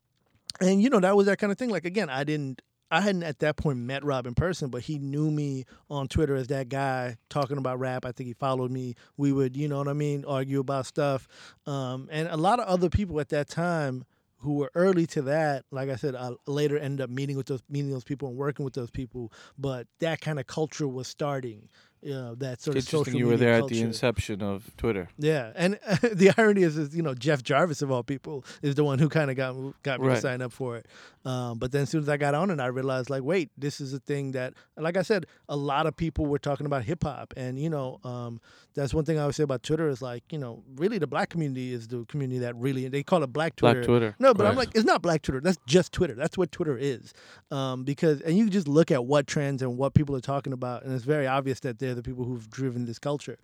and 0.62 0.82
you 0.82 0.89
know 0.89 1.00
that 1.00 1.16
was 1.16 1.26
that 1.28 1.38
kind 1.38 1.52
of 1.52 1.58
thing. 1.58 1.70
Like 1.70 1.86
again, 1.86 2.10
I 2.10 2.24
didn't, 2.24 2.62
I 2.96 3.02
hadn't 3.02 3.24
at 3.24 3.39
that 3.39 3.58
point 3.58 3.80
met 3.80 4.06
Rob 4.06 4.26
in 4.26 4.36
person, 4.36 4.70
but 4.70 4.84
he 4.84 5.00
knew 5.00 5.30
me 5.30 5.66
on 5.89 6.08
Twitter 6.08 6.34
as 6.34 6.48
that 6.48 6.70
guy 6.70 7.18
talking 7.30 7.58
about 7.58 7.78
rap. 7.78 8.06
I 8.06 8.14
think 8.14 8.28
he 8.28 8.34
followed 8.34 8.72
me. 8.72 8.96
We 9.18 9.34
would, 9.34 9.58
you 9.58 9.68
know 9.68 9.80
what 9.80 9.89
I 9.89 9.93
mean, 9.93 10.24
argue 10.26 10.62
about 10.62 10.86
stuff. 10.86 11.28
Um, 11.66 12.08
and 12.10 12.30
a 12.30 12.38
lot 12.38 12.62
of 12.62 12.68
other 12.70 12.89
people 12.89 13.20
at 13.20 13.28
that 13.30 13.50
time 13.50 14.06
who 14.38 14.54
were 14.54 14.72
early 14.76 15.06
to 15.08 15.24
that, 15.24 15.66
like 15.72 15.89
I 15.89 15.98
said, 15.98 16.16
I 16.16 16.30
later 16.48 16.78
ended 16.78 17.02
up 17.02 17.10
meeting 17.10 17.36
with 17.36 17.48
those, 17.48 17.62
meeting 17.68 17.91
those 17.91 18.06
people 18.06 18.30
and 18.30 18.38
working 18.38 18.64
with 18.64 18.76
those 18.76 18.91
people. 18.91 19.34
But 19.58 19.88
that 20.00 20.22
kind 20.22 20.39
of 20.39 20.48
culture 20.48 20.88
was 20.88 21.10
starting. 21.10 21.68
You 22.06 22.14
know, 22.14 22.36
that 22.36 22.62
sort 22.62 22.76
of 22.78 22.82
Interesting. 22.84 23.06
social 23.06 23.20
You 23.20 23.28
were 23.28 23.36
there 23.38 23.60
culture. 23.60 23.74
at 23.74 23.78
the 23.80 23.84
inception 23.84 24.41
of 24.43 24.72
Twitter. 24.78 25.10
Yeah, 25.18 25.51
and 25.56 25.74
the 26.14 26.32
irony 26.38 26.62
is, 26.62 26.78
is, 26.78 26.95
you 26.95 27.01
know, 27.01 27.16
Jeff 27.16 27.41
Jarvis 27.41 27.82
of 27.82 27.89
all 27.91 28.03
people 28.03 28.45
is 28.62 28.76
the 28.76 28.84
one 28.84 28.99
who 28.99 29.10
kind 29.10 29.32
of 29.32 29.36
got 29.38 29.56
got 29.84 29.99
me 29.99 30.08
Right. 30.08 30.16
to 30.16 30.22
sign 30.22 30.41
up 30.43 30.51
for 30.51 30.78
it. 30.78 30.86
Um, 31.26 31.58
but 31.58 31.72
then 31.72 31.82
as 31.82 31.89
soon 31.89 32.01
as 32.03 32.10
I 32.10 32.18
got 32.18 32.36
on 32.36 32.51
it, 32.51 32.60
I 32.60 32.68
realized 32.68 33.10
like, 33.10 33.24
wait, 33.24 33.49
this 33.58 33.82
is 33.82 33.91
a 33.93 33.99
thing 33.99 34.34
that, 34.34 34.53
like 34.78 34.95
I 34.95 35.01
said, 35.01 35.26
a 35.49 35.56
lot 35.58 35.88
of 35.88 35.97
people 35.97 36.28
were 36.28 36.38
talking 36.38 36.68
about 36.68 36.84
hip 36.84 37.03
hop, 37.03 37.34
and 37.36 37.58
you 37.60 37.70
know, 37.72 37.99
um, 38.03 38.39
that's 38.76 38.93
one 38.93 39.06
thing 39.06 39.18
I 39.18 39.22
always 39.22 39.36
say 39.38 39.43
about 39.43 39.64
Twitter 39.64 39.89
is 39.89 40.01
like, 40.03 40.24
you 40.32 40.38
know, 40.38 40.62
really 40.76 40.99
the 40.99 41.08
black 41.08 41.30
community 41.30 41.74
is 41.74 41.88
the 41.88 42.06
community 42.06 42.39
that 42.39 42.56
really 42.58 42.88
they 42.89 43.01
call 43.01 43.24
it 43.24 43.34
Black 43.34 43.56
Twitter. 43.56 43.80
Black 43.80 43.88
Twitter. 43.88 44.16
No, 44.20 44.34
but 44.36 44.45
I'm 44.45 44.56
like, 44.56 44.70
it's 44.76 44.86
not 44.86 45.01
Black 45.01 45.24
Twitter. 45.24 45.41
That's 45.41 45.58
just 45.66 45.91
Twitter. 45.91 46.14
That's 46.14 46.38
what 46.38 46.51
Twitter 46.51 46.78
is. 46.78 47.14
Um, 47.49 47.84
because 47.84 48.22
and 48.22 48.38
you 48.38 48.49
just 48.49 48.68
look 48.68 48.91
at 48.91 49.06
what 49.06 49.26
trends 49.26 49.64
and 49.64 49.78
what 49.78 49.95
people 49.95 50.16
are 50.16 50.22
talking 50.22 50.53
about, 50.53 50.84
and 50.84 50.93
it's 50.93 51.06
very 51.06 51.26
obvious 51.26 51.60
that 51.62 51.80
there's 51.80 51.95
the 51.96 52.04
people 52.04 52.24
who've 52.26 52.50
driven 52.50 52.86
this 52.86 53.00
culture. 53.00 53.38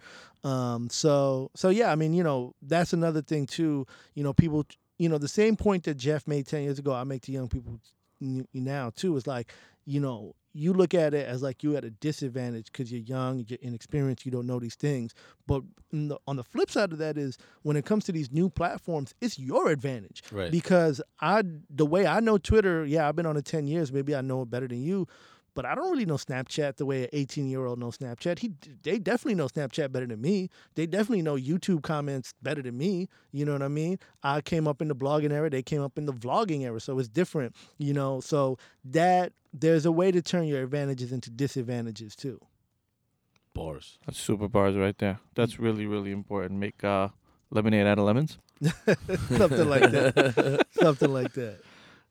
Um, 0.44 0.90
so 0.90 1.50
so 1.56 1.70
yeah, 1.70 1.92
I 1.92 1.96
mean, 1.96 2.14
you 2.14 2.24
know, 2.24 2.54
that's 2.62 2.94
another 2.94 3.22
thing 3.22 3.46
too. 3.48 3.86
You 4.14 4.24
know, 4.24 4.34
people, 4.34 4.66
you 5.00 5.10
know, 5.10 5.18
the 5.18 5.28
same 5.28 5.56
point 5.56 5.84
that 5.86 5.96
Jeff 5.96 6.28
made 6.28 6.46
ten 6.48 6.64
years 6.64 6.80
ago, 6.80 6.94
I 6.94 7.04
make 7.04 7.22
to 7.24 7.32
young 7.32 7.48
people 7.50 7.80
now 8.54 8.92
too. 8.96 9.16
Is 9.18 9.28
like, 9.28 9.52
you 9.86 10.00
know, 10.00 10.36
you 10.54 10.74
look 10.74 10.94
at 10.94 11.14
it 11.14 11.28
as 11.28 11.42
like 11.42 11.64
you 11.64 11.76
at 11.78 11.84
a 11.86 11.90
disadvantage 11.90 12.66
because 12.72 12.92
you're 12.92 13.02
young, 13.02 13.46
you're 13.48 13.58
inexperienced, 13.62 14.26
you 14.26 14.32
don't 14.32 14.46
know 14.46 14.60
these 14.60 14.76
things. 14.76 15.14
But 15.48 15.64
the, 15.92 16.18
on 16.28 16.36
the 16.36 16.44
flip 16.44 16.70
side 16.70 16.92
of 16.92 16.98
that 17.00 17.18
is 17.18 17.38
when 17.64 17.78
it 17.78 17.86
comes 17.86 18.04
to 18.06 18.12
these 18.12 18.32
new 18.32 18.50
platforms, 18.50 19.14
it's 19.22 19.40
your 19.40 19.70
advantage 19.70 20.24
Right. 20.32 20.52
because 20.52 21.02
I 21.22 21.44
the 21.70 21.86
way 21.86 22.06
I 22.06 22.20
know 22.20 22.38
Twitter, 22.38 22.86
yeah, 22.86 23.08
I've 23.08 23.16
been 23.16 23.26
on 23.26 23.38
it 23.38 23.46
ten 23.46 23.66
years. 23.68 23.92
Maybe 23.92 24.16
I 24.16 24.22
know 24.22 24.42
it 24.42 24.50
better 24.50 24.68
than 24.68 24.84
you, 24.84 25.08
but 25.54 25.66
I 25.66 25.76
don't 25.76 25.92
really 25.92 26.06
know 26.06 26.16
Snapchat 26.16 26.78
the 26.78 26.86
way 26.86 27.04
an 27.04 27.10
eighteen 27.14 27.48
year 27.48 27.66
old 27.66 27.80
knows 27.80 27.98
Snapchat. 27.98 28.40
He 28.40 28.54
they 28.84 29.00
definitely 29.00 29.36
know 29.36 29.48
Snapchat 29.48 29.92
better 29.92 30.08
than 30.08 30.22
me. 30.22 30.50
They 30.76 30.86
definitely 30.86 31.22
know 31.22 31.36
YouTube 31.36 31.84
comments 31.84 32.34
better 32.42 32.62
than 32.62 32.78
me. 32.78 33.10
You 33.32 33.46
know 33.46 33.54
what 33.54 33.62
I 33.62 33.68
mean? 33.68 34.00
I 34.24 34.42
came 34.42 34.68
up 34.68 34.82
in 34.82 34.88
the 34.88 34.96
blogging 34.96 35.32
era. 35.32 35.50
They 35.50 35.64
came 35.64 35.82
up 35.82 35.98
in 35.98 36.06
the 36.06 36.14
vlogging 36.14 36.62
era, 36.62 36.80
so 36.80 36.98
it's 37.00 37.10
different. 37.10 37.56
You 37.78 37.94
know, 37.94 38.22
so 38.22 38.58
that 38.86 39.34
there's 39.54 39.86
a 39.86 39.92
way 39.92 40.12
to 40.12 40.22
turn 40.22 40.46
your 40.46 40.64
advantages 40.64 41.12
into 41.12 41.30
disadvantages 41.30 42.16
too. 42.16 42.40
Bars. 43.54 44.00
That's 44.06 44.18
super 44.18 44.48
bars 44.48 44.76
right 44.76 44.98
there. 44.98 45.20
That's 45.36 45.60
really 45.60 45.86
really 45.86 46.12
important. 46.12 46.60
Make 46.60 46.84
uh, 46.84 47.10
lemonade 47.50 47.88
out 47.88 48.00
of 48.00 48.06
lemons. 48.06 48.38
Something 48.62 49.70
like 49.70 49.92
that. 49.92 50.66
Something 50.72 51.12
like 51.14 51.34
that. 51.34 51.60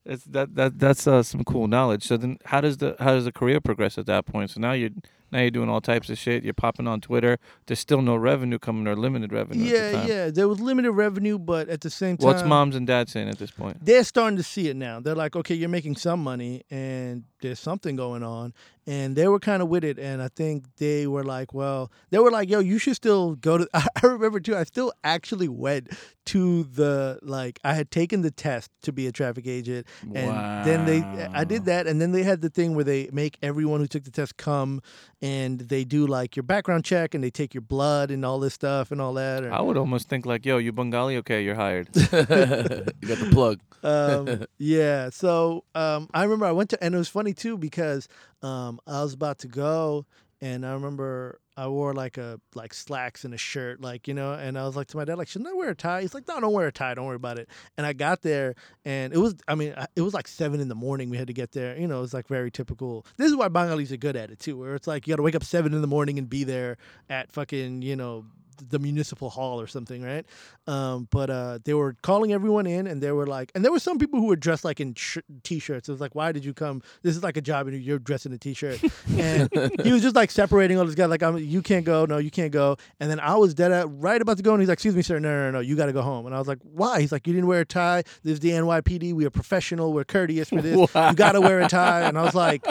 It's 0.06 0.24
that 0.24 0.54
that 0.54 0.78
that's 0.78 1.06
uh, 1.06 1.22
some 1.22 1.44
cool 1.44 1.68
knowledge. 1.68 2.04
So 2.04 2.16
then, 2.16 2.38
how 2.46 2.60
does 2.60 2.78
the 2.78 2.96
how 2.98 3.14
does 3.14 3.24
the 3.26 3.32
career 3.32 3.60
progress 3.60 3.98
at 3.98 4.06
that 4.06 4.24
point? 4.26 4.50
So 4.50 4.60
now 4.60 4.72
you're 4.72 4.90
now 5.32 5.40
you're 5.40 5.50
doing 5.50 5.68
all 5.68 5.80
types 5.80 6.08
of 6.10 6.18
shit. 6.18 6.42
You're 6.42 6.54
popping 6.54 6.88
on 6.88 7.00
Twitter. 7.00 7.38
There's 7.66 7.78
still 7.78 8.02
no 8.02 8.16
revenue 8.16 8.58
coming 8.58 8.88
or 8.88 8.96
limited 8.96 9.32
revenue. 9.32 9.62
the 9.64 9.70
Yeah, 9.70 9.92
time. 9.92 10.08
yeah. 10.08 10.30
There 10.30 10.48
was 10.48 10.58
limited 10.58 10.90
revenue, 10.92 11.38
but 11.38 11.68
at 11.68 11.82
the 11.82 11.90
same 11.90 12.16
time, 12.16 12.26
What's 12.26 12.42
moms 12.42 12.74
and 12.74 12.84
dads 12.86 13.12
saying 13.12 13.28
at 13.28 13.38
this 13.38 13.50
point? 13.52 13.76
they're 13.84 14.02
starting 14.02 14.36
to 14.38 14.42
see 14.42 14.68
it 14.68 14.74
now. 14.76 14.98
They're 14.98 15.14
like, 15.14 15.36
okay, 15.36 15.54
you're 15.54 15.68
making 15.68 15.96
some 15.96 16.20
money 16.24 16.64
and 16.70 17.22
there's 17.42 17.60
something 17.60 17.94
going 17.94 18.24
on. 18.24 18.54
And 18.88 19.14
they 19.14 19.28
were 19.28 19.38
kind 19.38 19.62
of 19.62 19.68
with 19.68 19.84
it. 19.84 20.00
And 20.00 20.20
I 20.20 20.28
think 20.28 20.64
they 20.78 21.06
were 21.06 21.22
like, 21.22 21.54
well, 21.54 21.92
they 22.10 22.18
were 22.18 22.32
like, 22.32 22.50
yo, 22.50 22.58
you 22.58 22.78
should 22.78 22.96
still 22.96 23.36
go 23.36 23.58
to. 23.58 23.68
I 23.74 23.84
remember 24.02 24.40
too, 24.40 24.56
I 24.56 24.64
still 24.64 24.92
actually 25.04 25.46
went 25.48 25.90
to 26.30 26.62
the, 26.62 27.18
like, 27.22 27.58
I 27.64 27.74
had 27.74 27.90
taken 27.90 28.22
the 28.22 28.30
test 28.30 28.70
to 28.82 28.92
be 28.92 29.08
a 29.08 29.12
traffic 29.12 29.48
agent. 29.48 29.86
And 30.14 30.64
then 30.64 30.86
they, 30.86 31.00
I 31.32 31.42
did 31.42 31.64
that. 31.64 31.88
And 31.88 32.00
then 32.00 32.12
they 32.12 32.22
had 32.22 32.40
the 32.40 32.50
thing 32.50 32.76
where 32.76 32.84
they 32.84 33.08
make 33.12 33.36
everyone 33.42 33.80
who 33.80 33.88
took 33.88 34.04
the 34.04 34.12
test 34.12 34.36
come 34.36 34.80
and 35.20 35.58
they 35.58 35.82
do 35.82 36.06
like 36.06 36.36
your 36.36 36.44
background 36.44 36.84
check 36.84 37.14
and 37.14 37.24
they 37.24 37.30
take 37.30 37.52
your 37.52 37.62
blood 37.62 38.12
and 38.12 38.24
all 38.24 38.38
this 38.38 38.54
stuff 38.54 38.92
and 38.92 39.00
all 39.00 39.14
that. 39.14 39.42
Or, 39.42 39.52
I 39.52 39.60
would 39.60 39.76
almost 39.76 40.08
think 40.08 40.24
like, 40.24 40.46
yo, 40.46 40.58
you 40.58 40.70
Bengali? 40.70 41.16
Okay, 41.16 41.42
you're 41.42 41.56
hired. 41.56 41.88
you 41.96 42.02
got 42.02 42.18
the 42.22 43.30
plug. 43.32 43.60
um, 43.82 44.46
yeah. 44.58 45.10
So 45.10 45.64
um, 45.74 46.08
I 46.14 46.22
remember 46.22 46.46
I 46.46 46.52
went 46.52 46.70
to, 46.70 46.84
and 46.84 46.94
it 46.94 46.98
was 46.98 47.08
funny 47.08 47.32
too 47.32 47.58
because 47.58 48.06
um, 48.42 48.78
I 48.86 49.02
was 49.02 49.14
about 49.14 49.40
to 49.40 49.48
go, 49.48 50.06
and 50.40 50.64
I 50.64 50.72
remember 50.74 51.40
I 51.60 51.68
wore 51.68 51.92
like 51.92 52.16
a 52.16 52.40
like 52.54 52.72
slacks 52.72 53.26
and 53.26 53.34
a 53.34 53.36
shirt, 53.36 53.82
like 53.82 54.08
you 54.08 54.14
know, 54.14 54.32
and 54.32 54.58
I 54.58 54.64
was 54.64 54.76
like 54.76 54.86
to 54.88 54.96
my 54.96 55.04
dad, 55.04 55.18
like, 55.18 55.28
shouldn't 55.28 55.50
I 55.50 55.52
wear 55.52 55.68
a 55.68 55.74
tie? 55.74 56.00
He's 56.00 56.14
like, 56.14 56.26
no, 56.26 56.40
don't 56.40 56.54
wear 56.54 56.68
a 56.68 56.72
tie, 56.72 56.94
don't 56.94 57.04
worry 57.04 57.16
about 57.16 57.38
it. 57.38 57.50
And 57.76 57.86
I 57.86 57.92
got 57.92 58.22
there, 58.22 58.54
and 58.86 59.12
it 59.12 59.18
was, 59.18 59.34
I 59.46 59.54
mean, 59.54 59.74
it 59.94 60.00
was 60.00 60.14
like 60.14 60.26
seven 60.26 60.60
in 60.60 60.68
the 60.68 60.74
morning. 60.74 61.10
We 61.10 61.18
had 61.18 61.26
to 61.26 61.34
get 61.34 61.52
there, 61.52 61.78
you 61.78 61.86
know, 61.86 61.98
it 61.98 62.00
was 62.00 62.14
like 62.14 62.28
very 62.28 62.50
typical. 62.50 63.04
This 63.18 63.28
is 63.28 63.36
why 63.36 63.48
Bengalis 63.48 63.92
are 63.92 63.98
good 63.98 64.16
at 64.16 64.30
it 64.30 64.38
too, 64.38 64.56
where 64.56 64.74
it's 64.74 64.86
like 64.86 65.06
you 65.06 65.12
got 65.12 65.16
to 65.16 65.22
wake 65.22 65.34
up 65.34 65.44
seven 65.44 65.74
in 65.74 65.82
the 65.82 65.86
morning 65.86 66.18
and 66.18 66.30
be 66.30 66.44
there 66.44 66.78
at 67.10 67.30
fucking, 67.30 67.82
you 67.82 67.94
know. 67.94 68.24
The 68.68 68.78
municipal 68.78 69.30
hall 69.30 69.60
or 69.60 69.66
something, 69.66 70.02
right? 70.02 70.26
Um, 70.66 71.08
but 71.10 71.30
uh, 71.30 71.58
they 71.64 71.74
were 71.74 71.96
calling 72.02 72.32
everyone 72.32 72.66
in, 72.66 72.86
and 72.86 73.02
they 73.02 73.12
were 73.12 73.26
like, 73.26 73.50
and 73.54 73.64
there 73.64 73.72
were 73.72 73.80
some 73.80 73.98
people 73.98 74.20
who 74.20 74.26
were 74.26 74.36
dressed 74.36 74.64
like 74.64 74.80
in 74.80 74.94
sh- 74.94 75.18
t-shirts. 75.42 75.88
It 75.88 75.92
was 75.92 76.00
like, 76.00 76.14
why 76.14 76.32
did 76.32 76.44
you 76.44 76.54
come? 76.54 76.82
This 77.02 77.16
is 77.16 77.22
like 77.22 77.36
a 77.36 77.40
job, 77.40 77.66
and 77.66 77.82
you're 77.82 77.98
dressed 77.98 78.26
in 78.26 78.32
a 78.32 78.38
t-shirt. 78.38 78.80
And 79.16 79.48
he 79.82 79.92
was 79.92 80.02
just 80.02 80.14
like 80.14 80.30
separating 80.30 80.78
all 80.78 80.84
these 80.84 80.94
guys, 80.94 81.08
like, 81.08 81.22
I'm, 81.22 81.38
you 81.38 81.62
can't 81.62 81.84
go, 81.84 82.04
no, 82.04 82.18
you 82.18 82.30
can't 82.30 82.52
go. 82.52 82.76
And 83.00 83.10
then 83.10 83.20
I 83.20 83.34
was 83.36 83.54
dead 83.54 83.72
at 83.72 83.86
right 83.90 84.20
about 84.20 84.36
to 84.36 84.42
go, 84.42 84.52
and 84.52 84.60
he's 84.62 84.68
like, 84.68 84.76
excuse 84.76 84.94
me, 84.94 85.02
sir, 85.02 85.18
no, 85.18 85.30
no, 85.30 85.44
no, 85.46 85.50
no, 85.52 85.60
you 85.60 85.76
got 85.76 85.86
to 85.86 85.92
go 85.92 86.02
home. 86.02 86.26
And 86.26 86.34
I 86.34 86.38
was 86.38 86.48
like, 86.48 86.58
why? 86.62 87.00
He's 87.00 87.12
like, 87.12 87.26
you 87.26 87.32
didn't 87.32 87.48
wear 87.48 87.60
a 87.60 87.64
tie. 87.64 88.02
This 88.22 88.34
is 88.34 88.40
the 88.40 88.50
NYPD. 88.50 89.12
We 89.14 89.24
are 89.26 89.30
professional. 89.30 89.92
We're 89.92 90.04
courteous 90.04 90.48
for 90.50 90.62
this. 90.62 90.76
You 91.10 91.14
got 91.14 91.32
to 91.32 91.40
wear 91.40 91.60
a 91.60 91.68
tie. 91.68 92.02
And 92.02 92.18
I 92.18 92.22
was 92.22 92.34
like, 92.34 92.64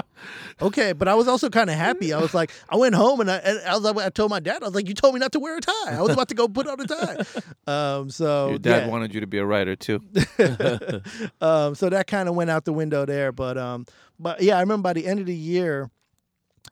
okay, 0.61 0.93
but 0.93 1.07
I 1.07 1.15
was 1.15 1.27
also 1.27 1.49
kind 1.49 1.69
of 1.69 1.75
happy. 1.75 2.13
I 2.13 2.19
was 2.19 2.33
like, 2.33 2.51
I 2.69 2.75
went 2.75 2.95
home 2.95 3.19
and 3.21 3.29
I, 3.31 3.37
and 3.37 3.59
I 3.67 3.73
was 3.75 3.83
like, 3.83 3.97
I 3.97 4.09
told 4.09 4.29
my 4.29 4.39
dad, 4.39 4.61
I 4.61 4.65
was 4.65 4.75
like, 4.75 4.87
you 4.87 4.93
told 4.93 5.13
me 5.13 5.19
not 5.19 5.31
to 5.33 5.39
wear 5.39 5.57
a 5.57 5.61
tie. 5.61 5.78
I 5.87 6.01
was 6.01 6.11
about 6.11 6.29
to 6.29 6.35
go 6.35 6.47
put 6.47 6.67
on 6.67 6.79
a 6.79 6.85
tie. 6.85 7.23
Um, 7.67 8.09
so 8.09 8.49
Your 8.49 8.57
dad 8.57 8.85
yeah. 8.85 8.87
wanted 8.87 9.13
you 9.13 9.21
to 9.21 9.27
be 9.27 9.37
a 9.37 9.45
writer 9.45 9.75
too. 9.75 10.01
um, 11.41 11.75
so 11.75 11.87
that 11.89 12.05
kind 12.07 12.27
of 12.27 12.33
went 12.33 12.49
out 12.49 12.65
the 12.65 12.73
window 12.73 13.05
there. 13.05 13.31
But 13.31 13.59
um, 13.59 13.85
but 14.19 14.41
yeah, 14.41 14.57
I 14.57 14.61
remember 14.61 14.83
by 14.83 14.93
the 14.93 15.05
end 15.05 15.19
of 15.19 15.27
the 15.27 15.35
year, 15.35 15.91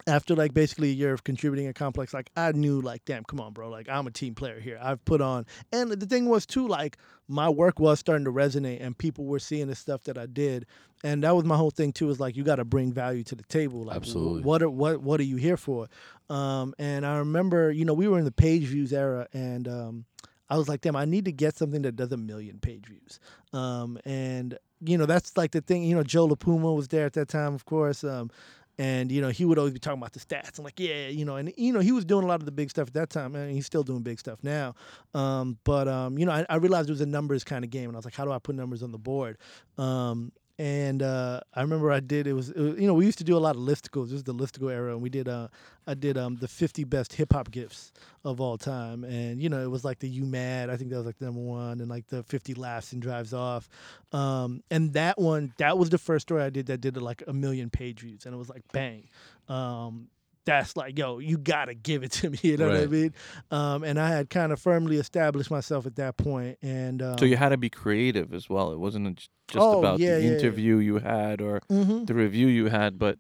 after 0.05 0.35
like 0.35 0.53
basically 0.53 0.89
a 0.89 0.93
year 0.93 1.13
of 1.13 1.23
contributing 1.23 1.67
at 1.67 1.75
Complex, 1.75 2.13
like 2.13 2.29
I 2.35 2.51
knew 2.51 2.81
like, 2.81 3.05
damn, 3.05 3.23
come 3.23 3.39
on, 3.39 3.53
bro, 3.53 3.69
like 3.69 3.89
I'm 3.89 4.07
a 4.07 4.11
team 4.11 4.35
player 4.35 4.59
here. 4.59 4.79
I've 4.81 5.03
put 5.05 5.21
on, 5.21 5.45
and 5.71 5.91
the 5.91 6.05
thing 6.05 6.27
was 6.27 6.45
too, 6.45 6.67
like 6.67 6.97
my 7.27 7.49
work 7.49 7.79
was 7.79 7.99
starting 7.99 8.25
to 8.25 8.31
resonate, 8.31 8.81
and 8.81 8.97
people 8.97 9.25
were 9.25 9.39
seeing 9.39 9.67
the 9.67 9.75
stuff 9.75 10.03
that 10.03 10.17
I 10.17 10.25
did, 10.25 10.65
and 11.03 11.23
that 11.23 11.35
was 11.35 11.45
my 11.45 11.57
whole 11.57 11.71
thing 11.71 11.91
too. 11.91 12.09
Is 12.09 12.19
like 12.19 12.35
you 12.35 12.43
got 12.43 12.57
to 12.57 12.65
bring 12.65 12.91
value 12.91 13.23
to 13.23 13.35
the 13.35 13.43
table. 13.43 13.85
Like, 13.85 13.97
Absolutely. 13.97 14.43
What 14.43 14.61
are 14.61 14.69
what 14.69 15.01
what 15.01 15.19
are 15.19 15.25
you 15.25 15.37
here 15.37 15.57
for? 15.57 15.87
Um, 16.29 16.73
and 16.77 17.05
I 17.05 17.17
remember, 17.17 17.71
you 17.71 17.85
know, 17.85 17.93
we 17.93 18.07
were 18.07 18.19
in 18.19 18.25
the 18.25 18.31
page 18.31 18.63
views 18.63 18.93
era, 18.93 19.27
and 19.33 19.67
um, 19.67 20.05
I 20.49 20.57
was 20.57 20.69
like, 20.69 20.81
damn, 20.81 20.95
I 20.95 21.05
need 21.05 21.25
to 21.25 21.31
get 21.31 21.57
something 21.57 21.81
that 21.83 21.95
does 21.95 22.11
a 22.11 22.17
million 22.17 22.59
page 22.59 22.85
views. 22.85 23.19
Um, 23.53 23.97
and 24.05 24.57
you 24.81 24.97
know, 24.97 25.05
that's 25.05 25.35
like 25.37 25.51
the 25.51 25.61
thing. 25.61 25.83
You 25.83 25.95
know, 25.95 26.03
Joe 26.03 26.27
LaPuma 26.27 26.75
was 26.75 26.87
there 26.87 27.05
at 27.05 27.13
that 27.13 27.29
time, 27.29 27.53
of 27.53 27.65
course. 27.65 28.03
Um, 28.03 28.29
and 28.77 29.11
you 29.11 29.21
know, 29.21 29.29
he 29.29 29.45
would 29.45 29.57
always 29.57 29.73
be 29.73 29.79
talking 29.79 29.99
about 29.99 30.13
the 30.13 30.19
stats. 30.19 30.57
I'm 30.57 30.63
like, 30.63 30.79
yeah, 30.79 31.07
you 31.07 31.25
know, 31.25 31.35
and 31.35 31.53
you 31.57 31.73
know, 31.73 31.79
he 31.79 31.91
was 31.91 32.05
doing 32.05 32.23
a 32.23 32.27
lot 32.27 32.39
of 32.39 32.45
the 32.45 32.51
big 32.51 32.69
stuff 32.69 32.87
at 32.89 32.93
that 32.93 33.09
time, 33.09 33.35
and 33.35 33.51
he's 33.51 33.65
still 33.65 33.83
doing 33.83 34.01
big 34.01 34.19
stuff 34.19 34.39
now. 34.43 34.75
Um, 35.13 35.57
but 35.63 35.87
um, 35.87 36.17
you 36.17 36.25
know, 36.25 36.31
I, 36.31 36.45
I 36.49 36.55
realized 36.57 36.89
it 36.89 36.93
was 36.93 37.01
a 37.01 37.05
numbers 37.05 37.43
kind 37.43 37.63
of 37.63 37.71
game, 37.71 37.89
and 37.89 37.95
I 37.95 37.97
was 37.97 38.05
like, 38.05 38.15
how 38.15 38.25
do 38.25 38.31
I 38.31 38.39
put 38.39 38.55
numbers 38.55 38.83
on 38.83 38.91
the 38.91 38.97
board? 38.97 39.37
Um, 39.77 40.31
and 40.59 41.03
uh, 41.03 41.41
I 41.53 41.61
remember 41.61 41.91
I 41.91 41.99
did 41.99 42.25
it 42.25 42.33
was, 42.33 42.49
it 42.49 42.59
was 42.59 42.79
you 42.79 42.87
know 42.87 42.93
we 42.93 43.05
used 43.05 43.19
to 43.19 43.23
do 43.23 43.37
a 43.37 43.39
lot 43.39 43.55
of 43.55 43.61
listicles. 43.61 44.05
This 44.05 44.13
is 44.17 44.23
the 44.23 44.33
listicle 44.33 44.71
era, 44.71 44.93
and 44.93 45.01
we 45.01 45.09
did 45.09 45.27
uh 45.27 45.47
I 45.85 45.93
did 45.93 46.17
um 46.17 46.37
the 46.37 46.47
50 46.47 46.83
best 46.85 47.13
hip 47.13 47.33
hop 47.33 47.51
gifts 47.51 47.91
of 48.25 48.41
all 48.41 48.57
time, 48.57 49.03
and 49.03 49.41
you 49.41 49.49
know 49.49 49.61
it 49.61 49.69
was 49.69 49.85
like 49.85 49.99
the 49.99 50.09
You 50.09 50.25
Mad 50.25 50.69
I 50.69 50.77
think 50.77 50.89
that 50.89 50.97
was 50.97 51.05
like 51.05 51.21
number 51.21 51.39
one, 51.41 51.79
and 51.79 51.89
like 51.89 52.07
the 52.07 52.23
50 52.23 52.55
laughs 52.55 52.91
and 52.93 53.01
drives 53.01 53.33
off, 53.33 53.69
um 54.11 54.63
and 54.71 54.93
that 54.93 55.19
one 55.19 55.53
that 55.57 55.77
was 55.77 55.89
the 55.89 55.97
first 55.99 56.27
story 56.27 56.41
I 56.41 56.49
did 56.49 56.65
that 56.67 56.81
did 56.81 56.97
like 56.97 57.23
a 57.27 57.33
million 57.33 57.69
page 57.69 57.99
views, 58.01 58.25
and 58.25 58.33
it 58.33 58.37
was 58.37 58.49
like 58.49 58.63
bang, 58.71 59.07
um 59.49 60.09
that's 60.47 60.75
like 60.75 60.97
yo 60.97 61.19
you 61.19 61.37
gotta 61.37 61.73
give 61.75 62.03
it 62.03 62.11
to 62.13 62.29
me 62.31 62.39
you 62.43 62.57
know 62.57 62.67
what 62.69 62.77
I 62.77 62.87
mean, 62.87 63.13
um 63.51 63.83
and 63.83 63.99
I 63.99 64.09
had 64.09 64.29
kind 64.29 64.51
of 64.51 64.59
firmly 64.59 64.97
established 64.97 65.51
myself 65.51 65.85
at 65.85 65.95
that 65.97 66.17
point, 66.17 66.57
and 66.61 67.01
um, 67.01 67.17
So 67.19 67.25
you 67.25 67.37
had 67.37 67.49
to 67.49 67.57
be 67.57 67.69
creative 67.69 68.33
as 68.33 68.49
well. 68.49 68.71
It 68.71 68.79
wasn't 68.79 69.17
just 69.47 69.63
Oh, 69.63 69.79
about 69.79 69.99
yeah, 69.99 70.15
the 70.15 70.23
yeah, 70.23 70.29
yeah. 70.29 70.37
interview 70.37 70.77
you 70.77 70.97
had 70.99 71.41
or 71.41 71.61
mhm. 71.69 72.07
the 72.07 72.13
review 72.13 72.47
you 72.47 72.67
had, 72.67 72.97
but 72.97 73.19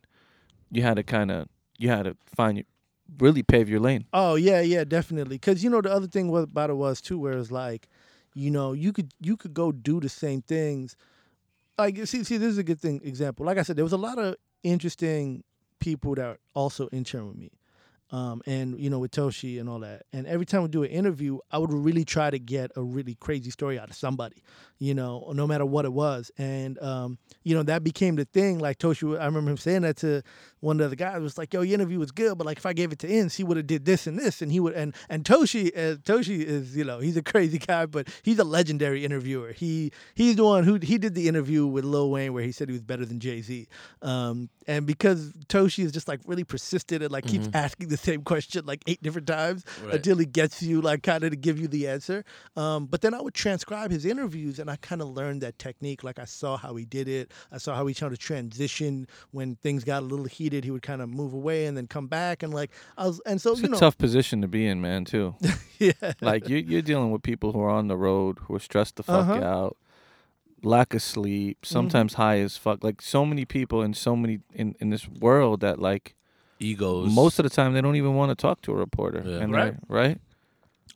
you 0.71 0.81
had 0.83 0.95
to 0.95 1.03
kind 1.03 1.29
of 1.31 1.47
you 1.77 1.89
had 1.89 2.03
to 2.03 2.15
find 2.35 2.63
really 3.19 3.43
pave 3.43 3.69
your 3.69 3.79
lane. 3.79 4.05
Oh 4.13 4.35
yeah, 4.35 4.61
yeah, 4.61 4.83
definitely. 4.83 5.35
Because 5.35 5.63
you 5.63 5.69
know 5.69 5.81
the 5.81 5.91
other 5.91 6.07
thing 6.07 6.35
about 6.35 6.69
it 6.69 6.75
was 6.75 7.01
too, 7.01 7.19
where 7.19 7.37
it's 7.37 7.51
like, 7.51 7.87
you 8.35 8.51
know, 8.51 8.73
you 8.73 8.91
could 8.93 9.11
you 9.21 9.37
could 9.37 9.53
go 9.53 9.71
do 9.71 9.99
the 9.99 10.09
same 10.09 10.41
things. 10.41 10.95
Like 11.77 11.95
see, 12.07 12.23
see, 12.23 12.37
this 12.37 12.49
is 12.49 12.57
a 12.57 12.63
good 12.63 12.79
thing 12.79 13.01
example. 13.03 13.45
Like 13.45 13.57
I 13.57 13.63
said, 13.63 13.75
there 13.75 13.85
was 13.85 13.93
a 13.93 13.97
lot 13.97 14.17
of 14.17 14.35
interesting 14.63 15.43
people 15.79 16.15
that 16.15 16.25
are 16.25 16.39
also 16.53 16.87
intern 16.91 17.27
with 17.27 17.37
me, 17.37 17.51
um, 18.11 18.41
and 18.45 18.79
you 18.79 18.89
know 18.89 18.99
with 18.99 19.11
Toshi 19.11 19.59
and 19.59 19.69
all 19.69 19.79
that. 19.79 20.03
And 20.13 20.27
every 20.27 20.45
time 20.45 20.63
we 20.63 20.69
do 20.69 20.83
an 20.83 20.89
interview, 20.89 21.39
I 21.51 21.57
would 21.57 21.73
really 21.73 22.05
try 22.05 22.29
to 22.29 22.39
get 22.39 22.71
a 22.75 22.83
really 22.83 23.15
crazy 23.15 23.51
story 23.51 23.79
out 23.79 23.89
of 23.89 23.95
somebody, 23.95 24.43
you 24.79 24.93
know, 24.93 25.31
no 25.35 25.47
matter 25.47 25.65
what 25.65 25.85
it 25.85 25.93
was. 25.93 26.31
And 26.37 26.77
um, 26.83 27.17
you 27.43 27.55
know 27.55 27.63
that 27.63 27.83
became 27.83 28.15
the 28.15 28.25
thing. 28.25 28.59
Like 28.59 28.77
Toshi, 28.77 29.19
I 29.19 29.25
remember 29.25 29.51
him 29.51 29.57
saying 29.57 29.81
that 29.83 29.97
to 29.97 30.21
one 30.59 30.79
of 30.81 30.89
the 30.89 30.95
guys. 30.95 31.21
Was 31.21 31.37
like, 31.37 31.53
"Yo, 31.53 31.61
your 31.61 31.73
interview 31.75 31.99
was 31.99 32.11
good, 32.11 32.37
but 32.37 32.45
like 32.45 32.57
if 32.57 32.65
I 32.65 32.73
gave 32.73 32.91
it 32.91 32.99
to 32.99 33.07
Ince, 33.07 33.35
he 33.35 33.43
would 33.43 33.57
have 33.57 33.67
did 33.67 33.85
this 33.85 34.05
and 34.07 34.17
this, 34.19 34.41
and 34.41 34.51
he 34.51 34.59
would." 34.59 34.73
And 34.73 34.93
and 35.09 35.23
Toshi, 35.23 35.67
uh, 35.75 35.95
Toshi 35.97 36.43
is 36.43 36.75
you 36.75 36.83
know 36.83 36.99
he's 36.99 37.17
a 37.17 37.23
crazy 37.23 37.57
guy, 37.57 37.85
but 37.85 38.07
he's 38.23 38.39
a 38.39 38.43
legendary 38.43 39.03
interviewer. 39.03 39.51
He 39.51 39.91
he's 40.15 40.35
the 40.35 40.43
one 40.43 40.63
who 40.63 40.75
he 40.75 40.97
did 40.97 41.15
the 41.15 41.27
interview 41.27 41.65
with 41.65 41.83
Lil 41.85 42.11
Wayne 42.11 42.33
where 42.33 42.43
he 42.43 42.51
said 42.51 42.69
he 42.69 42.73
was 42.73 42.81
better 42.83 43.05
than 43.05 43.19
Jay 43.19 43.41
Z. 43.41 43.67
Um, 44.01 44.49
and 44.67 44.85
because 44.85 45.31
Toshi 45.47 45.83
is 45.85 45.91
just 45.91 46.07
like 46.07 46.19
really 46.25 46.43
persistent 46.43 47.01
and 47.01 47.11
like 47.11 47.25
keeps 47.25 47.49
asking 47.53 47.87
the 47.87 47.97
same 47.97 48.21
question 48.23 48.65
like 48.65 48.83
eight 48.87 49.01
different 49.01 49.27
times 49.27 49.63
Right. 49.83 49.95
until 49.95 50.17
he 50.17 50.25
gets 50.25 50.61
you 50.61 50.81
like 50.81 51.03
kind 51.03 51.23
of 51.23 51.29
to 51.31 51.35
give 51.37 51.59
you 51.59 51.67
the 51.67 51.87
answer. 51.87 52.23
Um, 52.55 52.85
but 52.85 53.01
then 53.01 53.13
I 53.13 53.21
would 53.21 53.33
transcribe 53.33 53.91
his 53.91 54.05
interviews 54.05 54.59
and 54.59 54.66
I 54.69 54.77
kind 54.77 55.01
of 55.01 55.09
learned 55.09 55.41
that 55.41 55.59
technique. 55.59 56.03
Like 56.03 56.17
I 56.19 56.25
saw 56.25 56.57
how 56.57 56.75
he 56.75 56.85
did 56.85 57.07
it. 57.07 57.31
I 57.51 57.57
saw 57.59 57.75
how 57.75 57.85
he 57.85 57.93
tried 57.93 58.09
to 58.09 58.17
transition 58.17 59.07
when 59.31 59.55
things 59.57 59.83
got 59.83 60.01
a 60.03 60.05
little 60.05 60.25
heated 60.25 60.37
heated, 60.47 60.63
he 60.63 60.71
would 60.71 60.83
kind 60.83 61.01
of 61.01 61.09
move 61.09 61.33
away 61.33 61.65
and 61.65 61.75
then 61.75 61.87
come 61.87 62.07
back 62.07 62.41
and 62.43 62.53
like 62.53 62.69
I 62.97 63.07
was 63.07 63.19
and 63.25 63.41
so 63.41 63.51
It's 63.51 63.61
you 63.61 63.65
a 63.67 63.71
know 63.71 63.77
tough 63.79 63.97
position 63.97 64.41
to 64.41 64.47
be 64.47 64.65
in, 64.67 64.79
man. 64.79 65.03
Too. 65.03 65.35
yeah 65.79 65.91
like 66.21 66.47
you, 66.47 66.57
you're 66.57 66.81
dealing 66.83 67.11
with 67.11 67.21
people 67.23 67.51
who 67.53 67.59
are 67.59 67.69
on 67.69 67.87
the 67.87 67.97
road 67.97 68.37
who 68.43 68.55
are 68.55 68.59
stressed 68.59 68.95
the 68.95 69.03
fuck 69.03 69.27
Uh-huh. 69.29 69.43
out, 69.43 69.77
lack 70.63 70.93
of 70.93 71.01
sleep, 71.01 71.65
sometimes 71.65 72.13
high 72.13 72.39
as 72.39 72.55
fuck. 72.55 72.83
Like 72.83 73.01
so 73.01 73.25
many 73.25 73.45
people 73.45 73.81
in 73.81 73.93
so 73.93 74.15
many 74.15 74.39
in 74.53 74.75
in 74.79 74.89
this 74.89 75.07
world 75.09 75.59
that 75.61 75.79
like 75.79 76.15
Egos. 76.59 77.11
most 77.13 77.39
of 77.39 77.43
the 77.43 77.49
time 77.49 77.73
they 77.73 77.81
don't 77.81 77.95
even 77.95 78.13
want 78.15 78.29
to 78.29 78.35
talk 78.35 78.61
to 78.61 78.71
a 78.71 78.75
reporter. 78.75 79.23
Yeah. 79.25 79.41
And 79.43 79.51
Right. 79.51 79.75
right. 79.87 80.21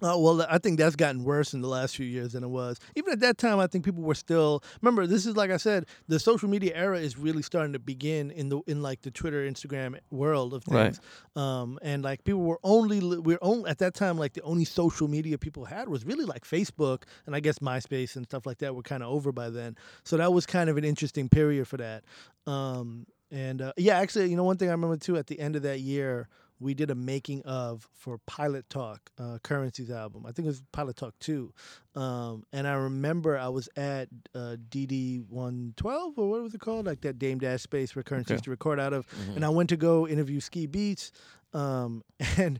Uh, 0.02 0.16
well, 0.18 0.46
I 0.50 0.58
think 0.58 0.80
that's 0.80 0.96
gotten 0.96 1.24
worse 1.24 1.54
in 1.54 1.62
the 1.62 1.68
last 1.68 1.96
few 1.96 2.06
years 2.06 2.34
than 2.34 2.44
it 2.44 2.48
was. 2.50 2.78
Even 2.96 3.14
at 3.14 3.20
that 3.20 3.38
time, 3.38 3.60
I 3.60 3.68
think 3.68 3.86
people 3.86 4.02
were 4.04 4.16
still. 4.16 4.64
Remember, 4.82 5.06
this 5.06 5.26
is 5.26 5.36
like 5.38 5.52
I 5.52 5.58
said, 5.58 5.86
the 6.08 6.20
social 6.20 6.50
media 6.50 6.72
era 6.76 7.00
is 7.00 7.18
really 7.18 7.42
starting 7.44 7.74
to 7.74 7.80
begin 7.80 8.32
in 8.32 8.50
the 8.50 8.62
in 8.68 8.82
like 8.82 9.02
the 9.04 9.12
Twitter, 9.12 9.48
Instagram 9.50 9.98
world 10.10 10.54
of 10.54 10.64
Right. 10.68 10.94
things. 10.96 11.00
Um, 11.36 11.78
and 11.82 12.04
like 12.04 12.24
people 12.24 12.42
were 12.42 12.60
only 12.64 13.00
we 13.00 13.18
we're 13.20 13.38
only 13.42 13.70
at 13.70 13.78
that 13.80 13.94
time 13.94 14.18
like 14.18 14.34
the 14.34 14.42
only 14.42 14.66
social 14.66 15.08
media 15.08 15.38
people 15.38 15.66
had 15.66 15.88
was 15.88 16.04
really 16.06 16.26
like 16.26 16.46
Facebook 16.46 17.04
and 17.26 17.36
I 17.36 17.40
guess 17.40 17.60
MySpace 17.60 18.16
and 18.16 18.26
stuff 18.26 18.46
like 18.46 18.58
that 18.60 18.76
were 18.76 18.82
kind 18.84 19.04
of 19.04 19.10
over 19.10 19.32
by 19.32 19.50
then. 19.50 19.76
So 20.04 20.18
that 20.18 20.34
was 20.34 20.46
kind 20.46 20.70
of 20.70 20.78
an 20.78 20.84
interesting 20.84 21.30
period 21.30 21.68
for 21.68 21.78
that. 21.78 22.04
Um, 22.48 23.06
and 23.32 23.62
uh, 23.62 23.74
yeah, 23.78 24.00
actually, 24.00 24.30
you 24.30 24.36
know, 24.36 24.44
one 24.44 24.58
thing 24.58 24.70
I 24.70 24.72
remember 24.72 24.98
too 24.98 25.16
at 25.18 25.28
the 25.28 25.40
end 25.40 25.56
of 25.56 25.62
that 25.62 25.80
year 25.80 26.28
we 26.62 26.74
did 26.76 26.92
a 26.92 26.96
making 26.96 27.42
of 27.42 27.90
for 27.92 28.20
Pilot 28.28 28.70
Talk, 28.70 29.10
uh, 29.20 29.40
Curren$y's 29.44 29.90
album. 29.90 30.26
I 30.28 30.32
think 30.32 30.46
it 30.46 30.50
was 30.50 30.62
Pilot 30.72 30.96
Talk 30.96 31.16
2. 31.20 31.52
Um, 31.96 32.44
and 32.54 32.68
I 32.68 32.74
remember 32.74 33.38
I 33.38 33.50
was 33.50 33.68
at 33.76 34.10
uh, 34.36 34.56
DD 34.70 35.26
112, 35.28 36.18
or 36.20 36.30
what 36.30 36.42
was 36.42 36.54
it 36.54 36.62
called? 36.62 36.86
Like 36.86 37.02
that 37.02 37.18
Dame 37.20 37.40
Dash 37.40 37.64
space 37.64 37.96
where 37.96 38.04
Currency 38.04 38.28
Okay. 38.30 38.36
used 38.36 38.44
to 38.46 38.52
record 38.52 38.80
out 38.80 38.94
of. 38.94 39.08
Mhm. 39.10 39.38
And 39.38 39.46
I 39.46 39.50
went 39.50 39.70
to 39.70 39.78
go 39.78 40.08
interview 40.08 40.40
Ski 40.40 40.68
Beatz. 40.68 41.12
Um, 41.54 42.04
and 42.38 42.60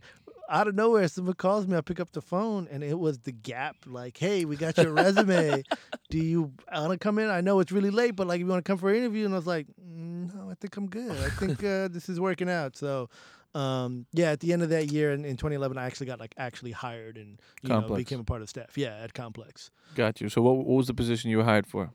out 0.50 0.66
of 0.68 0.74
nowhere, 0.74 1.06
someone 1.08 1.34
calls 1.34 1.66
me. 1.66 1.76
I 1.76 1.80
pick 1.80 2.00
up 2.00 2.10
the 2.12 2.20
phone, 2.20 2.68
and 2.70 2.82
it 2.82 2.98
was 2.98 3.20
the 3.20 3.32
Gap. 3.32 3.76
Like, 3.86 4.18
hey, 4.18 4.44
we 4.44 4.56
got 4.56 4.76
your 4.76 4.92
resume. 4.92 5.62
Do 6.10 6.18
you 6.18 6.52
want 6.74 6.90
to 6.92 6.98
come 6.98 7.18
in? 7.18 7.30
I 7.30 7.40
know 7.40 7.60
it's 7.60 7.72
really 7.72 7.90
late, 7.90 8.16
but 8.16 8.26
like, 8.26 8.36
if 8.40 8.40
you 8.44 8.50
want 8.50 8.62
to 8.62 8.68
come 8.70 8.76
for 8.76 8.90
an 8.90 8.96
interview, 8.96 9.24
and 9.24 9.32
I 9.32 9.38
was 9.38 9.46
like, 9.46 9.66
mm, 9.80 10.34
no, 10.34 10.50
I 10.50 10.54
think 10.54 10.76
I'm 10.76 10.88
good. 10.90 11.10
I 11.12 11.30
think 11.30 11.64
uh, 11.64 11.88
this 11.88 12.10
is 12.10 12.20
working 12.20 12.50
out. 12.50 12.76
So, 12.76 13.08
um, 13.54 14.06
yeah, 14.12 14.30
at 14.30 14.40
the 14.40 14.52
end 14.52 14.62
of 14.62 14.70
that 14.70 14.90
year 14.90 15.12
in, 15.12 15.24
in 15.24 15.36
2011, 15.36 15.76
I 15.76 15.84
actually 15.84 16.06
got 16.06 16.18
like 16.20 16.34
actually 16.38 16.72
hired 16.72 17.16
and 17.18 17.40
you 17.62 17.68
know 17.68 17.82
became 17.82 18.20
a 18.20 18.24
part 18.24 18.42
of 18.42 18.48
staff. 18.48 18.76
Yeah, 18.76 18.96
at 19.02 19.12
Complex. 19.14 19.70
Got 19.94 20.20
you. 20.20 20.28
So 20.28 20.40
what, 20.42 20.56
what 20.56 20.76
was 20.76 20.86
the 20.86 20.94
position 20.94 21.30
you 21.30 21.38
were 21.38 21.44
hired 21.44 21.66
for? 21.66 21.90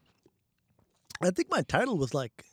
I 1.21 1.31
think 1.31 1.49
my 1.49 1.63
title 1.63 1.97
was 1.97 2.13
like 2.13 2.45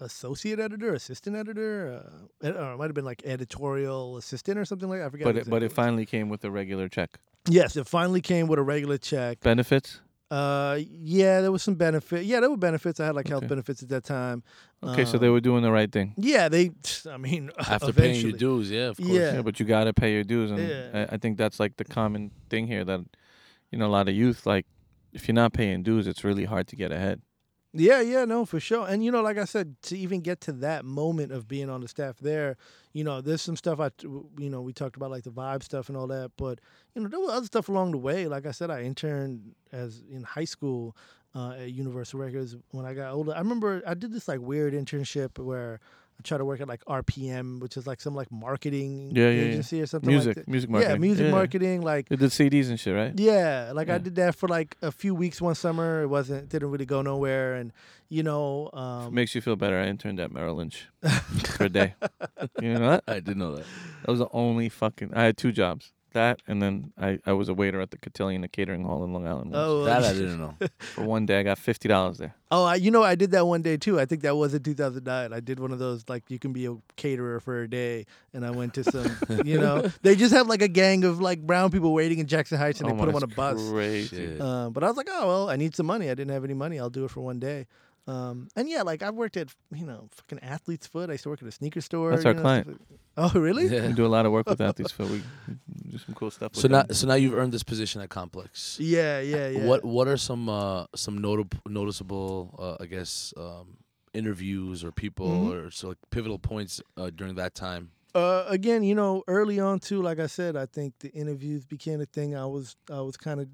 associate 0.00 0.60
editor, 0.60 0.94
assistant 0.94 1.36
editor, 1.36 2.04
uh, 2.42 2.52
or 2.52 2.72
it 2.74 2.76
might 2.76 2.84
have 2.84 2.94
been 2.94 3.04
like 3.04 3.22
editorial 3.24 4.16
assistant 4.16 4.58
or 4.58 4.64
something 4.64 4.88
like 4.88 5.00
that. 5.00 5.06
I 5.06 5.10
forget. 5.10 5.24
But 5.24 5.36
it, 5.36 5.38
exactly 5.40 5.50
but 5.58 5.62
it 5.64 5.72
finally 5.72 6.06
came 6.06 6.28
with 6.28 6.44
a 6.44 6.50
regular 6.50 6.88
check. 6.88 7.18
Yes, 7.48 7.76
it 7.76 7.86
finally 7.86 8.20
came 8.20 8.46
with 8.46 8.58
a 8.58 8.62
regular 8.62 8.98
check. 8.98 9.40
Benefits. 9.40 10.00
Uh, 10.30 10.78
yeah, 11.02 11.40
there 11.40 11.50
was 11.50 11.62
some 11.62 11.74
benefit. 11.74 12.24
Yeah, 12.24 12.40
there 12.40 12.50
were 12.50 12.56
benefits. 12.56 13.00
I 13.00 13.06
had 13.06 13.14
like 13.14 13.28
health 13.28 13.48
benefits 13.48 13.82
at 13.82 13.88
that 13.88 14.04
time. 14.04 14.42
Okay, 14.82 15.04
so 15.06 15.16
they 15.16 15.26
Um, 15.28 15.32
were 15.32 15.40
doing 15.40 15.62
the 15.62 15.72
right 15.72 15.90
thing. 15.90 16.14
Yeah, 16.18 16.48
they. 16.50 16.70
I 17.10 17.16
mean, 17.16 17.50
After 17.58 17.92
paying 17.92 18.20
your 18.20 18.32
dues, 18.36 18.70
yeah, 18.70 18.88
of 18.88 18.98
course. 18.98 19.08
Yeah. 19.08 19.34
Yeah, 19.36 19.42
but 19.42 19.58
you 19.58 19.64
got 19.66 19.84
to 19.84 19.94
pay 19.94 20.12
your 20.12 20.24
dues, 20.24 20.50
and 20.50 20.60
Yeah. 20.60 21.06
I, 21.10 21.14
I 21.14 21.18
think 21.18 21.38
that's 21.38 21.58
like 21.58 21.76
the 21.78 21.84
common 21.84 22.30
thing 22.50 22.66
here. 22.66 22.84
That 22.84 23.00
you 23.70 23.78
know, 23.78 23.86
a 23.86 23.94
lot 23.98 24.08
of 24.08 24.14
youth 24.14 24.44
like 24.46 24.66
if 25.14 25.26
you're 25.26 25.34
not 25.34 25.54
paying 25.54 25.82
dues, 25.82 26.06
it's 26.06 26.22
really 26.24 26.44
hard 26.44 26.68
to 26.68 26.76
get 26.76 26.92
ahead. 26.92 27.22
Yeah, 27.78 28.00
yeah, 28.00 28.24
no, 28.24 28.44
for 28.44 28.58
sure. 28.58 28.88
And 28.88 29.04
you 29.04 29.12
know, 29.12 29.22
like 29.22 29.38
I 29.38 29.44
said, 29.44 29.76
to 29.82 29.96
even 29.96 30.20
get 30.20 30.40
to 30.42 30.52
that 30.52 30.84
moment 30.84 31.30
of 31.30 31.46
being 31.46 31.70
on 31.70 31.80
the 31.80 31.86
staff 31.88 32.18
there, 32.18 32.56
you 32.92 33.04
know, 33.04 33.20
there's 33.20 33.40
some 33.40 33.54
stuff 33.54 33.78
I, 33.78 33.90
you 34.02 34.50
know, 34.50 34.60
we 34.62 34.72
talked 34.72 34.96
about 34.96 35.12
like 35.12 35.22
the 35.22 35.30
vibe 35.30 35.62
stuff 35.62 35.88
and 35.88 35.96
all 35.96 36.08
that, 36.08 36.32
but 36.36 36.58
you 36.94 37.02
know, 37.02 37.08
there 37.08 37.20
was 37.20 37.30
other 37.30 37.46
stuff 37.46 37.68
along 37.68 37.92
the 37.92 37.98
way. 37.98 38.26
Like 38.26 38.46
I 38.46 38.50
said, 38.50 38.70
I 38.70 38.82
interned 38.82 39.54
as 39.70 40.02
in 40.10 40.24
high 40.24 40.44
school 40.44 40.96
uh, 41.36 41.52
at 41.52 41.70
Universal 41.70 42.18
Records 42.18 42.56
when 42.72 42.84
I 42.84 42.94
got 42.94 43.12
older. 43.12 43.32
I 43.32 43.38
remember 43.38 43.80
I 43.86 43.94
did 43.94 44.12
this 44.12 44.26
like 44.26 44.40
weird 44.40 44.74
internship 44.74 45.38
where 45.38 45.78
I 46.18 46.22
tried 46.24 46.38
to 46.38 46.44
work 46.44 46.60
at 46.60 46.66
like 46.66 46.84
RPM, 46.86 47.60
which 47.60 47.76
is 47.76 47.86
like 47.86 48.00
some 48.00 48.14
like 48.14 48.30
marketing 48.32 49.12
Yeah, 49.14 49.30
yeah, 49.30 49.30
yeah. 49.30 49.48
agency 49.50 49.80
or 49.80 49.86
something 49.86 50.10
Music, 50.10 50.36
like 50.36 50.46
that. 50.46 50.48
music 50.50 50.68
marketing. 50.70 50.90
Yeah, 50.94 50.98
music 50.98 51.30
marketing, 51.30 51.82
like 51.82 52.08
They 52.08 52.16
did 52.16 52.30
CDs 52.30 52.70
and 52.70 52.78
shit, 52.80 52.94
right? 52.94 53.12
yeah, 53.16 53.70
like 53.72 53.88
I 53.88 53.98
did 53.98 54.16
that 54.16 54.34
for 54.34 54.48
like 54.48 54.76
a 54.82 54.90
few 54.90 55.14
weeks 55.14 55.40
one 55.40 55.54
summer. 55.54 56.02
It 56.02 56.08
wasn't 56.08 56.48
didn't 56.48 56.70
really 56.72 56.86
go 56.86 57.02
nowhere, 57.02 57.54
and 57.54 57.72
you 58.08 58.22
know, 58.24 58.70
um, 58.72 59.14
makes 59.14 59.34
you 59.34 59.40
feel 59.40 59.54
better. 59.54 59.78
I 59.78 59.86
interned 59.86 60.18
at 60.18 60.32
Merrill 60.32 60.56
Lynch 60.56 60.88
for 61.56 61.64
a 61.64 61.68
day. 61.68 61.94
You 62.60 62.74
know 62.74 62.90
that? 62.90 63.04
I 63.06 63.14
didn't 63.20 63.38
know 63.38 63.54
that. 63.54 63.64
That 64.04 64.10
was 64.10 64.18
the 64.18 64.28
only 64.32 64.68
fucking. 64.68 65.12
I 65.14 65.22
had 65.24 65.36
two 65.36 65.52
jobs. 65.52 65.92
That 66.18 66.42
and 66.48 66.60
then 66.60 66.92
I, 67.00 67.18
I 67.24 67.32
was 67.32 67.48
a 67.48 67.54
waiter 67.54 67.80
at 67.80 67.90
the 67.92 67.96
Cotillion, 67.98 68.40
the 68.42 68.48
catering 68.48 68.82
hall 68.84 69.04
in 69.04 69.12
Long 69.12 69.24
Island. 69.26 69.52
once. 69.52 69.56
oh, 69.56 69.84
That 69.84 70.02
I 70.04 70.12
didn't 70.20 70.40
know. 70.40 70.54
For 70.94 71.04
one 71.04 71.26
day, 71.26 71.38
I 71.38 71.42
got 71.44 71.58
fifty 71.58 71.88
dollars 71.88 72.18
there. 72.18 72.34
oh, 72.50 72.64
I, 72.64 72.74
you 72.74 72.90
know, 72.90 73.02
I 73.04 73.14
did 73.14 73.30
that 73.32 73.46
one 73.46 73.62
day 73.62 73.76
too. 73.76 74.00
I 74.00 74.04
think 74.04 74.22
that 74.22 74.34
was 74.36 74.52
in 74.54 74.62
2009. 74.62 75.32
I 75.32 75.40
did 75.40 75.60
one 75.60 75.70
of 75.72 75.78
those 75.78 76.04
like 76.08 76.24
you 76.28 76.38
can 76.38 76.52
be 76.52 76.66
a 76.66 76.74
caterer 76.96 77.38
for 77.40 77.62
a 77.62 77.68
day, 77.70 78.04
and 78.34 78.44
I 78.44 78.50
went 78.50 78.74
to 78.74 78.84
some, 78.84 79.16
you 79.44 79.60
know, 79.60 79.82
they 80.02 80.16
just 80.16 80.34
have 80.34 80.48
like 80.48 80.62
a 80.62 80.68
gang 80.68 81.04
of 81.04 81.20
like 81.20 81.40
brown 81.46 81.70
people 81.70 81.92
waiting 81.92 82.18
in 82.18 82.26
Jackson 82.26 82.58
Heights, 82.58 82.80
and 82.80 82.88
oh 82.90 82.92
they 82.94 82.98
put 82.98 83.06
them 83.06 83.16
on 83.16 83.22
a 83.22 83.26
bus. 83.28 83.70
Crazy. 83.70 84.16
Shit. 84.16 84.40
Um, 84.40 84.72
but 84.72 84.82
I 84.82 84.88
was 84.88 84.96
like, 84.96 85.08
oh 85.10 85.26
well, 85.26 85.50
I 85.50 85.56
need 85.56 85.76
some 85.76 85.86
money. 85.86 86.06
I 86.10 86.14
didn't 86.14 86.32
have 86.32 86.44
any 86.44 86.54
money. 86.54 86.80
I'll 86.80 86.90
do 86.90 87.04
it 87.04 87.10
for 87.10 87.20
one 87.20 87.38
day. 87.38 87.66
Um, 88.08 88.48
and 88.56 88.68
yeah, 88.68 88.82
like 88.82 89.02
I've 89.02 89.14
worked 89.14 89.36
at 89.36 89.48
you 89.72 89.84
know 89.86 90.08
fucking 90.12 90.38
Athlete's 90.42 90.86
Foot. 90.86 91.10
I 91.10 91.12
used 91.12 91.24
to 91.24 91.28
work 91.30 91.42
at 91.42 91.48
a 91.48 91.52
sneaker 91.52 91.80
store. 91.82 92.10
That's 92.12 92.24
our 92.24 92.34
know, 92.34 92.40
client. 92.40 92.66
like- 92.68 92.76
Oh 93.20 93.32
really? 93.34 93.68
We 93.68 93.74
Yeah. 93.76 93.88
do 93.88 94.06
a 94.06 94.12
lot 94.16 94.26
of 94.26 94.32
work 94.32 94.48
with 94.48 94.60
athletes, 94.60 94.94
so 94.96 95.04
we 95.04 95.22
we 95.48 95.90
do 95.92 95.98
some 95.98 96.14
cool 96.14 96.30
stuff. 96.30 96.52
With 96.52 96.60
So 96.62 96.68
now, 96.68 96.82
them. 96.84 96.94
so 96.94 97.06
now 97.08 97.14
you've 97.14 97.34
earned 97.34 97.52
this 97.52 97.64
position 97.64 98.00
at 98.00 98.08
Complex. 98.10 98.78
Yeah, 98.80 99.20
yeah, 99.20 99.48
yeah. 99.48 99.66
What 99.66 99.84
What 99.84 100.06
are 100.08 100.16
some 100.16 100.48
uh, 100.48 100.86
some 100.94 101.18
notable 101.18 101.58
noticeable 101.68 102.54
uh, 102.58 102.76
I 102.82 102.86
guess 102.86 103.34
um, 103.36 103.76
interviews 104.14 104.84
or 104.84 104.92
people 104.92 105.28
Mhm. 105.28 105.52
or 105.66 105.70
so 105.70 105.88
like 105.88 105.98
pivotal 106.10 106.38
points 106.38 106.80
uh, 106.96 107.10
during 107.10 107.34
that 107.34 107.54
time? 107.54 107.90
Uh, 108.14 108.44
again, 108.48 108.82
you 108.84 108.94
know, 108.94 109.22
early 109.28 109.60
on 109.60 109.80
too, 109.80 110.00
like 110.00 110.18
I 110.18 110.28
said, 110.28 110.56
I 110.56 110.66
think 110.66 110.94
the 111.00 111.10
interviews 111.10 111.66
became 111.66 112.00
a 112.00 112.06
thing 112.06 112.34
I 112.36 112.46
was 112.46 112.76
I 112.90 113.00
was 113.00 113.16
kind 113.16 113.40
of 113.40 113.48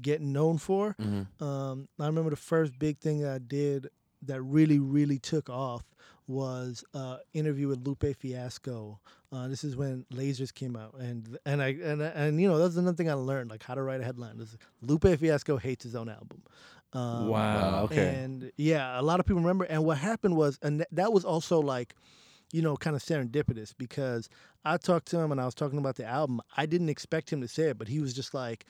getting 0.00 0.32
known 0.32 0.58
for. 0.58 0.94
Mm-hmm. 1.00 1.42
Um, 1.42 1.88
I 1.98 2.06
remember 2.06 2.30
the 2.30 2.36
first 2.36 2.78
big 2.78 2.98
thing 2.98 3.20
that 3.20 3.32
I 3.32 3.38
did 3.38 3.88
that 4.22 4.40
really 4.42 4.78
really 4.78 5.18
took 5.18 5.50
off 5.50 5.82
was 6.28 6.84
uh 6.94 7.16
interview 7.34 7.68
with 7.68 7.86
Lupe 7.86 8.16
Fiasco. 8.18 9.00
Uh, 9.32 9.48
this 9.48 9.64
is 9.64 9.76
when 9.76 10.04
Lasers 10.12 10.52
came 10.52 10.76
out, 10.76 10.94
and 10.98 11.38
and 11.46 11.62
I 11.62 11.68
and 11.82 12.02
and 12.02 12.40
you 12.40 12.48
know 12.48 12.58
that's 12.58 12.76
another 12.76 12.96
thing 12.96 13.10
I 13.10 13.14
learned, 13.14 13.50
like 13.50 13.62
how 13.62 13.74
to 13.74 13.82
write 13.82 14.00
a 14.00 14.04
headline. 14.04 14.38
This 14.38 14.48
is, 14.48 14.58
Lupe 14.82 15.18
Fiasco 15.18 15.56
hates 15.56 15.84
his 15.84 15.94
own 15.94 16.08
album. 16.08 16.42
Um, 16.92 17.28
wow. 17.28 17.84
Okay. 17.84 18.14
and 18.16 18.52
yeah, 18.56 19.00
a 19.00 19.02
lot 19.02 19.20
of 19.20 19.26
people 19.26 19.40
remember. 19.40 19.64
And 19.64 19.84
what 19.84 19.98
happened 19.98 20.36
was, 20.36 20.58
and 20.62 20.84
that 20.92 21.12
was 21.12 21.24
also 21.24 21.60
like, 21.60 21.94
you 22.52 22.60
know, 22.60 22.76
kind 22.76 22.94
of 22.94 23.02
serendipitous 23.02 23.74
because 23.76 24.28
I 24.64 24.76
talked 24.76 25.06
to 25.08 25.18
him 25.18 25.32
and 25.32 25.40
I 25.40 25.46
was 25.46 25.54
talking 25.54 25.78
about 25.78 25.96
the 25.96 26.04
album. 26.04 26.40
I 26.56 26.66
didn't 26.66 26.90
expect 26.90 27.32
him 27.32 27.40
to 27.40 27.48
say 27.48 27.70
it, 27.70 27.78
but 27.78 27.88
he 27.88 28.00
was 28.00 28.12
just 28.12 28.34
like, 28.34 28.66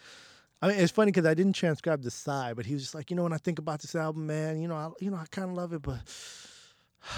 I 0.63 0.69
mean, 0.69 0.79
it's 0.79 0.93
funny 0.93 1.11
because 1.11 1.27
I 1.27 1.35
didn't 1.35 1.55
transcribe 1.55 2.03
the 2.03 2.11
side, 2.11 2.55
but 2.55 2.65
he 2.65 2.75
was 2.75 2.85
just 2.85 2.95
like, 2.95 3.11
you 3.11 3.17
know, 3.17 3.25
when 3.25 3.33
I 3.33 3.39
think 3.39 3.59
about 3.59 3.81
this 3.81 3.97
album, 3.97 4.29
man, 4.29 4.61
you 4.63 4.69
know, 4.69 4.77
I, 4.77 4.91
you 5.01 5.11
know, 5.11 5.17
I 5.17 5.25
kind 5.31 5.51
of 5.51 5.57
love 5.57 5.73
it, 5.73 5.83
but 5.83 5.99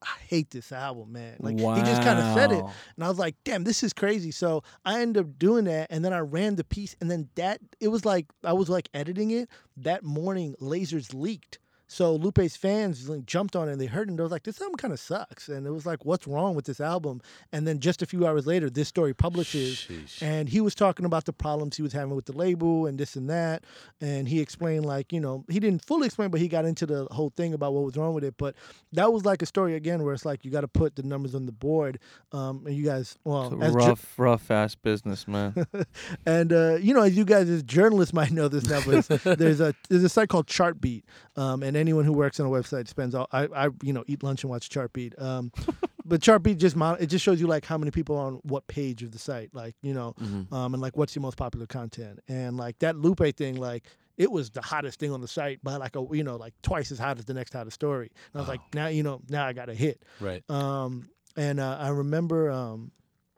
I 0.00 0.16
hate 0.28 0.50
this 0.50 0.70
album, 0.70 1.12
man. 1.12 1.36
Like 1.40 1.58
he 1.58 1.82
just 1.82 2.02
kind 2.02 2.18
of 2.20 2.34
said 2.34 2.52
it, 2.52 2.64
and 2.94 3.04
I 3.04 3.08
was 3.08 3.18
like, 3.18 3.34
damn, 3.42 3.64
this 3.64 3.82
is 3.82 3.92
crazy. 3.92 4.30
So 4.30 4.62
I 4.84 5.00
ended 5.00 5.24
up 5.24 5.38
doing 5.38 5.64
that. 5.64 5.88
And 5.90 6.04
then 6.04 6.12
I 6.12 6.18
ran 6.18 6.56
the 6.56 6.64
piece. 6.64 6.94
And 7.00 7.10
then 7.10 7.30
that, 7.34 7.58
it 7.80 7.88
was 7.88 8.04
like, 8.04 8.26
I 8.44 8.52
was 8.52 8.68
like 8.68 8.88
editing 8.94 9.30
it. 9.30 9.48
That 9.78 10.04
morning, 10.04 10.54
Lasers 10.60 11.14
leaked. 11.14 11.58
So 11.86 12.14
Lupe's 12.14 12.56
fans 12.56 13.08
like, 13.08 13.26
jumped 13.26 13.54
on 13.54 13.68
it 13.68 13.72
and 13.72 13.80
they 13.80 13.86
heard 13.86 14.08
it 14.08 14.10
and 14.10 14.18
they 14.18 14.22
was 14.22 14.32
like, 14.32 14.44
this 14.44 14.60
album 14.60 14.76
kind 14.76 14.92
of 14.92 15.00
sucks. 15.00 15.48
And 15.48 15.66
it 15.66 15.70
was 15.70 15.86
like, 15.86 16.04
what's 16.04 16.26
wrong 16.26 16.54
with 16.54 16.64
this 16.64 16.80
album? 16.80 17.20
And 17.52 17.66
then 17.66 17.78
just 17.78 18.02
a 18.02 18.06
few 18.06 18.26
hours 18.26 18.46
later, 18.46 18.70
this 18.70 18.88
story 18.88 19.14
publishes. 19.14 19.76
Sheesh. 19.76 20.22
And 20.22 20.48
he 20.48 20.60
was 20.60 20.74
talking 20.74 21.04
about 21.04 21.24
the 21.26 21.32
problems 21.32 21.76
he 21.76 21.82
was 21.82 21.92
having 21.92 22.14
with 22.14 22.24
the 22.26 22.32
label 22.32 22.86
and 22.86 22.98
this 22.98 23.16
and 23.16 23.28
that. 23.30 23.64
And 24.00 24.28
he 24.28 24.40
explained, 24.40 24.86
like, 24.86 25.12
you 25.12 25.20
know, 25.20 25.44
he 25.48 25.60
didn't 25.60 25.84
fully 25.84 26.06
explain, 26.06 26.30
but 26.30 26.40
he 26.40 26.48
got 26.48 26.64
into 26.64 26.86
the 26.86 27.06
whole 27.10 27.30
thing 27.36 27.54
about 27.54 27.74
what 27.74 27.84
was 27.84 27.96
wrong 27.96 28.14
with 28.14 28.24
it. 28.24 28.34
But 28.38 28.54
that 28.92 29.12
was 29.12 29.24
like 29.24 29.42
a 29.42 29.46
story 29.46 29.74
again 29.74 30.02
where 30.02 30.14
it's 30.14 30.24
like 30.24 30.44
you 30.44 30.50
got 30.50 30.62
to 30.62 30.68
put 30.68 30.96
the 30.96 31.02
numbers 31.02 31.34
on 31.34 31.46
the 31.46 31.52
board. 31.52 31.98
Um, 32.32 32.64
and 32.66 32.74
you 32.74 32.84
guys, 32.84 33.16
well, 33.24 33.62
as 33.62 33.72
ju- 33.72 33.78
rough, 33.78 34.18
rough 34.18 34.50
ass 34.50 34.74
business, 34.74 35.28
man. 35.28 35.66
and 36.26 36.52
uh, 36.52 36.76
you 36.80 36.94
know, 36.94 37.02
as 37.02 37.16
you 37.16 37.24
guys 37.24 37.48
as 37.48 37.62
journalists 37.62 38.14
might 38.14 38.30
know 38.32 38.48
this 38.48 38.66
now, 38.66 38.80
but 38.84 39.38
there's 39.38 39.60
a 39.60 39.74
there's 39.88 40.04
a 40.04 40.08
site 40.08 40.28
called 40.28 40.46
Chartbeat, 40.46 41.04
um, 41.36 41.62
and 41.62 41.73
anyone 41.76 42.04
who 42.04 42.12
works 42.12 42.38
on 42.40 42.46
a 42.46 42.50
website 42.50 42.88
spends 42.88 43.14
all 43.14 43.28
I, 43.32 43.46
I 43.54 43.68
you 43.82 43.92
know 43.92 44.04
eat 44.06 44.22
lunch 44.22 44.42
and 44.44 44.50
watch 44.50 44.68
Chartbeat. 44.70 45.20
Um, 45.20 45.52
but 46.04 46.20
Chartbeat 46.22 46.58
just 46.58 46.76
mon- 46.76 46.96
it 47.00 47.06
just 47.06 47.24
shows 47.24 47.40
you 47.40 47.46
like 47.46 47.64
how 47.64 47.78
many 47.78 47.90
people 47.90 48.16
are 48.16 48.26
on 48.26 48.34
what 48.42 48.66
page 48.66 49.02
of 49.02 49.10
the 49.12 49.18
site, 49.18 49.50
like 49.54 49.74
you 49.82 49.94
know, 49.94 50.14
Mhm. 50.20 50.52
um, 50.52 50.74
and 50.74 50.82
like 50.82 50.96
what's 50.96 51.14
your 51.14 51.22
most 51.22 51.36
popular 51.36 51.66
content, 51.66 52.20
and 52.28 52.56
like 52.56 52.78
that 52.80 52.96
Lupe 52.96 53.36
thing, 53.36 53.56
like 53.56 53.84
it 54.16 54.30
was 54.30 54.50
the 54.50 54.62
hottest 54.62 55.00
thing 55.00 55.10
on 55.10 55.20
the 55.20 55.26
site 55.28 55.62
by 55.64 55.76
like 55.76 55.96
a 55.96 56.06
you 56.12 56.22
know 56.22 56.36
like 56.36 56.54
twice 56.62 56.92
as 56.92 56.98
hot 56.98 57.18
as 57.18 57.24
the 57.24 57.34
next 57.34 57.52
hottest 57.52 57.74
story. 57.74 58.10
And 58.32 58.38
I 58.40 58.42
was 58.42 58.48
like, 58.48 58.60
now 58.74 58.86
you 58.88 59.02
know 59.02 59.20
now 59.28 59.46
I 59.46 59.52
got 59.52 59.68
a 59.68 59.74
hit. 59.74 60.02
Right. 60.20 60.48
Um, 60.50 61.08
and 61.36 61.58
uh, 61.58 61.78
I 61.80 61.88
remember 61.88 62.50
um, 62.50 62.92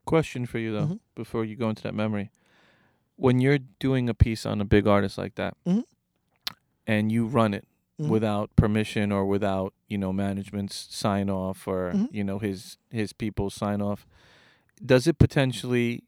Question 0.05 0.47
for 0.47 0.59
you 0.59 0.73
though, 0.73 0.87
Mhm. 0.87 1.01
before 1.17 1.45
you 1.45 1.57
go 1.57 1.69
into 1.69 1.83
that 1.83 1.95
memory. 1.95 2.31
When 3.17 3.41
you're 3.41 3.59
doing 3.81 4.09
a 4.11 4.15
piece 4.15 4.45
on 4.45 4.61
a 4.61 4.65
big 4.67 4.87
artist 4.87 5.17
like 5.19 5.35
that, 5.37 5.57
Mhm. 5.67 5.85
and 6.87 7.11
you 7.11 7.27
run 7.27 7.55
it 7.55 7.67
Mhm. 8.01 8.09
without 8.09 8.55
permission 8.57 9.11
or 9.11 9.25
without 9.27 9.73
you 9.89 9.97
know 9.99 10.13
management's 10.13 10.87
sign 10.95 11.31
off 11.31 11.67
or 11.67 11.93
Mhm. 11.95 12.09
you 12.13 12.23
know 12.25 12.39
his 12.39 12.77
his 12.91 13.13
people's 13.13 13.55
sign 13.55 13.81
off, 13.81 14.07
does 14.85 15.07
it 15.07 15.19
potentially 15.19 16.05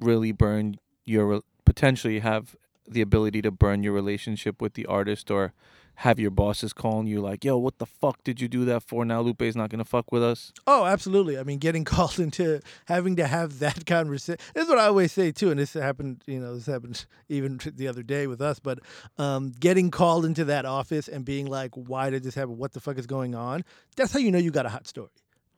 really 0.00 0.32
burn 0.32 0.76
your 1.04 1.42
potentially 1.64 2.20
have 2.20 2.56
the 2.88 3.00
ability 3.02 3.42
to 3.42 3.50
burn 3.50 3.82
your 3.82 3.92
relationship 3.92 4.62
with 4.62 4.74
the 4.74 4.86
artist 4.86 5.30
or 5.30 5.52
have 6.00 6.18
your 6.20 6.30
bosses 6.30 6.72
calling 6.72 7.06
you 7.06 7.20
like, 7.20 7.44
yo, 7.44 7.56
what 7.56 7.78
the 7.78 7.86
fuck 7.86 8.22
did 8.22 8.40
you 8.40 8.48
do 8.48 8.64
that 8.66 8.82
for? 8.82 9.04
Now 9.04 9.20
Lupe's 9.22 9.56
not 9.56 9.70
gonna 9.70 9.84
fuck 9.84 10.12
with 10.12 10.22
us. 10.22 10.52
Oh, 10.66 10.84
absolutely. 10.84 11.38
I 11.38 11.42
mean, 11.42 11.58
getting 11.58 11.84
called 11.94 12.18
into 12.20 12.60
having 12.86 13.16
to 13.16 13.26
have 13.26 13.58
that 13.60 13.86
conversation. 13.86 14.38
This 14.54 14.64
is 14.64 14.68
what 14.68 14.78
I 14.78 14.86
always 14.86 15.12
say 15.12 15.32
too, 15.32 15.50
and 15.50 15.58
this 15.58 15.72
happened. 15.74 16.22
You 16.26 16.38
know, 16.40 16.54
this 16.54 16.66
happened 16.66 17.06
even 17.28 17.58
the 17.74 17.88
other 17.88 18.02
day 18.02 18.26
with 18.26 18.40
us. 18.42 18.58
But 18.58 18.80
um, 19.18 19.52
getting 19.58 19.90
called 19.90 20.24
into 20.24 20.44
that 20.46 20.64
office 20.66 21.08
and 21.08 21.24
being 21.24 21.46
like, 21.46 21.70
"Why 21.74 22.10
did 22.10 22.22
this 22.22 22.34
happen? 22.34 22.56
What 22.58 22.72
the 22.72 22.80
fuck 22.80 22.98
is 22.98 23.06
going 23.06 23.34
on?" 23.34 23.64
That's 23.96 24.12
how 24.12 24.18
you 24.18 24.30
know 24.30 24.38
you 24.38 24.50
got 24.50 24.66
a 24.66 24.70
hot 24.70 24.86
story. 24.86 25.08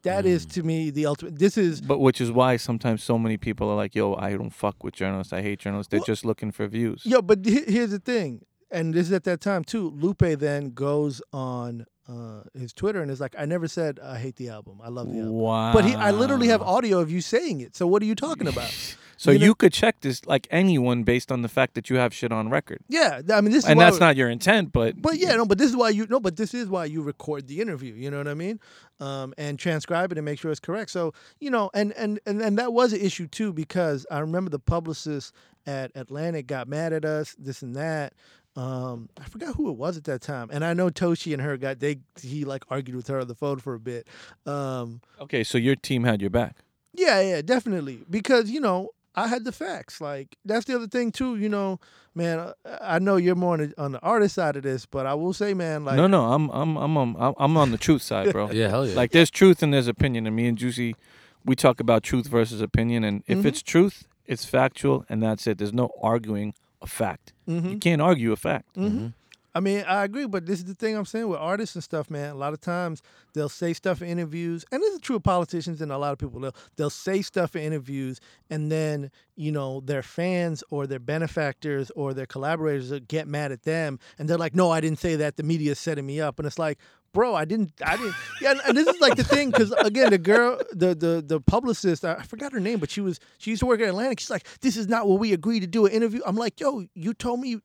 That 0.03 0.24
is 0.26 0.47
to 0.47 0.62
me 0.62 0.91
the 0.91 1.07
ultimate. 1.07 1.41
This 1.41 1.59
is 1.59 1.80
But 1.80 1.99
which 1.99 2.20
is 2.20 2.30
why 2.30 2.57
sometimes 2.57 3.03
so 3.03 3.18
many 3.18 3.36
people 3.36 3.68
are 3.68 3.74
like, 3.74 3.97
yo, 3.97 4.14
I 4.14 4.30
don't 4.36 4.51
fuck 4.51 4.84
with 4.84 4.95
journalists. 4.95 5.32
I 5.32 5.43
hate 5.43 5.59
journalists. 5.59 5.91
They're 5.91 5.99
Well- 5.99 6.07
just 6.07 6.24
looking 6.24 6.53
for 6.53 6.68
views. 6.68 7.03
Yo, 7.05 7.20
but 7.20 7.45
he- 7.45 7.64
here's 7.66 7.91
the 7.91 7.99
thing, 7.99 8.45
and 8.71 8.95
this 8.95 9.07
is 9.07 9.12
at 9.12 9.25
that 9.25 9.41
time 9.41 9.64
too. 9.64 9.91
Lupe 9.91 10.19
then 10.19 10.71
goes 10.71 11.23
on 11.33 11.87
uh, 12.09 12.43
his 12.59 12.73
Twitter 12.73 13.03
and 13.03 13.11
is 13.11 13.21
like, 13.21 13.35
"I 13.39 13.45
never 13.45 13.69
said 13.69 14.01
I 14.01 14.19
hate 14.19 14.37
the 14.37 14.49
album. 14.49 14.81
I 14.83 14.89
love 14.89 15.12
the 15.12 15.19
album." 15.19 15.35
Wow. 15.35 15.73
But 15.73 15.85
he, 15.85 15.95
I 15.95 16.11
literally 16.11 16.49
have 16.49 16.62
audio 16.62 17.01
of 17.01 17.11
you 17.11 17.21
saying 17.21 17.61
it. 17.61 17.77
So 17.77 17.87
what 17.87 18.03
are 18.03 18.07
you 18.07 18.14
talking 18.14 18.49
about? 18.49 18.73
So 19.21 19.33
you 19.33 19.39
you, 19.41 19.47
know- 19.49 19.55
could 19.55 19.73
check 19.73 20.01
this 20.01 20.25
like 20.27 20.47
anyone 20.49 21.03
based 21.03 21.33
on 21.33 21.43
the 21.43 21.49
fact 21.49 21.75
that 21.75 21.91
you 21.91 21.97
have 21.97 22.14
shit 22.14 22.31
on 22.31 22.51
record. 22.51 22.79
yeah, 22.89 23.21
I 23.35 23.41
mean, 23.41 23.51
this 23.51 23.64
is 23.64 23.71
And 23.71 23.81
that's 23.81 23.99
not 23.99 24.14
your 24.14 24.31
intent, 24.31 24.73
but 24.73 25.03
But 25.03 25.19
yeah, 25.19 25.35
no, 25.35 25.45
but 25.45 25.59
this 25.59 25.69
is 25.69 25.77
why 25.77 25.89
you 25.89 26.07
no, 26.09 26.21
but 26.21 26.37
this 26.37 26.55
is 26.55 26.69
why 26.69 26.85
you 26.85 27.03
record 27.03 27.49
the 27.49 27.61
interview. 27.61 27.95
You 27.95 28.12
know 28.12 28.19
what 28.19 28.29
I 28.29 28.35
mean? 28.35 28.61
Um, 29.01 29.35
and 29.37 29.59
transcribe 29.59 30.12
it 30.12 30.19
and 30.19 30.25
make 30.25 30.39
sure 30.39 30.53
it's 30.53 30.61
correct. 30.61 30.93
So 30.93 31.14
you 31.41 31.51
know, 31.51 31.69
and 31.75 31.93
and 31.95 32.21
and, 32.27 32.41
and 32.41 32.59
that 32.59 32.73
was 32.73 32.93
an 32.93 33.01
issue 33.01 33.27
too 33.27 33.53
because 33.53 34.07
I 34.09 34.21
remember 34.21 34.51
the 34.51 34.61
publicist 34.61 35.35
at 35.66 35.91
Atlantic 35.97 36.47
got 36.47 36.69
mad 36.69 36.93
at 36.93 37.05
us, 37.05 37.35
this 37.41 37.61
and 37.61 37.75
that. 37.75 38.14
Um, 38.59 39.09
I 39.20 39.24
forgot 39.28 39.54
who 39.54 39.70
it 39.70 39.76
was 39.76 39.96
at 39.96 40.04
that 40.04 40.20
time, 40.20 40.48
and 40.52 40.64
I 40.64 40.74
know 40.74 40.90
Toshi 40.90 41.32
and 41.32 41.40
her 41.42 41.56
got 41.56 41.78
they 41.78 41.98
he 42.20 42.44
like 42.44 42.64
argued 42.70 42.96
with 42.96 43.06
her 43.06 43.20
on 43.20 43.28
the 43.28 43.34
phone 43.36 43.59
for 43.61 43.74
a 43.74 43.78
bit. 43.78 44.09
Um, 44.46 45.00
okay, 45.20 45.44
so 45.44 45.59
your 45.59 45.76
team 45.76 46.02
had 46.04 46.20
your 46.20 46.30
back. 46.30 46.56
yeah, 46.92 47.20
yeah, 47.20 47.40
definitely. 47.42 48.00
Because, 48.11 48.50
you 48.50 48.61
know, 48.61 48.88
I 49.14 49.28
had 49.28 49.44
the 49.44 49.52
facts. 49.52 50.00
Like, 50.00 50.36
that's 50.44 50.64
the 50.64 50.74
other 50.74 50.88
thing, 50.88 51.12
too. 51.12 51.36
You 51.36 51.48
know, 51.48 51.78
man, 52.16 52.38
uh, 52.40 52.52
I 52.80 52.98
know 52.98 53.14
you're 53.16 53.36
more 53.36 53.54
on 53.54 53.61
the, 53.61 53.74
on 53.80 53.92
the 53.92 54.00
artist 54.00 54.34
side 54.34 54.56
of 54.56 54.64
this, 54.64 54.86
but 54.86 55.06
I 55.06 55.14
will 55.14 55.32
say, 55.32 55.54
man, 55.54 55.84
like, 55.84 55.96
no, 55.96 56.09
no, 56.09 56.32
I'm 56.32 56.48
I'm 56.50 56.76
I'm 56.76 56.96
on 56.96 57.16
I'm- 57.16 57.34
I'm 57.38 57.56
on 57.56 57.70
the 57.70 57.78
truth 57.78 58.02
side, 58.02 58.32
bro. 58.32 58.50
Yeah, 58.52 58.68
hell 58.70 58.84
yeah. 58.88 58.96
Like 58.96 59.12
there's 59.12 59.30
truth 59.30 59.62
and 59.62 59.72
there's 59.72 59.86
opinion. 59.88 60.26
And 60.26 60.34
me 60.34 60.46
and 60.48 60.59
Juicy, 60.59 60.96
we 61.44 61.54
talk 61.54 61.78
about 61.78 62.02
truth 62.02 62.26
versus 62.26 62.61
opinion. 62.61 63.04
And 63.04 63.22
if 63.28 63.38
Mhm. 63.38 63.44
it's 63.44 63.62
truth, 63.62 64.09
it's 64.26 64.44
factual, 64.44 65.04
and 65.09 65.22
that's 65.22 65.46
it. 65.46 65.59
There's 65.59 65.72
no 65.72 65.90
arguing 66.02 66.54
a 66.83 66.87
fact. 66.87 67.33
mhm. 67.49 67.70
You 67.72 67.79
can't 67.79 68.03
argue 68.03 68.33
a 68.33 68.37
fact. 68.37 68.74
hmm 68.76 69.09
I 69.55 69.61
mean, 69.61 69.83
I 69.89 70.05
agree, 70.05 70.26
but 70.26 70.47
this 70.47 70.61
is 70.61 70.66
the 70.66 70.74
thing 70.74 70.95
I'm 70.95 71.07
saying 71.07 71.26
with 71.26 71.41
artists 71.41 71.74
and 71.74 71.83
stuff, 71.83 72.11
man. 72.11 72.31
A 72.31 72.35
lot 72.37 72.53
of 72.53 72.61
times 72.61 73.03
they'll 73.35 73.49
say 73.49 73.72
stuff 73.72 74.03
in 74.03 74.09
interviews, 74.09 74.64
and 74.70 74.81
this 74.81 74.95
is 74.95 75.01
true 75.01 75.16
of 75.16 75.24
politicians 75.24 75.81
and 75.81 75.91
a 75.91 75.99
lot 75.99 76.12
of 76.12 76.18
people. 76.18 76.39
They'll, 76.39 76.55
they'll 76.76 76.91
say 76.91 77.22
stuff 77.22 77.57
in 77.57 77.62
interviews, 77.62 78.20
and 78.51 78.70
then 78.70 79.11
you 79.35 79.51
know 79.51 79.81
their 79.81 80.03
fans 80.03 80.62
or 80.70 80.87
their 80.87 81.01
benefactors 81.01 81.91
or 81.97 82.14
their 82.14 82.26
collaborators 82.26 82.91
will 82.93 83.01
get 83.01 83.26
mad 83.26 83.51
at 83.51 83.62
them, 83.64 83.99
and 84.18 84.29
they're 84.29 84.39
like, 84.39 84.55
"No, 84.55 84.70
I 84.70 84.81
didn't 84.81 85.01
say 85.01 85.16
that. 85.16 85.37
The 85.39 85.43
media 85.43 85.72
is 85.72 85.79
setting 85.81 86.07
me 86.07 86.20
up," 86.20 86.39
and 86.39 86.47
it's 86.47 86.59
like. 86.59 86.79
Bro, 87.14 87.34
I 87.34 87.44
didn't. 87.44 87.72
I 87.84 87.96
didn't. 87.96 88.14
Yeah, 88.40 88.54
and, 88.66 88.76
this 88.76 88.86
is 88.86 89.00
like 89.00 89.16
the 89.16 89.24
thing, 89.24 89.50
because 89.50 89.72
again, 89.72 90.11
the 90.11 90.18
girl, 90.18 90.61
the 90.72 90.94
the 90.94 91.24
the 91.26 91.40
publicist, 91.40 92.04
I 92.04 92.22
forgot 92.22 92.52
her 92.52 92.61
name, 92.61 92.78
but 92.78 92.90
she 92.90 93.00
was 93.00 93.18
she 93.38 93.50
used 93.50 93.61
to 93.61 93.66
work 93.66 93.80
at 93.80 93.88
Atlantic. 93.88 94.20
She's 94.20 94.30
like, 94.30 94.46
"This 94.61 94.76
is 94.76 94.88
not 94.88 95.09
what 95.09 95.18
we 95.18 95.32
agreed 95.32 95.61
to 95.61 95.66
do 95.66 95.86
an 95.86 95.92
interview." 95.92 96.20
I'm 96.26 96.36
like, 96.36 96.61
"Yo, 96.61 96.84
you 96.94 97.14
told 97.14 97.40
me 97.40 97.61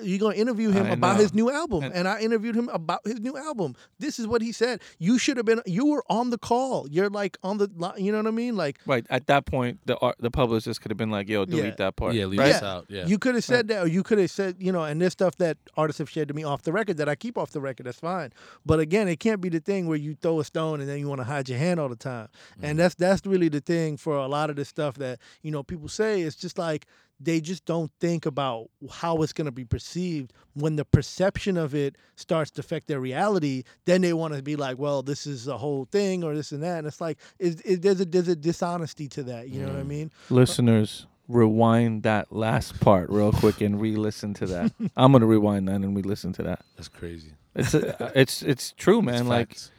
you're 0.00 0.18
gonna 0.18 0.34
interview 0.36 0.70
him 0.70 0.86
I 0.86 0.90
about 0.90 1.16
know. 1.16 1.22
his 1.22 1.34
new 1.34 1.50
album, 1.50 1.84
And- 1.84 1.94
and 1.94 2.08
I 2.08 2.20
interviewed 2.20 2.54
him 2.56 2.68
about 2.70 3.00
his 3.06 3.20
new 3.20 3.36
album. 3.36 3.74
This 3.98 4.18
is 4.18 4.26
what 4.26 4.40
he 4.40 4.50
said. 4.52 4.80
You 4.98 5.18
should 5.18 5.36
have 5.36 5.44
been. 5.44 5.60
You 5.66 5.86
were 5.86 6.02
on 6.08 6.30
the 6.30 6.38
call. 6.38 6.86
You're 6.88 7.10
like 7.10 7.36
on 7.42 7.58
the. 7.58 7.68
li- 7.76 8.02
You 8.02 8.10
know 8.12 8.18
what 8.18 8.26
I 8.26 8.30
mean? 8.30 8.56
Like 8.56 8.78
Right 8.86 9.06
at 9.10 9.26
that 9.26 9.44
point, 9.46 9.80
the 9.86 9.98
art, 9.98 10.16
the 10.18 10.30
publicist 10.30 10.80
could 10.80 10.90
have 10.90 10.96
been 10.98 11.10
like, 11.10 11.28
"Yo, 11.28 11.44
delete 11.44 11.64
Yeah. 11.64 11.74
that 11.78 11.96
part." 11.96 12.14
yeah, 12.14 12.24
leave 12.24 12.40
Right. 12.40 12.54
us 12.54 12.62
out. 12.62 12.86
Yeah. 12.88 13.06
you 13.06 13.18
could 13.18 13.34
have 13.34 13.44
said 13.44 13.68
that, 13.68 13.82
or 13.82 13.86
you 13.86 14.02
could 14.02 14.18
have 14.18 14.30
said, 14.30 14.56
you 14.58 14.72
know, 14.72 14.82
and 14.84 15.00
this 15.00 15.12
stuff 15.12 15.36
that 15.36 15.58
artists 15.76 15.98
have 15.98 16.08
shared 16.08 16.28
to 16.28 16.34
me 16.34 16.42
off 16.44 16.62
the 16.62 16.72
record 16.72 16.96
that 16.96 17.08
I 17.08 17.14
keep 17.14 17.36
off 17.36 17.50
the 17.50 17.60
record. 17.60 17.86
That's 17.86 17.98
fine. 18.00 18.30
But 18.64 18.80
again, 18.80 19.08
it 19.08 19.20
can't 19.20 19.40
be 19.40 19.48
the 19.50 19.60
thing 19.60 19.86
where 19.86 19.98
you 19.98 20.14
throw 20.14 20.40
a 20.40 20.44
stone 20.44 20.80
and 20.80 20.88
then 20.88 20.98
you 20.98 21.08
want 21.08 21.20
to 21.20 21.24
hide 21.24 21.48
your 21.48 21.58
hand 21.58 21.78
all 21.78 21.88
the 21.88 21.96
time. 21.96 22.28
And 22.62 22.74
mm. 22.76 22.78
that's 22.78 22.94
that's 22.94 23.26
really 23.26 23.48
the 23.48 23.60
thing 23.60 23.96
for 23.98 24.16
a 24.16 24.26
lot 24.26 24.48
of 24.48 24.56
the 24.56 24.64
stuff 24.64 24.96
that 24.96 25.18
you 25.42 25.50
know 25.50 25.62
people 25.62 25.88
say. 25.88 26.22
It's 26.22 26.36
just 26.36 26.56
like 26.58 26.86
they 27.24 27.40
just 27.40 27.64
don't 27.64 27.90
think 28.00 28.26
about 28.26 28.68
how 28.90 29.22
it's 29.22 29.32
going 29.32 29.46
to 29.46 29.52
be 29.52 29.64
perceived 29.64 30.32
when 30.54 30.76
the 30.76 30.84
perception 30.84 31.56
of 31.56 31.74
it 31.74 31.96
starts 32.16 32.50
to 32.50 32.60
affect 32.60 32.88
their 32.88 33.00
reality 33.00 33.62
then 33.84 34.00
they 34.00 34.12
want 34.12 34.34
to 34.34 34.42
be 34.42 34.56
like 34.56 34.78
well 34.78 35.02
this 35.02 35.26
is 35.26 35.48
a 35.48 35.56
whole 35.56 35.86
thing 35.92 36.24
or 36.24 36.34
this 36.34 36.52
and 36.52 36.62
that 36.62 36.78
and 36.78 36.86
it's 36.86 37.00
like 37.00 37.18
is, 37.38 37.60
is, 37.62 37.80
there's 37.80 38.00
a 38.00 38.04
there's 38.04 38.28
a 38.28 38.36
dishonesty 38.36 39.08
to 39.08 39.22
that 39.22 39.48
you 39.48 39.60
know 39.60 39.68
what 39.68 39.76
i 39.76 39.82
mm. 39.82 39.86
mean 39.86 40.10
Listeners, 40.30 41.06
rewind 41.28 42.02
that 42.02 42.32
last 42.32 42.80
part 42.80 43.10
real 43.10 43.32
quick 43.32 43.60
and 43.60 43.80
re-listen 43.80 44.34
to 44.34 44.46
that. 44.46 44.72
I'm 44.96 45.12
gonna 45.12 45.26
rewind 45.26 45.68
that 45.68 45.76
and 45.76 45.96
re-listen 45.96 46.32
to 46.34 46.42
that. 46.44 46.62
That's 46.76 46.88
crazy. 46.88 47.32
It's 47.54 47.74
a, 47.74 48.12
it's 48.14 48.42
it's 48.42 48.72
true, 48.72 49.02
man. 49.02 49.14
It's 49.14 49.24
like, 49.24 49.48
facts. 49.50 49.70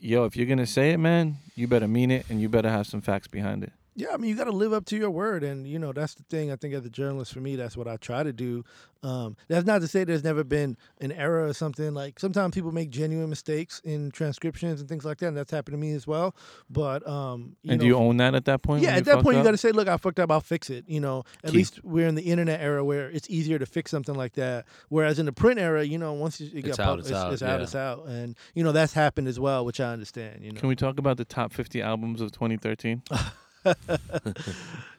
yo, 0.00 0.24
if 0.24 0.36
you're 0.36 0.46
gonna 0.46 0.66
say 0.66 0.90
it, 0.90 0.98
man, 0.98 1.36
you 1.54 1.68
better 1.68 1.88
mean 1.88 2.10
it 2.10 2.26
and 2.28 2.40
you 2.40 2.48
better 2.48 2.70
have 2.70 2.86
some 2.86 3.00
facts 3.00 3.28
behind 3.28 3.64
it. 3.64 3.72
Yeah, 3.96 4.08
I 4.12 4.16
mean, 4.16 4.30
you 4.30 4.36
got 4.36 4.44
to 4.44 4.52
live 4.52 4.72
up 4.72 4.86
to 4.86 4.96
your 4.96 5.10
word, 5.10 5.44
and 5.44 5.66
you 5.66 5.78
know 5.78 5.92
that's 5.92 6.14
the 6.14 6.24
thing. 6.24 6.50
I 6.50 6.56
think 6.56 6.74
as 6.74 6.84
a 6.84 6.90
journalist, 6.90 7.32
for 7.32 7.40
me, 7.40 7.54
that's 7.54 7.76
what 7.76 7.86
I 7.86 7.96
try 7.96 8.24
to 8.24 8.32
do. 8.32 8.64
Um, 9.04 9.36
that's 9.48 9.66
not 9.66 9.82
to 9.82 9.88
say 9.88 10.02
there's 10.02 10.24
never 10.24 10.42
been 10.42 10.76
an 11.00 11.12
error 11.12 11.46
or 11.46 11.52
something. 11.52 11.94
Like 11.94 12.18
sometimes 12.18 12.54
people 12.54 12.72
make 12.72 12.90
genuine 12.90 13.30
mistakes 13.30 13.80
in 13.84 14.10
transcriptions 14.10 14.80
and 14.80 14.88
things 14.88 15.04
like 15.04 15.18
that, 15.18 15.28
and 15.28 15.36
that's 15.36 15.52
happened 15.52 15.74
to 15.74 15.78
me 15.78 15.92
as 15.92 16.06
well. 16.06 16.34
But 16.68 17.06
um, 17.06 17.56
you 17.62 17.72
and 17.72 17.78
know, 17.78 17.82
do 17.82 17.86
you 17.86 17.96
own 17.96 18.16
that 18.16 18.34
at 18.34 18.46
that 18.46 18.62
point? 18.62 18.82
yeah, 18.82 18.96
at 18.96 19.04
that 19.04 19.22
point, 19.22 19.36
you 19.36 19.44
got 19.44 19.52
to 19.52 19.58
say, 19.58 19.70
"Look, 19.70 19.86
I 19.86 19.96
fucked 19.96 20.18
up. 20.18 20.30
I'll 20.30 20.40
fix 20.40 20.70
it." 20.70 20.84
You 20.88 21.00
know, 21.00 21.22
at 21.44 21.52
least 21.52 21.84
we're 21.84 22.08
in 22.08 22.16
the 22.16 22.22
internet 22.22 22.60
era 22.60 22.84
where 22.84 23.10
it's 23.10 23.30
easier 23.30 23.60
to 23.60 23.66
fix 23.66 23.92
something 23.92 24.14
like 24.14 24.32
that. 24.32 24.64
Whereas 24.88 25.20
in 25.20 25.26
the 25.26 25.32
print 25.32 25.60
era, 25.60 25.84
you 25.84 25.98
know, 25.98 26.14
once 26.14 26.40
it, 26.40 26.62
got 26.62 26.80
out, 26.80 26.98
it's 26.98 27.10
it's, 27.10 27.16
out, 27.16 27.32
it's 27.32 27.42
out, 27.42 27.60
it's 27.60 27.74
out, 27.76 28.06
and 28.06 28.34
you 28.54 28.64
know 28.64 28.72
that's 28.72 28.92
happened 28.92 29.28
as 29.28 29.38
well, 29.38 29.64
which 29.64 29.78
I 29.78 29.92
understand. 29.92 30.42
You 30.42 30.50
know, 30.50 30.58
Can 30.58 30.68
we 30.68 30.74
talk 30.74 30.98
about 30.98 31.16
the 31.16 31.24
top 31.24 31.52
50 31.52 31.80
albums 31.80 32.20
of 32.20 32.32
2013? 32.32 33.02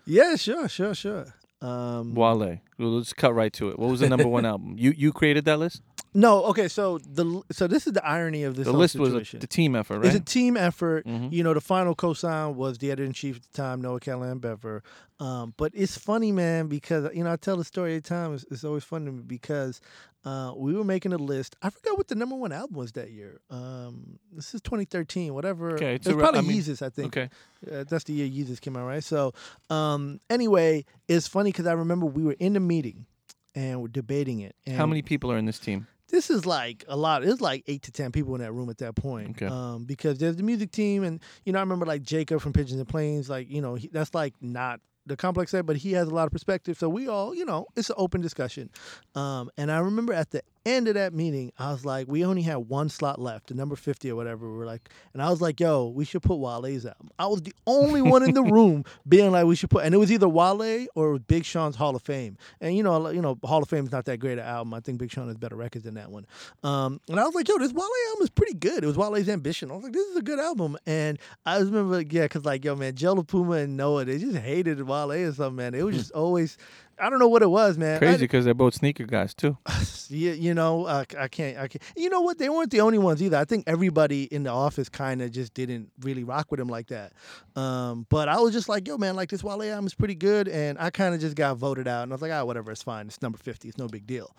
yeah, 0.06 0.36
sure, 0.36 0.68
sure, 0.68 0.94
sure. 0.94 1.26
Um, 1.62 2.14
Wale. 2.14 2.60
Well, 2.78 2.90
let's 2.98 3.14
cut 3.14 3.34
right 3.34 3.52
to 3.54 3.70
it. 3.70 3.80
What 3.80 3.90
was 3.90 4.02
the 4.02 4.10
number 4.10 4.28
one 4.28 4.46
album? 4.54 4.76
You 4.78 4.92
you 4.96 5.12
created 5.12 5.46
that 5.46 5.58
list? 5.60 5.82
No, 6.14 6.44
okay. 6.46 6.68
So 6.68 6.98
the 7.00 7.42
so 7.52 7.68
this 7.68 7.88
is 7.88 7.94
the 7.94 8.06
irony 8.06 8.44
of 8.44 8.56
this 8.56 8.66
the 8.66 8.74
list 8.74 8.96
was 8.98 9.14
a, 9.34 9.38
the 9.38 9.48
team 9.48 9.76
effort, 9.76 9.98
right? 10.00 10.06
It's 10.08 10.16
a 10.16 10.20
team 10.20 10.58
effort. 10.58 11.06
Mhm. 11.06 11.32
You 11.32 11.44
know, 11.44 11.54
the 11.54 11.62
final 11.62 11.96
cosign 11.96 12.56
was 12.56 12.78
the 12.78 12.92
editor 12.92 13.06
in 13.06 13.14
chief 13.14 13.38
at 13.38 13.42
the 13.44 13.58
time, 13.62 13.82
Noah 13.82 14.00
Callahan 14.00 14.40
Bever. 14.40 14.84
Um, 15.20 15.54
but 15.58 15.72
it's 15.74 15.98
funny, 15.98 16.32
man, 16.32 16.68
because 16.68 17.10
you 17.16 17.24
know 17.24 17.32
I 17.32 17.38
tell 17.38 17.58
the 17.58 17.64
story 17.64 17.94
every 17.94 18.02
time. 18.02 18.34
It's, 18.34 18.46
it's 18.52 18.64
always 18.64 18.84
fun 18.84 19.06
to 19.06 19.12
me 19.12 19.24
because 19.26 19.82
uh, 20.26 20.54
we 20.56 20.74
were 20.74 20.84
making 20.84 21.14
a 21.14 21.18
list. 21.18 21.56
I 21.62 21.70
forgot 21.70 21.98
what 21.98 22.08
the 22.08 22.16
number 22.16 22.36
one 22.36 22.52
album 22.52 22.76
was 22.76 22.92
that 22.94 23.12
year. 23.12 23.40
Um, 23.50 24.20
this 24.34 24.54
is 24.56 24.62
2013, 24.62 25.34
whatever. 25.34 25.74
Okay, 25.76 25.96
it's 25.96 26.08
it's 26.08 26.16
probably 26.16 26.40
I 26.40 26.42
mean- 26.42 26.60
Yeezus, 26.60 26.82
I 26.82 26.90
think. 26.90 27.16
Okay. 27.16 27.30
Uh, 27.72 27.84
that's 27.88 28.04
the 28.06 28.14
year 28.14 28.28
Yeezus 28.28 28.60
came 28.60 28.76
out, 28.76 28.86
right? 28.86 29.04
So, 29.04 29.34
um, 29.70 30.20
anyway, 30.30 30.86
it's 31.08 31.28
funny 31.28 31.52
because 31.52 31.68
I 31.68 31.74
remember 31.74 32.06
we 32.06 32.24
were 32.24 32.36
in 32.40 32.54
the 32.54 32.60
meeting 32.60 33.06
and 33.54 33.82
we're 33.82 33.88
debating 33.88 34.40
it. 34.40 34.56
And 34.66 34.76
How 34.76 34.86
many 34.86 35.02
people 35.02 35.32
are 35.32 35.38
in 35.38 35.46
this 35.46 35.60
team? 35.60 35.88
this 36.10 36.30
is 36.30 36.46
like 36.46 36.86
a 36.88 36.96
lot. 36.96 37.24
It's 37.24 37.42
like 37.42 37.64
eight 37.68 37.82
to 37.84 37.92
ten 37.92 38.12
people 38.12 38.36
in 38.36 38.42
that 38.42 38.52
room 38.54 38.70
at 38.70 38.78
that 38.80 38.96
point. 38.96 39.32
Okay. 39.32 39.48
Um, 39.48 39.86
because 39.86 40.18
there's 40.18 40.36
the 40.38 40.44
music 40.44 40.72
team, 40.72 41.04
and 41.04 41.20
you 41.46 41.52
know, 41.54 41.60
I 41.60 41.62
remember 41.62 41.86
like 41.86 42.04
Jacob 42.04 42.42
from 42.42 42.54
Pigeons 42.54 42.80
and 42.80 42.88
Planes. 42.88 43.30
Like, 43.30 43.50
you 43.50 43.62
know, 43.62 43.76
he, 43.76 43.90
that's 43.92 44.14
like 44.14 44.34
not 44.42 44.80
the 45.06 45.16
complex 45.16 45.52
set, 45.52 45.66
but 45.66 45.78
he 45.78 45.94
has 45.94 46.08
a 46.08 46.14
lot 46.14 46.26
of 46.26 46.32
perspective. 46.32 46.78
So 46.78 46.90
we 46.90 47.08
all, 47.08 47.36
you 47.36 47.46
know, 47.46 47.68
it's 47.76 47.90
an 47.90 47.96
open 47.98 48.22
discussion. 48.22 48.70
Um, 49.14 49.50
and 49.58 49.72
I 49.72 49.80
remember 49.80 50.14
at 50.14 50.32
the 50.32 50.42
end 50.66 50.88
of 50.88 50.96
that 50.96 51.14
meeting, 51.14 51.52
I 51.58 51.72
was 51.72 51.86
like, 51.86 52.08
we 52.08 52.26
only 52.26 52.42
had 52.42 52.56
one 52.58 52.90
slot 52.90 53.20
left, 53.20 53.48
the 53.48 53.54
number 53.54 53.76
50 53.76 54.10
or 54.12 54.16
whatever. 54.16 54.50
We 54.50 54.58
were 54.58 54.66
like, 54.66 54.90
and 55.14 55.22
I 55.22 55.30
was 55.30 55.42
like, 55.42 55.60
yo, 55.60 55.88
we 55.88 56.06
should 56.06 56.22
put 56.22 56.36
Wale's 56.36 56.86
album. 56.86 57.10
I 57.20 57.28
was 57.28 57.42
the 57.42 57.54
only 57.68 58.02
one 58.02 58.24
in 58.24 58.34
the 58.34 58.44
room 58.56 58.84
being 59.08 59.32
like, 59.32 59.46
we 59.46 59.56
should 59.56 59.70
put, 59.70 59.86
and 59.86 59.94
it 59.94 59.98
was 59.98 60.12
either 60.12 60.28
Wale 60.28 60.88
or 60.96 61.20
Big 61.20 61.46
Sean's 61.46 61.76
Hall 61.76 61.96
of 61.96 62.02
Fame. 62.02 62.38
And 62.62 62.76
you 62.76 62.84
know, 62.84 63.10
you 63.10 63.22
know, 63.22 63.38
Hall 63.44 63.62
of 63.62 63.70
Fame 63.70 63.86
is 63.86 63.92
not 63.92 64.06
that 64.06 64.18
great 64.20 64.40
an 64.40 64.46
album. 64.46 64.74
I 64.74 64.80
think 64.80 64.98
Big 64.98 65.12
Sean 65.12 65.28
has 65.28 65.38
better 65.38 65.56
records 65.56 65.86
than 65.86 65.96
that 65.96 66.10
one. 66.10 66.26
Um, 66.64 67.00
and 67.10 67.20
I 67.20 67.24
was 67.24 67.36
like, 67.36 67.48
yo, 67.48 67.58
this 67.58 67.74
Wale 67.74 67.88
album 68.10 68.24
is 68.24 68.30
pretty 68.30 68.54
good. 68.54 68.84
It 68.84 68.88
was 68.88 68.98
Wale's 68.98 69.30
Ambition. 69.30 69.72
I 69.72 69.76
was 69.76 69.84
like, 69.84 69.94
this 69.94 70.08
is 70.08 70.18
a 70.18 70.22
good 70.22 70.40
album. 70.40 70.78
And 70.86 71.20
I 71.46 71.60
just 71.60 71.72
remember, 71.72 72.02
yeah, 72.02 72.24
because 72.24 72.46
like, 72.46 72.66
yo, 72.66 72.76
man, 72.76 72.96
Joe 72.96 73.16
Puma 73.24 73.54
and 73.54 73.78
Noah, 73.78 74.06
they 74.06 74.18
just 74.18 74.38
hated 74.38 74.82
Wale 74.82 75.12
or 75.12 75.34
something, 75.34 75.56
man. 75.56 75.74
It 75.74 75.84
was 75.84 75.96
just 75.98 76.12
always, 76.12 76.58
I 76.98 77.10
don't 77.10 77.20
know 77.20 77.28
what 77.28 77.42
it 77.42 77.50
was, 77.50 77.78
man. 77.78 78.00
Crazy 78.00 78.20
because 78.20 78.46
they're 78.46 78.54
both 78.54 78.74
sneaker 78.74 79.06
guys 79.06 79.34
too. 79.34 79.58
you, 80.10 80.32
you 80.32 80.54
know, 80.54 80.86
uh, 80.86 81.04
I 81.18 81.28
can't, 81.28 81.58
I 81.58 81.68
can't. 81.68 81.84
You 81.96 82.10
know 82.10 82.22
what? 82.22 82.38
They 82.38 82.50
weren't 82.50 82.72
the 82.72 82.82
only 82.82 82.98
ones 82.98 83.22
either. 83.22 83.38
I 83.38 83.46
think 83.46 83.66
everybody 83.68 84.24
in 84.24 84.44
the 84.44 84.52
office 84.52 84.88
kind 84.88 85.22
of 85.22 85.32
just 85.32 85.54
didn't 85.54 85.92
really 86.02 86.24
rock 86.24 86.52
with 86.52 86.60
him 86.60 86.68
like 86.68 86.88
that. 86.88 87.14
Um, 87.56 88.06
but 88.10 88.30
I 88.30 88.40
was 88.40 88.54
just 88.54 88.70
like, 88.70 88.88
yo, 88.88 88.98
man, 88.98 89.16
like 89.16 89.30
this 89.30 89.44
Wale 89.44 89.62
album 89.64 89.86
is 89.86 89.94
pretty 89.94 90.16
good, 90.16 90.48
and 90.48 90.78
I 90.80 90.90
kind 90.90 91.14
of 91.14 91.22
just 91.22 91.36
got 91.36 91.58
voted 91.58 91.88
out, 91.88 92.04
and 92.04 92.12
I 92.12 92.16
was 92.16 92.22
like, 92.22 92.32
ah, 92.32 92.44
whatever, 92.44 92.72
it's 92.72 92.84
fine. 92.84 93.08
It's 93.08 93.22
number 93.22 93.38
fifty. 93.38 93.68
It's 93.68 93.78
no 93.78 93.88
big 93.88 94.08
deal. 94.08 94.36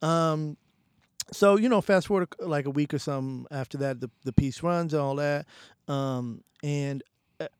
Um, 0.00 0.56
so 1.30 1.56
you 1.56 1.68
know, 1.68 1.80
fast 1.80 2.08
forward 2.08 2.28
like 2.40 2.66
a 2.66 2.70
week 2.70 2.92
or 2.92 2.98
something 2.98 3.46
after 3.50 3.78
that, 3.78 4.00
the 4.00 4.10
the 4.24 4.32
piece 4.32 4.62
runs 4.62 4.92
and 4.92 5.02
all 5.02 5.16
that, 5.16 5.46
um, 5.88 6.42
and. 6.62 7.02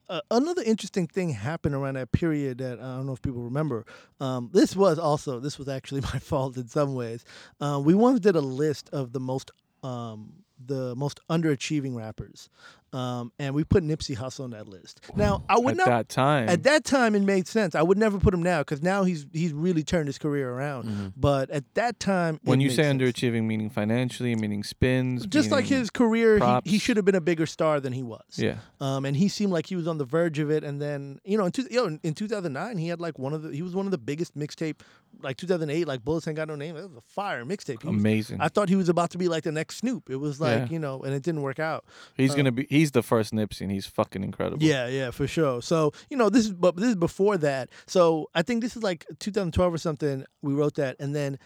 Uh, 0.09 0.20
another 0.30 0.62
interesting 0.62 1.07
thing 1.07 1.30
happened 1.30 1.74
around 1.74 1.95
that 1.95 2.12
period 2.12 2.59
that 2.59 2.78
I 2.78 2.97
don't 2.97 3.07
know 3.07 3.12
if 3.12 3.22
people 3.22 3.43
remember. 3.43 3.85
Um, 4.20 4.51
this 4.53 4.76
was 4.76 4.99
also 4.99 5.41
this 5.41 5.59
was 5.59 5.68
actually 5.68 6.01
my 6.12 6.18
fault 6.18 6.57
in 6.57 6.68
some 6.68 6.95
ways. 6.95 7.24
Uh, 7.61 7.80
we 7.83 7.95
once 7.95 8.20
did 8.20 8.37
a 8.37 8.41
list 8.41 8.91
of 8.93 9.12
the 9.12 9.20
most 9.20 9.51
um, 9.83 10.33
the 10.64 10.95
most 10.95 11.20
underachieving 11.28 11.95
rappers, 11.95 12.49
um, 12.93 13.32
and 13.38 13.55
we 13.55 13.64
put 13.64 13.82
Nipsey 13.82 14.16
Hussle 14.16 14.45
on 14.45 14.51
that 14.51 14.68
list. 14.68 15.01
Now 15.16 15.43
I 15.49 15.59
would 15.59 15.76
not 15.76 15.86
At 15.86 15.90
not 15.90 15.97
that 15.97 16.09
time, 16.09 16.49
at 16.49 16.62
that 16.64 16.84
time, 16.84 17.14
it 17.14 17.22
made 17.22 17.49
sense. 17.49 17.74
I 17.74 17.82
would 17.82 17.99
never 17.99 18.18
put 18.18 18.34
him 18.34 18.43
now 18.43 18.61
because 18.61 18.82
now 18.82 19.05
he's 19.05 19.26
he's 19.32 19.53
really 19.53 19.82
turned 19.82 20.09
his 20.09 20.18
career 20.18 20.51
around. 20.51 21.12
But 21.16 21.51
at 21.51 21.64
that 21.74 21.99
time, 22.01 22.38
when 22.45 22.61
you 22.61 22.70
say 22.70 22.82
sense. 22.82 23.01
underachieving, 23.03 23.45
meaning 23.45 23.70
financially, 23.70 24.34
meaning 24.34 24.62
spins, 24.62 25.26
just 25.26 25.51
like 25.51 25.64
his 25.64 25.90
career, 25.90 26.38
he, 26.64 26.72
he 26.72 26.78
should 26.78 26.97
have 26.97 27.05
been 27.07 27.14
a 27.14 27.20
bigger 27.20 27.47
star 27.47 27.80
than 27.80 27.93
he 27.93 28.03
was. 28.03 28.22
yeah, 28.36 28.57
Um, 28.80 29.05
and 29.05 29.16
he 29.16 29.28
seemed 29.28 29.53
like 29.53 29.66
he 29.66 29.76
was 29.76 29.86
on 29.88 29.99
the 29.99 30.05
verge 30.05 30.38
of 30.38 30.51
it. 30.51 30.64
And 30.64 30.80
then, 30.80 31.20
you 31.24 31.38
know, 31.38 31.47
in, 31.47 31.53
two, 31.53 31.66
yo, 31.70 31.86
in, 31.86 32.01
in 32.03 32.14
2009, 32.14 32.78
he 32.78 32.88
had 32.88 33.01
like 33.01 33.18
one 33.18 33.32
of 33.32 33.43
the, 33.43 33.51
he 33.51 33.62
was 33.62 33.74
one 33.74 33.86
of 33.86 33.93
the 33.93 33.99
biggest 33.99 34.36
mixtape, 34.36 34.80
like 35.21 35.37
2008, 35.37 35.87
like 35.87 36.05
Bullets 36.05 36.27
Ain't 36.27 36.37
Got 36.37 36.49
No 36.49 36.55
Name. 36.57 36.75
That 36.75 36.89
was 36.89 36.97
a 36.97 37.01
fire 37.01 37.45
mixtape. 37.45 37.85
Amazing. 37.85 38.41
I 38.41 38.49
thought 38.49 38.69
he 38.69 38.77
was 38.77 38.89
about 38.89 39.11
to 39.11 39.19
be 39.19 39.29
like 39.29 39.45
the 39.45 39.53
next 39.53 39.77
Snoop. 39.77 40.11
It 40.11 40.17
was 40.17 40.41
like, 40.41 40.59
Yeah. 40.59 40.67
you 40.71 40.79
know, 40.79 41.01
and 41.03 41.15
it 41.15 41.23
didn't 41.23 41.43
work 41.43 41.59
out. 41.59 41.85
he's 42.17 42.33
uh, 42.33 42.37
gonna 42.37 42.53
be. 42.53 42.67
He's 42.71 42.93
the 42.93 43.03
first 43.03 43.33
Nipsey, 43.33 43.63
and 43.63 43.71
he's 43.71 43.87
fucking 43.87 44.23
incredible. 44.25 44.63
Yeah, 44.63 44.87
yeah, 44.89 45.11
for 45.11 45.27
sure. 45.27 45.63
So 45.63 45.93
you 46.11 46.17
know, 46.17 46.29
this 46.29 46.47
is 46.47 46.53
but 46.53 46.77
this 46.77 46.89
is 46.89 46.97
before 46.97 47.37
that. 47.39 47.71
So 47.87 48.29
I 48.35 48.43
think 48.43 48.63
this 48.63 48.77
is 48.77 48.83
like 48.83 49.07
2012 49.19 49.75
or 49.75 49.79
something. 49.79 50.25
We 50.43 50.55
wrote 50.55 50.75
that, 50.75 50.97
and 50.99 51.15
then 51.15 51.39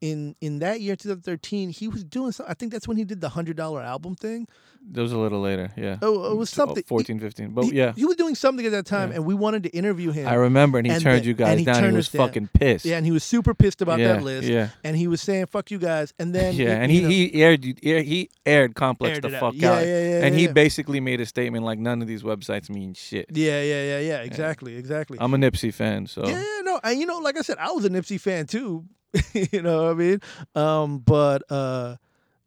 in 0.00 0.36
in 0.40 0.58
that 0.60 0.80
year, 0.80 0.94
2013, 0.96 1.70
he 1.70 1.88
was 1.88 2.04
doing. 2.04 2.32
Some, 2.32 2.46
I 2.48 2.54
think 2.54 2.72
that's 2.72 2.86
when 2.86 2.96
he 2.96 3.04
did 3.04 3.20
the 3.20 3.28
hundred 3.30 3.56
dollar 3.56 3.80
album 3.82 4.14
thing. 4.14 4.46
that 4.92 5.00
was 5.00 5.12
a 5.12 5.18
little 5.18 5.40
later. 5.40 5.72
Yeah, 5.76 5.96
Oh, 6.02 6.22
oh 6.22 6.32
it 6.32 6.36
was 6.36 6.52
oh, 6.52 6.66
something. 6.66 6.84
14, 6.84 7.18
15. 7.18 7.50
But 7.50 7.64
he, 7.64 7.72
yeah, 7.72 7.92
he 7.96 8.04
was 8.04 8.14
doing 8.16 8.34
something 8.34 8.64
at 8.66 8.72
that 8.72 8.84
time, 8.86 9.08
Yeah. 9.10 9.16
and 9.16 9.24
we 9.26 9.34
wanted 9.34 9.62
to 9.64 9.70
interview 9.70 10.10
him. 10.12 10.28
I 10.28 10.34
remember, 10.34 10.78
and 10.78 10.86
he 10.86 10.92
and 10.92 11.02
turned 11.02 11.20
then- 11.20 11.24
you 11.24 11.30
and 11.30 11.38
guys 11.38 11.58
he 11.58 11.64
down. 11.64 11.74
He 11.76 11.80
turned 11.80 11.96
was 11.96 12.06
us 12.08 12.12
down. 12.12 12.28
fucking 12.28 12.48
pissed. 12.52 12.84
yeah, 12.84 12.96
and 12.98 13.06
he 13.06 13.10
was 13.12 13.24
super 13.24 13.54
pissed 13.54 13.80
about 13.82 13.98
yeah, 13.98 14.12
that 14.12 14.22
list. 14.22 14.46
Yeah, 14.48 14.68
And 14.84 14.96
he 14.96 15.08
was 15.08 15.20
saying 15.22 15.46
"fuck 15.46 15.70
you 15.70 15.78
guys," 15.78 16.12
and 16.18 16.34
then 16.34 16.54
yeah, 16.54 16.66
it- 16.76 16.82
and 16.82 16.92
you 16.92 16.98
he 16.98 17.02
know, 17.02 17.08
he 17.32 17.42
aired 17.42 17.64
He 17.64 18.30
aired 18.44 18.74
Complex 18.74 19.14
aired 19.14 19.24
the 19.24 19.28
it 19.28 19.34
out. 19.34 19.40
fuck 19.40 19.54
Yeah, 19.56 19.72
out. 19.72 19.78
yeah, 19.86 19.86
yeah, 20.10 20.24
and 20.26 20.34
yeah, 20.34 20.40
he 20.40 20.44
yeah. 20.46 20.52
basically 20.52 21.00
made 21.00 21.20
a 21.22 21.26
statement 21.26 21.64
like 21.64 21.78
none 21.78 22.02
of 22.02 22.06
these 22.06 22.22
websites 22.22 22.68
mean 22.70 22.92
shit. 22.94 23.26
yeah, 23.32 23.62
yeah, 23.62 23.82
yeah, 23.82 24.00
yeah, 24.00 24.18
exactly, 24.18 24.76
exactly. 24.76 25.16
I'm 25.20 25.32
a 25.34 25.38
Nipsey 25.38 25.72
fan, 25.72 26.06
so 26.06 26.26
Yeah, 26.26 26.32
yeah, 26.42 26.60
no, 26.62 26.78
and 26.84 27.00
you 27.00 27.06
know, 27.06 27.18
like 27.18 27.38
I 27.38 27.42
said, 27.42 27.56
I 27.58 27.70
was 27.72 27.84
a 27.86 27.90
Nipsey 27.90 28.20
fan 28.20 28.46
too. 28.46 28.84
you 29.32 29.62
know 29.62 29.84
what 29.84 29.90
I 29.90 29.94
mean? 29.94 30.20
Um, 30.54 30.98
but 30.98 31.42
uh, 31.50 31.96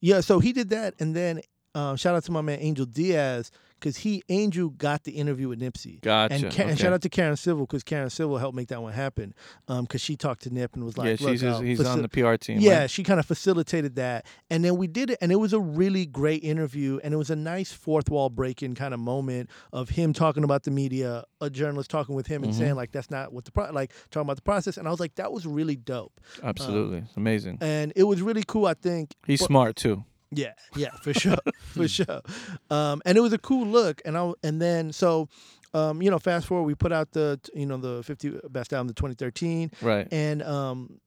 yeah, 0.02 0.22
so 0.22 0.40
he 0.40 0.54
did 0.54 0.70
that, 0.70 0.96
and 1.00 1.16
then 1.16 1.42
um, 1.76 1.96
shout 1.96 2.16
out 2.16 2.24
to 2.26 2.32
my 2.32 2.42
man 2.42 2.60
Angel 2.62 2.86
Diaz 2.86 3.52
because 3.80 3.98
he 3.98 4.24
Angel 4.30 4.70
got 4.70 5.04
the 5.04 5.12
interview 5.14 5.48
with 5.50 5.60
Nipsey. 5.60 6.02
gotcha. 6.02 6.34
And, 6.36 6.52
Ka- 6.54 6.64
and 6.64 6.78
shout 6.80 6.94
out 6.94 7.02
to 7.04 7.10
Karen 7.10 7.38
Civil 7.38 7.66
because 7.66 7.84
Karen 7.84 8.10
Civil 8.10 8.38
helped 8.38 8.56
make 8.56 8.68
that 8.70 8.82
one 8.82 8.94
happen. 8.94 9.34
Um, 9.68 9.86
because 9.86 10.02
she 10.02 10.16
talked 10.16 10.44
to 10.44 10.54
Nip 10.54 10.76
and 10.76 10.84
was 10.84 10.98
like, 10.98 11.06
yeah, 11.20 11.26
"Look, 11.26 11.32
she's 11.34 11.42
his, 11.42 11.54
uh, 11.56 11.60
he's 11.62 11.80
faci- 11.80 11.88
on 11.94 12.02
the 12.02 12.10
PR 12.10 12.36
team. 12.36 12.60
yeah, 12.60 12.82
right? 12.82 12.90
she 12.90 13.04
kind 13.04 13.20
of 13.20 13.26
facilitated 13.26 13.96
that. 13.96 14.26
And 14.50 14.64
then 14.64 14.78
we 14.78 14.88
did 14.88 15.12
it, 15.12 15.18
and 15.22 15.32
it 15.32 15.38
was 15.38 15.54
a 15.54 15.60
really 15.60 16.06
great 16.06 16.44
interview. 16.44 17.00
And 17.04 17.14
it 17.14 17.18
was 17.18 17.30
a 17.30 17.36
nice 17.36 17.72
fourth 17.72 18.10
wall 18.10 18.30
breaking 18.30 18.76
kind 18.76 18.94
of 18.94 19.00
moment 19.00 19.50
of 19.74 19.90
him 19.90 20.14
talking 20.14 20.44
about 20.44 20.64
the 20.64 20.72
media, 20.72 21.24
a 21.42 21.50
journalist 21.50 21.90
talking 21.90 22.16
with 22.16 22.28
him 22.28 22.44
and 22.44 22.54
Mhm. 22.54 22.58
saying, 22.58 22.76
like, 22.76 22.92
that's 22.92 23.10
not 23.10 23.32
what 23.34 23.46
the, 23.46 23.52
pro-, 23.52 23.72
like, 23.72 23.92
talking 24.12 24.26
about 24.28 24.36
the 24.36 24.42
process. 24.42 24.78
And 24.78 24.88
I 24.88 24.92
was 24.92 25.00
like, 25.00 25.16
that 25.16 25.32
was 25.32 25.46
really 25.46 25.76
dope. 25.76 26.20
absolutely, 26.44 27.00
it's 27.00 27.16
amazing. 27.18 27.58
And 27.62 27.94
it 27.96 28.04
was 28.04 28.22
really 28.22 28.44
cool, 28.46 28.66
I 28.66 28.74
think. 28.74 29.14
He's 29.26 29.40
but- 29.40 29.48
smart 29.48 29.76
too. 29.76 30.04
Yeah, 30.32 30.54
yeah, 30.76 30.92
for 31.02 31.14
sure, 31.14 31.38
for 31.60 31.88
sure. 31.88 32.22
Um, 32.70 33.02
and 33.06 33.18
it 33.18 33.22
was 33.22 33.34
a 33.34 33.38
cool 33.38 33.66
look, 33.68 34.02
and 34.06 34.18
I 34.18 34.32
and 34.44 34.62
then 34.62 34.92
so, 34.94 35.28
um, 35.74 36.02
you 36.02 36.10
know, 36.12 36.20
fast 36.20 36.48
forward, 36.48 36.64
we 36.66 36.76
put 36.76 36.92
out 36.92 37.12
the 37.12 37.40
you 37.54 37.66
know 37.66 37.78
the 37.78 38.04
50 38.04 38.40
best 38.50 38.74
album, 38.74 38.88
the 38.88 38.94
2013, 38.94 39.72
Right. 39.82 40.08
and 40.12 40.42
um, 40.44 41.00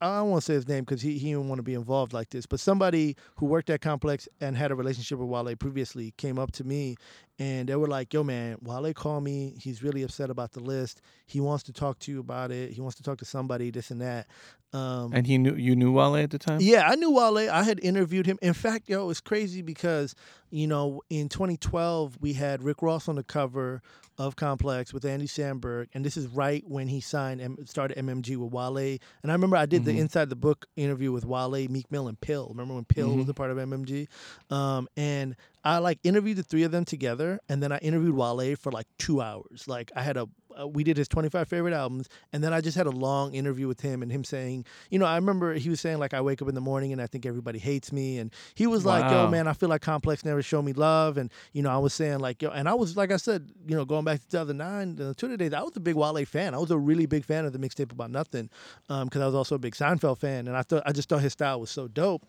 I 0.00 0.18
don't 0.18 0.30
want 0.30 0.42
to 0.42 0.46
say 0.46 0.54
his 0.54 0.68
name 0.68 0.84
because 0.84 1.00
he 1.00 1.16
he 1.18 1.30
didn't 1.30 1.48
want 1.48 1.58
to 1.58 1.62
be 1.62 1.74
involved 1.74 2.12
like 2.12 2.28
this, 2.30 2.44
but 2.46 2.60
somebody 2.60 3.16
who 3.36 3.46
worked 3.46 3.70
at 3.70 3.80
Complex 3.80 4.28
and 4.40 4.56
had 4.56 4.70
a 4.70 4.74
relationship 4.74 5.18
with 5.18 5.28
Wale 5.28 5.56
previously 5.56 6.12
came 6.18 6.38
up 6.38 6.52
to 6.52 6.64
me, 6.64 6.96
and 7.38 7.68
they 7.68 7.76
were 7.76 7.86
like, 7.88 8.12
"Yo, 8.14 8.22
man, 8.24 8.56
Wale 8.62 8.92
called 8.94 9.24
me. 9.24 9.54
He's 9.60 9.82
really 9.82 10.02
upset 10.02 10.30
about 10.30 10.52
the 10.52 10.60
list. 10.60 11.00
He 11.26 11.40
wants 11.40 11.64
to 11.64 11.72
talk 11.72 11.98
to 12.00 12.12
you 12.12 12.20
about 12.20 12.50
it. 12.50 12.72
He 12.72 12.80
wants 12.80 12.96
to 12.96 13.02
talk 13.02 13.18
to 13.18 13.24
somebody, 13.24 13.70
this 13.70 13.90
and 13.90 14.00
that." 14.00 14.26
Um, 14.72 15.12
And 15.14 15.26
he 15.26 15.38
knew 15.38 15.54
you 15.54 15.74
knew 15.76 15.92
Wale 15.92 16.16
at 16.16 16.30
the 16.30 16.38
time. 16.38 16.58
yeah, 16.60 16.86
I 16.88 16.96
knew 16.96 17.10
Wale. 17.10 17.38
I 17.50 17.62
had 17.62 17.78
interviewed 17.82 18.26
him. 18.26 18.38
In 18.42 18.52
fact, 18.52 18.88
yo, 18.88 19.02
it 19.02 19.06
was 19.06 19.20
crazy 19.20 19.62
because, 19.62 20.14
you 20.50 20.66
know, 20.66 21.02
in 21.08 21.28
2012, 21.28 22.18
we 22.20 22.32
had 22.34 22.62
Rick 22.62 22.82
Ross 22.82 23.08
on 23.08 23.14
the 23.16 23.22
cover 23.22 23.80
of 24.18 24.34
Complex 24.34 24.92
with 24.94 25.04
Andy 25.04 25.26
Samberg, 25.26 25.88
and 25.94 26.04
this 26.04 26.16
is 26.16 26.26
right 26.26 26.64
when 26.66 26.88
he 26.88 27.00
signed 27.00 27.40
and 27.40 27.68
started 27.68 27.96
MMG 27.98 28.36
with 28.36 28.50
Wale. 28.52 28.98
And 29.22 29.30
I 29.30 29.32
remember 29.32 29.56
I 29.56 29.66
did 29.66 29.84
the 29.84 29.92
Mhm. 29.92 29.98
Inside 29.98 30.30
the 30.30 30.36
Book 30.36 30.66
interview 30.74 31.12
with 31.12 31.24
Wale, 31.24 31.68
Meek 31.68 31.90
Mill, 31.92 32.08
and 32.08 32.18
Pill. 32.20 32.48
Remember 32.48 32.74
when 32.74 32.84
Pill 32.86 33.14
was 33.14 33.26
Mhm. 33.26 33.30
a 33.30 33.34
part 33.34 33.50
of 33.50 33.58
MMG? 33.58 34.08
Um, 34.50 34.88
and 34.96 35.36
I 35.66 35.78
like 35.78 35.98
interviewed 36.04 36.36
the 36.36 36.44
three 36.44 36.62
of 36.62 36.70
them 36.70 36.84
together, 36.84 37.40
and 37.48 37.60
then 37.60 37.72
I 37.72 37.78
interviewed 37.78 38.14
Wale 38.14 38.54
for 38.54 38.70
like 38.70 38.86
two 38.98 39.20
hours. 39.20 39.66
Like 39.66 39.90
I 39.96 40.02
had 40.02 40.16
a, 40.16 40.28
uh, 40.56 40.68
we 40.68 40.84
did 40.84 40.96
his 40.96 41.08
25 41.08 41.48
favorite 41.48 41.74
albums, 41.74 42.08
and 42.32 42.44
then 42.44 42.52
I 42.52 42.60
just 42.60 42.76
had 42.76 42.86
a 42.86 42.90
long 42.92 43.34
interview 43.34 43.66
with 43.66 43.80
him 43.80 44.00
and 44.00 44.12
him 44.12 44.22
saying, 44.22 44.64
you 44.90 45.00
know, 45.00 45.06
I 45.06 45.16
remember 45.16 45.54
he 45.54 45.68
was 45.68 45.80
saying 45.80 45.98
like 45.98 46.14
I 46.14 46.20
wake 46.20 46.40
up 46.40 46.48
in 46.48 46.54
the 46.54 46.60
morning 46.60 46.92
and 46.92 47.02
I 47.02 47.08
think 47.08 47.26
everybody 47.26 47.58
hates 47.58 47.90
me, 47.90 48.18
and 48.18 48.32
he 48.54 48.68
was 48.68 48.84
like, 48.84 49.10
yo, 49.10 49.28
man, 49.28 49.48
I 49.48 49.54
feel 49.54 49.68
like 49.68 49.82
Complex 49.82 50.24
never 50.24 50.40
showed 50.40 50.62
me 50.62 50.72
love, 50.72 51.18
and 51.18 51.32
you 51.52 51.62
know, 51.62 51.70
I 51.70 51.78
was 51.78 51.92
saying 51.92 52.20
like, 52.20 52.42
yo, 52.42 52.50
and 52.50 52.68
I 52.68 52.74
was 52.74 52.96
like 52.96 53.10
I 53.10 53.16
said, 53.16 53.50
you 53.66 53.74
know, 53.74 53.84
going 53.84 54.04
back 54.04 54.20
to 54.20 54.26
2009, 54.26 54.94
the 54.94 55.14
Twitter 55.16 55.36
days, 55.36 55.52
I 55.52 55.62
was 55.62 55.72
a 55.74 55.80
big 55.80 55.96
Wale 55.96 56.24
fan. 56.26 56.54
I 56.54 56.58
was 56.58 56.70
a 56.70 56.78
really 56.78 57.06
big 57.06 57.24
fan 57.24 57.44
of 57.44 57.52
the 57.52 57.58
mixtape 57.58 57.90
about 57.90 58.12
nothing, 58.12 58.50
because 58.86 59.20
I 59.20 59.26
was 59.26 59.34
also 59.34 59.56
a 59.56 59.58
big 59.58 59.74
Seinfeld 59.74 60.18
fan, 60.18 60.46
and 60.46 60.56
I 60.56 60.62
thought 60.62 60.84
I 60.86 60.92
just 60.92 61.08
thought 61.08 61.22
his 61.22 61.32
style 61.32 61.58
was 61.58 61.70
so 61.70 61.88
dope. 61.88 62.22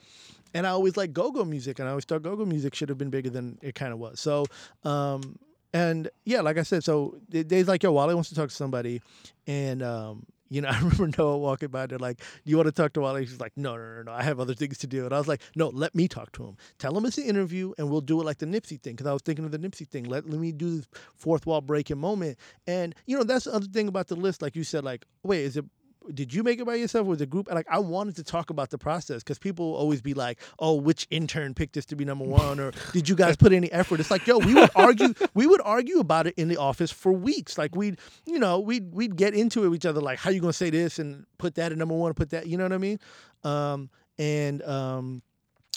And 0.57 0.65
I 0.65 0.71
always 0.71 0.97
like 0.97 1.13
go-go 1.13 1.45
music, 1.45 1.77
and 1.77 1.87
I 1.87 1.91
always 1.91 2.05
thought 2.05 2.23
go-go 2.23 2.43
music 2.43 2.73
should 2.73 2.89
have 2.89 2.97
been 2.97 3.11
bigger 3.11 3.29
than 3.29 3.59
it 3.61 3.75
kind 3.75 3.93
of 3.93 3.99
was. 3.99 4.19
So, 4.19 4.47
um, 4.83 5.37
and 5.71 6.09
yeah, 6.25 6.41
like 6.41 6.57
I 6.57 6.63
said, 6.63 6.83
so 6.83 7.19
they's 7.29 7.67
like, 7.67 7.83
yo, 7.83 7.91
Wally 7.91 8.15
wants 8.15 8.29
to 8.29 8.35
talk 8.35 8.49
to 8.49 8.55
somebody, 8.55 9.03
and 9.45 9.83
um, 9.83 10.25
you 10.49 10.61
know, 10.61 10.69
I 10.71 10.79
remember 10.79 11.09
Noah 11.15 11.37
walking 11.37 11.69
by. 11.69 11.85
They're 11.85 11.99
like, 11.99 12.17
"Do 12.17 12.25
you 12.45 12.57
want 12.57 12.67
to 12.67 12.71
talk 12.71 12.93
to 12.93 13.01
Wally?" 13.01 13.25
He's 13.25 13.39
like, 13.39 13.53
"No, 13.55 13.75
no, 13.75 13.83
no, 13.97 14.01
no. 14.03 14.11
I 14.11 14.23
have 14.23 14.39
other 14.39 14.53
things 14.53 14.77
to 14.79 14.87
do." 14.87 15.05
And 15.05 15.13
I 15.13 15.19
was 15.19 15.27
like, 15.27 15.41
"No, 15.55 15.69
let 15.69 15.93
me 15.93 16.07
talk 16.07 16.31
to 16.33 16.43
him. 16.43 16.57
Tell 16.79 16.97
him 16.97 17.05
it's 17.05 17.17
an 17.17 17.25
interview, 17.25 17.73
and 17.77 17.89
we'll 17.89 18.01
do 18.01 18.19
it 18.19 18.25
like 18.25 18.39
the 18.39 18.45
Nipsey 18.45 18.81
thing." 18.81 18.95
Because 18.95 19.07
I 19.07 19.13
was 19.13 19.21
thinking 19.21 19.45
of 19.45 19.51
the 19.51 19.59
Nipsey 19.59 19.87
thing. 19.87 20.05
Let 20.05 20.29
let 20.29 20.39
me 20.39 20.51
do 20.51 20.77
this 20.77 20.87
fourth 21.15 21.45
wall 21.45 21.61
breaking 21.61 21.99
moment. 21.99 22.37
And 22.65 22.95
you 23.05 23.17
know, 23.17 23.23
that's 23.23 23.45
the 23.45 23.53
other 23.53 23.67
thing 23.67 23.87
about 23.87 24.07
the 24.07 24.15
list. 24.15 24.41
Like 24.41 24.55
you 24.55 24.63
said, 24.63 24.83
like, 24.83 25.05
wait, 25.23 25.43
is 25.43 25.57
it? 25.57 25.65
Did 26.13 26.33
you 26.33 26.43
make 26.43 26.59
it 26.59 26.65
by 26.65 26.75
yourself 26.75 27.07
or 27.07 27.09
was 27.11 27.21
it 27.21 27.25
a 27.25 27.27
group? 27.27 27.51
Like 27.51 27.67
I 27.69 27.79
wanted 27.79 28.15
to 28.17 28.23
talk 28.23 28.49
about 28.49 28.69
the 28.69 28.77
process 28.77 29.23
because 29.23 29.39
people 29.39 29.75
always 29.75 30.01
be 30.01 30.13
like, 30.13 30.39
"Oh, 30.59 30.75
which 30.75 31.07
intern 31.09 31.53
picked 31.53 31.73
this 31.73 31.85
to 31.87 31.95
be 31.95 32.05
number 32.05 32.25
one?" 32.25 32.59
or 32.59 32.71
"Did 32.93 33.09
you 33.09 33.15
guys 33.15 33.35
put 33.35 33.51
any 33.53 33.71
effort?" 33.71 33.99
It's 33.99 34.11
like, 34.11 34.25
yo, 34.27 34.37
we 34.37 34.53
would 34.53 34.69
argue, 34.75 35.13
we 35.33 35.47
would 35.47 35.61
argue 35.61 35.99
about 35.99 36.27
it 36.27 36.33
in 36.37 36.47
the 36.47 36.57
office 36.57 36.91
for 36.91 37.11
weeks. 37.11 37.57
Like 37.57 37.75
we'd, 37.75 37.99
you 38.25 38.39
know, 38.39 38.59
we'd 38.59 38.93
we'd 38.93 39.15
get 39.15 39.33
into 39.33 39.63
it 39.63 39.69
with 39.69 39.77
each 39.77 39.85
other, 39.85 40.01
like, 40.01 40.19
"How 40.19 40.29
you 40.29 40.39
gonna 40.41 40.53
say 40.53 40.69
this 40.69 40.99
and 40.99 41.25
put 41.37 41.55
that 41.55 41.71
at 41.71 41.77
number 41.77 41.95
one, 41.95 42.13
put 42.13 42.29
that?" 42.31 42.47
You 42.47 42.57
know 42.57 42.65
what 42.65 42.73
I 42.73 42.77
mean? 42.77 42.99
Um, 43.43 43.89
and 44.19 44.61
um, 44.63 45.21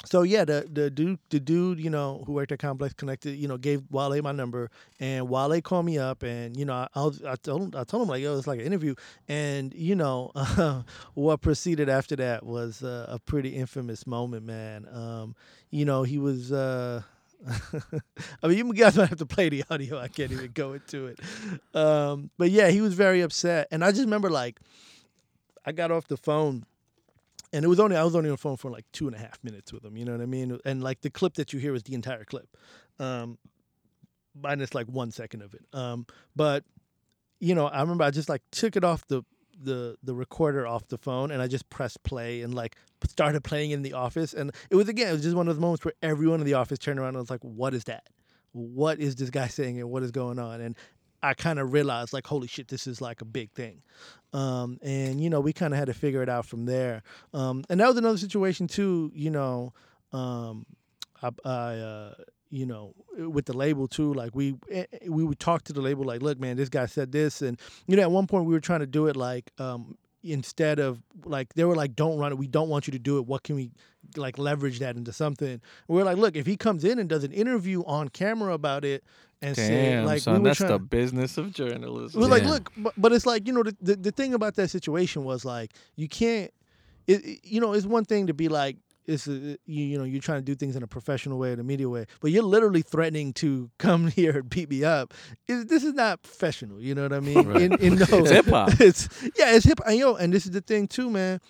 so 0.05 0.22
yeah, 0.22 0.44
the 0.44 0.66
the 0.70 0.90
dude 0.90 1.18
the 1.28 1.38
dude 1.38 1.78
you 1.78 1.90
know 1.90 2.22
who 2.26 2.32
worked 2.32 2.53
at 2.53 2.59
Complex 2.59 2.94
Connected 2.94 3.36
you 3.36 3.46
know 3.46 3.59
gave 3.59 3.82
Wale 3.90 4.20
my 4.22 4.32
number 4.32 4.70
and 4.98 5.28
Wale 5.28 5.61
called 5.61 5.84
me 5.84 5.98
up 5.98 6.22
and 6.22 6.57
you 6.57 6.64
know 6.64 6.72
I 6.72 6.88
I, 6.94 7.32
I 7.32 7.36
told 7.36 7.62
him 7.62 7.72
I 7.76 7.84
told 7.84 8.05
him 8.05 8.09
like 8.09 8.22
yo 8.22 8.36
it's 8.36 8.46
like 8.46 8.61
an 8.61 8.66
interview 8.66 8.94
and 9.28 9.74
you 9.74 9.94
know 9.94 10.32
what 11.14 11.42
proceeded 11.42 11.88
after 11.88 12.16
that 12.16 12.44
was 12.46 12.82
uh, 12.82 13.07
a 13.09 13.18
pretty 13.18 13.51
infamous 13.51 14.07
moment 14.07 14.44
man 14.46 14.86
um, 14.92 15.34
you 15.70 15.84
know 15.84 16.03
he 16.03 16.18
was. 16.18 16.53
Uh, 16.53 17.03
I 18.42 18.48
mean, 18.48 18.59
you 18.59 18.72
guys 18.74 18.98
might 18.98 19.09
have 19.09 19.18
to 19.18 19.24
play 19.24 19.48
the 19.48 19.64
audio. 19.70 19.98
I 19.98 20.09
can't 20.09 20.30
even 20.30 20.51
go 20.53 20.74
into 20.74 21.07
it. 21.07 21.20
Um, 21.74 22.28
but 22.36 22.51
yeah, 22.51 22.68
he 22.68 22.82
was 22.82 22.92
very 22.92 23.22
upset, 23.22 23.66
and 23.70 23.82
I 23.82 23.92
just 23.92 24.03
remember 24.03 24.28
like, 24.28 24.61
I 25.64 25.72
got 25.72 25.90
off 25.90 26.07
the 26.07 26.18
phone 26.18 26.66
and 27.53 27.64
it 27.64 27.68
was 27.68 27.80
only 27.80 27.96
I 27.96 28.05
was 28.05 28.14
only 28.14 28.28
on 28.30 28.34
the 28.34 28.38
phone 28.38 28.57
for 28.57 28.70
like 28.70 28.84
two 28.92 29.07
and 29.07 29.16
a 29.16 29.18
half 29.18 29.42
minutes 29.42 29.72
with 29.72 29.84
him. 29.84 29.96
You 29.96 30.05
know 30.05 30.12
what 30.12 30.20
I 30.20 30.26
mean? 30.26 30.59
And 30.64 30.82
like 30.82 31.01
the 31.01 31.11
clip 31.11 31.34
that 31.34 31.53
you 31.53 31.59
hear 31.59 31.74
is 31.74 31.82
the 31.82 31.94
entire 31.94 32.24
clip, 32.24 32.57
um, 32.98 33.38
minus 34.40 34.74
like 34.74 34.86
one 34.86 35.11
second 35.11 35.42
of 35.42 35.55
it. 35.55 35.64
Um, 35.72 36.07
but 36.36 36.64
you 37.40 37.55
know, 37.55 37.66
I 37.66 37.80
remember 37.80 38.05
I 38.05 38.11
just 38.11 38.28
like 38.28 38.42
took 38.51 38.76
it 38.76 38.84
off 38.84 39.07
the 39.09 39.24
the 39.62 39.96
the 40.03 40.14
recorder 40.14 40.66
off 40.66 40.86
the 40.88 40.98
phone 40.98 41.30
and 41.30 41.42
I 41.42 41.46
just 41.46 41.68
pressed 41.68 42.03
play 42.03 42.42
and 42.42 42.55
like 42.55 42.76
started 43.07 43.44
playing 43.44 43.72
in 43.72 43.82
the 43.82 43.92
office 43.92 44.32
and 44.32 44.53
it 44.70 44.76
was 44.76 44.88
again 44.88 45.09
it 45.09 45.12
was 45.12 45.22
just 45.22 45.36
one 45.36 45.48
of 45.48 45.55
those 45.55 45.61
moments 45.61 45.84
where 45.84 45.94
everyone 46.03 46.40
in 46.40 46.46
the 46.46 46.55
office 46.55 46.78
turned 46.78 46.98
around 46.98 47.11
and 47.11 47.18
was 47.18 47.30
like 47.30 47.42
what 47.42 47.74
is 47.74 47.84
that 47.84 48.05
what 48.53 48.98
is 48.98 49.16
this 49.16 49.30
guy 49.30 49.48
saying 49.48 49.78
and 49.78 49.90
what 49.90 50.03
is 50.03 50.11
going 50.11 50.38
on 50.38 50.61
and 50.61 50.76
I 51.22 51.34
kind 51.34 51.59
of 51.59 51.72
realized 51.72 52.12
like 52.12 52.26
holy 52.26 52.48
shit 52.48 52.68
this 52.68 52.86
is 52.86 53.01
like 53.01 53.20
a 53.20 53.26
big 53.26 53.53
thing 53.53 53.82
um, 54.33 54.78
and 54.82 55.20
you 55.20 55.31
know 55.31 55.40
we 55.40 55.52
kind 55.52 55.73
of 55.73 55.78
had 55.78 55.86
to 55.86 55.94
figure 55.94 56.23
it 56.23 56.28
out 56.28 56.47
from 56.47 56.66
there. 56.66 57.02
Um, 57.35 57.65
and 57.69 57.81
that 57.81 57.89
was 57.89 57.97
another 57.97 58.19
situation 58.19 58.66
too 58.66 59.11
you 59.15 59.31
know 59.31 59.73
um, 60.12 60.66
I, 61.23 61.31
I 61.44 61.51
uh, 61.51 62.15
you 62.51 62.66
know 62.66 62.94
with 63.16 63.47
the 63.47 63.57
label 63.57 63.86
too 63.89 64.12
like 64.15 64.35
we 64.35 64.57
eh, 64.70 64.85
eh, 64.93 64.98
we 65.09 65.24
would 65.24 65.39
talk 65.39 65.62
to 65.65 65.73
the 65.73 65.81
label 65.81 66.05
like 66.05 66.23
look 66.23 66.39
man 66.40 66.57
this 66.57 66.69
guy 66.69 66.86
said 66.86 67.12
this 67.12 67.43
and 67.43 67.59
you 67.86 67.97
know 67.97 68.02
at 68.02 68.11
one 68.11 68.27
point 68.27 68.44
we 68.44 68.52
were 68.52 68.61
trying 68.61 68.81
to 68.81 68.86
do 68.86 69.07
it 69.07 69.16
like 69.16 69.51
um, 69.59 69.97
instead 70.23 70.78
of 70.78 71.01
like 71.24 71.55
they 71.55 71.65
were 71.65 71.77
like 71.77 71.94
don't 71.97 72.19
run 72.19 72.32
it. 72.32 72.39
We 72.39 72.47
don't 72.47 72.69
want 72.69 72.86
you 72.86 72.93
to 72.93 72.98
do 72.98 73.19
it. 73.19 73.27
What 73.27 73.43
can 73.43 73.57
we 73.57 73.70
like 74.16 74.39
leverage 74.39 74.78
that 74.81 74.97
into 74.97 75.12
something? 75.12 75.61
We 75.89 76.01
are 76.01 76.05
like 76.05 76.19
look 76.19 76.36
if 76.36 76.47
he 76.47 76.57
comes 76.57 76.85
in 76.85 76.98
and 76.98 77.09
does 77.09 77.24
an 77.24 77.32
interview 77.32 77.82
on 77.85 78.09
camera 78.09 78.52
about 78.52 78.85
it 78.85 79.05
and 79.42 79.56
say 79.56 79.90
Damn, 79.92 80.04
like 80.06 80.20
son, 80.22 80.34
we 80.34 80.40
were 80.40 80.44
that's 80.48 80.58
trying 80.58 80.72
the 80.72 80.78
business 80.78 81.38
of 81.38 81.52
journalism. 81.52 82.18
it 82.18 82.20
was 82.22 82.28
like, 82.28 82.42
Yeah. 82.42 82.50
look, 82.50 82.72
but, 82.76 82.92
but 82.96 83.12
it's 83.12 83.26
like 83.26 83.46
you 83.46 83.52
know 83.52 83.62
the, 83.62 83.76
the 83.80 83.96
the 83.96 84.10
thing 84.12 84.34
about 84.34 84.54
that 84.56 84.68
situation 84.68 85.24
was 85.24 85.44
like 85.44 85.72
you 85.96 86.08
can't, 86.08 86.50
it, 87.06 87.24
it- 87.24 87.40
you 87.44 87.60
know, 87.60 87.72
it's 87.72 87.86
one 87.86 88.04
thing 88.04 88.26
to 88.26 88.34
be 88.34 88.48
like 88.48 88.76
it's 89.06 89.26
a, 89.26 89.32
you 89.32 89.56
you 89.66 89.98
know 89.98 90.04
you're 90.04 90.20
trying 90.20 90.38
to 90.38 90.44
do 90.44 90.54
things 90.54 90.76
in 90.76 90.82
a 90.82 90.86
professional 90.86 91.38
way, 91.38 91.52
in 91.52 91.58
a 91.58 91.64
media 91.64 91.88
way, 91.88 92.04
but 92.20 92.30
you're 92.30 92.42
literally 92.44 92.82
threatening 92.82 93.32
to 93.32 93.70
come 93.78 94.08
here 94.08 94.38
and 94.38 94.50
beat 94.50 94.68
me 94.70 94.84
up. 94.84 95.14
It, 95.48 95.68
this 95.68 95.82
is 95.84 95.94
not 95.94 96.22
professional. 96.22 96.80
You 96.80 96.94
know 96.94 97.02
what 97.04 97.12
I 97.14 97.20
mean? 97.20 97.48
Right. 97.48 97.62
In, 97.62 97.72
in 97.80 97.94
no, 97.96 98.06
It's 98.10 98.30
hip-hop. 98.30 98.72
It's 98.80 99.08
yeah, 99.36 99.54
it's 99.56 99.64
hip. 99.64 99.80
And 99.86 99.98
yo, 99.98 100.14
and 100.16 100.32
this 100.32 100.44
is 100.44 100.52
the 100.52 100.60
thing 100.60 100.86
too, 100.86 101.08
man. 101.10 101.40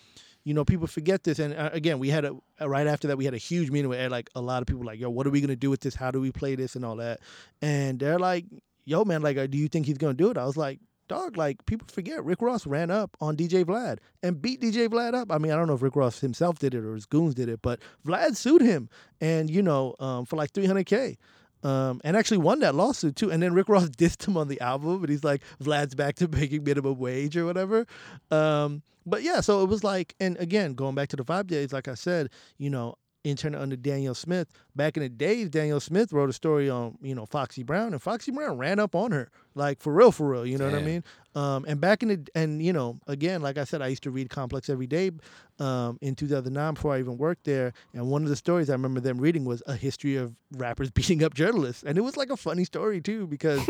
You 0.44 0.54
know, 0.54 0.64
people 0.64 0.86
forget 0.86 1.22
this, 1.22 1.38
and 1.38 1.54
uh, 1.54 1.70
again, 1.72 1.98
we 1.98 2.08
had 2.08 2.24
a 2.24 2.34
uh, 2.60 2.68
right 2.68 2.86
after 2.86 3.08
that 3.08 3.18
we 3.18 3.24
had 3.24 3.34
a 3.34 3.38
huge 3.38 3.70
meeting 3.70 3.90
where 3.90 4.08
like 4.08 4.30
a 4.34 4.40
lot 4.40 4.62
of 4.62 4.66
people 4.66 4.84
like, 4.84 4.98
yo, 4.98 5.10
what 5.10 5.26
are 5.26 5.30
we 5.30 5.40
gonna 5.40 5.56
do 5.56 5.70
with 5.70 5.80
this? 5.80 5.94
How 5.94 6.10
do 6.10 6.20
we 6.20 6.32
play 6.32 6.54
this 6.54 6.76
and 6.76 6.84
all 6.84 6.96
that? 6.96 7.20
And 7.60 7.98
they're 7.98 8.18
like, 8.18 8.46
yo, 8.84 9.04
man, 9.04 9.22
like, 9.22 9.36
uh, 9.36 9.46
do 9.46 9.58
you 9.58 9.68
think 9.68 9.86
he's 9.86 9.98
gonna 9.98 10.14
do 10.14 10.30
it? 10.30 10.38
I 10.38 10.46
was 10.46 10.56
like, 10.56 10.80
dog, 11.10 11.36
like 11.36 11.66
people 11.66 11.86
forget 11.90 12.24
Rick 12.24 12.40
Ross 12.40 12.66
ran 12.66 12.90
up 12.90 13.16
on 13.20 13.36
DJ 13.36 13.64
Vlad 13.64 13.98
and 14.22 14.40
beat 14.40 14.60
DJ 14.60 14.88
Vlad 14.88 15.12
up. 15.12 15.30
I 15.30 15.38
mean, 15.38 15.52
I 15.52 15.56
don't 15.56 15.66
know 15.66 15.74
if 15.74 15.82
Rick 15.82 15.96
Ross 15.96 16.20
himself 16.20 16.58
did 16.58 16.72
it 16.72 16.84
or 16.84 16.94
his 16.94 17.04
goons 17.04 17.34
did 17.34 17.48
it, 17.48 17.60
but 17.62 17.80
Vlad 18.06 18.36
sued 18.36 18.62
him, 18.62 18.88
and 19.20 19.50
you 19.50 19.60
know, 19.60 19.96
um, 19.98 20.24
for 20.24 20.36
like 20.36 20.52
300k. 20.52 21.16
Um, 21.62 22.00
and 22.04 22.16
actually 22.16 22.38
won 22.38 22.60
that 22.60 22.74
lawsuit 22.74 23.16
too. 23.16 23.30
And 23.30 23.42
then 23.42 23.52
Rick 23.52 23.68
Ross 23.68 23.88
dissed 23.90 24.26
him 24.26 24.36
on 24.36 24.48
the 24.48 24.60
album, 24.60 25.02
and 25.02 25.08
he's 25.08 25.24
like, 25.24 25.42
"Vlad's 25.60 25.94
back 25.94 26.16
to 26.16 26.28
making 26.28 26.64
minimum 26.64 26.98
wage 26.98 27.36
or 27.36 27.44
whatever." 27.44 27.86
Um, 28.30 28.82
but 29.06 29.22
yeah, 29.22 29.40
so 29.40 29.62
it 29.62 29.68
was 29.68 29.82
like, 29.82 30.14
and 30.20 30.36
again, 30.38 30.74
going 30.74 30.94
back 30.94 31.08
to 31.10 31.16
the 31.16 31.24
vibe 31.24 31.46
days, 31.46 31.72
like 31.72 31.88
I 31.88 31.94
said, 31.94 32.30
you 32.58 32.70
know, 32.70 32.96
intern 33.24 33.54
under 33.54 33.76
Danyel 33.76 34.16
Smith. 34.16 34.48
Back 34.74 34.96
in 34.96 35.02
the 35.02 35.08
days, 35.08 35.50
Danyel 35.50 35.82
Smith 35.82 36.12
wrote 36.12 36.30
a 36.30 36.32
story 36.32 36.70
on, 36.70 36.96
you 37.02 37.14
know, 37.14 37.26
Foxy 37.26 37.62
Brown, 37.62 37.92
and 37.92 38.00
Foxy 38.00 38.30
Brown 38.30 38.56
ran 38.56 38.78
up 38.78 38.94
on 38.94 39.12
her, 39.12 39.30
like 39.54 39.80
for 39.80 39.92
real, 39.92 40.12
for 40.12 40.28
real. 40.28 40.46
You 40.46 40.58
know 40.58 40.66
what 40.66 40.74
I 40.74 40.82
mean? 40.82 41.04
Um, 41.34 41.64
and 41.68 41.80
back 41.80 42.02
in 42.02 42.08
the, 42.08 42.26
and 42.34 42.62
you 42.62 42.72
know, 42.72 42.98
again, 43.06 43.42
like 43.42 43.58
I 43.58 43.64
said, 43.64 43.82
I 43.82 43.88
used 43.88 44.02
to 44.04 44.10
read 44.10 44.30
Complex 44.30 44.68
every 44.68 44.86
day 44.86 45.10
um, 45.58 45.98
in 46.00 46.14
2009 46.14 46.74
before 46.74 46.94
I 46.94 46.98
even 46.98 47.18
worked 47.18 47.44
there. 47.44 47.72
And 47.94 48.08
one 48.08 48.22
of 48.22 48.28
the 48.28 48.36
stories 48.36 48.70
I 48.70 48.72
remember 48.72 49.00
them 49.00 49.18
reading 49.18 49.44
was 49.44 49.62
a 49.66 49.74
history 49.74 50.16
of 50.16 50.34
rappers 50.56 50.90
beating 50.90 51.22
up 51.22 51.34
journalists, 51.34 51.82
and 51.82 51.98
it 51.98 52.02
was 52.02 52.16
like 52.16 52.30
a 52.30 52.36
funny 52.36 52.64
story 52.64 53.00
too 53.00 53.26
because. 53.26 53.60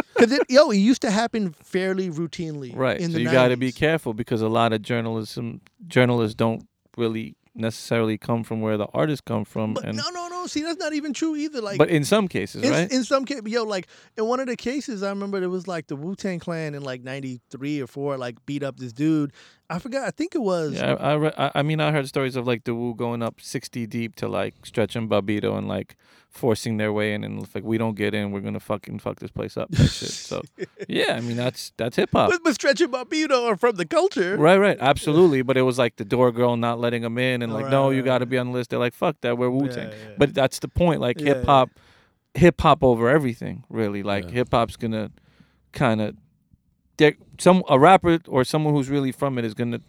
Because 0.16 0.32
it, 0.32 0.46
yo, 0.48 0.70
it 0.70 0.78
used 0.78 1.02
to 1.02 1.10
happen 1.10 1.52
fairly 1.62 2.08
routinely. 2.08 2.74
Right. 2.74 3.02
So 3.02 3.18
you 3.18 3.30
got 3.30 3.48
to 3.48 3.56
be 3.58 3.70
careful 3.70 4.14
because 4.14 4.40
a 4.40 4.48
lot 4.48 4.72
of 4.72 4.80
journalism 4.80 5.60
journalists 5.88 6.34
don't 6.34 6.66
really 6.96 7.36
necessarily 7.56 8.18
come 8.18 8.44
from 8.44 8.60
where 8.60 8.76
the 8.76 8.86
artists 8.92 9.22
come 9.24 9.44
from, 9.44 9.74
But 9.74 9.84
and 9.84 9.96
no, 9.96 10.04
no, 10.12 10.28
no. 10.28 10.46
See, 10.46 10.62
that's 10.62 10.78
not 10.78 10.92
even 10.92 11.12
true 11.12 11.36
either. 11.36 11.60
Like, 11.60 11.78
but 11.78 11.88
in 11.88 12.04
some 12.04 12.28
cases, 12.28 12.62
in, 12.62 12.70
right? 12.70 12.90
in 12.90 13.04
some 13.04 13.24
cases, 13.24 13.42
yo, 13.46 13.64
like 13.64 13.88
in 14.16 14.26
one 14.26 14.40
of 14.40 14.46
the 14.46 14.56
cases, 14.56 15.02
I 15.02 15.08
remember 15.08 15.42
it 15.42 15.48
was 15.48 15.66
like 15.66 15.88
the 15.88 15.96
Wu 15.96 16.14
Tang 16.14 16.38
Clan 16.38 16.74
in 16.74 16.82
like 16.82 17.02
'93 17.02 17.80
or 17.80 17.86
four, 17.86 18.16
like 18.16 18.44
beat 18.46 18.62
up 18.62 18.76
this 18.78 18.92
dude. 18.92 19.32
I 19.68 19.78
forgot. 19.78 20.06
I 20.06 20.10
think 20.10 20.34
it 20.34 20.42
was. 20.42 20.74
Yeah, 20.74 20.94
I, 20.94 21.10
I, 21.10 21.14
re- 21.14 21.32
I 21.36 21.50
I 21.56 21.62
mean, 21.62 21.80
I 21.80 21.90
heard 21.92 22.06
stories 22.08 22.36
of 22.36 22.46
like 22.46 22.64
the 22.64 22.74
Wu 22.74 22.94
going 22.94 23.22
up 23.22 23.40
sixty 23.40 23.86
deep 23.86 24.14
to 24.16 24.28
like 24.28 24.54
Stretch 24.64 24.94
and 24.96 25.08
Bobbito 25.10 25.56
and 25.58 25.66
like 25.68 25.96
forcing 26.28 26.76
their 26.76 26.92
way 26.92 27.14
in, 27.14 27.24
and 27.24 27.42
it's 27.42 27.54
like 27.54 27.64
we 27.64 27.78
don't 27.78 27.96
get 27.96 28.14
in, 28.14 28.30
we're 28.30 28.40
gonna 28.40 28.60
fucking 28.60 28.98
fuck 28.98 29.18
this 29.20 29.30
place 29.30 29.56
up. 29.56 29.70
That 29.70 29.88
shit. 29.88 30.10
So 30.10 30.42
yeah, 30.88 31.14
I 31.14 31.20
mean 31.20 31.36
that's 31.36 31.72
that's 31.76 31.96
hip 31.96 32.10
hop. 32.12 32.30
But, 32.30 32.44
but 32.44 32.54
Stretch 32.54 32.80
and 32.80 32.92
Bobbito 32.92 33.46
are 33.46 33.56
from 33.56 33.76
the 33.76 33.86
culture. 33.86 34.36
Right, 34.36 34.58
right, 34.58 34.76
absolutely. 34.80 35.42
But 35.42 35.56
it 35.56 35.62
was 35.62 35.78
like 35.78 35.96
the 35.96 36.04
door 36.04 36.30
girl 36.32 36.56
not 36.56 36.78
letting 36.78 37.02
them 37.02 37.18
in, 37.18 37.42
and 37.42 37.52
like, 37.52 37.64
Right, 37.64 37.70
no, 37.72 37.90
you 37.90 38.02
got 38.02 38.18
to 38.18 38.26
be 38.26 38.38
on 38.38 38.46
the 38.48 38.52
list. 38.52 38.70
They're 38.70 38.78
like, 38.78 38.94
fuck 38.94 39.16
that, 39.22 39.36
we're 39.38 39.50
Wu 39.50 39.68
Tang. 39.68 39.88
yeah. 39.88 39.94
But 40.18 40.34
that's 40.34 40.58
the 40.60 40.68
point. 40.68 41.00
Like 41.00 41.20
Yeah, 41.20 41.34
hip 41.34 41.44
hop, 41.46 41.70
hip 42.34 42.60
hop 42.60 42.84
over 42.84 43.08
everything. 43.08 43.64
Really, 43.68 44.02
like 44.02 44.24
Yeah. 44.26 44.30
hip 44.30 44.48
hop's 44.52 44.76
gonna 44.76 45.10
kind 45.72 46.00
of 46.00 46.14
some 47.38 47.62
a 47.68 47.78
rapper 47.78 48.18
or 48.28 48.44
someone 48.44 48.74
who's 48.74 48.88
really 48.88 49.12
from 49.12 49.38
it 49.38 49.44
is 49.44 49.54
gonna 49.54 49.80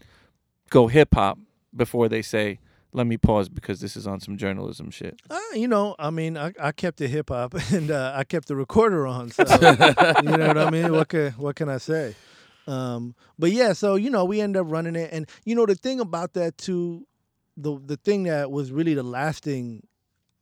go 0.69 0.87
hip 0.87 1.13
hop 1.13 1.39
before 1.75 2.09
they 2.09 2.21
say, 2.21 2.59
let 2.93 3.05
me 3.07 3.17
pause 3.17 3.49
because 3.49 3.79
this 3.79 3.95
is 3.95 4.07
on 4.07 4.19
some 4.19 4.37
journalism 4.37 4.89
shit. 4.89 5.21
Uh, 5.29 5.39
you 5.53 5.67
know, 5.67 5.95
I 5.99 6.09
mean, 6.09 6.37
I, 6.37 6.53
I 6.59 6.71
kept 6.71 6.97
the 6.97 7.07
hip 7.07 7.29
hop 7.29 7.53
and 7.71 7.91
uh, 7.91 8.13
I 8.15 8.23
kept 8.23 8.47
the 8.47 8.55
recorder 8.55 9.05
on. 9.05 9.31
So 9.31 9.43
you 10.23 10.37
know 10.37 10.47
what 10.47 10.57
I 10.57 10.69
mean? 10.69 10.91
What 10.91 11.09
can 11.09 11.31
what 11.33 11.55
can 11.55 11.69
I 11.69 11.77
say? 11.77 12.15
Um, 12.65 13.15
but 13.39 13.51
yeah, 13.51 13.73
so 13.73 13.95
you 13.95 14.09
know, 14.09 14.25
we 14.25 14.41
end 14.41 14.57
up 14.57 14.65
running 14.69 14.95
it, 14.95 15.09
and 15.13 15.29
you 15.45 15.55
know, 15.55 15.65
the 15.65 15.75
thing 15.75 15.99
about 15.99 16.33
that 16.33 16.57
too, 16.57 17.05
the 17.55 17.79
the 17.85 17.97
thing 17.97 18.23
that 18.23 18.51
was 18.51 18.71
really 18.71 18.93
the 18.93 19.03
lasting 19.03 19.85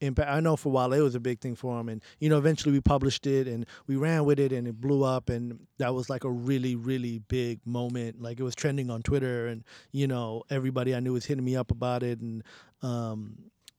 impact. 0.01 0.29
I 0.29 0.39
know 0.39 0.55
for 0.55 0.69
a 0.69 0.71
while 0.71 0.91
it 0.93 0.99
was 1.01 1.15
a 1.15 1.19
big 1.19 1.39
thing 1.39 1.55
for 1.55 1.79
him, 1.79 1.89
and 1.89 2.01
you 2.19 2.29
know, 2.29 2.37
eventually 2.37 2.71
we 2.73 2.81
published 2.81 3.25
it 3.27 3.47
and 3.47 3.65
we 3.87 3.95
ran 3.95 4.25
with 4.25 4.39
it, 4.39 4.51
and 4.51 4.67
it 4.67 4.79
blew 4.79 5.03
up, 5.03 5.29
and 5.29 5.59
that 5.77 5.93
was 5.93 6.09
like 6.09 6.23
a 6.23 6.31
really 6.31 6.75
really 6.75 7.19
big 7.19 7.59
moment. 7.65 8.21
Like 8.21 8.39
it 8.39 8.43
was 8.43 8.55
trending 8.55 8.89
on 8.89 9.01
Twitter, 9.01 9.47
and 9.47 9.63
you 9.91 10.07
know, 10.07 10.43
everybody 10.49 10.93
I 10.95 10.99
knew 10.99 11.13
was 11.13 11.25
hitting 11.25 11.45
me 11.45 11.55
up 11.55 11.71
about 11.71 12.03
it, 12.03 12.19
and 12.19 12.43
um, 12.81 13.37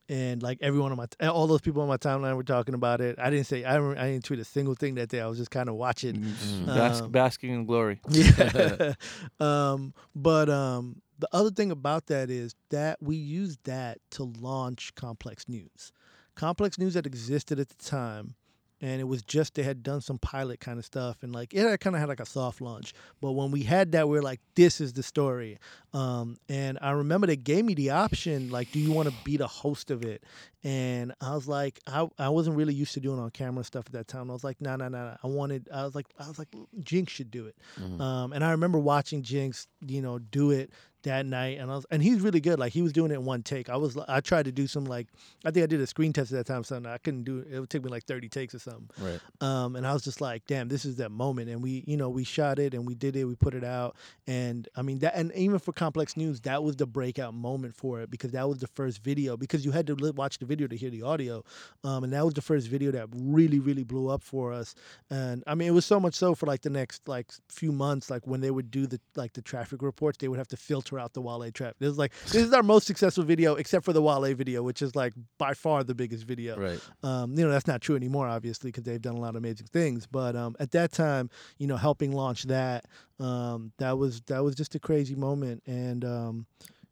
and 0.08 0.42
like 0.42 0.58
everyone 0.60 0.92
on 0.92 0.98
my 0.98 1.28
all 1.28 1.46
those 1.48 1.60
people 1.60 1.82
on 1.82 1.88
my 1.88 1.96
timeline 1.96 2.36
were 2.36 2.44
talking 2.44 2.74
about 2.74 3.00
it. 3.00 3.18
I 3.18 3.28
didn't 3.30 3.46
say 3.46 3.64
I 3.64 3.74
remember, 3.76 4.00
I 4.00 4.12
didn't 4.12 4.24
tweet 4.24 4.38
a 4.40 4.44
single 4.44 4.74
thing 4.74 4.94
that 4.96 5.08
day. 5.08 5.20
I 5.20 5.26
was 5.26 5.38
just 5.38 5.50
kind 5.50 5.68
of 5.68 5.74
watching. 5.74 6.24
Bas- 6.64 7.00
Um, 7.00 7.10
basking 7.10 7.50
in 7.52 7.66
glory. 7.66 8.00
Yeah. 8.10 8.94
um, 9.40 9.94
but 10.14 10.48
um, 10.48 11.02
the 11.18 11.28
other 11.32 11.50
thing 11.50 11.70
about 11.70 12.06
that 12.06 12.30
is 12.30 12.54
that 12.70 13.02
we 13.02 13.16
used 13.16 13.64
that 13.64 13.98
to 14.12 14.32
launch 14.38 14.94
Complex 14.94 15.48
News. 15.48 15.92
Complex 16.36 16.78
News 16.78 16.94
that 16.94 17.06
existed 17.06 17.58
at 17.58 17.68
the 17.68 17.84
time, 17.84 18.34
and 18.80 19.00
it 19.00 19.04
was 19.04 19.22
just 19.22 19.54
they 19.54 19.62
had 19.62 19.82
done 19.82 20.00
some 20.02 20.18
pilot 20.18 20.60
kind 20.60 20.78
of 20.78 20.84
stuff, 20.84 21.22
and 21.22 21.32
like 21.34 21.52
it 21.54 21.80
kind 21.80 21.96
of 21.96 22.00
had 22.00 22.08
like 22.08 22.20
a 22.20 22.26
soft 22.26 22.60
launch. 22.60 22.92
But 23.20 23.32
when 23.32 23.50
we 23.50 23.62
had 23.62 23.92
that, 23.92 24.08
we 24.08 24.16
were 24.16 24.22
like, 24.22 24.40
"This 24.54 24.80
is 24.80 24.92
the 24.92 25.02
story." 25.02 25.58
Um, 25.94 26.36
and 26.48 26.78
I 26.82 26.90
remember 26.90 27.26
they 27.26 27.36
gave 27.36 27.64
me 27.64 27.72
the 27.74 27.90
option, 27.90 28.50
like, 28.50 28.70
"Do 28.70 28.78
you 28.78 28.92
want 28.92 29.08
to 29.08 29.14
be 29.24 29.36
the 29.38 29.46
host 29.48 29.90
of 29.90 30.04
it?" 30.04 30.22
And 30.62 31.14
I 31.20 31.32
was 31.34 31.46
like, 31.46 31.78
I, 31.86 32.08
I 32.18 32.28
wasn't 32.28 32.56
really 32.56 32.74
used 32.74 32.92
to 32.94 33.00
doing 33.00 33.20
on 33.20 33.30
camera 33.30 33.62
stuff 33.62 33.84
at 33.86 33.92
that 33.92 34.08
time. 34.08 34.30
I 34.30 34.32
was 34.32 34.42
like, 34.42 34.60
no, 34.60 34.74
no, 34.74 34.88
no, 34.88 34.98
no. 34.98 35.16
I 35.22 35.26
wanted, 35.28 35.68
I 35.72 35.84
was 35.84 35.94
like, 35.94 36.06
I 36.18 36.26
was 36.26 36.40
like, 36.40 36.48
Jinx 36.82 37.12
should 37.12 37.30
do 37.30 37.46
it. 37.46 37.54
Um, 38.00 38.32
and 38.32 38.42
I 38.42 38.50
remember 38.50 38.80
watching 38.80 39.22
Jinx, 39.22 39.68
you 39.86 40.02
know, 40.02 40.18
do 40.18 40.50
it 40.50 40.72
that 41.06 41.24
night, 41.24 41.58
and 41.58 41.70
I 41.70 41.76
was, 41.76 41.86
and 41.90 42.02
he's 42.02 42.20
really 42.20 42.40
good. 42.40 42.58
Like 42.58 42.72
he 42.72 42.82
was 42.82 42.92
doing 42.92 43.10
it 43.10 43.14
in 43.14 43.24
one 43.24 43.42
take. 43.42 43.70
I 43.70 43.76
was, 43.76 43.96
I 44.08 44.20
tried 44.20 44.44
to 44.44 44.52
do 44.52 44.66
some 44.66 44.84
like, 44.84 45.08
I 45.44 45.50
think 45.50 45.64
I 45.64 45.66
did 45.66 45.80
a 45.80 45.86
screen 45.86 46.12
test 46.12 46.32
at 46.32 46.38
that 46.38 46.52
time, 46.52 46.64
something 46.64 46.90
I 46.90 46.98
couldn't 46.98 47.24
do. 47.24 47.38
it. 47.38 47.48
It 47.50 47.60
would 47.60 47.70
take 47.70 47.84
me 47.84 47.90
like 47.90 48.04
thirty 48.04 48.28
takes 48.28 48.54
or 48.54 48.58
something. 48.58 48.88
Right. 49.00 49.20
Um, 49.40 49.76
and 49.76 49.86
I 49.86 49.92
was 49.92 50.02
just 50.02 50.20
like, 50.20 50.46
damn, 50.46 50.68
this 50.68 50.84
is 50.84 50.96
that 50.96 51.10
moment. 51.10 51.48
And 51.48 51.62
we, 51.62 51.84
you 51.86 51.96
know, 51.96 52.08
we 52.08 52.24
shot 52.24 52.58
it 52.58 52.74
and 52.74 52.86
we 52.86 52.94
did 52.94 53.16
it, 53.16 53.24
we 53.24 53.34
put 53.34 53.54
it 53.54 53.64
out. 53.64 53.96
And 54.26 54.68
I 54.76 54.82
mean, 54.82 54.98
that, 54.98 55.14
and 55.14 55.32
even 55.34 55.58
for 55.58 55.72
Complex 55.72 56.16
News, 56.16 56.40
that 56.42 56.62
was 56.62 56.76
the 56.76 56.86
breakout 56.86 57.34
moment 57.34 57.74
for 57.74 58.00
it 58.00 58.10
because 58.10 58.32
that 58.32 58.48
was 58.48 58.58
the 58.58 58.66
first 58.68 59.02
video 59.02 59.36
because 59.36 59.64
you 59.64 59.70
had 59.70 59.86
to 59.86 59.94
watch 60.16 60.38
the 60.38 60.46
video 60.46 60.66
to 60.66 60.76
hear 60.76 60.90
the 60.90 61.02
audio. 61.02 61.44
Um, 61.84 62.04
and 62.04 62.12
that 62.12 62.24
was 62.24 62.34
the 62.34 62.42
first 62.42 62.68
video 62.68 62.90
that 62.92 63.08
really, 63.12 63.60
really 63.60 63.84
blew 63.84 64.08
up 64.08 64.22
for 64.22 64.52
us. 64.52 64.74
And 65.10 65.42
I 65.46 65.54
mean, 65.54 65.68
it 65.68 65.72
was 65.72 65.86
so 65.86 66.00
much 66.00 66.14
so 66.14 66.34
for 66.34 66.46
like 66.46 66.62
the 66.62 66.70
next 66.70 67.06
like 67.08 67.30
few 67.48 67.72
months, 67.72 68.10
like 68.10 68.26
when 68.26 68.40
they 68.40 68.50
would 68.50 68.70
do 68.70 68.86
the, 68.86 69.00
like 69.14 69.32
the 69.32 69.42
traffic 69.42 69.82
reports, 69.82 70.18
they 70.18 70.28
would 70.28 70.38
have 70.38 70.48
to 70.48 70.56
filter 70.56 70.95
out 70.98 71.12
the 71.12 71.20
Wale 71.20 71.50
trap. 71.50 71.76
This 71.78 71.90
is 71.90 71.98
like, 71.98 72.12
this 72.26 72.42
is 72.42 72.52
our 72.52 72.62
most 72.62 72.86
successful 72.86 73.24
video 73.24 73.54
except 73.54 73.84
for 73.84 73.92
the 73.92 74.02
Wale 74.02 74.34
video, 74.34 74.62
which 74.62 74.82
is 74.82 74.94
like 74.94 75.12
by 75.38 75.54
far 75.54 75.84
the 75.84 75.94
biggest 75.94 76.24
video. 76.24 76.56
Right. 76.58 76.80
Um, 77.02 77.32
you 77.34 77.44
know, 77.44 77.50
that's 77.50 77.66
not 77.66 77.80
true 77.80 77.96
anymore, 77.96 78.28
obviously, 78.28 78.68
because 78.68 78.84
they've 78.84 79.00
done 79.00 79.16
a 79.16 79.20
lot 79.20 79.30
of 79.30 79.36
amazing 79.36 79.66
things. 79.72 80.06
But 80.06 80.36
um, 80.36 80.56
at 80.58 80.70
that 80.72 80.92
time, 80.92 81.30
you 81.58 81.66
know, 81.66 81.76
helping 81.76 82.12
launch 82.12 82.44
that, 82.44 82.86
um, 83.18 83.72
that 83.78 83.96
was 83.98 84.20
that 84.22 84.42
was 84.44 84.54
just 84.54 84.74
a 84.74 84.78
crazy 84.78 85.14
moment. 85.14 85.62
And 85.66 86.04
um, 86.04 86.46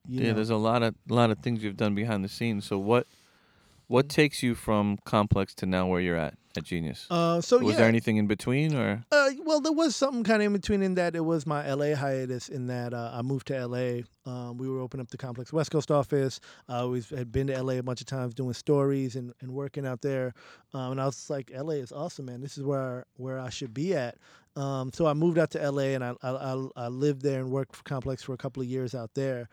you 0.08 0.20
yeah, 0.20 0.28
know, 0.28 0.34
there's 0.34 0.50
a 0.50 0.56
lot 0.56 0.82
of 0.82 0.94
a 1.10 1.14
lot 1.14 1.30
of 1.30 1.38
things 1.38 1.62
you've 1.62 1.76
done 1.76 1.94
behind 1.94 2.24
the 2.24 2.28
scenes. 2.28 2.66
So 2.66 2.78
what 2.78 3.06
what 3.94 4.08
takes 4.08 4.42
you 4.42 4.56
from 4.56 4.98
Complex 5.04 5.54
to 5.54 5.66
now 5.66 5.86
where 5.86 6.00
you're 6.00 6.16
at 6.16 6.34
at 6.56 6.64
Genius? 6.64 7.06
uh, 7.10 7.40
so 7.40 7.58
was 7.58 7.74
yeah, 7.74 7.78
there 7.78 7.88
anything 7.88 8.16
in 8.16 8.26
between, 8.26 8.74
or 8.74 9.04
Uh, 9.12 9.30
well, 9.44 9.60
there 9.60 9.72
was 9.72 9.94
something 9.94 10.24
kind 10.24 10.42
of 10.42 10.46
in 10.46 10.52
between 10.52 10.82
in 10.82 10.96
that 10.96 11.14
it 11.14 11.20
was 11.20 11.46
my 11.46 11.72
LA 11.72 11.94
hiatus. 11.94 12.48
In 12.48 12.66
that 12.66 12.92
uh, 12.92 13.12
I 13.14 13.22
moved 13.22 13.46
to 13.48 13.66
LA. 13.66 14.02
Um, 14.26 14.58
we 14.58 14.68
were 14.68 14.80
opening 14.80 15.02
up 15.02 15.10
the 15.10 15.16
Complex 15.16 15.52
West 15.52 15.70
Coast 15.70 15.92
office. 15.92 16.40
I 16.68 16.78
always 16.78 17.08
had 17.10 17.30
been 17.30 17.46
to 17.46 17.62
LA 17.62 17.74
a 17.74 17.82
bunch 17.84 18.00
of 18.00 18.08
times 18.08 18.34
doing 18.34 18.52
stories 18.54 19.14
and, 19.14 19.32
and 19.40 19.52
working 19.52 19.86
out 19.86 20.02
there. 20.02 20.34
Um, 20.72 20.92
and 20.92 21.00
I 21.00 21.06
was 21.06 21.30
like, 21.30 21.52
LA 21.54 21.74
is 21.74 21.92
awesome, 21.92 22.26
man. 22.26 22.40
This 22.40 22.58
is 22.58 22.64
where 22.64 23.06
where 23.16 23.38
I 23.38 23.50
should 23.50 23.72
be 23.72 23.94
at. 23.94 24.16
Um, 24.56 24.92
so 24.92 25.06
I 25.06 25.14
moved 25.14 25.38
out 25.38 25.50
to 25.52 25.70
LA 25.70 25.94
and 25.94 26.04
I, 26.04 26.14
I 26.22 26.30
I 26.30 26.68
I 26.76 26.88
lived 26.88 27.22
there 27.22 27.40
and 27.40 27.50
worked 27.50 27.76
for 27.76 27.84
Complex 27.84 28.24
for 28.24 28.32
a 28.32 28.36
couple 28.36 28.60
of 28.60 28.68
years 28.68 28.92
out 28.94 29.14
there. 29.14 29.48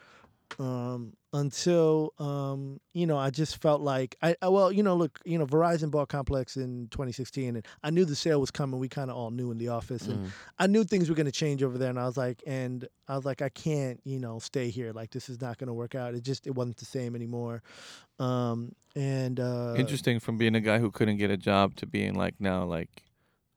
Um, 0.60 1.14
until 1.34 2.14
um, 2.19 2.80
you 2.94 3.07
know, 3.07 3.18
I 3.18 3.30
just 3.30 3.61
felt 3.61 3.82
like 3.82 4.15
I, 4.22 4.36
I 4.41 4.49
well, 4.49 4.72
you 4.72 4.84
know, 4.84 4.95
look, 4.95 5.19
you 5.23 5.38
know, 5.38 5.45
Verizon 5.45 5.90
bought 5.90 6.10
Complex 6.10 6.57
in 6.57 6.88
2016, 6.91 7.56
and 7.56 7.65
I 7.84 7.90
knew 7.90 8.03
the 8.06 8.15
sale 8.15 8.40
was 8.41 8.52
coming. 8.52 8.80
We 8.80 8.90
kind 8.90 9.10
of 9.10 9.15
all 9.15 9.32
knew 9.32 9.52
in 9.52 9.57
the 9.57 9.69
office, 9.69 10.07
and 10.07 10.19
Mhm. 10.26 10.32
I 10.60 10.68
knew 10.68 10.84
things 10.84 11.10
were 11.10 11.15
going 11.15 11.26
to 11.28 11.32
change 11.32 11.64
over 11.64 11.78
there, 11.78 11.90
and 11.90 11.99
I 11.99 12.06
was 12.06 12.18
like, 12.18 12.44
and 12.45 12.88
I 13.07 13.15
was 13.15 13.26
like, 13.26 13.41
I 13.41 13.49
can't, 13.49 14.02
you 14.03 14.19
know, 14.19 14.40
stay 14.40 14.69
here. 14.69 14.91
Like 14.91 15.11
this 15.11 15.30
is 15.30 15.40
not 15.40 15.57
going 15.57 15.68
to 15.69 15.73
work 15.73 15.95
out. 15.95 16.15
It 16.15 16.23
just 16.23 16.48
it 16.48 16.56
wasn't 16.56 16.78
the 16.78 16.86
same 16.86 17.15
anymore. 17.15 17.64
Um, 18.19 18.76
and 18.95 19.40
uh, 19.40 19.76
interesting 19.78 20.19
from 20.19 20.38
being 20.38 20.56
a 20.56 20.61
guy 20.61 20.80
who 20.80 20.91
couldn't 20.91 21.18
get 21.18 21.32
a 21.32 21.38
job 21.38 21.76
to 21.78 21.86
being 21.86 22.14
like 22.15 22.36
now 22.40 22.65
like 22.65 23.03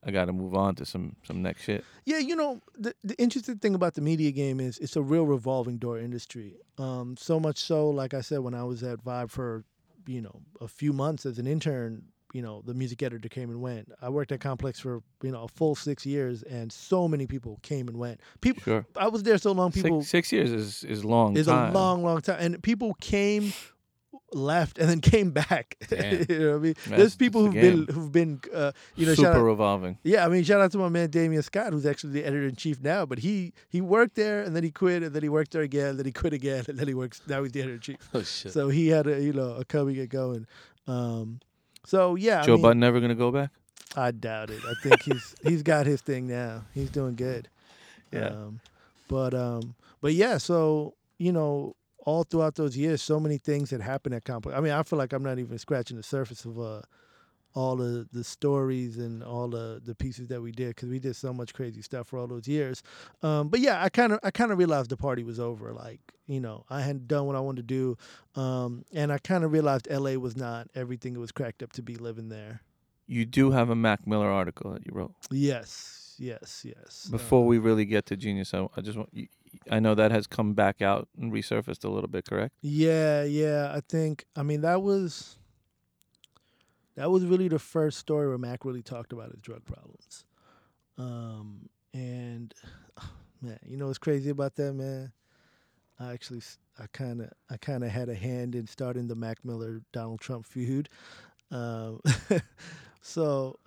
I 0.05 0.11
got 0.11 0.25
to 0.25 0.33
move 0.33 0.53
on 0.55 0.75
to 0.75 0.85
some 0.85 1.15
some 1.23 1.41
next 1.41 1.63
shit. 1.63 1.83
Yeah, 2.05 2.19
you 2.19 2.35
know, 2.35 2.61
the, 2.77 2.93
the 3.03 3.15
interesting 3.15 3.57
thing 3.57 3.73
about 3.73 3.95
the 3.95 4.01
media 4.01 4.31
game 4.31 4.59
is 4.59 4.77
it's 4.77 4.95
a 4.95 5.01
real 5.01 5.25
revolving 5.25 5.77
door 5.77 5.97
industry. 5.97 6.55
Um, 6.77 7.15
so 7.17 7.39
much 7.39 7.57
so, 7.57 7.89
like 7.89 8.13
I 8.13 8.21
said, 8.21 8.39
when 8.39 8.53
I 8.53 8.63
was 8.63 8.83
at 8.83 9.03
Vibe 9.03 9.31
for, 9.31 9.63
you 10.05 10.21
know, 10.21 10.41
a 10.61 10.67
few 10.67 10.93
months 10.93 11.25
as 11.25 11.39
an 11.39 11.47
intern, 11.47 12.03
you 12.33 12.41
know, 12.41 12.61
the 12.65 12.73
music 12.73 13.01
editor 13.01 13.29
came 13.29 13.49
and 13.49 13.61
went. 13.61 13.91
I 14.01 14.09
worked 14.09 14.31
at 14.31 14.41
Complex 14.41 14.79
for, 14.79 15.01
you 15.23 15.31
know, 15.31 15.45
a 15.45 15.47
full 15.47 15.73
six 15.73 16.05
years, 16.05 16.43
and 16.43 16.71
so 16.71 17.07
many 17.07 17.25
people 17.25 17.59
came 17.63 17.87
and 17.87 17.97
went. 17.97 18.19
People, 18.41 18.61
Sure. 18.61 18.85
I 18.95 19.07
was 19.07 19.23
there 19.23 19.37
so 19.37 19.53
long, 19.53 19.71
people 19.71 20.01
six, 20.01 20.29
six 20.29 20.31
years 20.33 20.51
is 20.51 20.83
is 20.83 21.03
long. 21.05 21.37
is 21.37 21.47
time. 21.47 21.71
a 21.71 21.73
long, 21.73 22.03
long 22.03 22.21
time. 22.21 22.37
And 22.39 22.61
people 22.61 22.93
came, 23.01 23.53
left, 24.33 24.77
and 24.77 24.89
then 24.89 25.01
came 25.01 25.31
back. 25.31 25.75
You 25.91 26.39
know 26.39 26.49
what 26.51 26.55
I 26.55 26.59
mean? 26.59 26.73
That's- 26.73 26.97
There's 26.99 27.15
people 27.15 27.45
who've 27.45 27.53
been 27.53 27.85
who've 27.87 28.11
been 28.11 28.41
uh, 28.53 28.71
you 28.95 29.05
know 29.05 29.13
super 29.15 29.29
out, 29.31 29.41
revolving. 29.43 29.97
yeah, 30.03 30.25
I 30.25 30.29
mean 30.29 30.43
shout 30.43 30.61
out 30.61 30.71
to 30.73 30.77
my 30.77 30.89
man 30.89 31.09
Damien 31.09 31.41
Scott, 31.43 31.71
who's 31.73 31.85
actually 31.85 32.13
the 32.13 32.23
editor 32.25 32.47
in 32.47 32.55
chief 32.55 32.81
now. 32.81 33.05
But 33.05 33.19
he 33.19 33.53
he 33.69 33.81
worked 33.81 34.15
there 34.15 34.41
and 34.41 34.55
then 34.55 34.63
he 34.63 34.71
quit 34.71 35.03
and 35.03 35.13
then 35.13 35.23
he 35.23 35.29
worked 35.29 35.51
there 35.51 35.61
again, 35.61 35.89
and 35.91 35.99
then 35.99 36.05
he 36.05 36.11
quit 36.11 36.33
again, 36.33 36.65
and 36.67 36.77
then 36.77 36.87
he 36.87 36.93
works 36.93 37.21
now 37.27 37.43
he's 37.43 37.51
the 37.51 37.61
editor 37.61 37.75
in 37.75 37.79
chief. 37.81 37.97
Oh 38.13 38.23
shit. 38.23 38.51
So 38.53 38.69
he 38.69 38.87
had 38.89 39.07
a 39.07 39.21
you 39.21 39.33
know 39.33 39.51
a 39.55 39.65
coming 39.65 39.97
and 39.99 40.09
going. 40.09 40.47
Um, 40.87 41.39
so 41.85 42.15
yeah, 42.15 42.41
I 42.41 42.45
Joe 42.45 42.53
mean, 42.53 42.61
Budden 42.63 42.79
never 42.79 42.99
gonna 42.99 43.15
go 43.15 43.31
back. 43.31 43.51
I 43.95 44.11
doubt 44.11 44.49
it. 44.49 44.61
I 44.67 44.73
think 44.83 45.01
he's 45.03 45.35
he's 45.43 45.63
got 45.63 45.85
his 45.85 46.01
thing 46.01 46.27
now. 46.27 46.63
He's 46.73 46.89
doing 46.89 47.15
good. 47.15 47.47
Yeah. 48.11 48.27
Um, 48.27 48.59
but 49.07 49.33
um, 49.33 49.75
but 50.01 50.13
yeah. 50.13 50.37
So 50.37 50.95
you 51.17 51.31
know, 51.31 51.75
all 52.05 52.23
throughout 52.23 52.55
those 52.55 52.77
years, 52.77 53.01
so 53.01 53.19
many 53.19 53.37
things 53.37 53.69
had 53.71 53.81
happened 53.81 54.15
at 54.15 54.23
Complex. 54.23 54.57
I 54.57 54.61
mean, 54.61 54.71
I 54.71 54.83
feel 54.83 54.97
like 54.97 55.11
I'm 55.11 55.23
not 55.23 55.39
even 55.39 55.57
scratching 55.57 55.97
the 55.97 56.03
surface 56.03 56.45
of 56.45 56.59
uh, 56.59 56.81
all 57.55 57.75
the 57.75 58.07
the 58.11 58.23
stories 58.23 58.97
and 58.97 59.23
all 59.23 59.47
the 59.47 59.81
the 59.83 59.95
pieces 59.95 60.27
that 60.27 60.41
we 60.41 60.51
did 60.51 60.69
because 60.75 60.89
we 60.89 60.99
did 60.99 61.15
so 61.15 61.33
much 61.33 61.53
crazy 61.53 61.81
stuff 61.81 62.07
for 62.07 62.19
all 62.19 62.27
those 62.27 62.47
years. 62.47 62.83
Um, 63.23 63.49
but 63.49 63.59
yeah, 63.59 63.83
I 63.83 63.89
kind 63.89 64.13
of 64.13 64.19
I 64.23 64.31
kind 64.31 64.51
of 64.51 64.57
realized 64.57 64.89
the 64.89 64.97
party 64.97 65.23
was 65.23 65.39
over. 65.39 65.73
Like 65.73 65.99
you 66.27 66.39
know, 66.39 66.65
I 66.69 66.81
hadn't 66.81 67.07
done 67.07 67.25
what 67.25 67.35
I 67.35 67.39
wanted 67.39 67.67
to 67.67 67.95
do, 68.35 68.41
um, 68.41 68.83
and 68.93 69.11
I 69.11 69.17
kind 69.17 69.43
of 69.43 69.51
realized 69.51 69.87
L.A. 69.89 70.17
was 70.17 70.35
not 70.35 70.67
everything 70.75 71.15
it 71.15 71.19
was 71.19 71.31
cracked 71.31 71.63
up 71.63 71.71
to 71.73 71.81
be 71.81 71.95
living 71.95 72.29
there. 72.29 72.61
You 73.07 73.25
do 73.25 73.51
have 73.51 73.69
a 73.69 73.75
Mac 73.75 74.07
Miller 74.07 74.29
article 74.29 74.71
that 74.73 74.85
you 74.85 74.91
wrote. 74.91 75.13
Yes, 75.29 76.15
yes, 76.17 76.65
yes. 76.67 77.07
Before 77.11 77.43
Uh, 77.43 77.47
we 77.47 77.59
really 77.59 77.85
get 77.85 78.07
to 78.07 78.17
Genius, 78.17 78.51
I, 78.53 78.67
I 78.75 78.81
just 78.81 78.97
want 78.97 79.09
you, 79.13 79.27
I 79.69 79.79
know 79.79 79.95
that 79.95 80.11
has 80.11 80.27
come 80.27 80.53
back 80.53 80.81
out 80.81 81.07
and 81.19 81.31
resurfaced 81.31 81.83
a 81.83 81.89
little 81.89 82.09
bit, 82.09 82.25
correct? 82.25 82.55
Yeah, 82.61 83.23
yeah. 83.23 83.71
I 83.73 83.81
think 83.87 84.25
I 84.35 84.43
mean 84.43 84.61
that 84.61 84.81
was 84.81 85.37
that 86.95 87.11
was 87.11 87.25
really 87.25 87.47
the 87.47 87.59
first 87.59 87.97
story 87.99 88.27
where 88.27 88.37
Mac 88.37 88.65
really 88.65 88.81
talked 88.81 89.13
about 89.13 89.31
his 89.31 89.41
drug 89.41 89.65
problems. 89.65 90.25
Um 90.97 91.69
and 91.93 92.53
man, 93.41 93.59
you 93.65 93.77
know 93.77 93.87
what's 93.87 93.97
crazy 93.97 94.29
about 94.29 94.55
that, 94.55 94.73
man? 94.73 95.11
I 95.99 96.13
actually 96.13 96.41
I 96.79 96.87
kind 96.91 97.21
of 97.21 97.31
I 97.49 97.57
kind 97.57 97.83
of 97.83 97.89
had 97.89 98.09
a 98.09 98.15
hand 98.15 98.55
in 98.55 98.67
starting 98.67 99.07
the 99.07 99.15
Mac 99.15 99.43
Miller 99.43 99.81
Donald 99.91 100.19
Trump 100.19 100.45
feud. 100.45 100.89
Um 101.51 102.01
so 103.01 103.59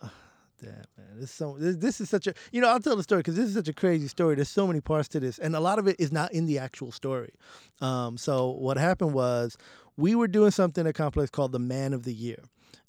Damn 0.60 0.72
man, 0.96 1.06
this 1.14 1.30
is 1.30 1.30
so 1.30 1.56
this, 1.58 1.76
this 1.76 2.00
is 2.00 2.10
such 2.10 2.26
a 2.26 2.34
you 2.50 2.60
know 2.60 2.68
I'll 2.68 2.80
tell 2.80 2.96
the 2.96 3.02
story 3.02 3.20
because 3.20 3.36
this 3.36 3.46
is 3.46 3.54
such 3.54 3.68
a 3.68 3.72
crazy 3.72 4.08
story. 4.08 4.34
There's 4.34 4.48
so 4.48 4.66
many 4.66 4.80
parts 4.80 5.08
to 5.10 5.20
this, 5.20 5.38
and 5.38 5.54
a 5.54 5.60
lot 5.60 5.78
of 5.78 5.86
it 5.86 5.96
is 5.98 6.10
not 6.10 6.32
in 6.32 6.46
the 6.46 6.58
actual 6.58 6.90
story. 6.90 7.32
Um, 7.80 8.16
so 8.18 8.50
what 8.50 8.76
happened 8.76 9.14
was 9.14 9.56
we 9.96 10.16
were 10.16 10.26
doing 10.26 10.50
something 10.50 10.86
at 10.86 10.94
Complex 10.94 11.30
called 11.30 11.52
the 11.52 11.60
Man 11.60 11.92
of 11.92 12.02
the 12.02 12.12
Year, 12.12 12.38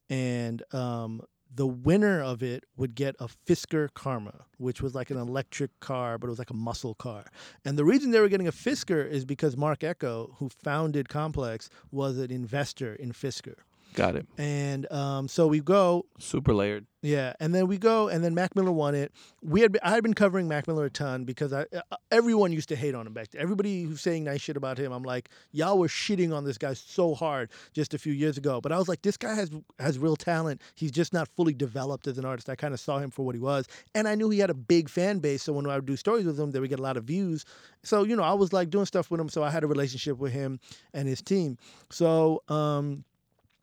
and 0.10 0.64
um, 0.74 1.22
the 1.54 1.68
winner 1.68 2.22
of 2.22 2.44
it 2.44 2.64
would 2.78 2.96
get 2.96 3.16
a 3.20 3.28
Fisker 3.28 3.90
Karma, 3.94 4.46
which 4.58 4.82
was 4.82 4.94
like 4.94 5.10
an 5.10 5.18
electric 5.18 5.72
car, 5.80 6.18
but 6.18 6.28
it 6.28 6.30
was 6.30 6.40
like 6.40 6.52
a 6.52 6.56
muscle 6.56 6.96
car. 6.96 7.26
And 7.66 7.78
the 7.78 7.86
reason 7.86 8.12
they 8.12 8.20
were 8.20 8.30
getting 8.30 8.48
a 8.48 8.52
Fisker 8.52 9.08
is 9.08 9.26
because 9.26 9.58
Marc 9.58 9.84
Ecko, 9.84 10.36
who 10.38 10.50
founded 10.50 11.10
Complex, 11.10 11.70
was 11.92 12.18
an 12.18 12.32
investor 12.32 12.94
in 12.96 13.12
Fisker. 13.12 13.56
Got 13.96 14.16
it. 14.16 14.28
And 14.38 14.90
um, 14.92 15.28
so 15.28 15.48
we 15.48 15.60
go, 15.62 16.06
Super 16.20 16.54
layered. 16.54 16.86
yeah, 17.02 17.34
and 17.40 17.54
then 17.56 17.68
we 17.68 17.78
go, 17.78 18.08
and 18.08 18.24
then 18.24 18.34
Mac 18.36 18.56
Miller 18.56 18.72
won 18.72 18.94
it. 18.94 19.12
We 19.42 19.62
had 19.62 19.78
I 19.84 19.90
had 19.90 20.04
been 20.04 20.14
covering 20.14 20.48
Mac 20.48 20.68
Miller 20.68 20.86
a 20.86 20.90
ton 20.92 21.24
because 21.26 21.52
I 21.52 21.66
uh, 21.74 21.98
everyone 22.12 22.54
used 22.54 22.70
to 22.70 22.76
hate 22.76 22.94
on 22.94 23.08
him 23.08 23.14
back 23.14 23.32
then. 23.32 23.42
Everybody 23.42 23.84
who's 23.84 24.00
saying 24.02 24.24
nice 24.24 24.42
shit 24.42 24.56
about 24.56 24.78
him, 24.78 24.92
I'm 24.92 25.04
like, 25.04 25.30
y'all 25.52 25.78
were 25.80 25.88
shitting 25.88 26.34
on 26.34 26.44
this 26.46 26.58
guy 26.58 26.74
so 26.74 27.16
hard 27.16 27.50
just 27.74 27.94
a 27.94 27.98
few 27.98 28.14
years 28.14 28.38
ago. 28.38 28.62
But 28.62 28.72
I 28.72 28.78
was 28.78 28.88
like, 28.88 29.02
this 29.02 29.18
guy 29.18 29.34
has 29.34 29.50
has 29.80 29.98
real 29.98 30.16
talent. 30.16 30.62
He's 30.76 30.92
just 30.92 31.12
not 31.12 31.28
fully 31.36 31.54
developed 31.54 32.06
as 32.08 32.18
an 32.20 32.26
artist. 32.26 32.48
I 32.48 32.56
kind 32.56 32.74
of 32.76 32.80
saw 32.80 33.00
him 33.00 33.10
for 33.10 33.26
what 33.26 33.34
he 33.34 33.42
was, 33.42 33.66
and 33.96 34.08
I 34.08 34.14
knew 34.16 34.30
he 34.30 34.40
had 34.40 34.52
a 34.52 34.54
big 34.56 34.88
fan 34.88 35.20
base. 35.20 35.44
So 35.44 35.54
when 35.54 35.66
I 35.66 35.76
would 35.76 35.88
do 35.88 35.96
stories 35.96 36.26
with 36.26 36.40
him, 36.40 36.52
they 36.52 36.60
would 36.60 36.70
get 36.70 36.80
a 36.80 36.84
lot 36.84 36.96
of 36.96 37.06
views. 37.06 37.44
So 37.84 38.04
you 38.04 38.16
know, 38.16 38.24
I 38.24 38.34
was 38.34 38.54
like 38.54 38.70
doing 38.70 38.86
stuff 38.86 39.10
with 39.10 39.20
him. 39.20 39.30
So 39.30 39.42
I 39.44 39.50
had 39.50 39.64
a 39.64 39.68
relationship 39.68 40.18
with 40.20 40.32
him 40.32 40.60
and 40.94 41.08
his 41.08 41.22
team. 41.24 41.58
So. 41.90 42.44
um 42.50 43.04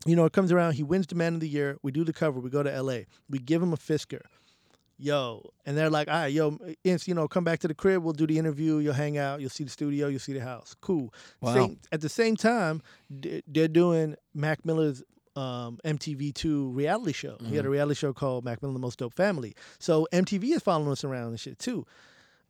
you 0.06 0.16
know, 0.16 0.24
it 0.24 0.32
comes 0.32 0.52
around. 0.52 0.74
He 0.74 0.82
wins 0.82 1.06
the 1.06 1.14
Man 1.14 1.34
of 1.34 1.40
the 1.40 1.48
Year. 1.48 1.78
We 1.82 1.92
do 1.92 2.04
the 2.04 2.12
cover. 2.12 2.40
We 2.40 2.50
go 2.50 2.62
to 2.62 2.72
L.A. 2.72 3.06
We 3.28 3.38
give 3.38 3.62
him 3.62 3.72
a 3.72 3.76
Fisker. 3.76 4.22
Yo, 4.98 5.50
and 5.66 5.76
they're 5.76 5.90
like, 5.90 6.08
all 6.08 6.14
right, 6.14 6.32
yo, 6.32 6.58
Ince, 6.82 7.06
you 7.06 7.14
know, 7.14 7.28
come 7.28 7.44
back 7.44 7.58
to 7.60 7.68
the 7.68 7.74
crib. 7.74 8.02
We'll 8.02 8.14
do 8.14 8.26
the 8.26 8.38
interview. 8.38 8.78
You'll 8.78 8.94
hang 8.94 9.18
out. 9.18 9.42
You'll 9.42 9.50
see 9.50 9.64
the 9.64 9.70
studio. 9.70 10.08
You'll 10.08 10.20
see 10.20 10.32
the 10.32 10.40
house. 10.40 10.74
Cool. 10.80 11.12
Wow. 11.42 11.52
Same, 11.52 11.78
at 11.92 12.00
the 12.00 12.08
same 12.08 12.34
time, 12.34 12.80
they're 13.10 13.68
doing 13.68 14.16
Mac 14.32 14.64
Miller's 14.64 15.02
um, 15.36 15.78
MTV2 15.84 16.74
reality 16.74 17.12
show. 17.12 17.36
He 17.44 17.56
had 17.56 17.66
a 17.66 17.68
reality 17.68 17.98
show 17.98 18.14
called 18.14 18.44
Mac 18.44 18.62
Miller 18.62 18.70
and 18.70 18.76
the 18.76 18.80
Most 18.80 18.98
Dope 18.98 19.12
Family. 19.12 19.54
So 19.78 20.08
MTV 20.12 20.44
is 20.56 20.62
following 20.62 20.90
us 20.90 21.04
around 21.04 21.28
and 21.28 21.40
shit 21.40 21.58
too. 21.58 21.86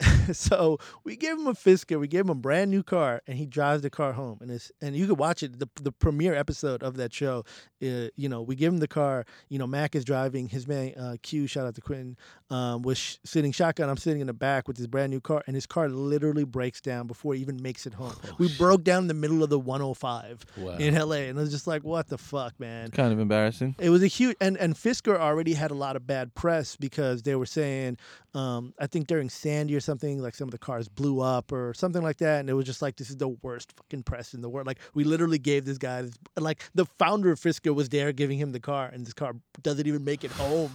so 0.33 0.79
we 1.05 1.17
gave 1.17 1.33
him 1.39 1.47
a 1.47 1.55
Fisker. 1.55 1.99
We 1.99 2.09
gave 2.09 2.23
him 2.23 2.31
a 2.31 2.35
brand 2.35 2.71
new 2.71 2.83
car, 2.83 3.23
and 3.27 3.39
he 3.39 3.47
drives 3.47 3.83
the 3.83 3.91
car 3.91 4.13
home. 4.13 4.39
And 4.41 4.51
it's 4.51 4.71
and 4.81 4.97
you 4.97 5.07
could 5.07 5.19
watch 5.19 5.43
it. 5.43 5.59
The 5.59 5.69
the 5.81 5.93
premiere 5.93 6.35
episode 6.35 6.83
of 6.83 6.97
that 6.97 7.13
show. 7.13 7.45
Uh, 7.83 8.09
you 8.17 8.29
know, 8.29 8.41
we 8.41 8.57
give 8.57 8.73
him 8.73 8.79
the 8.79 8.89
car. 8.89 9.25
You 9.49 9.59
know, 9.59 9.67
Mac 9.67 9.95
is 9.95 10.05
driving. 10.05 10.49
His 10.49 10.67
man 10.67 10.95
uh, 10.95 11.17
Q, 11.23 11.47
shout 11.47 11.67
out 11.67 11.75
to 11.75 11.81
Quentin, 11.83 12.17
um, 12.51 12.83
was 12.83 12.97
sh- 12.99 13.17
sitting 13.25 13.53
shotgun. 13.53 13.89
I'm 13.91 13.99
sitting 13.99 14.21
in 14.23 14.27
the 14.27 14.33
back 14.33 14.67
with 14.67 14.79
his 14.79 14.87
brand 14.87 15.11
new 15.11 15.21
car, 15.21 15.43
and 15.47 15.55
his 15.55 15.67
car 15.67 15.89
literally 15.89 16.45
breaks 16.45 16.81
down 16.81 17.07
before 17.07 17.35
he 17.35 17.41
even 17.43 17.61
makes 17.63 17.87
it 17.87 17.93
home. 17.95 18.15
we 18.39 18.49
broke 18.57 18.83
down 18.83 19.03
in 19.05 19.09
the 19.09 19.15
middle 19.15 19.43
of 19.43 19.51
the 19.51 19.59
105 19.59 20.47
Wow. 20.57 20.77
in 20.79 20.95
LA, 20.95 21.17
and 21.29 21.39
I 21.39 21.43
was 21.43 21.51
just 21.51 21.67
like, 21.67 21.85
what 21.85 22.09
the 22.09 22.19
fuck, 22.19 22.59
man. 22.59 22.91
Kind 22.91 23.13
of 23.13 23.19
embarrassing. 23.21 23.75
It 23.79 23.91
was 23.91 24.03
a 24.03 24.07
huge 24.07 24.37
and 24.41 24.57
and 24.57 24.75
Fisker 24.75 25.17
already 25.19 25.53
had 25.53 25.71
a 25.71 25.75
lot 25.75 25.97
of 25.97 26.07
bad 26.07 26.35
press 26.35 26.77
because 26.77 27.23
they 27.23 27.35
were 27.37 27.47
saying, 27.47 27.99
um, 28.35 28.73
I 28.81 28.87
think 28.87 29.07
during 29.07 29.29
Sandy 29.29 29.75
or 29.77 29.81
something, 29.87 30.21
like 30.21 30.35
some 30.35 30.49
of 30.49 30.53
the 30.53 30.59
cars 30.59 30.89
blew 30.89 31.21
up 31.21 31.53
or 31.53 31.73
something 31.73 32.03
like 32.03 32.19
that, 32.19 32.41
and 32.41 32.51
it 32.51 32.53
was 32.53 32.67
just 32.67 32.83
like 32.83 32.97
this 32.97 33.09
is 33.09 33.17
the 33.17 33.29
worst 33.29 33.73
fucking 33.77 34.03
press 34.03 34.35
in 34.35 34.43
the 34.43 34.49
world. 34.51 34.67
Like 34.67 34.81
we 34.93 35.05
literally 35.05 35.39
gave 35.39 35.65
this 35.65 35.79
guy 35.79 36.03
this, 36.03 36.19
like 36.37 36.63
the 36.75 36.85
founder 36.99 37.31
of 37.31 37.41
Fisker 37.41 37.75
was 37.75 37.89
there 37.89 38.13
giving 38.13 38.39
him 38.39 38.53
the 38.53 38.61
car, 38.61 38.91
and 38.93 39.07
this 39.07 39.15
car 39.15 39.35
doesn't 39.63 39.87
even 39.87 40.05
make 40.05 40.25
it 40.25 40.33
home. 40.33 40.71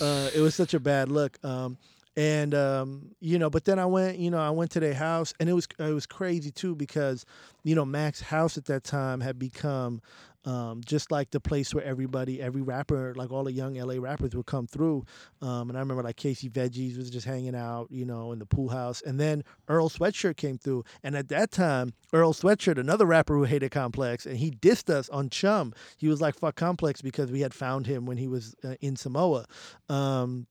Uh, 0.00 0.30
it 0.34 0.40
was 0.40 0.54
such 0.54 0.74
a 0.74 0.80
bad 0.80 1.08
look. 1.08 1.38
Um, 1.44 1.78
and 2.16 2.54
um, 2.54 3.10
you 3.20 3.38
know, 3.38 3.50
but 3.50 3.64
then 3.66 3.78
I 3.78 3.86
went, 3.86 4.18
you 4.18 4.30
know, 4.30 4.38
I 4.38 4.50
went 4.50 4.70
to 4.72 4.80
their 4.80 4.94
house, 4.94 5.34
and 5.38 5.48
it 5.48 5.52
was 5.52 5.68
it 5.78 5.92
was 5.92 6.06
crazy 6.06 6.50
too 6.50 6.74
because, 6.74 7.26
you 7.62 7.74
know, 7.74 7.84
Mac's 7.84 8.22
house 8.22 8.56
at 8.56 8.64
that 8.66 8.84
time 8.84 9.20
had 9.20 9.38
become 9.38 10.00
um, 10.46 10.80
just 10.84 11.10
like 11.10 11.30
the 11.30 11.40
place 11.40 11.74
where 11.74 11.84
everybody, 11.84 12.40
every 12.40 12.62
rapper, 12.62 13.12
like 13.16 13.30
all 13.30 13.44
the 13.44 13.52
young 13.52 13.74
LA 13.74 13.96
rappers 13.98 14.34
would 14.34 14.46
come 14.46 14.66
through. 14.66 15.04
Um, 15.42 15.68
and 15.68 15.76
I 15.76 15.80
remember 15.80 16.02
like 16.02 16.16
Casey 16.16 16.48
Veggies 16.48 16.96
was 16.96 17.10
just 17.10 17.26
hanging 17.26 17.54
out, 17.54 17.88
you 17.90 18.04
know, 18.04 18.32
in 18.32 18.38
the 18.38 18.46
pool 18.46 18.68
house. 18.68 19.02
And 19.02 19.18
then 19.20 19.44
Earl 19.68 19.90
Sweatshirt 19.90 20.36
came 20.36 20.56
through. 20.56 20.84
And 21.02 21.16
at 21.16 21.28
that 21.28 21.50
time, 21.50 21.92
Earl 22.12 22.32
Sweatshirt, 22.32 22.78
another 22.78 23.06
rapper 23.06 23.34
who 23.34 23.42
hated 23.42 23.72
Complex, 23.72 24.24
and 24.24 24.36
he 24.36 24.50
dissed 24.50 24.88
us 24.88 25.08
on 25.08 25.28
Chum. 25.28 25.74
He 25.98 26.08
was 26.08 26.20
like, 26.20 26.36
fuck 26.36 26.54
Complex 26.54 27.02
because 27.02 27.30
we 27.32 27.40
had 27.40 27.52
found 27.52 27.86
him 27.86 28.06
when 28.06 28.16
he 28.16 28.28
was 28.28 28.54
uh, 28.64 28.74
in 28.80 28.96
Samoa. 28.96 29.46
Um, 29.88 30.46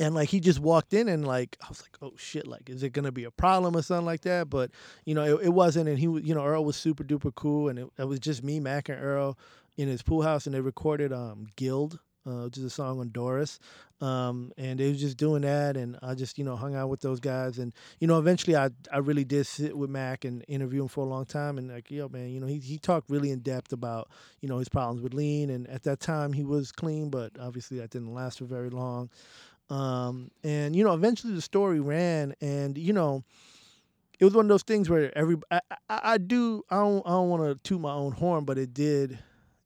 and 0.00 0.14
like 0.14 0.28
he 0.28 0.40
just 0.40 0.60
walked 0.60 0.92
in 0.94 1.08
and 1.08 1.26
like 1.26 1.56
I 1.62 1.68
was 1.68 1.82
like, 1.82 1.96
oh 2.02 2.14
shit, 2.16 2.46
like 2.46 2.68
is 2.68 2.82
it 2.82 2.90
gonna 2.90 3.12
be 3.12 3.24
a 3.24 3.30
problem 3.30 3.76
or 3.76 3.82
something 3.82 4.06
like 4.06 4.22
that? 4.22 4.50
But 4.50 4.70
you 5.04 5.14
know, 5.14 5.38
it, 5.38 5.46
it 5.46 5.50
wasn't. 5.50 5.88
And 5.88 5.98
he, 5.98 6.08
was, 6.08 6.24
you 6.24 6.34
know, 6.34 6.44
Earl 6.44 6.64
was 6.64 6.76
super 6.76 7.04
duper 7.04 7.34
cool, 7.34 7.68
and 7.68 7.78
it, 7.78 7.88
it 7.98 8.04
was 8.08 8.20
just 8.20 8.42
me, 8.42 8.60
Mac, 8.60 8.88
and 8.88 9.02
Earl 9.02 9.38
in 9.76 9.88
his 9.88 10.02
pool 10.02 10.22
house, 10.22 10.46
and 10.46 10.54
they 10.54 10.60
recorded 10.60 11.12
um 11.12 11.46
Guild, 11.56 11.98
uh, 12.26 12.44
which 12.44 12.58
is 12.58 12.64
a 12.64 12.70
song 12.70 13.00
on 13.00 13.10
Doris, 13.10 13.58
um, 14.00 14.52
and 14.58 14.78
they 14.78 14.88
was 14.88 15.00
just 15.00 15.16
doing 15.16 15.42
that, 15.42 15.76
and 15.76 15.98
I 16.02 16.14
just 16.14 16.38
you 16.38 16.44
know 16.44 16.56
hung 16.56 16.74
out 16.74 16.88
with 16.88 17.00
those 17.00 17.20
guys, 17.20 17.58
and 17.58 17.72
you 18.00 18.06
know 18.06 18.18
eventually 18.18 18.56
I 18.56 18.70
I 18.92 18.98
really 18.98 19.24
did 19.24 19.46
sit 19.46 19.76
with 19.76 19.90
Mac 19.90 20.24
and 20.24 20.44
interview 20.48 20.82
him 20.82 20.88
for 20.88 21.04
a 21.04 21.08
long 21.08 21.24
time, 21.24 21.58
and 21.58 21.70
like 21.70 21.90
yo 21.90 22.08
man, 22.08 22.30
you 22.30 22.40
know 22.40 22.46
he 22.46 22.58
he 22.58 22.78
talked 22.78 23.08
really 23.10 23.30
in 23.30 23.40
depth 23.40 23.72
about 23.72 24.10
you 24.40 24.48
know 24.48 24.58
his 24.58 24.68
problems 24.68 25.00
with 25.00 25.14
lean, 25.14 25.50
and 25.50 25.68
at 25.68 25.84
that 25.84 26.00
time 26.00 26.32
he 26.32 26.44
was 26.44 26.72
clean, 26.72 27.10
but 27.10 27.32
obviously 27.40 27.78
that 27.78 27.90
didn't 27.90 28.12
last 28.12 28.38
for 28.38 28.44
very 28.44 28.70
long. 28.70 29.08
Um, 29.68 30.30
and 30.44 30.76
you 30.76 30.84
know, 30.84 30.94
eventually 30.94 31.34
the 31.34 31.40
story 31.40 31.80
ran, 31.80 32.34
and 32.40 32.78
you 32.78 32.92
know, 32.92 33.24
it 34.18 34.24
was 34.24 34.34
one 34.34 34.44
of 34.44 34.48
those 34.48 34.62
things 34.62 34.88
where 34.88 35.16
every 35.16 35.36
I, 35.50 35.60
I, 35.88 36.00
I 36.02 36.18
do 36.18 36.62
I 36.70 36.76
don't 36.76 37.06
I 37.06 37.10
don't 37.10 37.28
want 37.28 37.42
to 37.42 37.68
toot 37.68 37.80
my 37.80 37.92
own 37.92 38.12
horn, 38.12 38.44
but 38.44 38.58
it 38.58 38.72
did, 38.72 39.18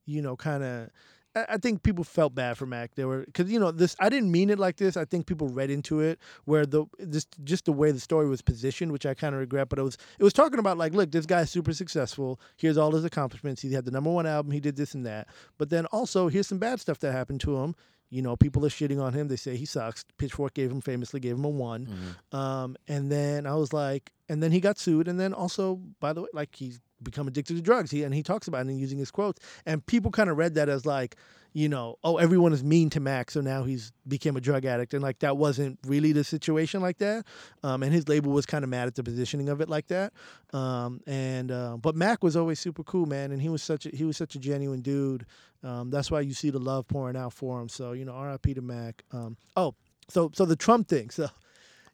you 0.07 0.23
know, 0.23 0.37
kind 0.37 0.63
of. 0.63 0.91
I 1.37 1.45
I 1.51 1.57
think 1.59 1.83
people 1.83 2.03
felt 2.03 2.35
bad 2.35 2.57
for 2.57 2.67
Mac. 2.67 2.95
They 2.95 3.05
were 3.05 3.25
because 3.25 3.53
you 3.53 3.61
know 3.61 3.71
this. 3.71 3.95
I 4.01 4.09
didn't 4.09 4.33
mean 4.33 4.49
it 4.51 4.59
like 4.59 4.77
this. 4.77 4.97
I 4.97 5.05
think 5.05 5.27
people 5.27 5.49
read 5.49 5.71
into 5.71 6.01
it 6.01 6.19
where 6.47 6.65
the 6.65 6.87
just 7.11 7.29
just 7.45 7.67
the 7.67 7.73
way 7.73 7.93
the 7.93 8.01
story 8.01 8.27
was 8.29 8.43
positioned, 8.43 8.91
which 8.93 9.05
I 9.07 9.13
kind 9.15 9.35
of 9.35 9.41
regret. 9.41 9.69
But 9.69 9.79
it 9.79 9.83
was 9.83 9.99
it 10.19 10.25
was 10.25 10.33
talking 10.33 10.59
about 10.59 10.79
like, 10.79 10.95
look, 10.95 11.13
this 11.13 11.27
guy's 11.27 11.51
super 11.51 11.75
successful. 11.75 12.41
Here's 12.57 12.79
all 12.79 12.91
his 12.91 13.05
accomplishments. 13.05 13.61
He 13.63 13.73
had 13.73 13.85
the 13.85 13.91
number 13.93 14.11
one 14.11 14.27
album. 14.27 14.51
He 14.51 14.61
did 14.61 14.77
this 14.77 14.95
and 14.95 15.05
that. 15.05 15.29
But 15.59 15.69
then 15.69 15.85
also 15.87 16.29
here's 16.29 16.49
some 16.49 16.59
bad 16.59 16.81
stuff 16.81 16.99
that 17.01 17.13
happened 17.13 17.43
to 17.43 17.59
him. 17.59 17.77
You 18.11 18.23
know, 18.23 18.37
people 18.37 18.67
are 18.67 18.71
shitting 18.71 19.01
on 19.01 19.13
him. 19.13 19.29
They 19.29 19.37
say 19.37 19.57
he 19.57 19.65
sucks. 19.67 20.05
Pitchfork 20.19 20.55
gave 20.55 20.71
him 20.71 20.81
famously 20.81 21.21
gave 21.21 21.37
him 21.37 21.45
a 21.45 21.49
one. 21.49 21.89
Um, 22.33 22.77
and 22.89 23.11
then 23.11 23.47
I 23.47 23.55
was 23.55 23.73
like, 23.73 24.11
and 24.29 24.43
then 24.43 24.51
he 24.53 24.61
got 24.61 24.79
sued. 24.79 25.07
And 25.09 25.19
then 25.19 25.33
also, 25.33 25.77
by 26.01 26.13
the 26.13 26.23
way, 26.23 26.29
like 26.33 26.55
he's 26.55 26.81
become 27.03 27.29
addicted 27.29 27.57
to 27.57 27.63
drugs. 27.63 27.91
He 27.91 28.03
and 28.03 28.15
he 28.15 28.23
talks 28.23 28.49
about 28.49 28.67
it 28.67 28.71
and 28.71 28.81
using 28.81 28.99
his 28.99 29.11
quotes. 29.11 29.41
And 29.67 29.85
people 29.85 30.11
kind 30.11 30.31
of 30.31 30.37
read 30.37 30.55
that 30.55 30.69
as 30.69 30.87
like, 30.87 31.17
you 31.53 31.69
know, 31.69 31.97
oh, 32.05 32.19
everyone 32.19 32.53
is 32.53 32.63
mean 32.63 32.91
to 32.91 33.01
Mac, 33.01 33.31
so 33.31 33.41
now 33.41 33.65
he's 33.65 33.93
became 34.07 34.37
a 34.37 34.41
drug 34.41 34.65
addict. 34.65 34.95
And 34.95 35.03
like 35.03 35.19
that 35.21 35.37
wasn't 35.37 35.79
really 35.87 36.13
the 36.13 36.23
situation 36.23 36.81
like 36.81 36.99
that. 36.99 37.27
Um, 37.63 37.83
and 37.83 37.93
his 37.93 38.09
label 38.09 38.33
was 38.33 38.47
kind 38.47 38.63
of 38.63 38.71
mad 38.71 38.87
at 38.87 38.95
the 38.95 39.03
positioning 39.03 39.49
of 39.49 39.61
it 39.61 39.69
like 39.69 39.89
that. 39.89 40.13
Um, 40.53 41.01
and 41.07 41.51
uh, 41.51 41.77
but 41.77 41.97
Mac 41.97 42.23
was 42.23 42.37
always 42.37 42.61
super 42.61 42.85
cool, 42.85 43.07
man, 43.07 43.33
and 43.33 43.43
he 43.43 43.49
was 43.49 43.63
such 43.63 43.87
a 43.87 43.91
he 43.91 44.05
was 44.05 44.17
such 44.17 44.35
a 44.35 44.39
genuine 44.39 44.81
dude. 44.81 45.27
Um, 45.63 45.91
that's 45.91 46.11
why 46.11 46.21
you 46.21 46.35
see 46.35 46.51
the 46.51 46.59
love 46.59 46.87
pouring 46.87 47.17
out 47.17 47.33
for 47.33 47.61
him. 47.61 47.69
So 47.69 47.93
you 47.93 48.05
know, 48.05 48.13
R.I.P. 48.13 48.55
to 48.55 48.63
Mac. 48.63 49.03
Um, 49.13 49.37
oh, 49.57 49.75
so 50.09 50.31
so 50.35 50.45
the 50.45 50.57
Trump 50.57 50.89
thing. 50.89 51.11
So 51.11 51.29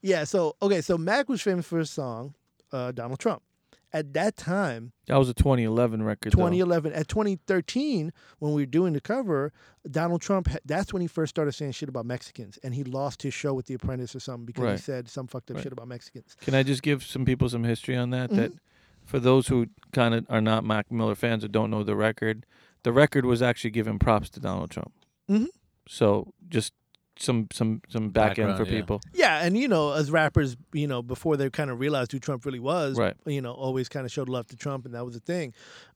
yeah, 0.02 0.24
so 0.24 0.56
okay, 0.60 0.80
so 0.82 0.98
Mac 0.98 1.28
was 1.28 1.40
famous 1.40 1.66
for 1.66 1.78
his 1.78 1.90
song 1.90 2.34
uh, 2.72 2.92
Donald 2.92 3.18
Trump. 3.18 3.42
At 3.96 4.12
that 4.12 4.36
time, 4.36 4.92
That 5.06 5.16
was 5.16 5.28
a 5.30 5.34
2011 5.34 6.02
record. 6.02 6.32
though. 6.32 6.36
2011, 6.36 6.92
at 6.92 7.08
2013, 7.08 8.12
when 8.40 8.52
we 8.52 8.62
were 8.62 8.66
doing 8.66 8.92
the 8.92 9.00
cover, 9.00 9.52
Donald 9.90 10.20
Trump, 10.20 10.48
that's 10.66 10.92
when 10.92 11.00
he 11.00 11.08
first 11.08 11.30
started 11.30 11.52
saying 11.52 11.72
shit 11.72 11.88
about 11.88 12.04
Mexicans, 12.04 12.58
and 12.62 12.74
he 12.74 12.84
lost 12.84 13.22
his 13.22 13.32
show 13.32 13.54
with 13.54 13.66
The 13.66 13.74
Apprentice 13.74 14.14
or 14.14 14.20
something 14.20 14.44
because 14.44 14.80
he 14.80 14.84
said 14.84 15.08
some 15.08 15.26
fucked 15.26 15.50
up 15.50 15.56
Right. 15.56 15.62
shit 15.62 15.72
about 15.72 15.88
Mexicans. 15.88 16.36
Can 16.42 16.54
I 16.54 16.62
just 16.62 16.82
give 16.82 17.02
some 17.04 17.24
people 17.24 17.48
some 17.48 17.64
history 17.64 17.96
on 17.96 18.10
that? 18.10 18.28
That 18.30 18.50
Mm-hmm. 18.50 18.58
for 19.04 19.18
those 19.18 19.48
who 19.48 19.68
kind 19.92 20.14
of 20.14 20.26
are 20.28 20.42
not 20.42 20.62
Mac 20.64 20.92
Miller 20.92 21.14
fans 21.14 21.42
or 21.42 21.48
don't 21.48 21.70
know 21.70 21.82
the 21.82 21.96
record, 21.96 22.44
the 22.82 22.92
record 22.92 23.24
was 23.24 23.40
actually 23.40 23.70
giving 23.70 23.98
props 23.98 24.28
to 24.30 24.40
Donald 24.40 24.70
Trump. 24.70 24.92
Mhm. 25.30 25.46
So 25.88 26.34
just 26.48 26.72
some 27.18 27.48
some 27.52 27.82
some 27.88 28.10
back 28.10 28.38
end 28.38 28.56
for 28.56 28.64
yeah. 28.64 28.70
people. 28.70 29.00
Yeah, 29.14 29.44
and 29.44 29.56
you 29.56 29.68
know, 29.68 29.92
as 29.92 30.10
rappers, 30.10 30.56
you 30.72 30.86
know, 30.86 31.02
before 31.02 31.36
they 31.36 31.48
kind 31.50 31.70
of 31.70 31.80
realized 31.80 32.12
who 32.12 32.18
Trump 32.18 32.44
really 32.44 32.60
was, 32.60 32.98
Right. 32.98 33.14
you 33.26 33.40
know, 33.40 33.52
always 33.52 33.88
kind 33.88 34.04
of 34.04 34.12
showed 34.12 34.28
love 34.28 34.46
to 34.48 34.56
Trump, 34.56 34.84
and 34.86 34.94
that 34.94 35.04
was 35.04 35.14
the 35.14 35.20
thing. 35.20 35.52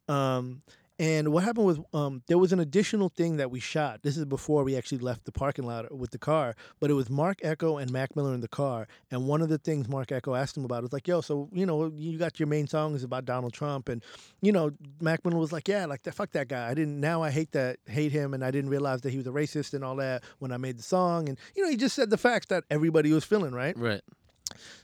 Um, 0.09 0.63
and 1.01 1.33
what 1.33 1.45
happened 1.45 1.65
was 1.65 1.81
um, 1.95 2.23
there 2.27 2.37
was 2.37 2.53
an 2.53 2.61
additional 2.61 3.09
thing 3.09 3.39
that 3.39 3.51
we 3.51 3.59
shot. 3.59 4.03
This 4.03 4.19
is 4.19 4.27
before 4.27 4.65
we 4.65 4.77
actually 4.77 4.99
left 4.99 5.25
the 5.25 5.33
parking 5.33 5.65
lot 5.65 5.91
with 5.97 6.11
the 6.11 6.19
car, 6.19 6.55
but 6.79 6.91
it 6.91 6.93
was 6.93 7.09
Marc 7.09 7.39
Ecko 7.43 7.79
and 7.79 7.91
Mac 7.91 8.15
Miller 8.15 8.35
in 8.35 8.43
the 8.43 8.49
car. 8.49 8.87
And 9.11 9.27
one 9.27 9.41
of 9.41 9.49
the 9.49 9.57
things 9.57 9.89
Marc 9.89 10.13
Ecko 10.13 10.35
asked 10.35 10.59
him 10.59 10.65
about 10.67 10.83
was 10.83 10.93
like, 10.93 11.09
"Yo, 11.09 11.23
so 11.23 11.49
you 11.53 11.65
know, 11.65 11.91
you 11.97 12.19
got 12.19 12.39
your 12.39 12.49
main 12.49 12.67
song 12.67 12.95
is 12.95 13.03
about 13.03 13.25
Donald 13.25 13.55
Trump," 13.55 13.89
and 13.89 14.05
you 14.43 14.53
know, 14.53 14.73
Mac 15.01 15.25
Miller 15.25 15.39
was 15.39 15.53
like, 15.53 15.69
"Yeah, 15.69 15.87
like 15.87 16.03
that, 16.03 16.15
fuck 16.15 16.33
that 16.33 16.49
guy. 16.49 16.69
I 16.69 16.75
didn't. 16.75 17.01
Now 17.01 17.23
I 17.23 17.31
hate 17.31 17.53
that, 17.53 17.79
hate 17.87 18.13
him, 18.13 18.35
and 18.35 18.45
I 18.45 18.51
didn't 18.51 18.69
realize 18.69 19.01
that 19.01 19.11
he 19.11 19.17
was 19.17 19.27
a 19.27 19.31
racist 19.31 19.73
and 19.73 19.83
all 19.83 19.97
that 19.97 20.23
when 20.39 20.53
I 20.53 20.59
made 20.59 20.79
the 20.79 20.83
song." 20.83 21.31
And 21.31 21.39
you 21.57 21.63
know, 21.63 21.71
he 21.71 21.79
just 21.79 21.97
said 21.97 22.11
the 22.11 22.19
facts 22.19 22.49
that 22.49 22.65
everybody 22.71 23.11
was 23.11 23.25
feeling, 23.25 23.55
right? 23.55 23.75
Right. 23.75 24.03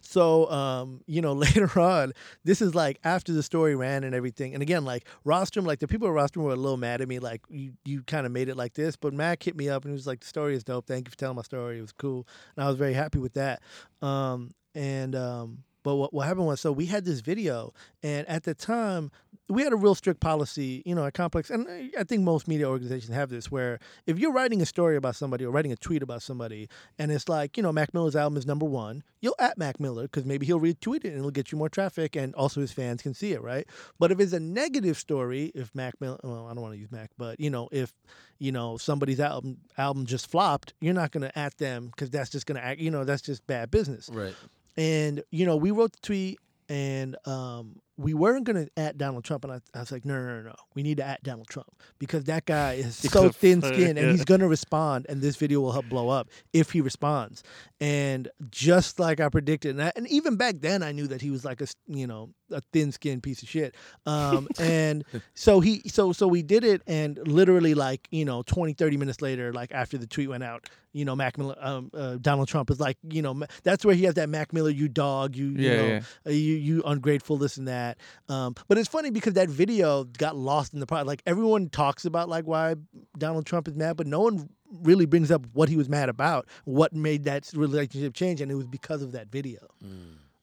So, 0.00 0.50
um, 0.50 1.00
you 1.06 1.20
know, 1.20 1.32
later 1.46 1.78
on, 1.78 2.12
this 2.44 2.62
is 2.62 2.74
like 2.74 2.98
after 3.04 3.32
the 3.32 3.42
story 3.42 3.74
ran 3.74 4.04
and 4.04 4.14
everything. 4.14 4.54
And 4.54 4.62
again, 4.62 4.84
like 4.84 5.06
Rostrum, 5.24 5.64
like 5.64 5.78
the 5.80 5.88
people 5.88 6.08
at 6.08 6.14
Rostrum 6.14 6.44
were 6.44 6.52
a 6.52 6.56
little 6.56 6.76
mad 6.76 7.00
at 7.00 7.08
me, 7.08 7.18
like 7.18 7.42
you, 7.48 7.72
you 7.84 8.02
kind 8.02 8.26
of 8.26 8.32
made 8.32 8.48
it 8.48 8.56
like 8.56 8.74
this. 8.74 8.96
But 8.96 9.12
Mac 9.12 9.42
hit 9.42 9.56
me 9.56 9.68
up 9.68 9.84
and 9.84 9.92
he 9.92 9.94
was 9.94 10.06
like, 10.06 10.20
"The 10.20 10.26
story 10.26 10.54
is 10.54 10.64
dope. 10.64 10.86
Thank 10.86 11.06
you 11.06 11.10
for 11.10 11.16
telling 11.16 11.36
my 11.36 11.42
story. 11.42 11.78
It 11.78 11.82
was 11.82 11.92
cool." 11.92 12.26
And 12.56 12.64
I 12.64 12.68
was 12.68 12.76
very 12.76 12.94
happy 12.94 13.18
with 13.18 13.34
that. 13.34 13.62
Um, 14.02 14.54
and 14.74 15.14
um, 15.14 15.64
but 15.86 15.94
what 15.94 16.12
what 16.12 16.26
happened 16.26 16.46
was, 16.46 16.60
so 16.60 16.72
we 16.72 16.86
had 16.86 17.04
this 17.04 17.20
video, 17.20 17.72
and 18.02 18.28
at 18.28 18.42
the 18.42 18.54
time, 18.54 19.12
we 19.48 19.62
had 19.62 19.72
a 19.72 19.76
real 19.76 19.94
strict 19.94 20.20
policy, 20.20 20.82
you 20.84 20.94
know, 20.94 21.04
at 21.06 21.14
Complex, 21.14 21.50
and 21.50 21.92
I 21.96 22.02
think 22.02 22.22
most 22.22 22.48
media 22.48 22.68
organizations 22.68 23.14
have 23.14 23.30
this, 23.30 23.50
where 23.50 23.78
if 24.06 24.18
you're 24.18 24.32
writing 24.32 24.60
a 24.60 24.66
story 24.66 24.96
about 24.96 25.14
somebody 25.14 25.44
or 25.44 25.50
writing 25.50 25.72
a 25.72 25.76
tweet 25.76 26.02
about 26.02 26.22
somebody, 26.22 26.68
and 26.98 27.12
it's 27.12 27.28
like, 27.28 27.56
you 27.56 27.62
know, 27.62 27.72
Mac 27.72 27.94
Miller's 27.94 28.16
album 28.16 28.36
is 28.36 28.46
number 28.46 28.66
one, 28.66 29.04
you'll 29.20 29.36
at 29.38 29.56
Mac 29.56 29.78
Miller 29.78 30.02
because 30.02 30.24
maybe 30.24 30.46
he'll 30.46 30.60
retweet 30.60 31.04
it 31.04 31.06
and 31.06 31.18
it'll 31.18 31.30
get 31.30 31.52
you 31.52 31.58
more 31.58 31.68
traffic, 31.68 32.16
and 32.16 32.34
also 32.34 32.60
his 32.60 32.72
fans 32.72 33.02
can 33.02 33.14
see 33.14 33.32
it, 33.32 33.42
right? 33.42 33.66
But 33.98 34.10
if 34.10 34.18
it's 34.18 34.32
a 34.32 34.40
negative 34.40 34.96
story, 34.96 35.52
if 35.54 35.72
Mac 35.74 36.00
Miller, 36.00 36.18
well, 36.24 36.46
I 36.46 36.54
don't 36.54 36.62
want 36.62 36.74
to 36.74 36.80
use 36.80 36.90
Mac, 36.90 37.10
but 37.16 37.38
you 37.38 37.50
know, 37.50 37.68
if 37.70 37.92
you 38.38 38.50
know 38.50 38.76
somebody's 38.76 39.20
album 39.20 39.58
album 39.78 40.06
just 40.06 40.28
flopped, 40.28 40.74
you're 40.80 40.94
not 40.94 41.12
gonna 41.12 41.30
at 41.36 41.56
them 41.58 41.86
because 41.86 42.10
that's 42.10 42.30
just 42.30 42.46
gonna 42.46 42.60
act, 42.60 42.80
you 42.80 42.90
know, 42.90 43.04
that's 43.04 43.22
just 43.22 43.46
bad 43.46 43.70
business. 43.70 44.10
Right. 44.12 44.34
And 44.76 45.22
you 45.30 45.46
know, 45.46 45.56
we 45.56 45.70
wrote 45.70 45.92
the 45.92 46.00
tweet, 46.02 46.38
and 46.68 47.16
um, 47.26 47.80
we 47.98 48.12
weren't 48.14 48.44
gonna 48.44 48.66
at 48.76 48.98
Donald 48.98 49.24
Trump, 49.24 49.44
and 49.44 49.52
I, 49.54 49.60
I 49.74 49.80
was 49.80 49.90
like, 49.90 50.04
no, 50.04 50.14
no, 50.14 50.36
no, 50.36 50.48
no, 50.48 50.54
we 50.74 50.82
need 50.82 50.98
to 50.98 51.04
at 51.06 51.22
Donald 51.22 51.48
Trump 51.48 51.68
because 51.98 52.24
that 52.24 52.44
guy 52.44 52.74
is 52.74 52.96
so 53.12 53.30
thin 53.30 53.62
skinned 53.62 53.98
and 53.98 54.10
he's 54.10 54.24
gonna 54.24 54.48
respond, 54.48 55.06
and 55.08 55.22
this 55.22 55.36
video 55.36 55.60
will 55.60 55.72
help 55.72 55.86
blow 55.86 56.08
up 56.08 56.28
if 56.52 56.70
he 56.72 56.80
responds. 56.80 57.42
And 57.80 58.28
just 58.50 58.98
like 58.98 59.20
I 59.20 59.28
predicted, 59.28 59.72
and, 59.76 59.84
I, 59.84 59.92
and 59.96 60.06
even 60.08 60.36
back 60.36 60.56
then, 60.60 60.82
I 60.82 60.92
knew 60.92 61.06
that 61.08 61.20
he 61.22 61.30
was 61.30 61.44
like 61.44 61.60
a 61.60 61.66
you 61.86 62.06
know 62.06 62.30
a 62.50 62.60
thin 62.72 62.92
skinned 62.92 63.22
piece 63.22 63.42
of 63.42 63.48
shit. 63.48 63.74
Um, 64.06 64.48
and 64.58 65.04
so 65.34 65.60
he 65.60 65.82
so 65.88 66.12
so 66.12 66.26
we 66.28 66.42
did 66.42 66.64
it, 66.64 66.82
and 66.86 67.18
literally 67.26 67.74
like 67.74 68.08
you 68.10 68.24
know 68.24 68.42
20, 68.42 68.72
30 68.74 68.96
minutes 68.96 69.20
later, 69.22 69.52
like 69.52 69.72
after 69.72 69.96
the 69.98 70.06
tweet 70.06 70.28
went 70.28 70.42
out, 70.44 70.68
you 70.92 71.04
know 71.04 71.14
Mac 71.16 71.38
Miller, 71.38 71.56
um, 71.60 71.90
uh, 71.94 72.16
Donald 72.20 72.48
Trump 72.48 72.70
is 72.70 72.80
like 72.80 72.98
you 73.08 73.22
know 73.22 73.42
that's 73.62 73.84
where 73.84 73.94
he 73.94 74.04
has 74.04 74.14
that 74.14 74.28
Mac 74.28 74.52
Miller, 74.52 74.70
you 74.70 74.88
dog, 74.88 75.36
you 75.36 75.46
you 75.46 75.56
Yeah, 75.56 75.76
know 75.76 75.88
yeah. 75.88 76.00
uh, 76.26 76.30
you 76.30 76.54
you 76.56 76.82
ungrateful 76.84 77.36
this 77.36 77.56
and 77.56 77.68
that 77.68 77.85
um 78.28 78.54
but 78.68 78.78
it's 78.78 78.88
funny 78.88 79.10
because 79.10 79.34
that 79.34 79.48
video 79.48 80.04
got 80.04 80.34
lost 80.36 80.72
in 80.74 80.80
the 80.80 80.86
product 80.86 81.06
like 81.06 81.22
everyone 81.26 81.68
talks 81.68 82.04
about 82.04 82.28
like 82.28 82.44
why 82.46 82.74
donald 83.18 83.44
trump 83.46 83.68
is 83.68 83.74
mad 83.74 83.96
but 83.96 84.06
no 84.06 84.20
one 84.20 84.48
really 84.82 85.06
brings 85.06 85.30
up 85.30 85.42
what 85.52 85.68
he 85.68 85.76
was 85.76 85.88
mad 85.88 86.08
about 86.08 86.46
what 86.64 86.92
made 86.92 87.24
that 87.24 87.50
relationship 87.54 88.12
change 88.14 88.40
and 88.40 88.50
it 88.50 88.54
was 88.54 88.66
because 88.66 89.00
of 89.02 89.12
that 89.12 89.28
video 89.30 89.58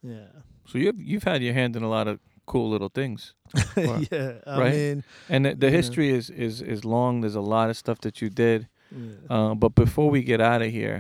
yeah 0.02 0.28
So 0.66 0.78
you've 0.78 1.00
you've 1.02 1.24
had 1.24 1.42
your 1.44 1.54
hand 1.54 1.76
in 1.76 1.84
a 1.84 1.90
lot 1.90 2.08
of 2.08 2.20
cool 2.46 2.70
little 2.70 2.90
things, 2.90 3.34
Wow. 3.78 4.02
yeah 4.12 4.34
i 4.46 4.60
Right? 4.60 4.72
mean 4.74 5.04
and 5.30 5.46
the, 5.46 5.56
the 5.56 5.68
Yeah. 5.68 5.78
history 5.80 6.10
is 6.20 6.30
is 6.30 6.62
is 6.62 6.84
long. 6.86 7.22
There's 7.22 7.36
a 7.46 7.48
lot 7.56 7.70
of 7.70 7.76
stuff 7.78 8.00
that 8.02 8.16
you 8.22 8.30
did. 8.30 8.68
yeah. 8.92 9.36
Uh, 9.36 9.54
but 9.56 9.72
before 9.76 10.10
we 10.16 10.22
get 10.24 10.42
out 10.42 10.62
of 10.62 10.70
here, 10.80 11.00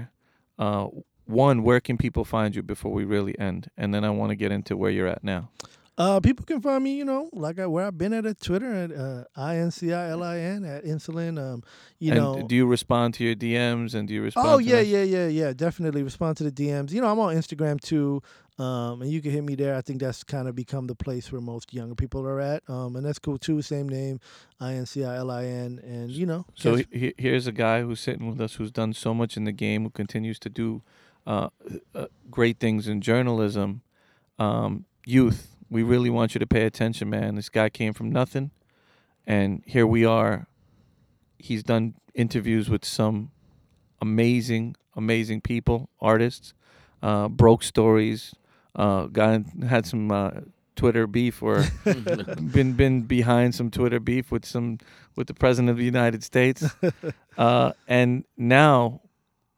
uh, 0.57 0.87
one, 1.25 1.57
where 1.67 1.81
can 1.81 1.97
people 1.97 2.23
find 2.25 2.55
you 2.55 2.63
before 2.63 2.91
we 2.99 3.03
really 3.15 3.35
end? 3.39 3.61
And 3.77 3.93
then 3.93 4.03
I 4.05 4.09
want 4.19 4.29
to 4.31 4.35
get 4.43 4.51
into 4.51 4.75
where 4.77 4.91
you're 4.95 5.11
at 5.15 5.23
now. 5.23 5.49
Uh, 5.95 6.19
people 6.19 6.43
can 6.43 6.59
find 6.59 6.83
me, 6.83 6.95
you 6.95 7.05
know, 7.05 7.29
like 7.33 7.59
I, 7.59 7.67
where 7.67 7.85
I've 7.85 7.97
been 7.97 8.13
at 8.13 8.25
a 8.25 8.33
Twitter 8.33 8.73
at 8.73 8.91
uh, 8.91 9.25
I 9.35 9.57
N 9.57 9.69
C 9.69 9.93
I 9.93 10.09
L 10.09 10.23
I 10.23 10.39
N 10.39 10.65
at 10.65 10.83
incilin. 10.85 11.37
Um, 11.39 11.61
you 11.99 12.11
and 12.11 12.19
know, 12.19 12.47
do 12.47 12.55
you 12.55 12.65
respond 12.65 13.13
to 13.15 13.23
your 13.23 13.35
DMs 13.35 13.93
and 13.93 14.07
do 14.07 14.13
you 14.15 14.23
respond? 14.23 14.47
Oh 14.47 14.57
yeah, 14.57 14.79
yeah, 14.79 15.03
yeah, 15.03 15.27
yeah. 15.27 15.53
Definitely 15.53 16.01
respond 16.01 16.37
to 16.37 16.43
the 16.43 16.51
DMs. 16.51 16.91
You 16.91 17.01
know, 17.01 17.11
I'm 17.11 17.19
on 17.19 17.35
Instagram 17.35 17.79
too, 17.79 18.23
um, 18.57 19.03
and 19.03 19.11
you 19.11 19.21
can 19.21 19.29
hit 19.29 19.43
me 19.43 19.53
there. 19.53 19.75
I 19.75 19.81
think 19.81 19.99
that's 19.99 20.23
kind 20.23 20.47
of 20.47 20.55
become 20.55 20.87
the 20.87 20.95
place 20.95 21.31
where 21.31 21.41
most 21.41 21.71
younger 21.75 21.93
people 21.93 22.25
are 22.25 22.39
at, 22.41 22.63
um, 22.67 22.95
and 22.95 23.05
that's 23.05 23.19
cool 23.19 23.37
too. 23.37 23.61
Same 23.61 23.87
name, 23.87 24.19
I 24.59 24.73
N 24.73 24.87
C 24.87 25.03
I 25.05 25.17
L 25.17 25.29
I 25.29 25.45
N, 25.45 25.79
and 25.83 26.09
you 26.09 26.25
know. 26.25 26.47
So 26.55 26.77
he- 26.91 27.13
here's 27.19 27.45
a 27.45 27.51
guy 27.51 27.83
who's 27.83 27.99
sitting 27.99 28.27
with 28.27 28.41
us 28.41 28.55
who's 28.55 28.71
done 28.71 28.93
so 28.93 29.13
much 29.13 29.37
in 29.37 29.43
the 29.43 29.51
game, 29.51 29.83
who 29.83 29.91
continues 29.91 30.39
to 30.39 30.49
do 30.49 30.81
uh, 31.27 31.49
uh, 31.93 32.07
great 32.31 32.59
things 32.59 32.87
in 32.87 32.99
journalism. 32.99 33.81
Um, 34.39 34.85
youth, 35.05 35.52
we 35.73 35.81
really 35.81 36.11
want 36.11 36.35
you 36.35 36.39
to 36.39 36.45
pay 36.45 36.65
attention, 36.65 37.09
man. 37.09 37.33
This 37.33 37.49
guy 37.49 37.67
came 37.69 37.93
from 37.93 38.11
nothing, 38.11 38.51
and 39.25 39.63
here 39.65 39.87
we 39.87 40.05
are. 40.05 40.45
He's 41.39 41.63
done 41.63 41.95
interviews 42.13 42.69
with 42.69 42.85
some 42.85 43.31
amazing, 43.99 44.75
amazing 44.95 45.41
people, 45.41 45.89
artists, 45.99 46.53
uh, 47.01 47.27
broke 47.27 47.63
stories. 47.63 48.35
Uh, 48.75 49.07
guy 49.07 49.43
had 49.67 49.87
some 49.87 50.11
uh, 50.11 50.31
Twitter 50.75 51.07
beef 51.07 51.41
or 51.41 51.65
been 51.83 52.73
been 52.73 53.01
behind 53.01 53.55
some 53.55 53.71
Twitter 53.71 53.99
beef 53.99 54.31
with 54.31 54.45
some 54.45 54.77
with 55.15 55.25
the 55.25 55.33
president 55.33 55.71
of 55.71 55.77
the 55.77 55.85
United 55.85 56.23
States, 56.23 56.63
uh, 57.37 57.73
and 57.87 58.25
now 58.37 59.01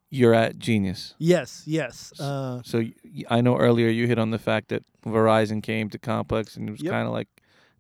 you're 0.10 0.34
at 0.34 0.58
Genius. 0.60 1.16
yes, 1.18 1.64
yes. 1.66 2.14
Uh, 2.20 2.62
So 2.64 2.80
y- 2.80 2.94
I 3.30 3.42
know 3.42 3.58
earlier 3.58 3.90
you 3.90 4.08
hit 4.08 4.20
on 4.20 4.32
the 4.32 4.40
fact 4.40 4.70
that 4.70 4.84
Verizon 5.06 5.62
came 5.64 5.90
to 5.90 5.98
Complex 6.00 6.56
and 6.56 6.68
it 6.70 6.72
was 6.72 6.82
Yep. 6.82 6.92
kind 6.92 7.08
of 7.08 7.14
like 7.14 7.28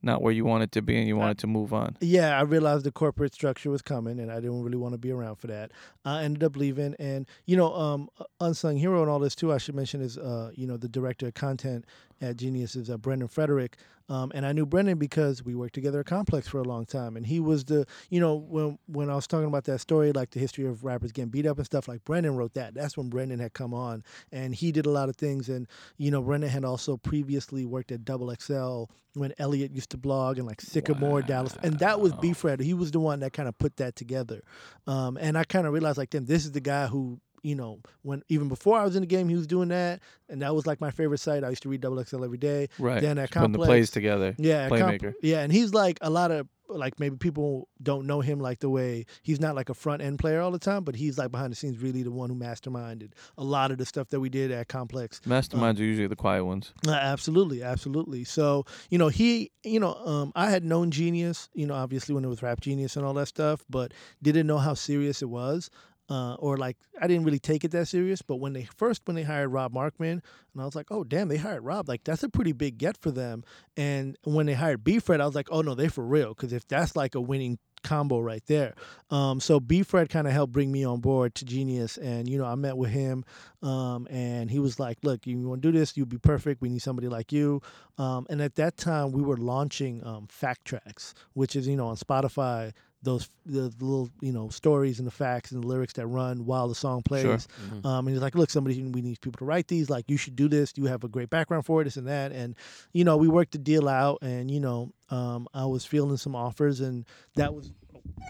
not 0.01 0.21
where 0.21 0.31
you 0.33 0.45
wanted 0.45 0.71
to 0.71 0.83
be, 0.83 0.95
and 0.99 1.07
you 1.07 1.15
I- 1.15 1.19
wanted 1.19 1.39
to 1.39 1.47
move 1.47 1.73
on. 1.73 1.97
yeah, 1.99 2.37
I 2.37 2.41
realized 2.43 2.83
the 2.85 2.91
corporate 2.91 3.33
structure 3.33 3.71
was 3.71 3.81
coming, 3.81 4.19
and 4.19 4.31
I 4.31 4.35
didn't 4.35 4.61
really 4.61 4.77
want 4.77 4.93
to 4.93 4.99
be 4.99 5.09
around 5.09 5.37
for 5.37 5.47
that. 5.47 5.71
I 6.03 6.23
ended 6.23 6.43
up 6.43 6.55
leaving, 6.55 6.93
and 6.99 7.25
you 7.47 7.57
know, 7.57 7.73
um, 7.73 8.09
unsung 8.39 8.77
hero 8.77 9.01
and 9.01 9.09
all 9.09 9.17
this 9.17 9.33
too. 9.33 9.51
I 9.51 9.57
should 9.57 9.73
mention 9.73 10.01
is, 10.01 10.15
uh, 10.19 10.51
you 10.53 10.67
know, 10.67 10.77
the 10.77 10.89
director 10.89 11.25
of 11.27 11.33
content 11.33 11.85
at 12.21 12.37
Genius 12.37 12.75
is 12.75 12.89
uh, 12.89 12.97
Brendan 12.97 13.27
Frederick, 13.27 13.77
um, 14.07 14.31
and 14.35 14.45
I 14.45 14.51
knew 14.51 14.65
Brendan 14.65 14.99
because 14.99 15.43
we 15.43 15.55
worked 15.55 15.73
together 15.73 15.99
at 15.99 16.05
Complex 16.05 16.47
for 16.47 16.59
a 16.59 16.63
long 16.63 16.85
time, 16.85 17.17
and 17.17 17.25
he 17.25 17.39
was 17.39 17.65
the, 17.65 17.87
you 18.09 18.19
know, 18.19 18.35
when 18.35 18.77
when 18.85 19.09
I 19.09 19.15
was 19.15 19.25
talking 19.25 19.47
about 19.47 19.63
that 19.65 19.79
story, 19.79 20.11
like 20.11 20.29
the 20.29 20.39
history 20.39 20.65
of 20.65 20.83
rappers 20.83 21.11
getting 21.11 21.29
beat 21.29 21.47
up 21.47 21.57
and 21.57 21.65
stuff, 21.65 21.87
like 21.87 22.03
Brendan 22.05 22.35
wrote 22.35 22.53
that. 22.53 22.75
That's 22.75 22.95
when 22.95 23.09
Brendan 23.09 23.39
had 23.39 23.53
come 23.53 23.73
on, 23.73 24.03
and 24.31 24.53
he 24.53 24.71
did 24.71 24.85
a 24.85 24.91
lot 24.91 25.09
of 25.09 25.15
things, 25.15 25.49
and 25.49 25.67
you 25.97 26.11
know, 26.11 26.21
Brendan 26.21 26.51
had 26.51 26.63
also 26.63 26.97
previously 26.97 27.65
worked 27.65 27.91
at 27.91 28.05
Double 28.05 28.33
XL 28.39 28.83
when 29.15 29.33
Elliot 29.39 29.71
used 29.73 29.89
to 29.91 29.97
blog 29.97 30.37
and 30.37 30.45
like 30.45 30.61
Sycamore 30.61 31.21
Dallas, 31.23 31.57
and 31.63 31.79
that 31.79 31.99
was 31.99 32.13
B 32.13 32.33
Fred. 32.33 32.59
He 32.59 32.75
was 32.75 32.91
the 32.91 32.99
one 32.99 33.21
that 33.21 33.33
kind 33.33 33.49
of 33.49 33.57
put 33.57 33.77
that 33.77 33.95
together, 33.95 34.43
um, 34.85 35.17
and 35.19 35.35
I 35.35 35.45
kind 35.45 35.65
of 35.65 35.73
realized 35.73 35.97
like, 35.97 36.11
then 36.11 36.25
this 36.25 36.45
is 36.45 36.51
the 36.51 36.61
guy 36.61 36.87
who. 36.87 37.19
You 37.45 37.53
know, 37.53 37.79
when 38.01 38.23
even 38.27 38.49
before 38.49 38.79
I 38.79 38.83
was 38.83 38.95
in 38.95 39.01
the 39.01 39.07
game, 39.07 39.29
he 39.29 39.35
was 39.35 39.45
doing 39.45 39.69
that, 39.69 40.01
and 40.29 40.41
that 40.41 40.55
was 40.55 40.65
like 40.65 40.81
my 40.81 40.89
favorite 40.89 41.19
site. 41.19 41.43
I 41.43 41.49
used 41.49 41.61
to 41.61 41.69
read 41.69 41.81
Double 41.81 42.03
XL 42.03 42.23
every 42.23 42.39
day. 42.39 42.69
Right. 42.79 43.01
Then 43.01 43.19
at 43.19 43.29
Just 43.29 43.33
putting 43.33 43.51
the 43.51 43.59
plays 43.59 43.91
together. 43.91 44.33
yeah, 44.39 44.67
at 44.71 44.71
Comp- 44.71 45.15
yeah, 45.21 45.41
and 45.41 45.51
he's 45.53 45.71
like 45.71 45.99
a 46.01 46.09
lot 46.09 46.31
of 46.31 46.47
like 46.67 46.99
maybe 46.99 47.15
people 47.17 47.67
don't 47.81 48.07
know 48.07 48.21
him 48.21 48.39
like 48.39 48.59
the 48.59 48.69
way 48.69 49.05
he's 49.21 49.39
not 49.39 49.55
like 49.55 49.69
a 49.69 49.73
front 49.73 50.01
end 50.01 50.19
player 50.19 50.41
all 50.41 50.51
the 50.51 50.59
time, 50.59 50.83
but 50.83 50.95
he's 50.95 51.17
like 51.17 51.31
behind 51.31 51.51
the 51.51 51.55
scenes 51.55 51.77
really 51.77 52.03
the 52.03 52.11
one 52.11 52.29
who 52.29 52.35
masterminded 52.35 53.11
a 53.37 53.43
lot 53.43 53.71
of 53.71 53.77
the 53.77 53.85
stuff 53.85 54.09
that 54.09 54.19
we 54.19 54.29
did 54.29 54.51
at 54.51 54.67
Complex. 54.67 55.21
Masterminds 55.27 55.79
are 55.79 55.83
usually 55.83 56.07
the 56.07 56.15
quiet 56.15 56.43
ones. 56.45 56.73
Uh, 56.87 56.91
absolutely, 56.91 57.61
absolutely. 57.61 58.23
So 58.23 58.65
you 58.89 58.97
know, 58.97 59.09
he, 59.09 59.51
you 59.63 59.79
know, 59.79 59.93
um, 59.93 60.31
I 60.35 60.49
had 60.49 60.63
known 60.63 60.91
Genius, 60.91 61.49
you 61.53 61.67
know, 61.67 61.75
obviously 61.75 62.15
when 62.15 62.25
it 62.25 62.29
was 62.29 62.41
Rap 62.41 62.61
Genius 62.61 62.95
and 62.95 63.05
all 63.05 63.13
that 63.13 63.27
stuff, 63.27 63.63
but 63.69 63.93
didn't 64.21 64.47
know 64.47 64.57
how 64.57 64.73
serious 64.73 65.21
it 65.21 65.29
was. 65.29 65.69
Uh, 66.07 66.35
or 66.35 66.57
like 66.57 66.77
I 67.01 67.07
didn't 67.07 67.25
really 67.25 67.39
take 67.39 67.63
it 67.63 67.71
that 67.71 67.87
serious, 67.87 68.21
but 68.21 68.35
when 68.35 68.53
they 68.53 68.67
first 68.77 69.01
when 69.05 69.15
they 69.15 69.23
hired 69.23 69.51
Rob 69.51 69.73
Markman, 69.73 70.11
and 70.11 70.61
I 70.61 70.65
was 70.65 70.75
like, 70.75 70.91
oh 70.91 71.03
damn, 71.03 71.29
they 71.29 71.37
hired 71.37 71.63
Rob, 71.63 71.89
like 71.89 72.03
that's 72.03 72.21
a 72.21 72.29
pretty 72.29 72.51
big 72.51 72.77
get 72.77 72.97
for 72.97 73.09
them. 73.09 73.43
And 73.75 74.15
when 74.23 74.45
they 74.45 74.53
hired 74.53 74.83
B 74.83 74.99
Fred, 74.99 75.19
I 75.19 75.25
was 75.25 75.33
like, 75.33 75.47
oh 75.51 75.61
no, 75.61 75.73
they're 75.73 75.89
for 75.89 76.05
real, 76.05 76.29
because 76.29 76.53
if 76.53 76.67
that's 76.67 76.95
like 76.95 77.15
a 77.15 77.21
winning 77.21 77.57
combo 77.85 78.19
right 78.19 78.43
there. 78.47 78.73
Um, 79.09 79.39
so 79.39 79.59
B 79.59 79.83
Fred 79.83 80.09
kind 80.09 80.27
of 80.27 80.33
helped 80.33 80.51
bring 80.51 80.71
me 80.71 80.83
on 80.83 80.99
board 80.99 81.35
to 81.35 81.45
Genius, 81.45 81.97
and 81.97 82.27
you 82.27 82.37
know 82.37 82.45
I 82.45 82.55
met 82.55 82.75
with 82.75 82.89
him, 82.89 83.23
um, 83.61 84.07
and 84.09 84.49
he 84.51 84.59
was 84.59 84.79
like, 84.79 84.97
"Look, 85.03 85.25
you 85.25 85.39
want 85.47 85.61
to 85.61 85.71
do 85.71 85.77
this? 85.77 85.95
You'll 85.95 86.07
be 86.07 86.17
perfect. 86.17 86.61
We 86.61 86.69
need 86.69 86.81
somebody 86.81 87.07
like 87.07 87.31
you." 87.31 87.61
Um, 87.97 88.25
and 88.29 88.41
at 88.41 88.55
that 88.55 88.75
time, 88.75 89.11
we 89.11 89.21
were 89.21 89.37
launching 89.37 90.05
um, 90.05 90.27
Fact 90.27 90.65
Tracks, 90.65 91.13
which 91.33 91.55
is 91.55 91.67
you 91.67 91.77
know 91.77 91.87
on 91.87 91.95
Spotify 91.95 92.73
those 93.05 93.29
the 93.45 93.71
little 93.79 94.09
you 94.19 94.33
know 94.33 94.49
stories 94.49 94.99
and 94.99 95.07
the 95.07 95.11
facts 95.11 95.51
and 95.51 95.63
the 95.63 95.67
lyrics 95.67 95.93
that 95.93 96.07
run 96.07 96.45
while 96.45 96.67
the 96.67 96.75
song 96.75 97.01
plays. 97.01 97.23
Sure. 97.23 97.37
Mm-hmm. 97.37 97.87
Um, 97.87 98.07
and 98.07 98.15
he's 98.15 98.21
like, 98.21 98.35
look, 98.35 98.49
somebody, 98.49 98.81
we 98.81 99.01
need 99.01 99.21
people 99.21 99.37
to 99.37 99.45
write 99.45 99.67
these. 99.67 99.89
Like, 99.89 100.09
you 100.09 100.17
should 100.17 100.35
do 100.35 100.47
this. 100.49 100.73
You 100.75 100.85
have 100.85 101.03
a 101.03 101.07
great 101.07 101.29
background 101.29 101.65
for 101.65 101.81
it, 101.81 101.85
this 101.85 101.97
and 101.97 102.07
that. 102.07 102.31
And, 102.31 102.55
you 102.91 103.03
know, 103.03 103.15
we 103.17 103.27
worked 103.27 103.53
the 103.53 103.57
deal 103.57 103.87
out. 103.87 104.19
And, 104.21 104.49
you 104.49 104.59
know, 104.59 104.91
um, 105.09 105.47
I 105.53 105.65
was 105.65 105.85
fielding 105.85 106.17
some 106.17 106.35
offers, 106.35 106.81
and 106.81 107.05
that 107.35 107.53
was, 107.53 107.71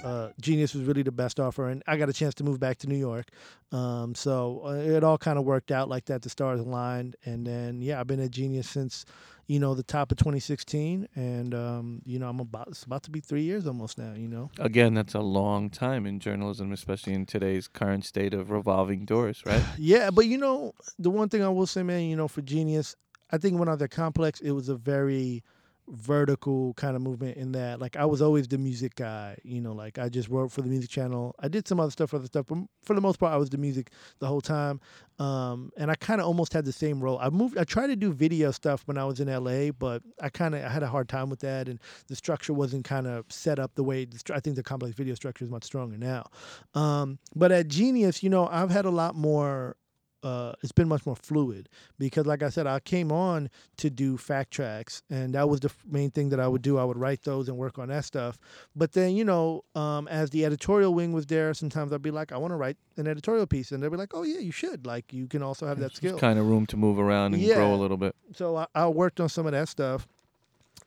uh, 0.03 0.29
Genius 0.39 0.73
was 0.73 0.83
really 0.83 1.03
the 1.03 1.11
best 1.11 1.39
offer. 1.39 1.69
And 1.69 1.81
I 1.87 1.97
got 1.97 2.09
a 2.09 2.13
chance 2.13 2.35
to 2.35 2.43
move 2.43 2.59
back 2.59 2.77
to 2.79 2.87
New 2.87 2.97
York. 2.97 3.27
Um, 3.71 4.13
so 4.13 4.61
uh, 4.65 4.73
it 4.73 5.03
all 5.03 5.17
kind 5.17 5.39
of 5.39 5.45
worked 5.45 5.71
out 5.71 5.89
like 5.89 6.05
that. 6.05 6.21
The 6.21 6.29
stars 6.29 6.59
aligned. 6.59 7.15
And 7.25 7.47
then, 7.47 7.81
yeah, 7.81 7.99
I've 7.99 8.07
been 8.07 8.19
at 8.19 8.31
Genius 8.31 8.69
since, 8.69 9.05
you 9.47 9.59
know, 9.59 9.75
the 9.75 9.83
top 9.83 10.11
of 10.11 10.17
2016. 10.17 11.07
And, 11.15 11.53
um, 11.53 12.01
you 12.05 12.19
know, 12.19 12.27
I'm 12.29 12.39
about, 12.39 12.67
it's 12.69 12.83
about 12.83 13.03
to 13.03 13.11
be 13.11 13.19
three 13.19 13.43
years 13.43 13.67
almost 13.67 13.97
now, 13.97 14.13
you 14.15 14.27
know. 14.27 14.49
Again, 14.59 14.93
that's 14.93 15.13
a 15.13 15.19
long 15.19 15.69
time 15.69 16.05
in 16.05 16.19
journalism, 16.19 16.71
especially 16.71 17.13
in 17.13 17.25
today's 17.25 17.67
current 17.67 18.05
state 18.05 18.33
of 18.33 18.49
revolving 18.49 19.05
doors, 19.05 19.43
right? 19.45 19.63
Yeah, 19.77 20.09
but 20.09 20.25
you 20.25 20.37
know, 20.37 20.73
the 20.97 21.09
one 21.09 21.29
thing 21.29 21.43
I 21.43 21.49
will 21.49 21.67
say, 21.67 21.83
man, 21.83 22.03
you 22.03 22.15
know, 22.15 22.27
for 22.27 22.41
Genius, 22.41 22.95
I 23.31 23.37
think 23.37 23.59
when 23.59 23.67
I 23.67 23.73
was 23.73 23.81
at 23.81 23.91
Complex, 23.91 24.39
it 24.41 24.51
was 24.51 24.69
a 24.69 24.75
very 24.75 25.43
vertical 25.87 26.73
kind 26.75 26.95
of 26.95 27.01
movement 27.01 27.37
in 27.37 27.51
that, 27.53 27.79
like, 27.79 27.95
I 27.95 28.05
was 28.05 28.21
always 28.21 28.47
the 28.47 28.57
music 28.57 28.95
guy, 28.95 29.37
you 29.43 29.61
know, 29.61 29.73
like, 29.73 29.97
I 29.97 30.09
just 30.09 30.29
wrote 30.29 30.51
for 30.51 30.61
the 30.61 30.69
music 30.69 30.89
channel. 30.89 31.35
I 31.39 31.47
did 31.47 31.67
some 31.67 31.79
other 31.79 31.91
stuff 31.91 32.11
for 32.11 32.17
other 32.17 32.25
stuff, 32.25 32.45
but 32.47 32.57
for 32.83 32.95
the 32.95 33.01
most 33.01 33.19
part, 33.19 33.33
I 33.33 33.37
was 33.37 33.49
the 33.49 33.57
music 33.57 33.91
the 34.19 34.27
whole 34.27 34.41
time. 34.41 34.79
Um, 35.17 35.71
and 35.77 35.89
I 35.89 35.95
kind 35.95 36.19
of 36.19 36.27
almost 36.27 36.51
had 36.53 36.65
the 36.65 36.73
same 36.73 36.99
role. 36.99 37.17
I 37.19 37.29
moved, 37.29 37.57
I 37.57 37.63
tried 37.63 37.87
to 37.87 37.95
do 37.95 38.11
video 38.11 38.51
stuff 38.51 38.83
when 38.85 38.97
I 38.97 39.05
was 39.05 39.19
in 39.19 39.27
LA, 39.27 39.71
but 39.71 40.03
I 40.21 40.29
kind 40.29 40.55
of 40.55 40.63
I 40.63 40.69
had 40.69 40.83
a 40.83 40.87
hard 40.87 41.07
time 41.07 41.29
with 41.29 41.39
that, 41.39 41.69
and 41.69 41.79
the 42.07 42.15
structure 42.15 42.53
wasn't 42.53 42.83
kind 42.83 43.07
of 43.07 43.25
set 43.29 43.57
up 43.59 43.75
the 43.75 43.83
way 43.83 44.07
I 44.33 44.39
think 44.39 44.55
the 44.55 44.63
complex 44.63 44.95
video 44.95 45.15
structure 45.15 45.45
is 45.45 45.49
much 45.51 45.63
stronger 45.63 45.97
now. 45.97 46.25
Um, 46.73 47.19
but 47.35 47.51
at 47.51 47.69
Genius, 47.69 48.23
you 48.23 48.29
know, 48.29 48.47
I've 48.47 48.71
had 48.71 48.85
a 48.85 48.91
lot 48.91 49.15
more. 49.15 49.77
Uh, 50.23 50.53
it's 50.63 50.71
been 50.71 50.87
much 50.87 51.05
more 51.05 51.15
fluid 51.15 51.69
because, 51.99 52.25
like 52.25 52.41
I 52.41 52.49
said, 52.49 52.65
I 52.65 52.79
came 52.79 53.11
on 53.11 53.49
to 53.77 53.89
do 53.89 54.17
fact 54.17 54.51
tracks, 54.51 55.03
and 55.09 55.35
that 55.35 55.47
was 55.47 55.59
the 55.59 55.71
main 55.85 56.09
thing 56.11 56.29
that 56.29 56.39
I 56.39 56.47
would 56.47 56.61
do. 56.61 56.77
I 56.77 56.83
would 56.83 56.97
write 56.97 57.21
those 57.23 57.47
and 57.47 57.57
work 57.57 57.77
on 57.77 57.89
that 57.89 58.05
stuff. 58.05 58.37
But 58.75 58.93
then, 58.93 59.15
you 59.15 59.23
know, 59.23 59.63
um, 59.75 60.07
as 60.07 60.31
the 60.31 60.43
editorial 60.45 60.93
wing 60.93 61.13
was 61.13 61.25
there, 61.27 61.53
sometimes 61.53 61.93
I'd 61.93 62.01
be 62.01 62.11
like, 62.11 62.31
I 62.31 62.37
want 62.37 62.51
to 62.51 62.55
write 62.55 62.77
an 62.97 63.07
editorial 63.07 63.45
piece, 63.45 63.71
and 63.71 63.83
they'd 63.83 63.89
be 63.91 63.97
like, 63.97 64.13
Oh 64.15 64.23
yeah, 64.23 64.39
you 64.39 64.51
should. 64.51 64.85
Like, 64.87 65.13
you 65.13 65.27
can 65.27 65.43
also 65.43 65.67
have 65.67 65.79
that 65.79 65.95
skill 65.95 66.17
Kind 66.17 66.39
of 66.39 66.47
room 66.47 66.65
to 66.67 66.77
move 66.77 66.97
around 66.99 67.33
and 67.33 67.43
Yeah. 67.43 67.55
grow 67.55 67.73
a 67.73 67.75
little 67.75 67.97
bit. 67.97 68.15
so 68.33 68.55
I, 68.55 68.65
I 68.73 68.87
worked 68.87 69.19
on 69.19 69.29
some 69.29 69.45
of 69.45 69.51
that 69.51 69.69
stuff 69.69 70.07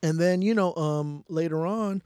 and 0.03 0.19
then 0.19 0.43
you 0.43 0.55
know 0.55 0.75
um, 0.75 1.25
later 1.29 1.67
on, 1.67 2.03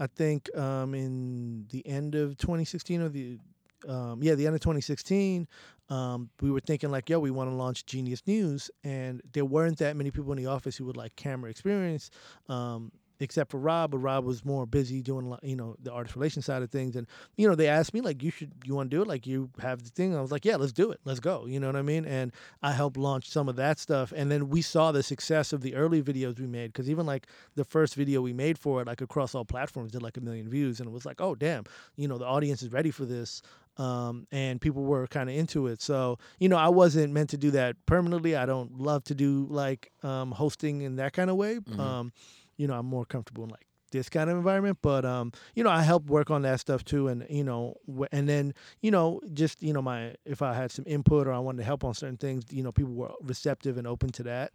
I 0.00 0.06
think 0.06 0.54
um, 0.56 0.94
in 0.94 1.66
the 1.70 1.86
end 1.86 2.14
of 2.14 2.36
2016 2.38 3.00
or 3.02 3.08
the 3.08 3.38
um, 3.86 4.22
yeah 4.22 4.34
the 4.34 4.46
end 4.46 4.54
of 4.54 4.60
2016, 4.60 5.46
um, 5.90 6.30
we 6.40 6.50
were 6.50 6.60
thinking 6.60 6.90
like 6.90 7.08
yo 7.08 7.18
we 7.18 7.30
want 7.30 7.50
to 7.50 7.54
launch 7.54 7.86
Genius 7.86 8.22
News, 8.26 8.70
and 8.84 9.22
there 9.32 9.44
weren't 9.44 9.78
that 9.78 9.96
many 9.96 10.10
people 10.10 10.32
in 10.32 10.38
the 10.38 10.46
office 10.46 10.76
who 10.76 10.84
would 10.86 10.96
like 10.96 11.16
camera 11.16 11.50
experience. 11.50 12.10
Um, 12.48 12.92
except 13.20 13.50
for 13.50 13.58
Rob, 13.58 13.90
but 13.90 13.98
Rob 13.98 14.24
was 14.24 14.44
more 14.44 14.66
busy 14.66 15.02
doing, 15.02 15.34
you 15.42 15.56
know, 15.56 15.76
the 15.82 15.92
artist 15.92 16.14
relation 16.14 16.42
side 16.42 16.62
of 16.62 16.70
things. 16.70 16.96
And 16.96 17.06
you 17.36 17.48
know, 17.48 17.54
they 17.54 17.68
asked 17.68 17.94
me 17.94 18.00
like, 18.00 18.22
"You 18.22 18.30
should, 18.30 18.52
you 18.64 18.74
want 18.74 18.90
to 18.90 18.96
do 18.96 19.02
it? 19.02 19.08
Like, 19.08 19.26
you 19.26 19.50
have 19.60 19.82
the 19.82 19.90
thing." 19.90 20.16
I 20.16 20.20
was 20.20 20.30
like, 20.30 20.44
"Yeah, 20.44 20.56
let's 20.56 20.72
do 20.72 20.90
it. 20.90 21.00
Let's 21.04 21.20
go." 21.20 21.46
You 21.46 21.60
know 21.60 21.66
what 21.66 21.76
I 21.76 21.82
mean? 21.82 22.04
And 22.04 22.32
I 22.62 22.72
helped 22.72 22.96
launch 22.96 23.28
some 23.28 23.48
of 23.48 23.56
that 23.56 23.78
stuff. 23.78 24.12
And 24.14 24.30
then 24.30 24.48
we 24.48 24.62
saw 24.62 24.92
the 24.92 25.02
success 25.02 25.52
of 25.52 25.60
the 25.60 25.74
early 25.74 26.02
videos 26.02 26.38
we 26.38 26.46
made 26.46 26.72
because 26.72 26.88
even 26.90 27.06
like 27.06 27.26
the 27.54 27.64
first 27.64 27.94
video 27.94 28.20
we 28.20 28.32
made 28.32 28.58
for 28.58 28.80
it, 28.80 28.86
like 28.86 29.00
across 29.00 29.34
all 29.34 29.44
platforms, 29.44 29.92
did 29.92 30.02
like 30.02 30.16
a 30.16 30.20
million 30.20 30.48
views, 30.48 30.80
and 30.80 30.88
it 30.88 30.92
was 30.92 31.06
like, 31.06 31.20
"Oh, 31.20 31.34
damn! 31.34 31.64
You 31.96 32.08
know, 32.08 32.18
the 32.18 32.26
audience 32.26 32.62
is 32.62 32.72
ready 32.72 32.90
for 32.90 33.04
this." 33.04 33.42
Um, 33.78 34.26
and 34.32 34.60
people 34.60 34.82
were 34.82 35.06
kind 35.06 35.30
of 35.30 35.36
into 35.36 35.68
it. 35.68 35.80
So, 35.80 36.18
you 36.40 36.48
know, 36.48 36.56
I 36.56 36.68
wasn't 36.68 37.12
meant 37.12 37.30
to 37.30 37.36
do 37.38 37.50
that 37.52 37.76
permanently. 37.86 38.34
I 38.36 38.44
don't 38.44 38.78
love 38.78 39.04
to 39.04 39.14
do 39.14 39.46
like 39.48 39.92
um, 40.02 40.32
hosting 40.32 40.80
in 40.82 40.96
that 40.96 41.12
kind 41.12 41.30
of 41.30 41.36
way. 41.36 41.58
Mhm. 41.60 41.78
Um, 41.78 42.12
you 42.56 42.66
know, 42.66 42.74
I'm 42.74 42.86
more 42.86 43.04
comfortable 43.04 43.44
in 43.44 43.50
like 43.50 43.66
this 43.90 44.08
kind 44.10 44.28
of 44.28 44.36
environment. 44.36 44.78
But 44.82 45.04
um, 45.04 45.32
you 45.54 45.62
know, 45.64 45.70
I 45.70 45.82
helped 45.82 46.10
work 46.10 46.30
on 46.30 46.42
that 46.42 46.60
stuff 46.60 46.84
too, 46.84 47.08
and 47.08 47.24
you 47.30 47.44
know, 47.44 47.74
wh- 47.88 48.10
and 48.12 48.28
then 48.28 48.52
you 48.82 48.90
know, 48.90 49.20
just 49.32 49.62
you 49.62 49.72
know, 49.72 49.80
my 49.80 50.14
if 50.26 50.42
I 50.42 50.52
had 50.54 50.70
some 50.72 50.84
input 50.86 51.26
or 51.26 51.32
I 51.32 51.38
wanted 51.38 51.58
to 51.58 51.64
help 51.64 51.84
on 51.84 51.94
certain 51.94 52.16
things, 52.18 52.44
you 52.50 52.62
know, 52.62 52.72
people 52.72 52.92
were 52.92 53.12
receptive 53.22 53.78
and 53.78 53.86
open 53.86 54.10
to 54.10 54.24
that. 54.24 54.52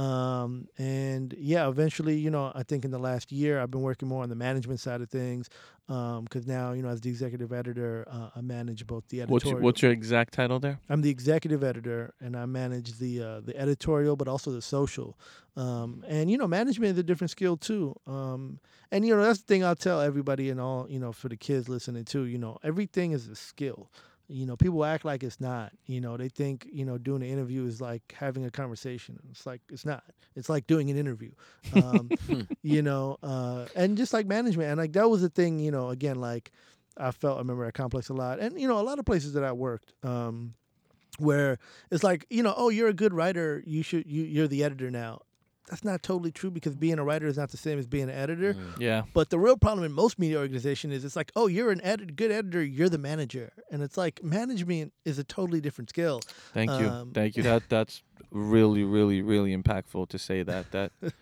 Um, 0.00 0.66
and 0.78 1.34
yeah, 1.38 1.68
eventually, 1.68 2.16
you 2.16 2.30
know, 2.30 2.52
I 2.54 2.62
think 2.62 2.84
in 2.84 2.90
the 2.90 2.98
last 2.98 3.30
year, 3.30 3.60
I've 3.60 3.70
been 3.70 3.82
working 3.82 4.08
more 4.08 4.22
on 4.22 4.28
the 4.30 4.34
management 4.34 4.80
side 4.80 5.00
of 5.00 5.10
things. 5.10 5.50
Because 5.86 6.46
now, 6.46 6.72
you 6.72 6.82
know, 6.82 6.88
as 6.88 7.00
the 7.00 7.10
executive 7.10 7.52
editor, 7.52 8.06
uh, 8.08 8.30
I 8.36 8.40
manage 8.42 8.86
both 8.86 9.08
the 9.08 9.22
What's 9.22 9.42
editorial. 9.44 9.58
your, 9.58 9.64
what's 9.64 9.82
your 9.82 9.90
exact 9.90 10.32
title 10.34 10.60
there? 10.60 10.78
I'm 10.88 11.02
the 11.02 11.10
executive 11.10 11.64
editor, 11.64 12.14
and 12.20 12.36
I 12.36 12.46
manage 12.46 12.98
the 12.98 13.22
uh, 13.22 13.40
the 13.40 13.56
editorial, 13.56 14.14
but 14.14 14.28
also 14.28 14.52
the 14.52 14.62
social. 14.62 15.18
Um, 15.56 16.04
and 16.06 16.30
you 16.30 16.38
know, 16.38 16.46
management 16.46 16.92
is 16.92 16.98
a 16.98 17.02
different 17.02 17.32
skill 17.32 17.56
too. 17.56 17.96
Um, 18.06 18.60
and 18.92 19.04
you 19.04 19.16
know, 19.16 19.22
that's 19.22 19.40
the 19.40 19.46
thing 19.46 19.64
I'll 19.64 19.74
tell 19.74 20.00
everybody, 20.00 20.48
and 20.48 20.60
all 20.60 20.86
you 20.88 21.00
know, 21.00 21.10
for 21.10 21.28
the 21.28 21.36
kids 21.36 21.68
listening 21.68 22.04
too. 22.04 22.22
You 22.22 22.38
know, 22.38 22.58
everything 22.62 23.10
is 23.10 23.26
a 23.26 23.34
skill. 23.34 23.90
You 24.30 24.46
know, 24.46 24.56
people 24.56 24.84
act 24.84 25.04
like 25.04 25.22
it's 25.22 25.40
not. 25.40 25.72
You 25.86 26.00
know, 26.00 26.16
they 26.16 26.28
think 26.28 26.68
you 26.72 26.84
know 26.84 26.98
doing 26.98 27.22
an 27.22 27.28
interview 27.28 27.66
is 27.66 27.80
like 27.80 28.14
having 28.16 28.44
a 28.44 28.50
conversation. 28.50 29.18
It's 29.30 29.44
like 29.44 29.60
it's 29.70 29.84
not. 29.84 30.04
It's 30.36 30.48
like 30.48 30.66
doing 30.66 30.90
an 30.90 30.96
interview. 30.96 31.32
Um, 31.74 32.10
you 32.62 32.82
know, 32.82 33.18
uh, 33.22 33.66
and 33.74 33.96
just 33.96 34.12
like 34.12 34.26
management, 34.26 34.70
and 34.70 34.78
like 34.78 34.92
that 34.92 35.10
was 35.10 35.22
the 35.22 35.28
thing. 35.28 35.58
You 35.58 35.70
know, 35.70 35.90
again, 35.90 36.20
like 36.20 36.52
I 36.96 37.10
felt 37.10 37.36
I 37.36 37.40
remember 37.40 37.64
at 37.64 37.74
Complex 37.74 38.08
a 38.08 38.14
lot, 38.14 38.38
and 38.38 38.60
you 38.60 38.68
know, 38.68 38.78
a 38.78 38.82
lot 38.82 38.98
of 38.98 39.04
places 39.04 39.32
that 39.34 39.44
I 39.44 39.52
worked. 39.52 39.92
Um, 40.04 40.54
where 41.18 41.58
it's 41.90 42.02
like 42.02 42.24
you 42.30 42.42
know 42.42 42.54
oh 42.56 42.70
you're 42.70 42.88
a 42.88 42.94
good 42.94 43.12
writer 43.12 43.62
you 43.66 43.82
should 43.82 44.06
you, 44.06 44.22
you're 44.22 44.48
the 44.48 44.64
editor 44.64 44.90
now 44.90 45.20
that's 45.68 45.84
not 45.84 46.02
totally 46.02 46.32
true 46.32 46.50
because 46.50 46.74
being 46.74 46.98
a 46.98 47.04
writer 47.04 47.26
is 47.26 47.36
not 47.36 47.50
the 47.50 47.56
same 47.56 47.78
as 47.78 47.86
being 47.86 48.04
an 48.04 48.10
editor 48.10 48.54
Mm. 48.54 48.80
Yeah. 48.80 49.02
but 49.14 49.30
the 49.30 49.38
real 49.38 49.56
problem 49.56 49.84
in 49.84 49.92
most 49.92 50.18
media 50.18 50.38
organization 50.38 50.90
is 50.92 51.04
it's 51.04 51.14
like 51.16 51.30
oh 51.36 51.46
you're 51.46 51.70
an 51.70 51.80
edit- 51.84 52.16
good 52.16 52.32
editor 52.32 52.62
you're 52.64 52.88
the 52.88 52.98
manager 52.98 53.52
and 53.70 53.82
it's 53.82 53.96
like 53.96 54.22
management 54.24 54.92
is 55.04 55.18
a 55.18 55.24
totally 55.24 55.60
different 55.60 55.90
skill 55.90 56.20
Thank 56.54 56.70
you. 56.80 56.88
Um, 56.88 57.12
Thank 57.12 57.36
you. 57.36 57.42
That 57.50 57.62
that's 57.68 58.02
really, 58.32 58.84
really, 58.84 59.22
really 59.22 59.56
impactful 59.56 60.08
to 60.08 60.18
say 60.18 60.42
that. 60.44 60.70
That 60.72 60.92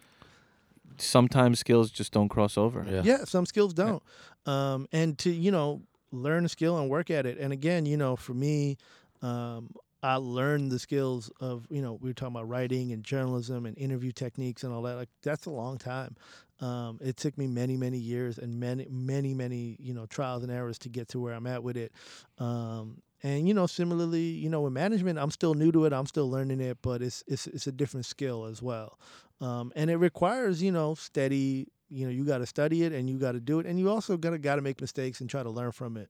sometimes 0.99 1.59
skills 1.61 1.91
just 1.91 2.13
don't 2.13 2.29
cross 2.29 2.57
over. 2.59 2.85
Yeah. 2.89 3.03
yeah 3.05 3.25
some 3.25 3.47
skills 3.47 3.73
don't 3.75 4.03
um, 4.47 4.87
and 4.93 5.17
to 5.19 5.31
you 5.31 5.51
know 5.51 5.83
learn 6.11 6.45
a 6.45 6.49
skill 6.49 6.79
and 6.79 6.89
work 6.91 7.11
at 7.11 7.27
it 7.27 7.39
and 7.39 7.53
again 7.53 7.87
you 7.87 7.97
know 7.97 8.17
for 8.17 8.35
me 8.35 8.77
um, 9.23 9.71
i 10.03 10.17
learned 10.17 10.71
the 10.71 10.79
skills 10.79 11.31
of 11.41 11.67
you 11.71 11.83
know 11.83 11.99
we 12.01 12.11
were 12.11 12.15
talking 12.15 12.35
about 12.35 12.49
writing 12.49 12.93
and 12.93 13.03
journalism 13.05 13.67
and 13.67 13.77
interview 13.79 14.13
techniques 14.13 14.63
and 14.65 14.73
all 14.73 14.83
that 14.83 14.97
like 14.97 15.09
that's 15.23 15.47
a 15.47 15.51
long 15.51 15.79
time. 15.79 16.17
Um, 16.61 16.99
it 17.01 17.17
took 17.17 17.39
me 17.39 17.47
many 17.47 17.77
many 17.77 17.99
years 17.99 18.39
and 18.39 18.59
many 18.59 18.87
many 18.91 19.33
many 19.33 19.77
you 19.79 19.95
know 19.95 20.07
trials 20.07 20.43
and 20.43 20.51
errors 20.51 20.79
to 20.81 20.89
get 20.89 21.09
to 21.09 21.21
where 21.21 21.33
i'm 21.33 21.47
at 21.47 21.63
with 21.63 21.77
it. 21.77 21.93
Um, 22.39 23.03
and 23.23 23.47
you 23.47 23.55
know 23.55 23.67
similarly 23.67 24.21
you 24.21 24.49
know 24.49 24.61
with 24.63 24.73
management 24.73 25.19
i'm 25.19 25.31
still 25.31 25.55
new 25.55 25.73
to 25.73 25.85
it 25.87 25.93
i'm 25.93 26.07
still 26.07 26.31
learning 26.31 26.61
it 26.61 26.79
but 26.83 27.03
it's 27.03 27.25
it's, 27.27 27.49
it's 27.49 27.67
a 27.67 27.73
different 27.73 28.07
skill 28.07 28.45
as 28.45 28.63
well. 28.63 28.99
Um, 29.41 29.73
and 29.77 29.89
it 29.91 29.97
requires 29.97 30.63
you 30.63 30.73
know 30.73 30.95
steady 30.95 31.69
you 31.89 32.07
know 32.07 32.13
you 32.13 32.25
got 32.25 32.39
to 32.39 32.47
study 32.47 32.85
it 32.85 32.93
and 32.93 33.09
you 33.09 33.19
got 33.19 33.33
to 33.33 33.41
do 33.41 33.61
it 33.61 33.67
and 33.67 33.79
you 33.79 33.89
also 33.89 34.17
gotta 34.17 34.39
got 34.39 34.57
to 34.57 34.63
make 34.63 34.81
mistakes 34.81 35.21
and 35.21 35.31
try 35.31 35.43
to 35.43 35.51
learn 35.51 35.73
from 35.73 35.97
it. 35.97 36.09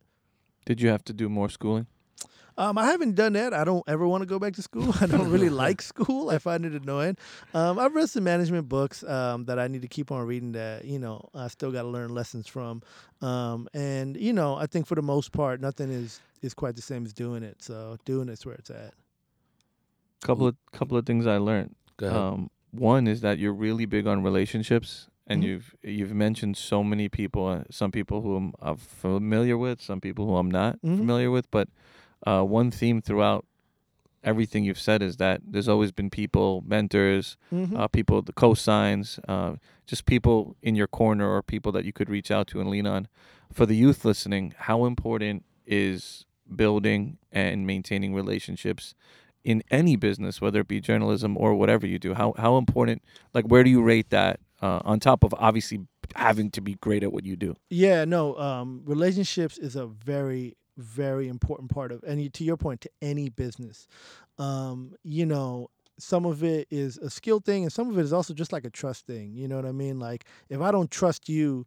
Did 0.64 0.80
you 0.80 0.88
have 0.88 1.04
to 1.04 1.12
do 1.12 1.28
more 1.28 1.48
schooling? 1.48 1.86
Um, 2.56 2.76
I 2.78 2.86
haven't 2.86 3.14
done 3.14 3.34
that. 3.34 3.54
I 3.54 3.62
don't 3.64 3.84
ever 3.88 4.06
want 4.08 4.22
to 4.22 4.26
go 4.26 4.38
back 4.38 4.54
to 4.54 4.62
school. 4.62 4.92
I 5.00 5.06
don't 5.06 5.28
really 5.28 5.48
like 5.64 5.80
school. 5.82 6.30
I 6.30 6.38
find 6.38 6.64
it 6.64 6.72
annoying. 6.72 7.16
Um, 7.54 7.78
I've 7.78 7.94
read 7.94 8.10
some 8.10 8.24
management 8.24 8.68
books 8.68 9.04
um, 9.04 9.44
that 9.44 9.58
I 9.58 9.68
need 9.68 9.82
to 9.82 9.88
keep 9.88 10.10
on 10.10 10.26
reading 10.26 10.52
that, 10.52 10.84
you 10.84 10.98
know, 10.98 11.28
I 11.34 11.48
still 11.48 11.70
got 11.70 11.82
to 11.82 11.88
learn 11.88 12.10
lessons 12.14 12.46
from. 12.48 12.82
Um, 13.22 13.68
and, 13.74 14.16
you 14.16 14.32
know, 14.32 14.56
I 14.56 14.66
think 14.66 14.86
for 14.86 14.94
the 14.96 15.02
most 15.02 15.30
part, 15.32 15.60
nothing 15.60 15.90
is, 15.90 16.20
is 16.42 16.52
quite 16.54 16.74
the 16.76 16.82
same 16.82 17.04
as 17.04 17.12
doing 17.12 17.42
it. 17.42 17.62
So 17.62 17.96
doing 18.04 18.28
it's 18.28 18.44
where 18.44 18.56
it's 18.56 18.70
at. 18.70 18.94
Couple 20.20 20.48
of 20.48 20.56
couple 20.72 20.96
of 20.96 21.06
things 21.06 21.26
I 21.28 21.36
learned. 21.36 21.76
Go 21.96 22.06
ahead. 22.06 22.18
Um, 22.20 22.50
one 22.72 23.06
is 23.06 23.20
that 23.20 23.38
you're 23.38 23.52
really 23.52 23.86
big 23.86 24.08
on 24.08 24.22
relationships, 24.24 25.06
and 25.28 25.42
Mhm. 25.42 25.46
you've 25.46 25.74
you've 25.82 26.12
mentioned 26.12 26.56
so 26.56 26.82
many 26.82 27.08
people. 27.08 27.46
Uh, 27.46 27.62
some 27.70 27.92
people 27.92 28.20
who 28.22 28.34
I'm, 28.34 28.52
I'm 28.60 28.76
familiar 28.76 29.56
with, 29.56 29.80
some 29.80 30.00
people 30.00 30.26
who 30.26 30.36
I'm 30.36 30.50
not 30.50 30.82
Mhm. 30.82 30.96
familiar 30.98 31.30
with. 31.30 31.48
But 31.52 31.68
uh, 32.26 32.42
one 32.42 32.70
theme 32.70 33.00
throughout 33.00 33.44
everything 34.24 34.64
you've 34.64 34.80
said 34.80 35.00
is 35.02 35.16
that 35.18 35.40
there's 35.46 35.68
always 35.68 35.92
been 35.92 36.10
people, 36.10 36.62
mentors, 36.66 37.36
Mm-hmm. 37.52 37.76
uh, 37.76 37.88
people, 37.88 38.20
the 38.22 38.32
cosigns, 38.32 39.18
uh, 39.28 39.56
just 39.86 40.04
people 40.06 40.56
in 40.62 40.74
your 40.74 40.88
corner 40.88 41.28
or 41.30 41.42
people 41.42 41.72
that 41.72 41.84
you 41.84 41.92
could 41.92 42.10
reach 42.10 42.30
out 42.30 42.46
to 42.48 42.60
and 42.60 42.68
lean 42.68 42.86
on. 42.86 43.08
For 43.52 43.64
the 43.64 43.74
youth 43.76 44.04
listening, 44.04 44.54
how 44.58 44.84
important 44.84 45.44
is 45.66 46.26
building 46.54 47.18
and 47.32 47.66
maintaining 47.66 48.14
relationships 48.14 48.94
in 49.44 49.62
any 49.70 49.96
business, 49.96 50.40
whether 50.40 50.60
it 50.60 50.68
be 50.68 50.80
journalism 50.80 51.36
or 51.38 51.54
whatever 51.54 51.86
you 51.86 51.98
do? 51.98 52.12
How 52.14 52.34
how 52.36 52.58
important? 52.58 53.02
Like, 53.32 53.46
where 53.46 53.62
do 53.64 53.70
you 53.70 53.80
rate 53.82 54.10
that 54.10 54.40
uh, 54.60 54.80
on 54.84 54.98
top 55.00 55.22
of 55.24 55.32
obviously 55.38 55.86
having 56.16 56.50
to 56.50 56.60
be 56.60 56.74
great 56.74 57.02
at 57.02 57.12
what 57.12 57.24
you 57.24 57.36
do? 57.36 57.54
Yeah, 57.70 58.04
no. 58.04 58.36
Um, 58.36 58.82
relationships 58.84 59.56
is 59.58 59.76
a 59.76 59.86
very, 59.86 60.56
very 60.78 61.28
important 61.28 61.70
part 61.70 61.92
of 61.92 62.02
any. 62.04 62.28
To 62.30 62.44
your 62.44 62.56
point, 62.56 62.80
to 62.82 62.90
any 63.02 63.28
business, 63.28 63.86
um, 64.38 64.94
you 65.02 65.26
know, 65.26 65.70
some 65.98 66.24
of 66.24 66.42
it 66.44 66.68
is 66.70 66.96
a 66.98 67.10
skill 67.10 67.40
thing, 67.40 67.64
and 67.64 67.72
some 67.72 67.90
of 67.90 67.98
it 67.98 68.02
is 68.02 68.12
also 68.12 68.32
just 68.32 68.52
like 68.52 68.64
a 68.64 68.70
trust 68.70 69.06
thing. 69.06 69.32
You 69.34 69.48
know 69.48 69.56
what 69.56 69.66
I 69.66 69.72
mean? 69.72 69.98
Like, 69.98 70.24
if 70.48 70.60
I 70.60 70.70
don't 70.70 70.90
trust 70.90 71.28
you, 71.28 71.66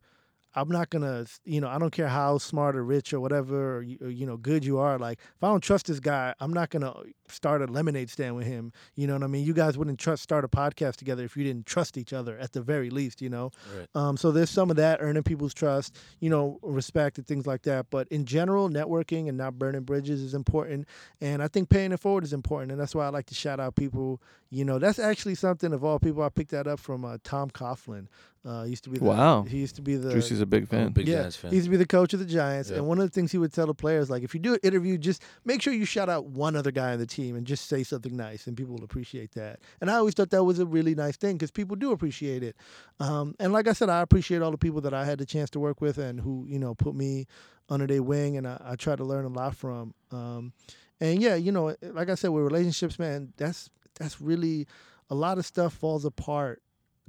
I'm 0.56 0.70
not 0.70 0.90
gonna, 0.90 1.26
you 1.46 1.62
know, 1.62 1.70
I 1.70 1.78
don't 1.78 1.92
care 1.92 2.08
how 2.08 2.38
smart 2.38 2.76
or 2.76 2.84
rich 2.84 3.14
or 3.14 3.20
whatever, 3.20 3.78
or, 3.78 3.82
you, 3.84 4.26
know, 4.26 4.38
good 4.38 4.66
you 4.66 4.80
are. 4.80 4.98
Like, 4.98 5.20
if 5.20 5.44
I 5.44 5.48
don't 5.48 5.62
trust 5.62 5.88
this 5.88 6.00
guy, 6.00 6.34
I'm 6.40 6.52
not 6.52 6.70
gonna 6.70 6.94
start 7.34 7.62
a 7.62 7.66
lemonade 7.66 8.10
stand 8.10 8.36
with 8.36 8.46
him. 8.48 8.72
You 8.96 9.08
know 9.08 9.14
what 9.14 9.24
I 9.24 9.28
mean? 9.28 9.46
You 9.46 9.54
guys 9.54 9.78
wouldn't 9.78 10.00
trust 10.00 10.24
start 10.24 10.44
a 10.46 10.48
podcast 10.48 10.96
together 10.98 11.24
if 11.24 11.36
you 11.38 11.44
didn't 11.44 11.66
trust 11.66 11.98
each 11.98 12.14
other 12.14 12.38
at 12.40 12.52
the 12.54 12.62
very 12.62 12.90
least. 12.90 13.22
You 13.22 13.30
know. 13.30 13.52
Right. 13.78 13.88
Um, 13.96 14.18
so 14.18 14.32
there's 14.32 14.50
some 14.50 14.70
of 14.70 14.76
that 14.78 15.00
earning 15.02 15.24
people's 15.24 15.54
trust, 15.54 15.98
you 16.20 16.30
know, 16.30 16.60
respect 16.62 17.18
and 17.18 17.28
things 17.28 17.46
like 17.48 17.64
that. 17.64 17.88
But 17.90 18.08
in 18.10 18.26
general, 18.26 18.70
networking 18.70 19.28
and 19.30 19.38
not 19.38 19.58
burning 19.60 19.82
bridges 19.84 20.22
is 20.22 20.34
important, 20.34 20.88
and 21.20 21.42
I 21.44 21.48
think 21.48 21.70
paying 21.70 21.92
it 21.92 22.00
forward 22.00 22.24
is 22.24 22.34
important, 22.34 22.72
and 22.72 22.80
that's 22.80 22.96
why 22.96 23.06
I 23.06 23.10
like 23.10 23.26
to 23.28 23.36
shout 23.36 23.60
out 23.60 23.76
people. 23.76 24.22
You 24.50 24.66
know, 24.66 24.80
that's 24.80 25.00
actually 25.00 25.36
something 25.36 25.72
of 25.74 25.84
all 25.84 25.98
people. 26.00 26.24
I 26.24 26.30
picked 26.30 26.52
that 26.52 26.68
up 26.68 26.80
from 26.80 27.06
uh, 27.06 27.18
Tom 27.24 27.50
Coughlin. 27.50 28.08
Uh, 28.44 28.64
used 28.64 28.84
to 28.84 28.90
be 28.90 28.98
the, 28.98 29.06
Wow. 29.06 29.44
He 29.44 29.60
used 29.60 29.76
to 29.76 29.84
be 29.84 29.96
the 29.98 30.12
Juicy's 30.12 30.42
a 30.42 30.48
big 30.48 30.64
I'm 30.72 30.80
a 30.80 30.82
fan. 30.86 30.92
big 30.94 31.08
yeah, 31.08 31.18
Giants 31.18 31.36
fan. 31.36 31.52
he 31.52 31.58
used 31.58 31.68
to 31.68 31.70
be 31.70 31.78
the 31.78 31.86
coach 31.86 32.12
of 32.14 32.20
the 32.20 32.26
Giants, 32.26 32.72
Yeah. 32.72 32.78
and 32.78 32.88
one 32.88 32.98
of 32.98 33.04
the 33.04 33.12
things 33.12 33.32
he 33.32 33.38
would 33.38 33.54
tell 33.54 33.68
the 33.68 33.76
players, 33.76 34.10
like, 34.10 34.24
if 34.24 34.34
you 34.34 34.40
do 34.40 34.54
an 34.56 34.60
interview, 34.64 34.98
just 34.98 35.22
make 35.46 35.62
sure 35.62 35.72
you 35.74 35.86
shout 35.86 36.10
out 36.10 36.26
one 36.26 36.56
other 36.56 36.72
guy 36.72 36.92
on 36.92 36.98
the 36.98 37.06
team 37.06 37.21
and 37.30 37.46
just 37.46 37.68
say 37.68 37.84
something 37.84 38.16
nice, 38.16 38.48
and 38.48 38.58
people 38.58 38.76
will 38.76 38.84
appreciate 38.84 39.32
that. 39.34 39.60
And 39.80 39.90
I 39.90 39.96
always 39.96 40.14
thought 40.14 40.32
that 40.32 40.44
was 40.44 40.60
a 40.60 40.66
really 40.66 40.96
nice 40.96 41.18
thing 41.18 41.38
because 41.38 41.52
people 41.52 41.76
do 41.76 41.92
appreciate 41.92 42.44
it. 42.44 42.56
Um, 43.00 43.36
and 43.40 43.54
like 43.54 43.68
I 43.68 43.74
said, 43.74 43.90
I 43.90 44.02
appreciate 44.02 44.42
all 44.42 44.52
the 44.52 44.58
people 44.58 44.82
that 44.82 44.94
I 44.94 45.06
had 45.06 45.20
the 45.20 45.26
chance 45.26 45.50
to 45.52 45.60
work 45.60 45.82
with 45.82 45.98
and 45.98 46.20
who 46.20 46.46
you 46.48 46.60
know 46.60 46.74
put 46.74 46.96
me 46.96 47.28
under 47.70 47.88
their 47.88 48.04
wing, 48.04 48.38
and 48.38 48.48
I, 48.48 48.60
I 48.64 48.76
try 48.76 48.96
to 48.96 49.04
learn 49.04 49.26
a 49.26 49.30
lot 49.30 49.56
from. 49.56 49.94
Um, 50.12 50.54
and 51.00 51.22
yeah, 51.22 51.36
you 51.36 51.52
know, 51.52 51.76
like 51.82 52.10
I 52.10 52.16
said, 52.16 52.30
with 52.30 52.44
relationships, 52.44 53.00
man, 53.00 53.34
that's 53.38 53.70
that's 54.00 54.20
really 54.20 54.68
a 55.10 55.16
lot 55.16 55.38
of 55.38 55.46
stuff 55.46 55.74
falls 55.74 56.06
apart 56.06 56.62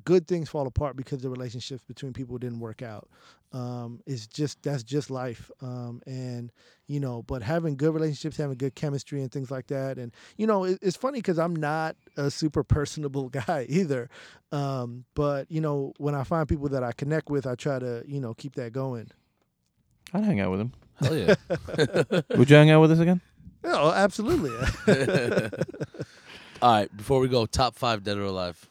good 0.04 0.26
things 0.26 0.48
fall 0.48 0.66
apart 0.66 0.96
because 0.96 1.22
the 1.22 1.30
relationships 1.30 1.84
between 1.84 2.12
people 2.12 2.38
didn't 2.38 2.60
work 2.60 2.82
out. 2.82 3.08
Um, 3.52 4.00
it's 4.06 4.26
just 4.26 4.62
that's 4.62 4.82
just 4.82 5.10
life. 5.10 5.50
Um, 5.60 6.02
and 6.06 6.50
you 6.86 7.00
know, 7.00 7.22
but 7.22 7.42
having 7.42 7.76
good 7.76 7.92
relationships, 7.92 8.36
having 8.36 8.56
good 8.56 8.74
chemistry, 8.74 9.20
and 9.20 9.30
things 9.30 9.50
like 9.50 9.66
that. 9.68 9.98
And 9.98 10.12
you 10.36 10.46
know, 10.46 10.64
it, 10.64 10.78
it's 10.80 10.96
funny 10.96 11.18
because 11.18 11.38
I'm 11.38 11.54
not 11.54 11.96
a 12.16 12.30
super 12.30 12.64
personable 12.64 13.28
guy 13.46 13.66
either. 13.68 14.08
Um, 14.50 15.04
but 15.14 15.50
you 15.50 15.60
know, 15.60 15.92
when 15.98 16.14
I 16.14 16.24
find 16.24 16.48
people 16.48 16.68
that 16.70 16.82
I 16.82 16.92
connect 16.92 17.30
with, 17.30 17.46
I 17.46 17.54
try 17.54 17.78
to 17.78 18.02
you 18.06 18.20
know 18.20 18.34
keep 18.34 18.54
that 18.54 18.72
going. 18.72 19.10
I'd 20.14 20.24
hang 20.24 20.40
out 20.40 20.50
with 20.50 20.60
him. 20.60 20.72
Hell 21.00 21.16
yeah. 21.16 21.34
Would 22.36 22.50
you 22.50 22.56
hang 22.56 22.70
out 22.70 22.80
with 22.80 22.92
us 22.92 22.98
again? 22.98 23.20
Oh, 23.64 23.90
absolutely. 23.92 24.50
All 26.62 26.72
right, 26.72 26.96
before 26.96 27.20
we 27.20 27.28
go, 27.28 27.46
top 27.46 27.74
five 27.74 28.04
dead 28.04 28.18
or 28.18 28.24
alive. 28.24 28.68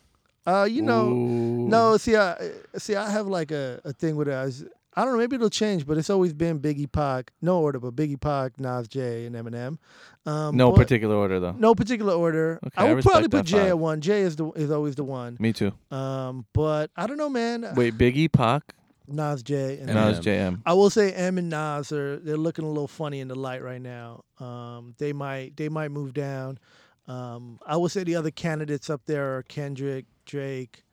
Uh, 0.51 0.63
you 0.65 0.81
know, 0.81 1.07
Ooh. 1.09 1.67
no. 1.69 1.97
See, 1.97 2.15
I 2.15 2.51
see. 2.77 2.95
I 2.95 3.09
have 3.09 3.27
like 3.27 3.51
a, 3.51 3.79
a 3.85 3.93
thing 3.93 4.15
with 4.15 4.27
it. 4.27 4.33
I, 4.33 4.45
was- 4.45 4.65
I 4.93 5.05
don't 5.05 5.13
know. 5.13 5.19
Maybe 5.19 5.37
it'll 5.37 5.49
change, 5.49 5.87
but 5.87 5.97
it's 5.97 6.09
always 6.09 6.33
been 6.33 6.59
Biggie 6.59 6.91
Pac. 6.91 7.31
No 7.41 7.59
order, 7.61 7.79
but 7.79 7.95
Biggie 7.95 8.19
Pac, 8.19 8.59
Nas 8.59 8.89
Jay, 8.89 9.25
and 9.25 9.33
Eminem. 9.35 9.77
Um, 10.25 10.57
No 10.57 10.73
particular 10.73 11.15
order 11.15 11.39
though. 11.39 11.53
No 11.57 11.73
particular 11.75 12.13
order. 12.13 12.59
Okay, 12.67 12.75
I 12.75 12.89
I 12.89 12.93
would 12.93 13.03
probably 13.03 13.29
put 13.29 13.45
Jay 13.45 13.57
five. 13.59 13.67
at 13.69 13.79
one. 13.79 14.01
Jay 14.01 14.21
is 14.21 14.35
the 14.35 14.51
is 14.51 14.69
always 14.69 14.95
the 14.95 15.05
one. 15.05 15.37
Me 15.39 15.53
too. 15.53 15.71
Um, 15.91 16.45
but 16.53 16.91
I 16.97 17.07
don't 17.07 17.17
know, 17.17 17.29
man. 17.29 17.65
Wait, 17.75 17.97
Biggie, 17.97 18.29
Pac, 18.31 18.73
Nas 19.07 19.41
J 19.43 19.77
and 19.79 19.89
Eminem. 19.89 19.93
Nas, 19.93 20.19
JM. 20.19 20.61
I 20.65 20.73
will 20.73 20.89
say 20.89 21.13
M 21.13 21.37
and 21.37 21.49
Nas 21.49 21.91
are 21.93 22.17
they're 22.19 22.35
looking 22.37 22.65
a 22.65 22.69
little 22.69 22.87
funny 22.89 23.21
in 23.21 23.29
the 23.29 23.35
light 23.35 23.63
right 23.63 23.81
now. 23.81 24.25
Um, 24.39 24.93
they 24.97 25.13
might 25.13 25.55
they 25.55 25.69
might 25.69 25.91
move 25.91 26.13
down. 26.13 26.59
Um, 27.07 27.59
I 27.65 27.77
will 27.77 27.89
say 27.89 28.03
the 28.03 28.15
other 28.15 28.31
candidates 28.31 28.89
up 28.89 29.01
there 29.05 29.37
are 29.37 29.43
Kendrick, 29.43 30.05
Drake, 30.25 30.83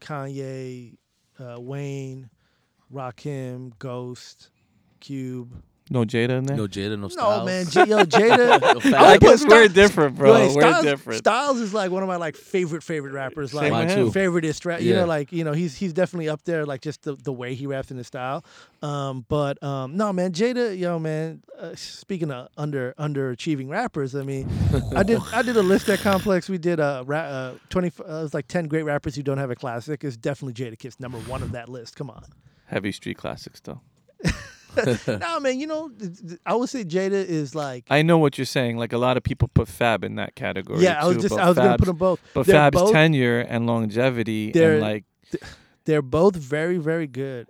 Kanye, 0.00 0.96
uh, 1.38 1.56
Wayne, 1.58 2.30
Rakim, 2.92 3.72
Ghost, 3.78 4.50
Cube. 5.00 5.62
No 5.88 6.02
Jada 6.04 6.30
in 6.38 6.46
there. 6.46 6.56
No 6.56 6.66
Jada, 6.66 6.98
no 6.98 7.06
Styles. 7.08 7.38
No 7.38 7.44
man, 7.44 7.66
J- 7.66 7.86
yo 7.86 7.98
Jada. 8.04 8.60
No 8.60 8.68
I 8.78 8.80
Fab. 8.80 8.94
I 8.94 9.16
guess 9.18 9.44
we're 9.46 9.68
different, 9.68 10.16
bro. 10.16 10.32
Wait, 10.34 10.54
we're 10.56 10.60
Styles, 10.62 10.84
different. 10.84 11.18
Styles 11.18 11.60
is 11.60 11.72
like 11.72 11.92
one 11.92 12.02
of 12.02 12.08
my 12.08 12.16
like 12.16 12.34
favorite 12.34 12.82
favorite 12.82 13.12
rappers. 13.12 13.54
Like 13.54 13.66
Same 13.66 13.72
Mine 13.72 13.86
with 13.86 13.94
too. 13.96 14.06
him. 14.06 14.32
favoriteest 14.32 14.64
rap. 14.66 14.80
You 14.80 14.94
Yeah. 14.94 15.00
know, 15.02 15.06
like 15.06 15.30
you 15.32 15.44
know, 15.44 15.52
he's 15.52 15.76
he's 15.76 15.92
definitely 15.92 16.28
up 16.28 16.42
there. 16.42 16.66
Like 16.66 16.80
just 16.80 17.02
the, 17.02 17.14
the 17.14 17.32
way 17.32 17.54
he 17.54 17.68
raps 17.68 17.92
in 17.92 17.98
his 17.98 18.08
style. 18.08 18.44
Um, 18.82 19.24
but 19.28 19.62
um, 19.62 19.96
no, 19.96 20.12
man, 20.12 20.32
Jada, 20.32 20.76
yo, 20.76 20.98
man. 20.98 21.42
Uh, 21.56 21.74
speaking 21.76 22.32
of 22.32 22.48
under 22.56 22.92
underachieving 22.98 23.68
rappers, 23.68 24.16
I 24.16 24.22
mean, 24.22 24.48
I 24.96 25.04
did 25.04 25.20
I 25.32 25.42
did 25.42 25.56
a 25.56 25.62
list 25.62 25.88
at 25.88 26.00
Complex. 26.00 26.48
We 26.48 26.58
did 26.58 26.80
a 26.80 27.04
ra- 27.06 27.18
uh, 27.20 27.54
twenty. 27.70 27.92
Uh, 28.00 28.02
it 28.02 28.22
was 28.22 28.34
like 28.34 28.48
ten 28.48 28.66
great 28.66 28.82
rappers 28.82 29.14
who 29.14 29.22
don't 29.22 29.38
have 29.38 29.52
a 29.52 29.56
classic. 29.56 30.02
It's 30.02 30.16
definitely 30.16 30.54
Jadakiss 30.54 30.98
number 30.98 31.18
one 31.20 31.44
of 31.44 31.52
that 31.52 31.68
list. 31.68 31.94
Come 31.94 32.10
on. 32.10 32.24
Heavy 32.66 32.90
street 32.90 33.16
classics 33.18 33.60
though. 33.60 33.80
no, 35.20 35.40
man. 35.40 35.58
You 35.58 35.66
know, 35.66 35.88
th- 35.90 36.18
th- 36.28 36.40
I 36.46 36.54
would 36.54 36.68
say 36.68 36.84
Jada 36.84 37.12
is 37.12 37.54
like. 37.54 37.84
I 37.90 38.02
know 38.02 38.18
what 38.18 38.38
you're 38.38 38.44
saying. 38.44 38.76
Like 38.76 38.92
a 38.92 38.98
lot 38.98 39.16
of 39.16 39.22
people 39.22 39.48
put 39.54 39.68
Fab 39.68 40.04
in 40.04 40.16
that 40.16 40.34
category. 40.34 40.80
Yeah, 40.82 41.02
I 41.02 41.06
was 41.06 41.18
just 41.18 41.36
I 41.36 41.48
was 41.48 41.56
gonna 41.56 41.78
put 41.78 41.86
them 41.86 41.96
both. 41.96 42.20
But 42.34 42.46
they're 42.46 42.54
Fab's 42.56 42.76
both- 42.80 42.92
tenure 42.92 43.40
and 43.40 43.66
longevity 43.66 44.52
They're- 44.52 44.72
and 44.74 44.80
like 44.82 45.04
they're 45.84 46.02
both 46.02 46.34
very 46.36 46.78
very 46.78 47.06
good 47.06 47.48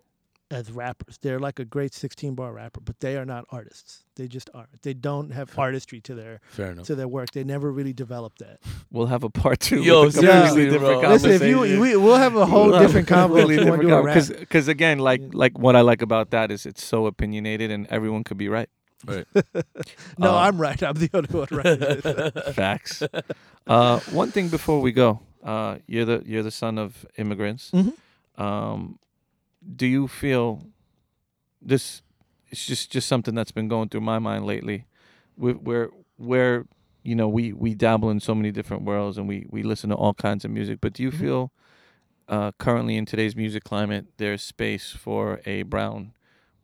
as 0.51 0.71
rappers 0.71 1.19
they're 1.23 1.41
like 1.41 1.59
a 1.59 1.65
great 1.65 1.93
16 1.93 2.35
bar 2.37 2.53
rapper 2.53 2.81
but 2.81 3.01
they 3.01 3.17
are 3.17 3.25
not 3.25 3.45
artists 3.51 4.05
they 4.15 4.29
just 4.29 4.49
aren't 4.55 4.81
they 4.83 4.95
don't 4.95 5.31
have 5.33 5.51
artistry 5.59 6.01
to 6.01 6.15
their 6.15 6.41
Fair 6.51 6.71
enough. 6.71 6.87
to 6.87 6.95
their 6.95 7.09
work 7.09 7.33
they 7.33 7.43
never 7.43 7.73
really 7.73 7.93
developed 7.93 8.39
that 8.39 8.61
we'll 8.93 9.07
have 9.09 9.25
a 9.25 9.31
part 9.31 9.59
two. 9.59 9.83
Yo, 9.83 10.05
with 10.05 10.17
a 10.17 10.21
completely 10.21 10.43
seriously, 10.43 10.65
different 10.71 11.01
bro. 11.01 11.11
listen 11.11 11.31
if 11.33 11.43
you 11.43 11.59
we, 11.81 11.97
we'll 11.97 12.17
have 12.17 12.37
a 12.37 12.47
whole 12.47 12.69
We'll 12.71 12.79
different 12.81 13.11
a 13.11 13.15
conversation 13.15 13.49
completely 13.49 13.55
if 13.57 13.65
you 13.65 13.71
wanna 13.71 13.83
do 13.83 13.89
a 13.89 14.13
different 14.13 14.31
rap. 14.31 14.39
because 14.41 14.69
again, 14.69 14.99
like 15.01 15.23
like 15.33 15.59
what 15.59 15.75
I 15.75 15.81
like 15.81 16.01
about 16.03 16.31
that 16.31 16.51
is 16.53 16.65
it's 16.65 16.85
so 16.85 17.07
opinionated 17.07 17.71
and 17.73 17.87
everyone 17.89 18.23
could 18.23 18.39
be 18.39 18.49
right. 18.49 18.69
Right. 19.05 19.27
no 20.19 20.31
Uh, 20.31 20.39
i'm 20.47 20.59
right 20.61 20.83
i'm 20.83 20.95
the 20.95 21.11
only 21.13 21.29
one 21.29 21.49
right 21.53 22.55
Facts. 22.55 23.03
uh, 23.67 24.01
one 24.11 24.31
thing 24.31 24.49
before 24.49 24.81
we 24.81 24.91
go, 24.93 25.21
uh, 25.45 25.79
you're 25.87 26.05
the 26.07 26.23
you're 26.25 26.43
the 26.43 26.51
son 26.51 26.79
of 26.79 27.05
immigrants. 27.19 27.71
Mhm. 27.73 27.93
Um, 28.39 28.99
do 29.75 29.87
you 29.87 30.09
feel 30.09 30.67
this? 31.61 32.03
It's 32.51 32.65
just 32.67 32.93
just 32.93 33.09
something 33.09 33.35
that's 33.35 33.53
been 33.53 33.69
going 33.69 33.89
through 33.89 34.03
my 34.03 34.19
mind 34.19 34.47
lately. 34.47 34.87
Where 35.37 35.55
where 35.55 35.91
where 36.17 36.67
you 37.03 37.15
know 37.15 37.29
we 37.29 37.53
we 37.53 37.75
dabble 37.75 38.11
in 38.11 38.21
so 38.21 38.35
many 38.35 38.51
different 38.53 38.85
worlds 38.85 39.19
and 39.19 39.29
we 39.29 39.47
we 39.51 39.63
listen 39.63 39.91
to 39.91 39.97
all 39.97 40.15
kinds 40.15 40.45
of 40.45 40.51
music. 40.51 40.81
But 40.81 40.93
do 40.93 41.03
you 41.03 41.11
Mhm. 41.11 41.19
feel 41.19 41.53
uh, 42.29 42.53
currently 42.59 42.97
in 42.97 43.07
today's 43.07 43.37
music 43.37 43.65
climate, 43.65 44.07
there's 44.19 44.43
space 44.43 44.93
for 44.93 45.41
a 45.47 45.63
brown 45.65 46.13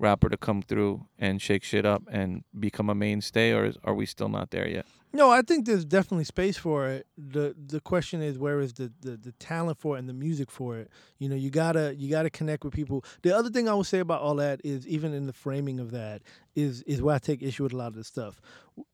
rapper 0.03 0.29
to 0.29 0.37
come 0.37 0.61
through 0.61 1.07
and 1.19 1.41
shake 1.41 1.63
shit 1.63 1.87
up 1.87 2.03
and 2.11 2.45
become 2.59 2.91
a 2.91 2.95
mainstay, 2.95 3.53
or 3.53 3.65
is, 3.65 3.79
are 3.85 3.95
we 3.95 4.05
still 4.05 4.29
not 4.29 4.51
there 4.51 4.69
yet? 4.69 4.87
No, 5.15 5.31
I 5.31 5.43
think 5.43 5.67
there's 5.67 5.85
definitely 5.85 6.25
space 6.25 6.57
for 6.57 6.89
it. 6.89 7.07
the 7.17 7.55
The 7.67 7.81
question 7.81 8.23
is, 8.23 8.39
where 8.39 8.61
is 8.61 8.73
the, 8.75 8.93
the 9.01 9.17
the 9.17 9.33
talent 9.33 9.79
for 9.79 9.97
it 9.97 10.01
and 10.01 10.09
the 10.09 10.15
music 10.15 10.51
for 10.51 10.79
it? 10.79 10.91
You 11.19 11.29
know, 11.29 11.37
you 11.37 11.51
gotta 11.51 11.95
you 11.97 12.11
gotta 12.11 12.31
connect 12.31 12.65
with 12.65 12.75
people. 12.75 13.05
The 13.23 13.37
other 13.37 13.51
thing 13.51 13.69
I 13.69 13.75
would 13.75 13.87
say 13.87 14.01
about 14.01 14.23
all 14.23 14.35
that 14.37 14.61
is, 14.65 14.87
even 14.87 15.13
in 15.15 15.27
the 15.27 15.33
framing 15.33 15.81
of 15.81 15.91
that, 15.93 16.23
is 16.57 16.83
is 16.83 17.01
where 17.01 17.15
I 17.15 17.19
take 17.19 17.43
issue 17.43 17.63
with 17.63 17.73
a 17.73 17.77
lot 17.77 17.89
of 17.89 17.95
this 17.95 18.09
stuff. 18.09 18.41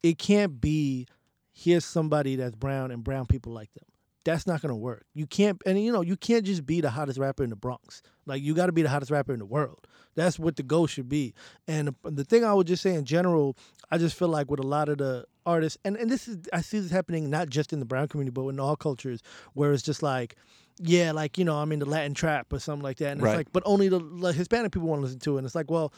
It 0.02 0.18
can't 0.18 0.60
be 0.60 1.06
here's 1.52 1.84
somebody 1.84 2.36
that's 2.36 2.54
brown 2.54 2.90
and 2.90 3.02
brown 3.02 3.26
people 3.26 3.52
like 3.52 3.72
them. 3.74 3.84
That's 4.28 4.46
not 4.46 4.60
gonna 4.60 4.76
work. 4.76 5.06
You 5.14 5.26
can't, 5.26 5.60
and 5.64 5.82
you 5.82 5.90
know, 5.90 6.02
you 6.02 6.14
can't 6.16 6.44
just 6.44 6.66
be 6.66 6.82
the 6.82 6.90
hottest 6.90 7.18
rapper 7.18 7.42
in 7.42 7.48
the 7.50 7.56
Bronx. 7.56 8.02
Like 8.26 8.42
you 8.42 8.54
got 8.54 8.66
to 8.66 8.72
be 8.72 8.82
the 8.82 8.90
hottest 8.90 9.10
rapper 9.10 9.32
in 9.32 9.38
the 9.38 9.46
world. 9.46 9.86
That's 10.16 10.38
what 10.38 10.56
the 10.56 10.62
goal 10.62 10.86
should 10.86 11.08
be. 11.08 11.32
And 11.66 11.88
the, 11.88 12.10
the 12.10 12.24
thing 12.24 12.44
I 12.44 12.52
would 12.52 12.66
just 12.66 12.82
say 12.82 12.94
in 12.94 13.06
general, 13.06 13.56
I 13.90 13.96
just 13.96 14.18
feel 14.18 14.28
like 14.28 14.50
with 14.50 14.60
a 14.60 14.66
lot 14.66 14.90
of 14.90 14.98
the 14.98 15.24
artists, 15.46 15.78
and, 15.82 15.96
and 15.96 16.10
this 16.10 16.28
is 16.28 16.36
I 16.52 16.60
see 16.60 16.78
this 16.78 16.90
happening 16.90 17.30
not 17.30 17.48
just 17.48 17.72
in 17.72 17.78
the 17.78 17.86
brown 17.86 18.08
community, 18.08 18.32
but 18.34 18.46
in 18.48 18.60
all 18.60 18.76
cultures, 18.76 19.22
where 19.54 19.72
it's 19.72 19.82
just 19.82 20.02
like, 20.02 20.36
yeah, 20.78 21.12
like 21.12 21.38
you 21.38 21.44
know, 21.46 21.56
I'm 21.56 21.72
in 21.72 21.78
the 21.78 21.86
Latin 21.86 22.12
trap 22.12 22.52
or 22.52 22.58
something 22.58 22.82
like 22.82 22.98
that, 22.98 23.12
and 23.12 23.22
Right. 23.22 23.30
it's 23.30 23.36
like, 23.38 23.52
but 23.52 23.62
only 23.64 23.88
the 23.88 23.98
like, 23.98 24.34
Hispanic 24.34 24.72
people 24.72 24.88
want 24.88 25.00
to 25.00 25.04
listen 25.04 25.20
to 25.20 25.36
it, 25.36 25.38
and 25.38 25.46
it's 25.46 25.54
like, 25.54 25.70
well. 25.70 25.92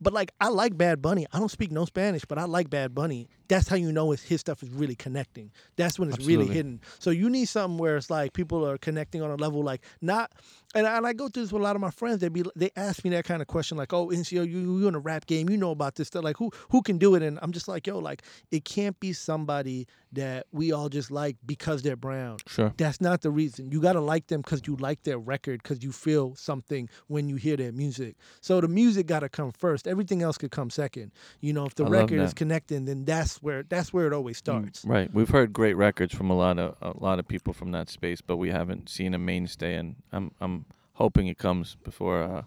But 0.00 0.14
like 0.14 0.32
I 0.40 0.48
like 0.48 0.76
Bad 0.76 1.00
Bunny. 1.00 1.26
I 1.32 1.38
don't 1.38 1.50
speak 1.50 1.70
no 1.70 1.84
Spanish, 1.84 2.24
but 2.24 2.36
I 2.36 2.44
like 2.44 2.68
Bad 2.70 2.92
Bunny. 2.92 3.28
That's 3.52 3.68
how 3.68 3.76
you 3.76 3.92
know 3.92 4.12
it's, 4.12 4.22
his 4.22 4.40
stuff 4.40 4.62
is 4.62 4.70
really 4.70 4.94
connecting. 4.94 5.50
That's 5.76 5.98
when 5.98 6.08
it's 6.08 6.24
really 6.24 6.46
hidden. 6.46 6.80
So 6.98 7.10
you 7.10 7.28
need 7.28 7.44
something 7.44 7.76
where 7.76 7.98
it's 7.98 8.08
like 8.08 8.32
people 8.32 8.66
are 8.66 8.78
connecting 8.78 9.20
on 9.20 9.30
a 9.30 9.36
level 9.36 9.62
like 9.62 9.82
not. 10.00 10.32
And 10.74 10.86
I, 10.86 10.96
and 10.96 11.06
I 11.06 11.12
go 11.12 11.28
through 11.28 11.42
this 11.42 11.52
with 11.52 11.60
a 11.60 11.62
lot 11.62 11.76
of 11.76 11.82
my 11.82 11.90
friends. 11.90 12.20
They 12.20 12.30
be 12.30 12.44
they 12.56 12.70
ask 12.76 13.04
me 13.04 13.10
that 13.10 13.26
kind 13.26 13.42
of 13.42 13.48
question 13.48 13.76
like, 13.76 13.92
"Oh, 13.92 14.08
NCO, 14.08 14.48
you 14.48 14.78
you 14.78 14.88
in 14.88 14.94
a 14.94 14.98
rap 14.98 15.26
game? 15.26 15.50
You 15.50 15.58
know 15.58 15.70
about 15.70 15.96
this 15.96 16.08
stuff? 16.08 16.24
Like 16.24 16.38
who 16.38 16.50
who 16.70 16.80
can 16.80 16.96
do 16.96 17.14
it?" 17.14 17.22
And 17.22 17.38
I'm 17.42 17.52
just 17.52 17.68
like, 17.68 17.86
"Yo, 17.86 17.98
like 17.98 18.22
it 18.50 18.64
can't 18.64 18.98
be 18.98 19.12
somebody 19.12 19.86
that 20.12 20.46
we 20.52 20.72
all 20.72 20.88
just 20.88 21.10
like 21.10 21.36
because 21.44 21.82
they're 21.82 21.96
brown. 21.96 22.36
Sure. 22.46 22.72
That's 22.76 23.00
not 23.00 23.22
the 23.22 23.30
reason. 23.30 23.72
You 23.72 23.80
got 23.80 23.94
to 23.94 24.00
like 24.00 24.26
them 24.26 24.42
because 24.42 24.62
you 24.66 24.76
like 24.76 25.02
their 25.02 25.18
record, 25.18 25.62
because 25.62 25.82
you 25.82 25.90
feel 25.90 26.34
something 26.36 26.88
when 27.08 27.28
you 27.28 27.36
hear 27.36 27.56
their 27.56 27.72
music. 27.72 28.16
So 28.40 28.60
the 28.60 28.68
music 28.68 29.06
got 29.06 29.20
to 29.20 29.28
come 29.28 29.52
first. 29.52 29.88
Everything 29.88 30.22
else 30.22 30.36
could 30.36 30.50
come 30.50 30.70
second. 30.70 31.12
You 31.40 31.52
know, 31.54 31.64
if 31.64 31.74
the 31.74 31.86
I 31.86 31.88
record 31.88 32.20
is 32.20 32.34
connecting, 32.34 32.84
then 32.84 33.04
that's 33.04 33.41
where 33.42 33.64
that's 33.64 33.92
where 33.92 34.06
it 34.06 34.12
always 34.12 34.38
starts. 34.38 34.84
Right. 34.84 35.12
We've 35.12 35.28
heard 35.28 35.52
great 35.52 35.74
records 35.74 36.14
from 36.14 36.30
a 36.30 36.36
lot 36.36 36.58
of 36.58 36.76
a 36.80 36.96
lot 37.02 37.18
of 37.18 37.26
people 37.26 37.52
from 37.52 37.72
that 37.72 37.90
space, 37.90 38.20
but 38.20 38.36
we 38.36 38.50
haven't 38.50 38.88
seen 38.88 39.14
a 39.14 39.18
mainstay, 39.18 39.74
and 39.74 39.96
I'm 40.12 40.30
I'm 40.40 40.64
hoping 40.94 41.26
it 41.26 41.38
comes 41.38 41.76
before 41.82 42.22
uh, 42.22 42.42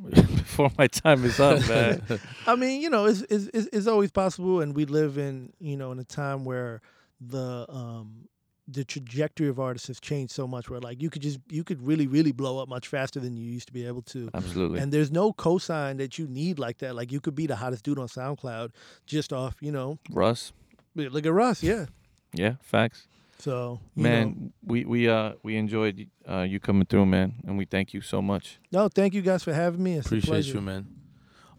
before 0.10 0.70
my 0.78 0.86
time 0.86 1.24
is 1.24 1.40
up, 1.40 1.68
man. 1.68 2.02
I 2.46 2.54
mean, 2.54 2.80
you 2.80 2.88
know, 2.88 3.06
it's, 3.06 3.22
it's 3.22 3.50
it's 3.52 3.68
it's 3.72 3.86
always 3.88 4.12
possible, 4.12 4.60
and 4.60 4.74
we 4.74 4.84
live 4.84 5.18
in 5.18 5.52
you 5.58 5.76
know 5.76 5.90
in 5.90 5.98
a 5.98 6.04
time 6.04 6.44
where 6.44 6.80
the 7.20 7.66
um 7.68 8.28
the 8.70 8.84
trajectory 8.84 9.48
of 9.48 9.58
artists 9.58 9.88
has 9.88 10.00
changed 10.00 10.32
so 10.32 10.46
much. 10.46 10.70
Where 10.70 10.80
like 10.80 11.00
you 11.02 11.10
could 11.10 11.22
just 11.22 11.38
you 11.48 11.64
could 11.64 11.80
really 11.86 12.06
really 12.06 12.32
blow 12.32 12.58
up 12.58 12.68
much 12.68 12.88
faster 12.88 13.20
than 13.20 13.36
you 13.36 13.44
used 13.44 13.66
to 13.68 13.72
be 13.72 13.86
able 13.86 14.02
to. 14.02 14.30
Absolutely. 14.34 14.80
And 14.80 14.92
there's 14.92 15.10
no 15.10 15.32
cosign 15.32 15.98
that 15.98 16.18
you 16.18 16.26
need 16.26 16.58
like 16.58 16.78
that. 16.78 16.94
Like 16.94 17.10
you 17.12 17.20
could 17.20 17.34
be 17.34 17.46
the 17.46 17.56
hottest 17.56 17.84
dude 17.84 17.98
on 17.98 18.08
SoundCloud 18.08 18.70
just 19.06 19.32
off, 19.32 19.56
you 19.60 19.72
know. 19.72 19.98
Russ. 20.10 20.52
Look 20.94 21.24
at 21.26 21.32
Russ, 21.32 21.62
yeah. 21.62 21.86
Yeah. 22.34 22.54
Facts. 22.60 23.06
So 23.38 23.80
Man, 23.96 24.26
know. 24.28 24.50
we 24.64 24.84
we 24.84 25.08
uh 25.08 25.32
we 25.42 25.56
enjoyed 25.56 26.08
uh, 26.28 26.40
you 26.42 26.60
coming 26.60 26.84
through, 26.84 27.06
man, 27.06 27.34
and 27.46 27.56
we 27.56 27.64
thank 27.64 27.94
you 27.94 28.00
so 28.02 28.20
much. 28.20 28.58
no, 28.70 28.88
thank 28.88 29.14
you 29.14 29.22
guys 29.22 29.42
for 29.42 29.54
having 29.54 29.82
me. 29.82 29.94
It's 29.94 30.06
a 30.06 30.08
Appreciate 30.08 30.30
pleasure. 30.30 30.54
you, 30.54 30.60
man. 30.60 30.86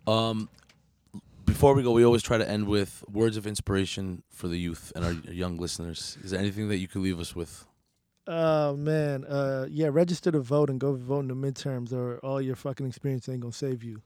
Um, 0.05 0.49
before 1.45 1.73
we 1.73 1.83
go, 1.83 1.91
we 1.91 2.05
always 2.05 2.23
try 2.23 2.37
to 2.37 2.49
end 2.49 2.67
with 2.67 3.03
words 3.11 3.37
of 3.37 3.45
inspiration 3.45 4.23
for 4.29 4.47
the 4.47 4.57
youth 4.57 4.91
and 4.95 5.05
our 5.05 5.13
young 5.31 5.57
listeners. 5.57 6.17
Is 6.23 6.31
there 6.31 6.39
anything 6.39 6.69
that 6.69 6.77
you 6.77 6.87
could 6.87 7.01
leave 7.01 7.19
us 7.19 7.35
with? 7.35 7.65
Oh 8.27 8.75
man, 8.75 9.25
uh, 9.25 9.67
yeah. 9.69 9.89
Register 9.91 10.31
to 10.31 10.39
vote 10.39 10.69
and 10.69 10.79
go 10.79 10.95
vote 10.95 11.21
in 11.21 11.27
the 11.27 11.33
midterms, 11.33 11.91
or 11.91 12.19
all 12.19 12.41
your 12.41 12.55
fucking 12.55 12.85
experience 12.85 13.27
ain't 13.27 13.41
gonna 13.41 13.51
save 13.51 13.83
you. 13.83 14.01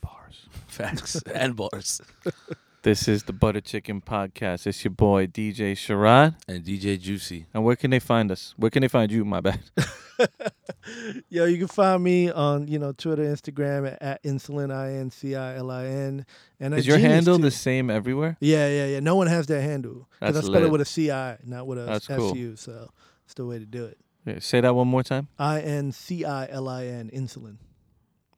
Bars. 0.00 0.46
Facts 0.66 1.20
and 1.22 1.54
bars. 1.54 2.00
This 2.84 3.08
is 3.08 3.22
the 3.22 3.32
Butter 3.32 3.62
Chicken 3.62 4.02
Podcast. 4.02 4.66
It's 4.66 4.84
your 4.84 4.90
boy 4.90 5.26
DJ 5.26 5.72
Sharad. 5.72 6.34
And 6.46 6.62
DJ 6.62 7.00
Juicy. 7.00 7.46
And 7.54 7.64
where 7.64 7.76
can 7.76 7.90
they 7.90 7.98
find 7.98 8.30
us? 8.30 8.52
Where 8.58 8.70
can 8.70 8.82
they 8.82 8.88
find 8.88 9.10
you? 9.10 9.24
My 9.24 9.40
bad. 9.40 9.60
Yo, 11.28 11.44
you 11.46 11.58
can 11.58 11.68
find 11.68 12.02
me 12.02 12.30
on 12.30 12.68
you 12.68 12.78
know 12.78 12.92
Twitter, 12.92 13.22
Instagram 13.24 13.90
at, 13.92 14.02
at 14.02 14.22
incilin 14.22 14.72
i 14.72 14.92
n 14.92 15.10
c 15.10 15.34
i 15.34 15.56
l 15.56 15.70
i 15.70 15.84
n. 15.86 16.26
And 16.60 16.74
Is 16.74 16.86
your 16.86 16.96
Genius, 16.96 17.12
handle 17.14 17.36
too. 17.38 17.42
the 17.44 17.50
same 17.50 17.90
everywhere? 17.90 18.36
Yeah, 18.40 18.68
yeah, 18.68 18.86
yeah. 18.86 19.00
No 19.00 19.16
one 19.16 19.26
has 19.26 19.46
that 19.48 19.62
handle 19.62 20.08
because 20.20 20.30
I 20.30 20.32
That's 20.32 20.46
spell 20.46 20.60
lit. 20.60 20.68
it 20.68 20.72
with 20.72 20.80
a 20.80 20.84
C 20.84 21.10
I, 21.10 21.38
not 21.44 21.66
with 21.66 21.78
a 21.78 21.82
That's 21.84 22.08
S 22.10 22.18
cool. 22.18 22.36
U. 22.36 22.56
So 22.56 22.90
it's 23.24 23.34
the 23.34 23.46
way 23.46 23.58
to 23.58 23.66
do 23.66 23.84
it. 23.86 23.98
Yeah, 24.26 24.38
say 24.40 24.60
that 24.60 24.74
one 24.74 24.88
more 24.88 25.02
time. 25.02 25.28
I 25.38 25.60
N 25.60 25.92
C 25.92 26.24
I 26.24 26.48
L 26.50 26.68
I 26.68 26.86
N 26.86 27.10
incilin. 27.12 27.56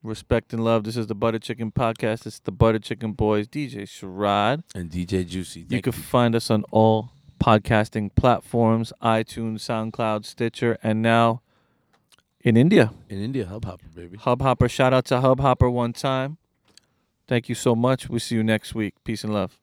Respect 0.02 0.52
and 0.52 0.62
love. 0.62 0.84
This 0.84 0.96
is 0.96 1.08
the 1.08 1.16
Butter 1.16 1.40
Chicken 1.40 1.72
Podcast. 1.72 2.26
It's 2.26 2.38
the 2.38 2.52
Butter 2.52 2.78
Chicken 2.78 3.12
Boys, 3.12 3.48
DJ 3.48 3.82
Sharad. 3.82 4.62
And 4.72 4.88
DJ 4.90 5.26
Juicy. 5.26 5.60
You 5.60 5.66
Thank 5.68 5.84
can 5.84 5.92
find 5.92 6.36
us 6.36 6.48
on 6.48 6.64
all 6.70 7.10
podcasting 7.42 8.14
platforms 8.14 8.92
iTunes, 9.02 9.60
SoundCloud, 9.60 10.24
Stitcher, 10.24 10.78
and 10.82 11.02
now 11.02 11.42
in 12.46 12.56
India. 12.56 12.92
In 13.08 13.20
India, 13.20 13.44
Hubhopper, 13.44 13.92
baby. 13.92 14.16
Hubhopper. 14.18 14.70
Shout 14.70 14.94
out 14.94 15.04
to 15.06 15.16
Hubhopper 15.16 15.70
one 15.70 15.92
time. 15.92 16.38
Thank 17.26 17.48
you 17.48 17.56
so 17.56 17.74
much. 17.74 18.08
We'll 18.08 18.20
see 18.20 18.36
you 18.36 18.44
next 18.44 18.72
week. 18.72 18.94
Peace 19.02 19.24
and 19.24 19.34
love. 19.34 19.58